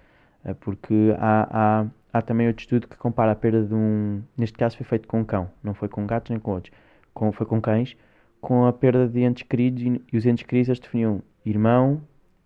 É 0.45 0.55
Porque 0.55 1.15
há, 1.19 1.49
há, 1.51 1.87
há 2.13 2.23
também 2.23 2.47
outro 2.49 2.63
estudo 2.63 2.87
que 2.87 2.97
compara 2.97 3.33
a 3.33 3.35
perda 3.35 3.63
de 3.63 3.75
um. 3.75 4.23
Neste 4.37 4.59
caso 4.59 4.77
foi 4.77 4.85
feito 4.85 5.09
com 5.09 5.21
um 5.21 5.25
cão, 5.25 5.49
não 5.63 5.73
foi 5.75 5.89
com 5.89 6.07
gatos 6.07 6.31
nem 6.31 6.39
com 6.39 6.53
outros. 6.53 6.73
Com, 7.15 7.33
foi 7.33 7.47
com 7.47 7.61
cães, 7.61 7.97
com 8.41 8.67
a 8.67 8.73
perda 8.73 9.09
de 9.09 9.21
entes 9.21 9.43
queridos 9.45 9.83
e, 9.83 10.03
e 10.13 10.17
os 10.17 10.27
entes 10.27 10.45
queridos 10.45 10.69
eles 10.69 10.81
definiam 10.81 11.23
irmão, 11.45 12.03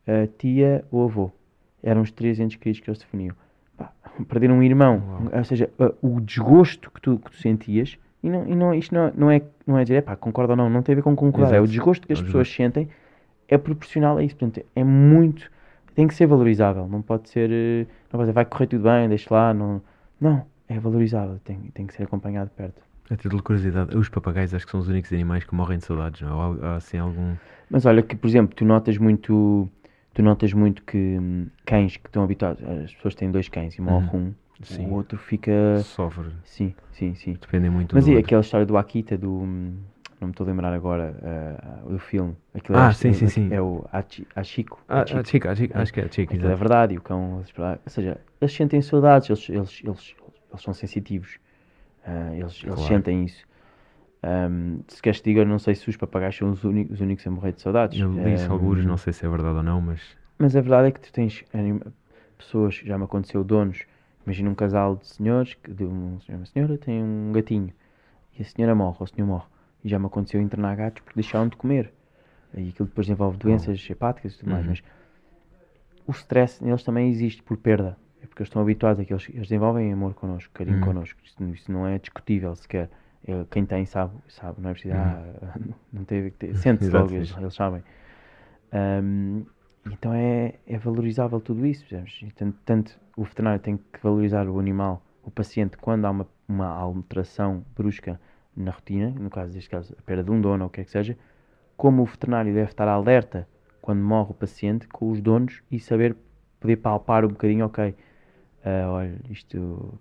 a 0.07 0.27
tia 0.39 0.85
ou 0.91 1.05
avô. 1.05 1.31
Eram 1.83 2.03
os 2.03 2.11
três 2.11 2.41
entes 2.41 2.57
queridos 2.57 2.81
que 2.81 2.91
eles 2.91 2.99
definiam. 2.99 3.35
Pá, 3.77 3.93
perder 4.29 4.51
um 4.51 4.63
irmão, 4.63 5.03
Uau. 5.07 5.39
ou 5.39 5.45
seja, 5.45 5.71
o 6.03 6.21
desgosto 6.21 6.91
que 6.91 7.01
tu, 7.01 7.19
que 7.19 7.31
tu 7.31 7.37
sentias, 7.37 7.99
e, 8.23 8.31
não, 8.31 8.47
e 8.49 8.57
não, 8.57 8.75
isto 8.75 8.95
não, 8.95 9.13
não, 9.15 9.31
é, 9.31 9.43
não 9.67 9.79
é 9.79 9.83
dizer, 9.85 10.03
pá, 10.03 10.17
concordo 10.17 10.53
ou 10.53 10.57
não, 10.57 10.69
não 10.71 10.83
tem 10.83 10.95
a 10.95 10.97
ver 10.97 11.03
com 11.03 11.15
concordar, 11.15 11.55
é 11.55 11.61
o 11.61 11.65
Exato. 11.65 11.69
desgosto 11.71 12.07
que 12.07 12.13
as 12.13 12.23
pessoas 12.23 12.51
sentem 12.53 12.89
é 13.49 13.57
proporcional 13.59 14.17
a 14.19 14.25
isso. 14.25 14.35
Portanto, 14.37 14.65
é 14.75 14.83
muito. 14.83 15.51
Tem 15.95 16.09
que 16.09 16.15
ser 16.15 16.27
valorizável. 16.27 16.89
Não 16.89 17.01
pode 17.01 17.29
ser. 17.31 17.49
eh, 17.51 17.87
Não 18.05 18.19
pode 18.19 18.23
dizer, 18.25 18.33
vai 18.33 18.45
correr 18.45 18.67
tudo 18.67 18.83
bem, 18.83 19.09
deixa 19.09 19.33
lá. 19.33 19.55
Não, 19.55 19.81
não 20.21 20.45
é 20.69 20.79
valorizável. 20.81 21.39
Tem, 21.45 21.57
tem 21.73 21.87
que 21.87 21.95
ser 21.95 22.03
acompanhado 22.03 22.51
de 22.51 22.57
perto. 22.57 22.83
A 23.09 23.15
título 23.17 23.37
de 23.37 23.43
curiosidade, 23.45 23.97
os 23.97 24.09
papagaios 24.09 24.53
acho 24.53 24.65
que 24.67 24.73
são 24.73 24.81
os 24.81 24.89
únicos 24.89 25.13
animais 25.13 25.45
que 25.45 25.55
morrem 25.55 25.79
de 25.79 25.85
saudades, 25.85 26.21
não 26.23 26.29
é? 26.29 26.67
Há- 26.67 26.67
há 26.73 26.77
assim 26.77 26.99
algum. 26.99 27.35
Mas 27.71 27.87
olha 27.87 28.03
que, 28.03 28.17
por 28.17 28.27
exemplo, 28.27 28.55
tu 28.57 28.65
notas 28.65 28.99
muito. 28.99 29.69
Tu 30.17 30.23
notas 30.23 30.51
muito 30.55 30.83
que 30.83 30.97
hum, 30.97 31.47
cães 31.67 31.99
que 31.99 32.09
estão 32.09 32.25
habituados. 32.25 32.65
As 32.65 32.95
pessoas 32.95 33.15
têm 33.15 33.31
dois 33.31 33.51
cães 33.51 33.75
e 33.77 33.83
morre 33.83 34.17
um. 34.17 34.33
Sim. 34.63 34.87
O 34.87 34.95
outro 34.95 35.19
fica. 35.19 35.53
Sofre. 35.85 36.31
Sim, 36.43 36.75
sim, 36.93 37.15
sim. 37.15 37.35
Dependem 37.35 37.71
muito 37.71 37.95
Mas 37.95 38.07
do 38.07 38.13
e 38.13 38.15
outro. 38.15 38.27
aquela 38.27 38.41
história 38.41 38.65
do 38.65 38.79
Akita, 38.79 39.19
do. 39.19 39.31
hum, 39.31 39.75
Não 40.19 40.29
me 40.29 40.33
estou 40.33 40.47
a 40.47 40.49
lembrar 40.49 40.73
agora. 40.73 41.15
ah, 41.23 41.83
do 41.87 41.99
filme. 41.99 42.35
Aquilo 42.55 42.79
Ah, 42.79 42.89
é, 42.89 42.93
sim, 42.95 43.13
sim, 43.13 43.29
sim. 43.29 43.53
É 43.53 43.61
o 43.61 43.85
Achi- 43.93 44.27
Achiko. 44.35 44.81
Ah, 44.89 45.03
Achiko. 45.03 45.27
chica, 45.29 45.51
a 45.51 45.55
chica, 45.55 45.83
acho 45.83 45.93
que 45.93 46.01
é 46.01 46.05
a 46.05 46.11
chica, 46.11 46.33
Aquilo 46.33 46.45
é 46.45 46.47
exato. 46.47 46.59
verdade, 46.61 46.95
e 46.95 46.99
o 46.99 47.03
cão, 47.03 47.37
eles- 47.37 47.53
ou 47.59 47.91
seja, 47.91 48.19
eles 48.41 48.55
sentem 48.55 48.81
saudades, 48.81 49.29
eles, 49.29 49.49
eles, 49.51 49.83
eles, 49.85 50.15
eles 50.51 50.63
são 50.63 50.73
sensitivos, 50.73 51.39
ah, 52.07 52.31
eles, 52.35 52.63
eles 52.65 52.75
Claro. 52.75 52.89
sentem 52.89 53.25
isso. 53.27 53.45
Ahm, 54.27 54.81
se 54.89 55.01
eu 55.39 55.47
não 55.47 55.59
sei 55.59 55.75
se 55.77 55.89
os 55.89 55.97
papagaios 55.97 56.37
são 56.37 56.51
os 56.51 56.65
únicos, 56.65 56.95
os 56.97 57.01
únicos 57.01 57.25
a 57.27 57.31
morrer 57.31 57.53
de 57.53 57.61
saudades. 57.63 58.01
Eu 58.01 58.13
li 58.13 58.35
isso 58.35 58.51
Ahm, 58.51 58.53
alguns, 58.53 58.85
não 58.85 58.97
sei 58.97 59.13
se 59.13 59.25
é 59.25 59.29
verdade 59.29 59.57
ou 59.59 59.63
não, 59.63 59.81
mas. 59.81 60.01
Mas 60.39 60.57
a 60.57 60.61
verdade 60.61 60.89
é 60.89 60.91
que 60.91 61.01
tu 61.01 61.13
tens 61.13 61.45
pessoas, 62.37 62.75
já 62.77 62.99
me 62.99 63.05
aconteceu, 63.05 63.43
donos, 63.45 63.85
imagina 64.25 64.51
um 64.51 64.55
casal 64.55 64.97
de 64.97 65.07
senhores, 65.07 65.57
de 65.69 65.85
um 65.85 66.21
senhor 66.21 66.39
e 66.39 66.41
uma 66.41 66.47
senhora 66.47 66.77
tem 66.79 67.03
um 67.03 67.33
gatinho, 67.33 67.73
e 68.39 68.43
a 68.43 68.45
senhora 68.45 68.75
morre, 68.75 68.97
ou 69.01 69.05
o 69.05 69.09
senhor 69.09 69.27
morre, 69.27 69.47
e 69.85 69.89
já 69.89 69.99
me 69.99 70.07
aconteceu 70.07 70.41
internar 70.41 70.77
gatos 70.77 71.03
porque 71.03 71.21
deixaram 71.21 71.49
de 71.49 71.57
comer, 71.57 71.93
e 72.55 72.69
aquilo 72.71 72.89
depois 72.89 73.07
desenvolve 73.07 73.39
doenças 73.39 73.87
hepáticas 73.89 74.35
e 74.35 74.39
tudo 74.39 74.51
mais, 74.51 74.65
Uhum. 74.65 74.71
mas 74.73 74.83
o 76.07 76.13
stress 76.13 76.63
neles 76.63 76.83
também 76.83 77.09
existe 77.09 77.43
por 77.43 77.57
perda, 77.57 77.97
é 78.23 78.27
porque 78.27 78.43
eles 78.43 78.49
estão 78.49 78.63
habituados 78.63 79.01
a 79.01 79.05
que 79.05 79.13
eles, 79.13 79.29
eles 79.29 79.49
desenvolvem 79.49 79.93
amor 79.93 80.15
connosco, 80.15 80.53
carinho 80.53 80.77
Uhum. 80.77 80.85
connosco, 80.85 81.19
isso, 81.25 81.43
isso 81.55 81.73
não 81.73 81.87
é 81.87 81.99
discutível 81.99 82.55
sequer, 82.55 82.91
É, 83.27 83.45
quem 83.51 83.67
tem 83.67 83.85
sabe, 83.85 84.15
sabe, 84.29 84.61
não 84.61 84.71
é 84.71 84.73
preciso, 84.73 84.95
Uhum. 84.95 85.01
ah, 85.43 85.59
não 85.93 86.05
teve 86.05 86.31
que 86.31 86.37
ter, 86.39 86.55
sente-se 86.57 86.91
logo, 86.95 87.15
eles, 87.15 87.37
eles 87.37 87.55
sabem. 87.55 87.83
Ahm, 88.73 89.45
então 89.91 90.13
é, 90.15 90.55
é 90.67 90.79
valorizável 90.79 91.41
tudo 91.41 91.67
isso, 91.67 91.87
percebes? 91.87 92.33
Tanto, 92.35 92.59
tanto 92.65 93.01
o 93.17 93.25
veterinário 93.25 93.61
tem 93.61 93.77
que 93.77 94.01
valorizar 94.03 94.49
o 94.49 94.59
animal, 94.59 95.03
o 95.23 95.31
paciente, 95.31 95.77
quando 95.77 96.05
há 96.05 96.11
uma, 96.11 96.29
uma 96.49 96.67
alteração 96.69 97.65
brusca 97.77 98.21
na 98.57 98.71
rotina, 98.71 99.11
no 99.11 99.31
caso 99.31 99.53
deste 99.53 99.71
caso, 99.71 99.95
a 99.99 100.03
perda 100.03 100.25
de 100.25 100.31
um 100.31 100.41
dono 100.41 100.65
ou 100.65 100.69
o 100.69 100.71
que 100.73 100.81
é 100.81 100.85
que 100.85 100.91
seja, 100.91 101.17
como 101.77 102.03
o 102.03 102.07
veterinário 102.07 102.53
deve 102.55 102.71
estar 102.71 102.89
alerta 102.89 103.49
quando 103.81 104.01
morre 104.01 104.31
o 104.31 104.35
paciente 104.35 104.89
com 104.89 105.11
os 105.11 105.21
donos 105.21 105.63
e 105.71 105.79
saber 105.79 106.17
poder 106.61 106.77
palpar 106.77 107.25
um 107.25 107.29
bocadinho, 107.29 107.67
ok, 107.67 107.91
uh, 107.91 108.91
olha, 108.91 109.17
isto 109.31 109.99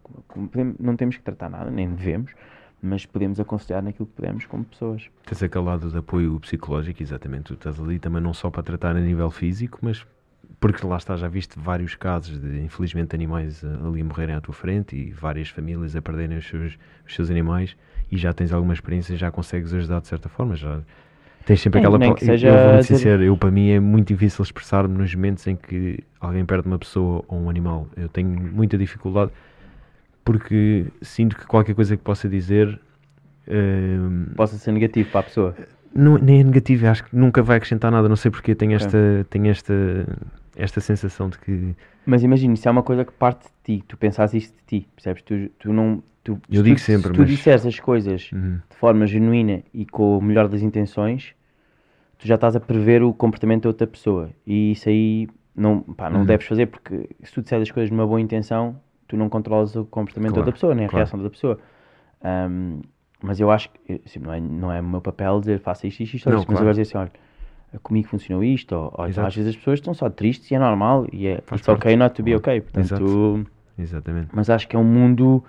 não 0.80 0.96
temos 0.96 1.18
que 1.18 1.24
tratar 1.24 1.50
nada, 1.50 1.70
nem 1.70 1.90
devemos, 1.94 2.34
mas 2.86 3.06
podemos 3.06 3.40
aconselhar 3.40 3.82
naquilo 3.84 4.06
que 4.06 4.14
podemos 4.14 4.46
como 4.46 4.64
pessoas. 4.64 5.10
Tens 5.26 5.44
aquele 5.44 5.66
lado 5.66 5.90
de 5.90 5.98
apoio 5.98 6.40
psicológico, 6.40 7.02
exatamente, 7.02 7.46
tu 7.46 7.54
estás 7.56 7.80
ali 7.80 8.00
também 8.00 8.22
não 8.22 8.34
só 8.34 8.50
para 8.50 8.64
tratar 8.64 8.96
a 8.96 9.00
nível 9.00 9.30
físico, 9.32 9.80
mas 9.82 10.06
porque 10.60 10.86
lá 10.86 10.98
está, 10.98 11.16
já 11.18 11.28
viste 11.28 11.60
vários 11.60 11.96
casos 11.96 12.40
de, 12.40 12.62
infelizmente, 12.62 13.14
animais 13.16 13.64
ali 13.64 14.02
a 14.02 14.04
morrerem 14.06 14.36
à 14.36 14.42
tua 14.42 14.54
frente 14.54 14.96
e 14.96 15.12
várias 15.12 15.50
famílias 15.50 15.96
a 15.96 16.02
perderem 16.02 16.38
os 16.38 16.48
seus, 16.48 16.78
os 17.06 17.14
seus 17.14 17.30
animais 17.30 17.76
e 18.12 18.18
já 18.18 18.32
tens 18.34 18.52
alguma 18.52 18.74
experiência 18.74 19.14
e 19.14 19.18
já 19.18 19.32
consegues 19.32 19.74
ajudar 19.74 20.00
de 20.00 20.08
certa 20.08 20.30
forma, 20.30 20.56
já 20.56 20.82
tens 21.46 21.62
sempre 21.62 21.80
É, 21.80 21.82
aquela... 21.82 21.98
nem 21.98 22.14
que 22.14 22.26
seja 22.26 22.48
eu 22.50 22.74
vou 22.74 22.84
sincero, 22.84 23.24
eu 23.24 23.38
para 23.38 23.52
mim 23.52 23.70
é 23.70 23.80
muito 23.80 24.08
difícil 24.08 24.44
expressar-me 24.44 24.98
nos 24.98 25.14
momentos 25.14 25.46
em 25.48 25.56
que 25.56 26.00
alguém 26.20 26.46
perde 26.46 26.68
uma 26.68 26.80
pessoa 26.80 27.24
ou 27.28 27.40
um 27.40 27.50
animal. 27.50 27.88
Eu 27.96 28.10
tenho 28.10 28.30
muita 28.30 28.78
dificuldade 28.78 29.32
porque 30.26 30.88
sinto 31.02 31.38
que 31.38 31.46
qualquer 31.46 31.76
coisa 31.76 31.96
que 31.96 32.04
possa 32.04 32.28
dizer... 32.28 32.80
hum, 33.48 34.26
Possa 34.36 34.58
ser 34.58 34.72
negativo 34.74 35.10
para 35.12 35.20
a 35.22 35.24
pessoa. 35.24 35.56
não, 35.96 36.18
nem 36.18 36.42
é 36.42 36.44
negativo, 36.44 36.88
acho 36.88 37.04
que 37.06 37.16
nunca 37.16 37.42
vai 37.42 37.58
acrescentar 37.58 37.92
nada, 37.92 38.10
não 38.10 38.16
sei 38.18 38.30
porque 38.32 38.54
tenho 38.56 38.76
Ok. 38.76 38.86
esta, 38.88 38.98
tenho 39.30 39.48
esta, 39.48 39.74
esta 40.58 40.82
sensação 40.82 41.30
de 41.30 41.38
que 41.40 41.76
Mas 42.06 42.24
imagina, 42.24 42.54
isso 42.54 42.68
é 42.68 42.72
uma 42.72 42.84
coisa 42.84 43.06
que 43.06 43.14
parte 43.14 43.46
de 43.46 43.78
ti, 43.80 43.84
tu 43.88 43.96
pensas 43.98 44.34
isto 44.34 44.54
de 44.58 44.82
ti, 44.82 44.88
percebes? 44.96 45.22
Tu, 45.22 45.50
tu 45.60 45.72
não. 45.72 46.04
Tu, 46.24 46.38
Eu 46.50 46.58
se 46.58 46.64
digo 46.64 46.80
tu, 46.80 46.82
sempre, 46.82 47.08
se 47.08 47.14
tu 47.14 47.22
mas- 47.22 47.30
disseres 47.30 47.66
as 47.66 47.80
coisas 47.80 48.32
Uhum. 48.34 48.60
de 48.70 48.76
forma 48.78 49.06
genuína 49.06 49.62
e 49.74 49.86
com 49.86 50.18
o 50.18 50.22
melhor 50.22 50.48
das 50.48 50.62
intenções, 50.64 51.36
tu 52.18 52.28
já 52.28 52.36
estás 52.36 52.56
a 52.56 52.60
prever 52.60 53.04
o 53.04 53.14
comportamento 53.14 53.64
da 53.64 53.70
outra 53.70 53.88
pessoa. 53.88 54.30
E 54.46 54.72
isso 54.72 54.90
aí 54.90 55.28
não, 55.56 55.82
pá, 55.82 56.10
não 56.10 56.22
Uhum. 56.22 56.26
deves 56.26 56.48
fazer, 56.48 56.66
porque 56.68 57.08
se 57.24 57.32
tu 57.32 57.42
disseres 57.42 57.64
as 57.70 57.72
coisas 57.72 57.92
numa 57.92 58.08
boa 58.08 58.20
intenção, 58.20 58.80
tu 59.08 59.16
não 59.18 59.30
controlas 59.30 59.76
o 59.76 59.86
comportamento 59.86 60.34
Claro, 60.34 60.46
da 60.46 60.52
pessoa, 60.52 60.76
nem 60.76 60.86
a 60.86 60.90
claro. 60.90 61.04
reação 61.06 61.22
da 61.22 61.30
pessoa. 61.30 61.60
Ahm, 62.24 62.82
mas 63.22 63.40
eu 63.40 63.50
acho 63.52 63.70
que 63.70 64.02
assim, 64.06 64.20
não, 64.20 64.34
é, 64.34 64.40
não 64.40 64.72
é 64.72 64.82
o 64.82 64.84
meu 64.84 65.02
papel 65.02 65.40
dizer 65.40 65.60
faça 65.60 65.88
isto, 65.88 66.02
isto, 66.02 66.16
isto, 66.16 66.30
Não, 66.30 66.38
isto, 66.38 66.48
mas 66.48 66.58
claro. 66.58 66.70
agora 66.70 66.74
dizer 66.74 66.82
assim, 66.84 66.98
olha, 66.98 67.80
comigo 67.82 68.08
funcionou 68.08 68.44
isto, 68.44 68.74
ou, 68.76 68.94
ou 68.98 69.08
então 69.08 69.26
às 69.26 69.36
vezes 69.36 69.50
as 69.52 69.56
pessoas 69.58 69.80
estão 69.80 69.94
só 69.94 70.10
tristes 70.10 70.50
e 70.52 70.56
é 70.56 70.60
normal, 70.60 71.08
e 71.12 71.28
é 71.28 71.42
Faz 71.46 71.60
it's 71.60 71.66
parte. 71.66 71.80
okay 71.80 71.96
not 71.96 72.14
to 72.16 72.24
be 72.24 72.36
okay. 72.36 72.62
Portanto, 72.62 72.86
Exato. 72.94 73.48
Exatamente. 73.78 74.30
mas 74.34 74.50
acho 74.50 74.68
que 74.68 74.76
é 74.76 74.80
um 74.80 74.84
mundo 74.84 75.44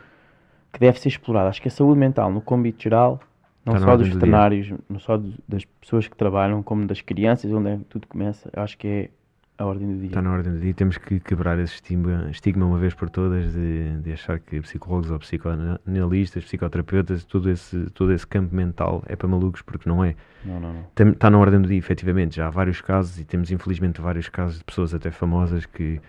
que 0.73 0.81
deve 0.81 0.99
ser 0.99 1.09
explorado. 1.09 1.49
Acho 1.49 1.63
que 1.63 1.69
a 1.69 1.71
saúde 1.71 1.99
mental, 1.99 2.31
no 2.31 2.41
cômbito 2.41 2.83
geral, 2.83 3.21
não 3.65 3.75
Está 3.75 3.87
só 3.87 3.97
dos 3.97 4.09
veterinários, 4.09 4.73
não 4.89 4.99
só 5.01 5.21
das 5.49 5.65
pessoas 5.65 6.07
que 6.07 6.17
trabalham, 6.17 6.63
como 6.63 6.87
das 6.87 7.01
crianças, 7.01 7.51
onde 7.53 7.71
é 7.71 7.77
que 7.77 7.85
tudo 7.85 8.07
começa, 8.07 8.49
acho 8.55 8.77
que 8.79 8.87
é 8.87 9.11
a 9.59 9.65
ordem 9.65 9.89
do 9.89 9.99
dia. 9.99 10.09
Está 10.09 10.21
na 10.21 10.33
ordem 10.33 10.53
do 10.53 10.61
dia. 10.61 10.75
Temos 10.75 10.99
que 10.99 11.19
quebrar 11.19 11.59
esse 11.59 11.75
estigma, 11.75 12.29
estigma 12.31 12.67
uma 12.67 12.79
vez 12.79 12.95
por 12.95 13.09
todas 13.09 13.53
de, 13.53 13.97
de 14.03 14.13
achar 14.13 14.39
que 14.39 14.61
psicólogos 14.61 15.11
ou 15.11 15.19
psicoanalistas, 15.19 16.45
psicoterapeutas, 16.45 17.25
todo 17.25 17.51
esse, 17.51 17.91
todo 17.91 18.13
esse 18.13 18.27
campo 18.27 18.55
mental 18.55 19.03
é 19.07 19.17
para 19.17 19.27
malucos, 19.29 19.63
porque 19.63 19.89
não 19.89 20.05
é. 20.05 20.15
Não, 20.45 20.61
não, 20.61 20.75
não. 20.75 21.11
Está 21.11 21.31
na 21.31 21.39
ordem 21.39 21.61
do 21.61 21.69
dia, 21.69 21.79
efetivamente. 21.79 22.37
Já 22.37 22.49
há 22.49 22.51
vários 22.51 22.81
casos 22.81 23.19
e 23.19 23.25
temos 23.25 23.51
infelizmente 23.51 24.01
vários 24.01 24.29
casos 24.29 24.59
de 24.59 24.65
pessoas 24.65 24.93
até 24.95 25.11
famosas 25.11 25.65
que 25.65 26.01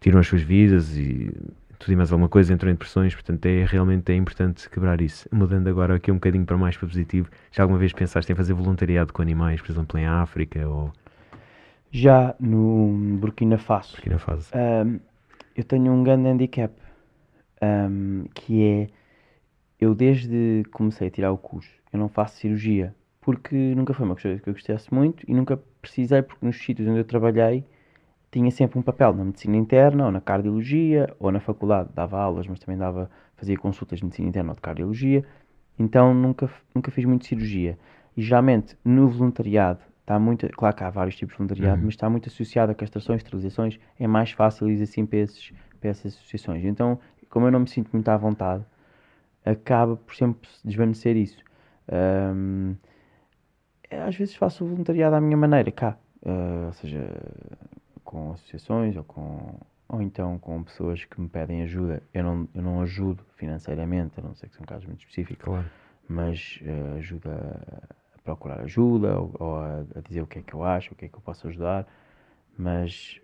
tiram 0.00 0.18
as 0.18 0.26
suas 0.26 0.42
vidas 0.42 0.96
e 0.96 1.30
tudo 1.80 1.92
e 1.92 1.96
mais 1.96 2.12
alguma 2.12 2.28
coisa, 2.28 2.52
entram 2.52 2.68
em 2.68 2.74
depressões, 2.74 3.14
portanto 3.14 3.46
é 3.46 3.64
realmente 3.64 4.12
é 4.12 4.14
importante 4.14 4.68
quebrar 4.68 5.00
isso. 5.00 5.26
Mudando 5.32 5.66
agora 5.66 5.94
aqui 5.96 6.10
um 6.10 6.16
bocadinho 6.16 6.44
para 6.44 6.56
mais 6.58 6.76
para 6.76 6.86
positivo, 6.86 7.30
já 7.50 7.62
alguma 7.62 7.78
vez 7.78 7.92
pensaste 7.94 8.30
em 8.30 8.34
fazer 8.34 8.52
voluntariado 8.52 9.14
com 9.14 9.22
animais, 9.22 9.62
por 9.62 9.72
exemplo 9.72 9.98
em 9.98 10.04
África 10.04 10.68
ou 10.68 10.92
Já 11.92 12.36
no 12.38 13.18
Burkina 13.18 13.58
Faso, 13.58 13.96
aqui 13.98 14.08
na 14.08 14.18
fase? 14.18 14.48
ahm, 14.54 15.00
eu 15.56 15.64
tenho 15.64 15.92
um 15.92 16.04
grande 16.04 16.28
handicap, 16.28 16.72
ahm, 17.60 18.26
que 18.32 18.64
é, 18.64 18.88
eu 19.80 19.92
desde 19.94 20.62
que 20.64 20.70
comecei 20.70 21.08
a 21.08 21.10
tirar 21.10 21.32
o 21.32 21.38
curso, 21.38 21.70
eu 21.92 21.98
não 21.98 22.08
faço 22.08 22.36
cirurgia, 22.36 22.94
porque 23.20 23.56
nunca 23.74 23.92
foi 23.92 24.06
uma 24.06 24.14
coisa 24.14 24.40
que 24.40 24.48
eu 24.48 24.54
gostasse 24.54 24.92
muito 24.94 25.24
e 25.28 25.34
nunca 25.34 25.56
precisei, 25.82 26.22
porque 26.22 26.46
nos 26.46 26.56
sítios 26.62 26.86
onde 26.86 27.00
eu 27.00 27.04
trabalhei, 27.04 27.64
tinha 28.30 28.50
sempre 28.52 28.78
um 28.78 28.82
papel 28.82 29.12
na 29.12 29.24
medicina 29.24 29.56
interna, 29.56 30.06
ou 30.06 30.12
na 30.12 30.20
cardiologia, 30.20 31.12
ou 31.18 31.32
na 31.32 31.40
faculdade, 31.40 31.90
dava 31.92 32.20
aulas, 32.20 32.46
mas 32.46 32.60
também 32.60 32.78
dava, 32.78 33.10
fazia 33.36 33.56
consultas 33.58 33.98
de 33.98 34.04
medicina 34.04 34.28
interna 34.28 34.50
ou 34.50 34.54
de 34.54 34.62
cardiologia, 34.62 35.24
então 35.76 36.14
nunca, 36.14 36.48
nunca 36.72 36.92
fiz 36.92 37.04
muito 37.04 37.26
cirurgia. 37.26 37.76
E 38.16 38.22
geralmente 38.22 38.76
no 38.84 39.08
voluntariado, 39.08 39.80
está 40.00 40.18
muito, 40.18 40.48
claro 40.50 40.74
que 40.76 40.84
há 40.84 40.90
vários 40.90 41.16
tipos 41.16 41.34
de 41.34 41.38
voluntariado, 41.38 41.78
Uhum. 41.78 41.84
mas 41.86 41.94
está 41.94 42.08
muito 42.10 42.28
associado 42.28 42.72
a 42.72 42.74
castrações, 42.74 43.18
esterilizações, 43.18 43.78
é 43.98 44.06
mais 44.06 44.32
fácil 44.32 44.68
ir 44.68 44.82
assim 44.82 45.06
para, 45.06 45.18
esses, 45.18 45.52
para 45.80 45.90
essas 45.90 46.14
associações. 46.14 46.64
Então, 46.64 46.98
como 47.28 47.46
eu 47.46 47.50
não 47.52 47.60
me 47.60 47.68
sinto 47.68 47.90
muito 47.92 48.08
à 48.08 48.16
vontade, 48.16 48.64
acaba 49.44 49.96
por 49.96 50.14
sempre 50.14 50.48
se 50.48 50.66
desvanecer 50.66 51.16
isso. 51.16 51.42
É, 53.90 54.02
às 54.02 54.14
vezes 54.16 54.34
faço 54.36 54.64
o 54.64 54.68
voluntariado 54.68 55.16
à 55.16 55.20
minha 55.20 55.36
maneira, 55.36 55.70
cá. 55.70 55.96
Ah, 56.24 56.66
ou 56.66 56.72
seja, 56.74 57.06
com 58.04 58.32
associações 58.32 58.96
ou 58.96 59.04
com 59.04 59.58
ou 59.88 60.00
então 60.00 60.38
com 60.38 60.62
pessoas 60.62 61.04
que 61.04 61.20
me 61.20 61.28
pedem 61.28 61.62
ajuda. 61.62 62.00
Eu 62.14 62.22
não, 62.22 62.48
eu 62.54 62.62
não 62.62 62.80
ajudo 62.80 63.24
financeiramente, 63.34 64.20
a 64.20 64.22
não 64.22 64.34
ser 64.36 64.48
que 64.48 64.54
são 64.56 64.64
casos 64.64 64.86
muito 64.86 65.00
específicos, 65.00 65.44
Claro. 65.44 65.66
mas 66.08 66.60
eh, 66.64 66.98
ajuda 66.98 67.60
procurar 68.24 68.60
ajuda 68.60 69.18
ou, 69.18 69.34
ou 69.38 69.56
a, 69.56 69.84
a 69.96 70.00
dizer 70.06 70.22
o 70.22 70.26
que 70.26 70.38
é 70.38 70.42
que 70.42 70.54
eu 70.54 70.62
acho, 70.64 70.92
o 70.92 70.96
que 70.96 71.06
é 71.06 71.08
que 71.08 71.14
eu 71.14 71.20
posso 71.20 71.46
ajudar. 71.48 71.86
Mas, 72.58 73.20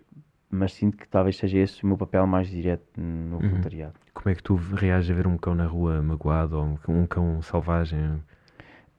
mas 0.49 0.73
sinto 0.73 0.97
que 0.97 1.07
talvez 1.07 1.37
seja 1.37 1.57
esse 1.59 1.83
o 1.83 1.87
meu 1.87 1.97
papel 1.97 2.25
mais 2.25 2.49
direto 2.49 2.83
no 2.99 3.39
voluntariado. 3.39 3.95
Como 4.13 4.29
é 4.29 4.35
que 4.35 4.41
tu 4.43 4.55
reages 4.55 5.11
a 5.11 5.13
ver 5.13 5.27
um 5.27 5.37
cão 5.37 5.53
na 5.53 5.65
rua 5.67 6.01
magoado 6.01 6.57
ou 6.57 6.77
um- 6.89 7.05
cão 7.05 7.41
selvagem? 7.41 8.21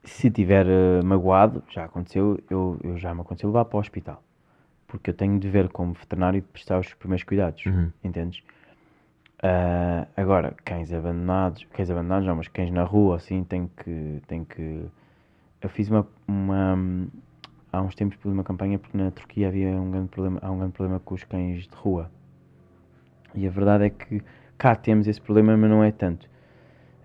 Se 0.03 0.31
tiver 0.31 0.65
eh, 0.65 1.01
magoado, 1.03 1.61
já 1.69 1.83
aconteceu, 1.85 2.39
eu, 2.49 2.79
eu 2.83 2.97
já 2.97 3.13
me 3.13 3.21
aconteceu 3.21 3.49
levar 3.49 3.65
para 3.65 3.77
o 3.77 3.79
hospital. 3.79 4.23
Porque 4.87 5.09
eu 5.09 5.13
tenho 5.13 5.37
de 5.37 5.49
ver 5.49 5.67
como 5.69 5.93
veterinário 5.93 6.41
de 6.41 6.47
prestar 6.47 6.79
os 6.79 6.93
primeiros 6.93 7.23
cuidados, 7.23 7.65
Uhum. 7.65 7.91
entendes? 8.03 8.41
Ah, 9.41 10.07
agora, 10.17 10.53
cães 10.65 10.91
abandonados, 10.91 11.65
cães 11.73 11.89
abandonados 11.89 12.27
não, 12.27 12.35
mas 12.35 12.47
cães 12.47 12.71
na 12.71 12.83
rua, 12.83 13.17
assim, 13.17 13.43
tem 13.43 13.67
que, 13.67 14.21
tem 14.27 14.43
que... 14.43 14.85
Eu 15.61 15.69
fiz 15.69 15.89
uma, 15.89 16.07
uma... 16.27 17.07
Há 17.71 17.81
uns 17.81 17.93
tempos 17.95 18.17
fiz 18.17 18.31
uma 18.31 18.43
campanha 18.43 18.79
porque 18.79 18.97
na 18.97 19.11
Turquia 19.11 19.47
havia 19.47 19.69
um 19.69 19.91
grande 19.91 20.09
problema, 20.09 20.39
há 20.41 20.49
um 20.51 20.57
grande 20.57 20.73
problema 20.73 20.99
com 20.99 21.13
os 21.13 21.23
cães 21.23 21.67
de 21.67 21.75
rua. 21.75 22.09
E 23.35 23.45
a 23.45 23.49
verdade 23.49 23.85
é 23.85 23.89
que 23.89 24.21
cá 24.57 24.75
temos 24.75 25.07
esse 25.07 25.21
problema, 25.21 25.55
mas 25.55 25.69
não 25.69 25.83
é 25.83 25.91
tanto. 25.91 26.27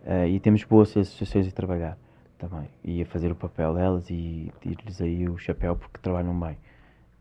Ah, 0.07 0.27
e 0.27 0.39
temos 0.41 0.65
boas 0.65 0.91
associações 0.91 1.49
a 1.49 1.51
trabalhar 1.51 1.99
também. 2.39 2.69
E 2.83 3.03
a 3.03 3.07
fazer 3.07 3.33
o 3.33 3.35
papel 3.35 3.75
delas 3.75 4.09
e 4.11 4.53
pedir-lhes 4.61 5.01
aí 5.01 5.29
o 5.29 5.37
chapéu 5.39 5.77
porque 5.77 5.99
trabalham 6.01 6.39
bem. 6.39 6.57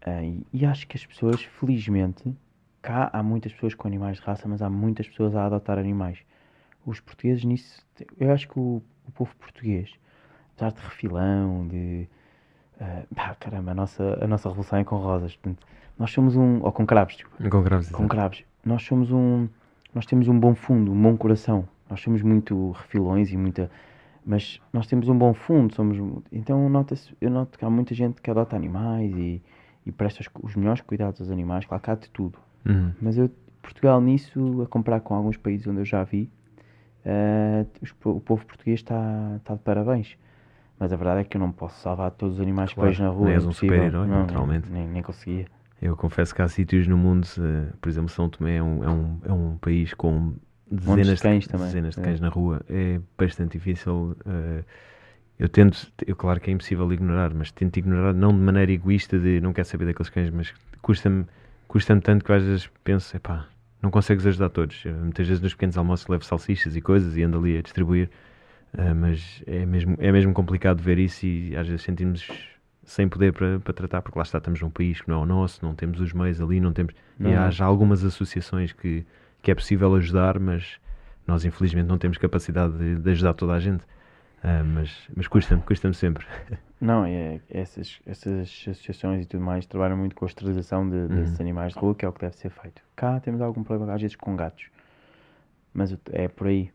Ah, 0.06 0.22
e, 0.22 0.46
e 0.54 0.66
acho 0.66 0.88
que 0.88 0.98
as 0.98 1.06
pessoas, 1.06 1.44
felizmente, 1.44 2.36
cá 2.82 3.10
há 3.12 3.24
muitas 3.24 3.54
pessoas 3.54 3.74
com 3.74 3.88
animais 3.88 4.18
de 4.18 4.24
raça, 4.24 4.48
mas 4.48 4.62
há 4.62 4.70
muitas 4.70 5.08
pessoas 5.08 5.36
a 5.36 5.46
adotar 5.46 5.78
animais. 5.80 6.20
Os 6.86 7.00
portugueses 7.00 7.46
nisso, 7.46 7.86
eu 8.20 8.32
acho 8.32 8.48
que 8.48 8.60
o, 8.60 8.82
o 9.08 9.12
povo 9.14 9.34
português, 9.38 9.94
de 10.72 10.82
refilão, 10.82 11.68
de. 11.68 12.08
ah, 12.80 13.04
pá, 13.16 13.36
caramba, 13.40 13.72
a 13.72 13.76
nossa, 13.76 14.20
a 14.22 14.28
nossa 14.28 14.50
revolução 14.50 14.80
é 14.80 14.84
com 14.84 14.98
rosas. 14.98 15.36
Portanto, 15.36 15.66
nós 15.98 16.12
somos 16.12 16.36
um. 16.36 16.62
Ou 16.62 16.72
com 16.72 16.86
cravos, 16.86 17.16
desculpa 17.16 17.50
Com 17.50 17.64
graves 17.64 17.90
com 17.90 18.08
cravos. 18.08 18.44
Nós 18.66 18.84
somos 18.84 19.12
um. 19.12 19.48
Nós 19.94 20.06
temos 20.06 20.28
um 20.28 20.40
bom 20.40 20.56
fundo, 20.56 20.92
um 20.92 21.02
bom 21.02 21.16
coração. 21.16 21.68
Nós 21.90 22.02
somos 22.02 22.22
muito 22.22 22.72
refilões 22.72 23.32
e 23.32 23.38
muita. 23.38 23.70
Mas 24.26 24.62
nós 24.72 24.88
temos 24.88 25.10
um 25.10 25.18
bom 25.18 25.34
fundo, 25.34 25.76
somos. 25.76 26.24
Então 26.32 26.70
nota-se, 26.70 27.16
eu 27.20 27.30
noto 27.30 27.60
que 27.60 27.66
há 27.66 27.70
muita 27.70 27.94
gente 27.94 28.22
que 28.22 28.32
adota 28.32 28.56
animais 28.56 29.12
e, 29.16 29.42
e 29.86 29.92
presta 29.92 30.22
os, 30.22 30.30
os 30.42 30.56
melhores 30.56 30.82
cuidados 30.82 31.20
aos 31.20 31.30
animais, 31.30 31.66
claro 31.66 31.84
que 31.84 31.92
há 31.92 31.96
de 31.96 32.10
tudo. 32.10 32.40
Uhum. 32.66 32.94
Mas 33.02 33.18
eu, 33.18 33.30
Portugal 33.62 34.00
nisso, 34.00 34.62
a 34.62 34.68
comparar 34.68 35.02
com 35.02 35.14
alguns 35.14 35.36
países 35.36 35.68
onde 35.68 35.82
eu 35.82 35.86
já 35.86 36.04
vi, 36.04 36.30
eh, 37.06 37.66
os 37.82 37.92
o 38.06 38.20
povo 38.22 38.46
português 38.46 38.80
está 38.80 39.36
está 39.38 39.56
de 39.56 39.60
parabéns. 39.60 40.18
Mas 40.84 40.92
a 40.92 40.98
verdade 40.98 41.22
é 41.22 41.24
que 41.24 41.38
eu 41.38 41.40
não 41.40 41.50
posso 41.50 41.80
salvar 41.80 42.12
todos 42.12 42.36
os 42.36 42.42
animais 42.42 42.72
que 42.72 42.76
Claro, 42.76 42.90
vejo 42.90 43.04
na 43.04 43.10
rua. 43.10 43.30
é 43.32 43.36
és 43.36 43.46
um 43.46 43.54
super-herói, 43.54 44.06
Não, 44.06 44.20
naturalmente. 44.20 44.70
Nem, 44.70 44.86
nem 44.86 45.02
conseguia. 45.02 45.46
Eu 45.82 45.96
confesso 45.96 46.36
que 46.36 46.42
há 46.42 46.48
sítios 46.50 46.88
no 46.90 46.98
mundo, 46.98 47.26
por 47.80 47.88
exemplo, 47.88 48.10
São 48.10 48.28
Tomé 48.28 48.58
é 48.58 48.64
um, 48.64 48.84
é 48.84 48.90
um, 48.90 49.20
é 49.24 49.32
um 49.32 49.58
país 49.60 49.94
com 49.94 50.34
dezenas 50.70 51.16
de 51.16 51.22
cães 51.22 51.48
também, 51.48 51.68
dezenas 51.68 51.96
de 51.96 52.02
é. 52.02 52.04
cães 52.04 52.20
na 52.20 52.28
rua. 52.28 52.62
É 52.70 53.00
bastante 53.18 53.54
difícil. 53.58 54.18
eh, 54.26 54.66
eu 55.40 55.48
tento, 55.48 55.90
eu 56.06 56.18
claro 56.18 56.42
que 56.42 56.50
é 56.50 56.54
impossível 56.54 56.92
ignorar, 56.92 57.34
mas 57.34 57.50
tento 57.50 57.78
ignorar 57.78 58.14
não 58.14 58.34
de 58.34 58.40
maneira 58.40 58.70
egoísta 58.70 59.18
de 59.18 59.40
não 59.40 59.54
quero 59.54 59.68
saber 59.70 59.86
daqueles 59.86 60.10
cães, 60.10 60.30
mas 60.32 60.54
custa-me 60.82 61.26
custa 61.66 61.98
tanto 62.02 62.26
que 62.26 62.32
às 62.34 62.44
vezes 62.44 62.70
penso, 62.84 63.16
epá, 63.16 63.48
não 63.82 63.90
consegues 63.90 64.28
ajudar 64.28 64.50
todos. 64.50 64.84
Eu, 64.84 64.96
muitas 64.96 65.26
vezes 65.26 65.42
nos 65.42 65.54
pequenos 65.54 65.78
almoços 65.78 66.08
levo 66.10 66.26
salsichas 66.26 66.76
e 66.76 66.82
coisas 66.82 67.16
e 67.16 67.24
ando 67.24 67.38
ali 67.38 67.58
a 67.58 67.62
distribuir, 67.62 68.10
uh, 68.74 68.96
mas 68.96 69.44
é 69.46 69.66
mesmo, 69.66 69.96
é 70.00 70.12
mesmo 70.12 70.34
complicado 70.34 70.82
ver 70.82 70.98
isso 71.00 71.26
e 71.26 71.56
às 71.56 71.68
vezes 71.68 71.84
sentimos 71.84 72.28
sem 72.84 73.08
poder 73.08 73.34
para, 73.34 73.60
para 73.60 73.74
tratar, 73.74 74.02
porque 74.02 74.18
lá 74.18 74.24
está, 74.24 74.38
estamos 74.38 74.62
num 74.62 74.70
país 74.70 75.02
que 75.02 75.10
não 75.10 75.22
é 75.22 75.24
o 75.24 75.26
nosso, 75.26 75.66
não 75.66 75.74
temos 75.74 76.00
os 76.00 76.12
meios 76.14 76.42
ali, 76.42 76.60
não 76.60 76.74
temos. 76.74 76.94
Não. 77.18 77.30
E 77.30 77.36
há 77.36 77.50
já 77.50 77.66
algumas 77.66 78.04
associações 78.04 78.74
que, 78.74 79.06
que 79.42 79.52
é 79.52 79.56
possível 79.56 79.94
ajudar, 79.96 80.40
mas 80.40 80.80
nós 81.26 81.46
infelizmente 81.46 81.88
não 81.88 81.98
temos 81.98 82.18
capacidade 82.18 82.78
de, 82.78 82.96
de 82.98 83.10
ajudar 83.12 83.34
toda 83.34 83.54
a 83.54 83.60
gente. 83.60 83.84
Uh, 84.44 84.66
mas 84.76 85.08
mas 85.16 85.28
custa-me, 85.28 85.62
custa-me 85.62 85.94
sempre. 85.94 86.26
Não, 86.82 87.06
é, 87.06 87.40
essas, 87.50 88.02
essas 88.06 88.42
associações 88.68 89.24
e 89.24 89.26
tudo 89.26 89.42
mais 89.42 89.66
trabalham 89.66 89.96
muito 89.96 90.14
com 90.14 90.26
a 90.26 90.28
esterilização 90.28 90.90
de, 90.90 91.08
desses 91.08 91.38
uhum. 91.38 91.42
animais 91.42 91.72
de 91.72 91.80
rua, 91.80 91.96
que 91.96 92.04
é 92.04 92.10
o 92.10 92.12
que 92.12 92.20
deve 92.20 92.36
ser 92.36 92.50
feito. 92.50 92.82
Cá 92.94 93.22
temos 93.22 93.40
algum 93.40 93.64
problema, 93.64 93.94
às 93.94 94.02
vezes, 94.02 94.18
com 94.18 94.36
gatos, 94.36 94.66
mas 95.74 95.98
é 96.12 96.28
por 96.28 96.48
aí. 96.48 96.70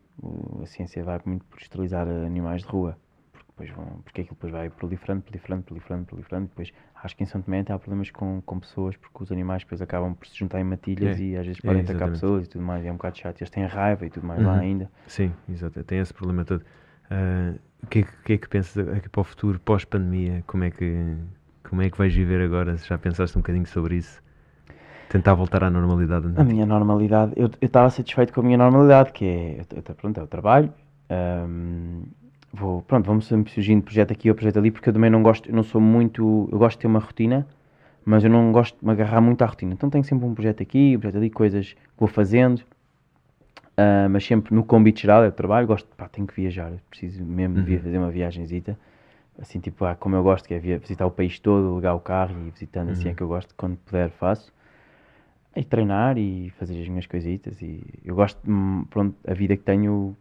A 0.62 0.66
ciência 0.66 1.02
vai 1.04 1.20
muito 1.24 1.44
por 1.44 1.58
esterilizar 1.60 2.06
animais 2.08 2.62
de 2.62 2.68
rua, 2.68 2.98
porque, 3.32 3.46
depois 3.48 3.70
vão, 3.70 4.00
porque 4.02 4.20
aquilo 4.22 4.34
depois 4.34 4.52
vai 4.52 4.70
proliferando, 4.70 5.22
proliferando, 5.22 5.64
proliferando, 5.64 6.06
proliferando. 6.06 6.48
Depois, 6.48 6.72
acho 7.02 7.16
que 7.16 7.22
em 7.22 7.26
São 7.26 7.42
Tomé 7.42 7.64
há 7.68 7.78
problemas 7.78 8.10
com, 8.10 8.40
com 8.42 8.58
pessoas, 8.58 8.96
porque 8.96 9.22
os 9.22 9.32
animais 9.32 9.62
depois 9.62 9.80
acabam 9.80 10.14
por 10.14 10.26
se 10.26 10.36
juntar 10.36 10.60
em 10.60 10.64
matilhas 10.64 11.18
é, 11.18 11.22
e 11.22 11.36
às 11.36 11.46
vezes 11.46 11.60
podem 11.60 11.80
é, 11.80 11.84
atacar 11.84 12.10
pessoas 12.10 12.46
e 12.46 12.48
tudo 12.48 12.64
mais. 12.64 12.84
E 12.84 12.88
é 12.88 12.92
um 12.92 12.96
bocado 12.96 13.18
chato. 13.18 13.40
Eles 13.40 13.50
têm 13.50 13.64
raiva 13.64 14.06
e 14.06 14.10
tudo 14.10 14.26
mais 14.26 14.40
uhum. 14.40 14.46
lá 14.46 14.58
ainda. 14.58 14.90
Sim, 15.06 15.32
exato. 15.48 15.82
Tem 15.84 15.98
esse 15.98 16.12
problema 16.12 16.44
todo. 16.44 16.62
Uh, 17.10 17.58
o 17.82 17.86
que, 17.86 18.00
é, 18.00 18.02
que 18.24 18.32
é 18.34 18.38
que 18.38 18.48
pensas 18.48 18.88
aqui 18.88 19.08
para 19.08 19.20
o 19.20 19.24
futuro, 19.24 19.58
pós-pandemia? 19.60 20.42
Como 20.46 20.64
é 20.64 20.70
que 20.70 21.16
como 21.68 21.82
é 21.82 21.90
que 21.90 21.98
vais 21.98 22.14
viver 22.14 22.40
agora? 22.40 22.76
Já 22.78 22.96
pensaste 22.96 23.36
um 23.36 23.42
bocadinho 23.42 23.66
sobre 23.66 23.96
isso? 23.96 24.22
Tentar 25.09 25.34
voltar 25.34 25.64
à 25.64 25.70
normalidade? 25.70 26.32
A 26.36 26.44
minha 26.44 26.66
normalidade, 26.66 27.32
eu 27.36 27.50
estava 27.62 27.88
satisfeito 27.88 28.32
com 28.32 28.40
a 28.40 28.44
minha 28.44 28.59
normalidade, 28.59 29.12
que 29.12 29.24
é, 29.24 29.61
eu, 29.74 29.82
pronto, 29.94 30.20
é 30.20 30.22
o 30.22 30.26
trabalho. 30.26 30.72
Um, 31.11 32.02
vou, 32.52 32.82
pronto, 32.82 33.06
vamos 33.06 33.26
sempre 33.26 33.50
surgindo 33.50 33.82
projeto 33.82 34.12
aqui 34.12 34.28
ou 34.28 34.34
projeto 34.34 34.59
ali, 34.59 34.70
porque 34.70 34.88
eu 34.88 34.92
também 34.92 35.09
não 35.09 35.22
gosto, 35.22 35.48
eu 35.48 35.54
não 35.54 35.62
sou 35.62 35.80
muito, 35.80 36.48
eu 36.52 36.59
gosto 36.59 36.76
de 36.76 36.82
ter 36.82 36.86
uma 36.88 36.98
rotina, 36.98 37.46
mas 38.04 38.22
eu 38.22 38.30
não 38.30 38.52
gosto 38.52 38.78
de 38.78 38.84
me 38.84 38.92
agarrar 38.92 39.20
muito 39.20 39.40
à 39.42 39.46
rotina. 39.46 39.72
Então 39.72 39.88
tenho 39.88 40.04
sempre 40.04 40.26
um 40.26 40.34
projeto 40.34 40.62
aqui, 40.62 40.94
um 40.96 41.00
projeto 41.00 41.16
ali, 41.16 41.30
coisas 41.30 41.72
que 41.72 41.98
vou 41.98 42.09
fazendo. 42.09 42.59
Uh, 43.78 44.11
mas 44.11 44.26
sempre 44.26 44.52
no 44.52 44.64
convite 44.64 45.02
geral, 45.02 45.22
é 45.22 45.30
trabalho, 45.30 45.66
gosto, 45.66 45.88
pá, 45.96 46.09
tenho 46.09 46.26
que 46.26 46.34
viajar, 46.34 46.72
preciso 46.90 47.24
mesmo 47.24 47.59
uhum. 47.59 47.78
fazer 47.78 47.96
uma 47.96 48.11
viagenzita, 48.11 48.76
assim, 49.40 49.61
tipo, 49.61 49.84
ah, 49.84 49.94
como 49.94 50.16
eu 50.16 50.22
gosto, 50.24 50.48
que 50.48 50.54
é 50.54 50.59
visitar 50.59 51.06
o 51.06 51.12
país 51.12 51.38
todo, 51.38 51.76
ligar 51.76 51.94
o 51.94 52.00
carro 52.00 52.34
e 52.44 52.50
visitando, 52.50 52.88
uhum. 52.88 52.92
assim 52.92 53.06
é 53.06 53.11
uhum. 53.11 53.14
que 53.14 53.22
eu 53.22 53.28
gosto, 53.28 53.54
quando 53.56 53.76
puder 53.76 54.11
faço. 54.11 54.52
E 55.59 55.64
treinar 55.64 56.16
e 56.16 56.50
fazer 56.59 56.80
as 56.80 56.88
minhas 56.88 57.06
coisitas 57.06 57.61
e 57.61 57.82
eu 58.04 58.14
gosto, 58.14 58.38
hum, 58.48 58.84
pronto, 58.88 59.16
a 59.26 59.34
vida 59.34 59.56
que 59.56 59.62
tenho 59.64 60.16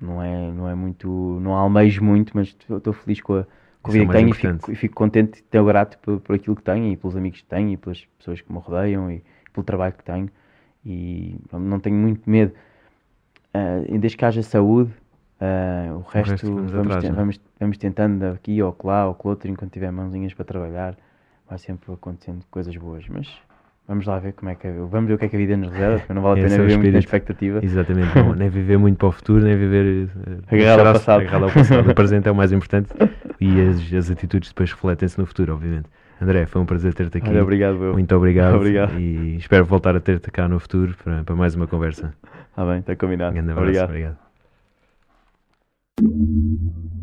não 0.00 0.22
é, 0.22 0.50
não 0.50 0.68
é 0.68 0.74
muito, 0.74 1.08
não 1.40 1.54
almejo 1.54 2.02
muito, 2.02 2.32
mas 2.34 2.48
estou 2.48 2.92
feliz 2.92 3.20
com 3.20 3.36
a, 3.36 3.46
com 3.80 3.90
a 3.90 3.92
vida 3.92 4.04
é 4.04 4.06
que 4.06 4.12
tenho 4.12 4.28
e 4.28 4.32
fico, 4.32 4.74
fico, 4.74 4.94
contente 4.94 5.44
e 5.52 5.62
grato 5.62 5.98
por, 5.98 6.20
por 6.20 6.34
aquilo 6.34 6.56
que 6.56 6.62
tenho 6.62 6.92
e 6.92 6.96
pelos 6.96 7.16
amigos 7.16 7.40
que 7.40 7.46
tenho 7.46 7.70
e 7.70 7.76
pelas 7.76 8.04
pessoas 8.18 8.40
que 8.40 8.52
me 8.52 8.58
rodeiam 8.58 9.10
e 9.10 9.22
pelo 9.52 9.64
trabalho 9.64 9.94
que 9.94 10.04
tenho 10.04 10.28
e 10.84 11.36
não 11.52 11.78
tenho 11.78 11.96
muito 11.96 12.28
medo 12.28 12.52
uh, 13.56 13.98
desde 13.98 14.16
que 14.16 14.24
haja 14.24 14.42
saúde, 14.42 14.92
uh, 15.40 15.96
o, 15.96 16.00
resto, 16.00 16.30
o 16.30 16.30
resto 16.30 16.72
vamos, 16.72 16.86
atrás, 16.86 17.04
te, 17.04 17.10
vamos, 17.10 17.40
vamos, 17.58 17.78
tentando 17.78 18.24
aqui 18.26 18.62
ou 18.62 18.76
lá 18.84 19.08
ou 19.08 19.16
outro, 19.24 19.50
enquanto 19.50 19.72
tiver 19.72 19.90
mãozinhas 19.90 20.34
para 20.34 20.44
trabalhar, 20.44 20.96
vai 21.48 21.58
sempre 21.58 21.92
acontecendo 21.92 22.44
coisas 22.50 22.76
boas. 22.76 23.08
Mas 23.08 23.28
vamos 23.86 24.06
lá 24.06 24.18
ver 24.18 24.32
como 24.32 24.50
é 24.50 24.54
que 24.54 24.68
vamos 24.68 25.08
ver 25.08 25.14
o 25.14 25.18
que 25.18 25.26
é 25.26 25.28
que 25.28 25.36
a 25.36 25.38
vida 25.38 25.56
nos 25.56 25.70
reserva, 25.70 26.14
não 26.14 26.22
vale 26.22 26.40
a 26.40 26.44
pena 26.48 26.54
é 26.54 26.58
viver 26.58 26.76
muito 26.76 26.92
na 26.92 26.98
expectativa. 26.98 27.60
Exatamente, 27.62 28.14
não, 28.18 28.34
nem 28.34 28.48
viver 28.48 28.78
muito 28.78 28.98
para 28.98 29.08
o 29.08 29.12
futuro, 29.12 29.44
nem 29.44 29.56
viver 29.56 30.08
uh, 30.08 30.54
agarrado 30.54 30.86
ao 30.86 30.92
passado. 30.94 31.20
Agarrado 31.20 31.44
ao 31.44 31.50
passado. 31.50 31.90
o 31.90 31.94
presente 31.94 32.28
é 32.28 32.30
o 32.30 32.34
mais 32.34 32.52
importante 32.52 32.88
e 33.40 33.60
as, 33.60 33.92
as 33.92 34.10
atitudes 34.10 34.50
depois 34.50 34.72
refletem-se 34.72 35.18
no 35.18 35.26
futuro, 35.26 35.54
obviamente. 35.54 35.88
André, 36.20 36.46
foi 36.46 36.62
um 36.62 36.66
prazer 36.66 36.94
ter-te 36.94 37.18
aqui. 37.18 37.28
Olha, 37.28 37.42
obrigado, 37.42 37.78
meu. 37.78 37.92
Muito 37.92 38.14
obrigado. 38.16 38.56
obrigado. 38.56 38.98
E 38.98 39.36
espero 39.36 39.66
voltar 39.66 39.94
a 39.94 40.00
ter-te 40.00 40.30
cá 40.30 40.48
no 40.48 40.58
futuro 40.58 40.94
para, 41.04 41.22
para 41.24 41.36
mais 41.36 41.54
uma 41.54 41.66
conversa. 41.66 42.14
Está 42.50 42.64
bem, 42.64 42.78
está 42.78 42.96
combinado. 42.96 43.32
Um 43.32 43.34
grande 43.34 43.50
abraço, 43.52 43.84
obrigado. 43.84 44.16
obrigado. 46.00 46.95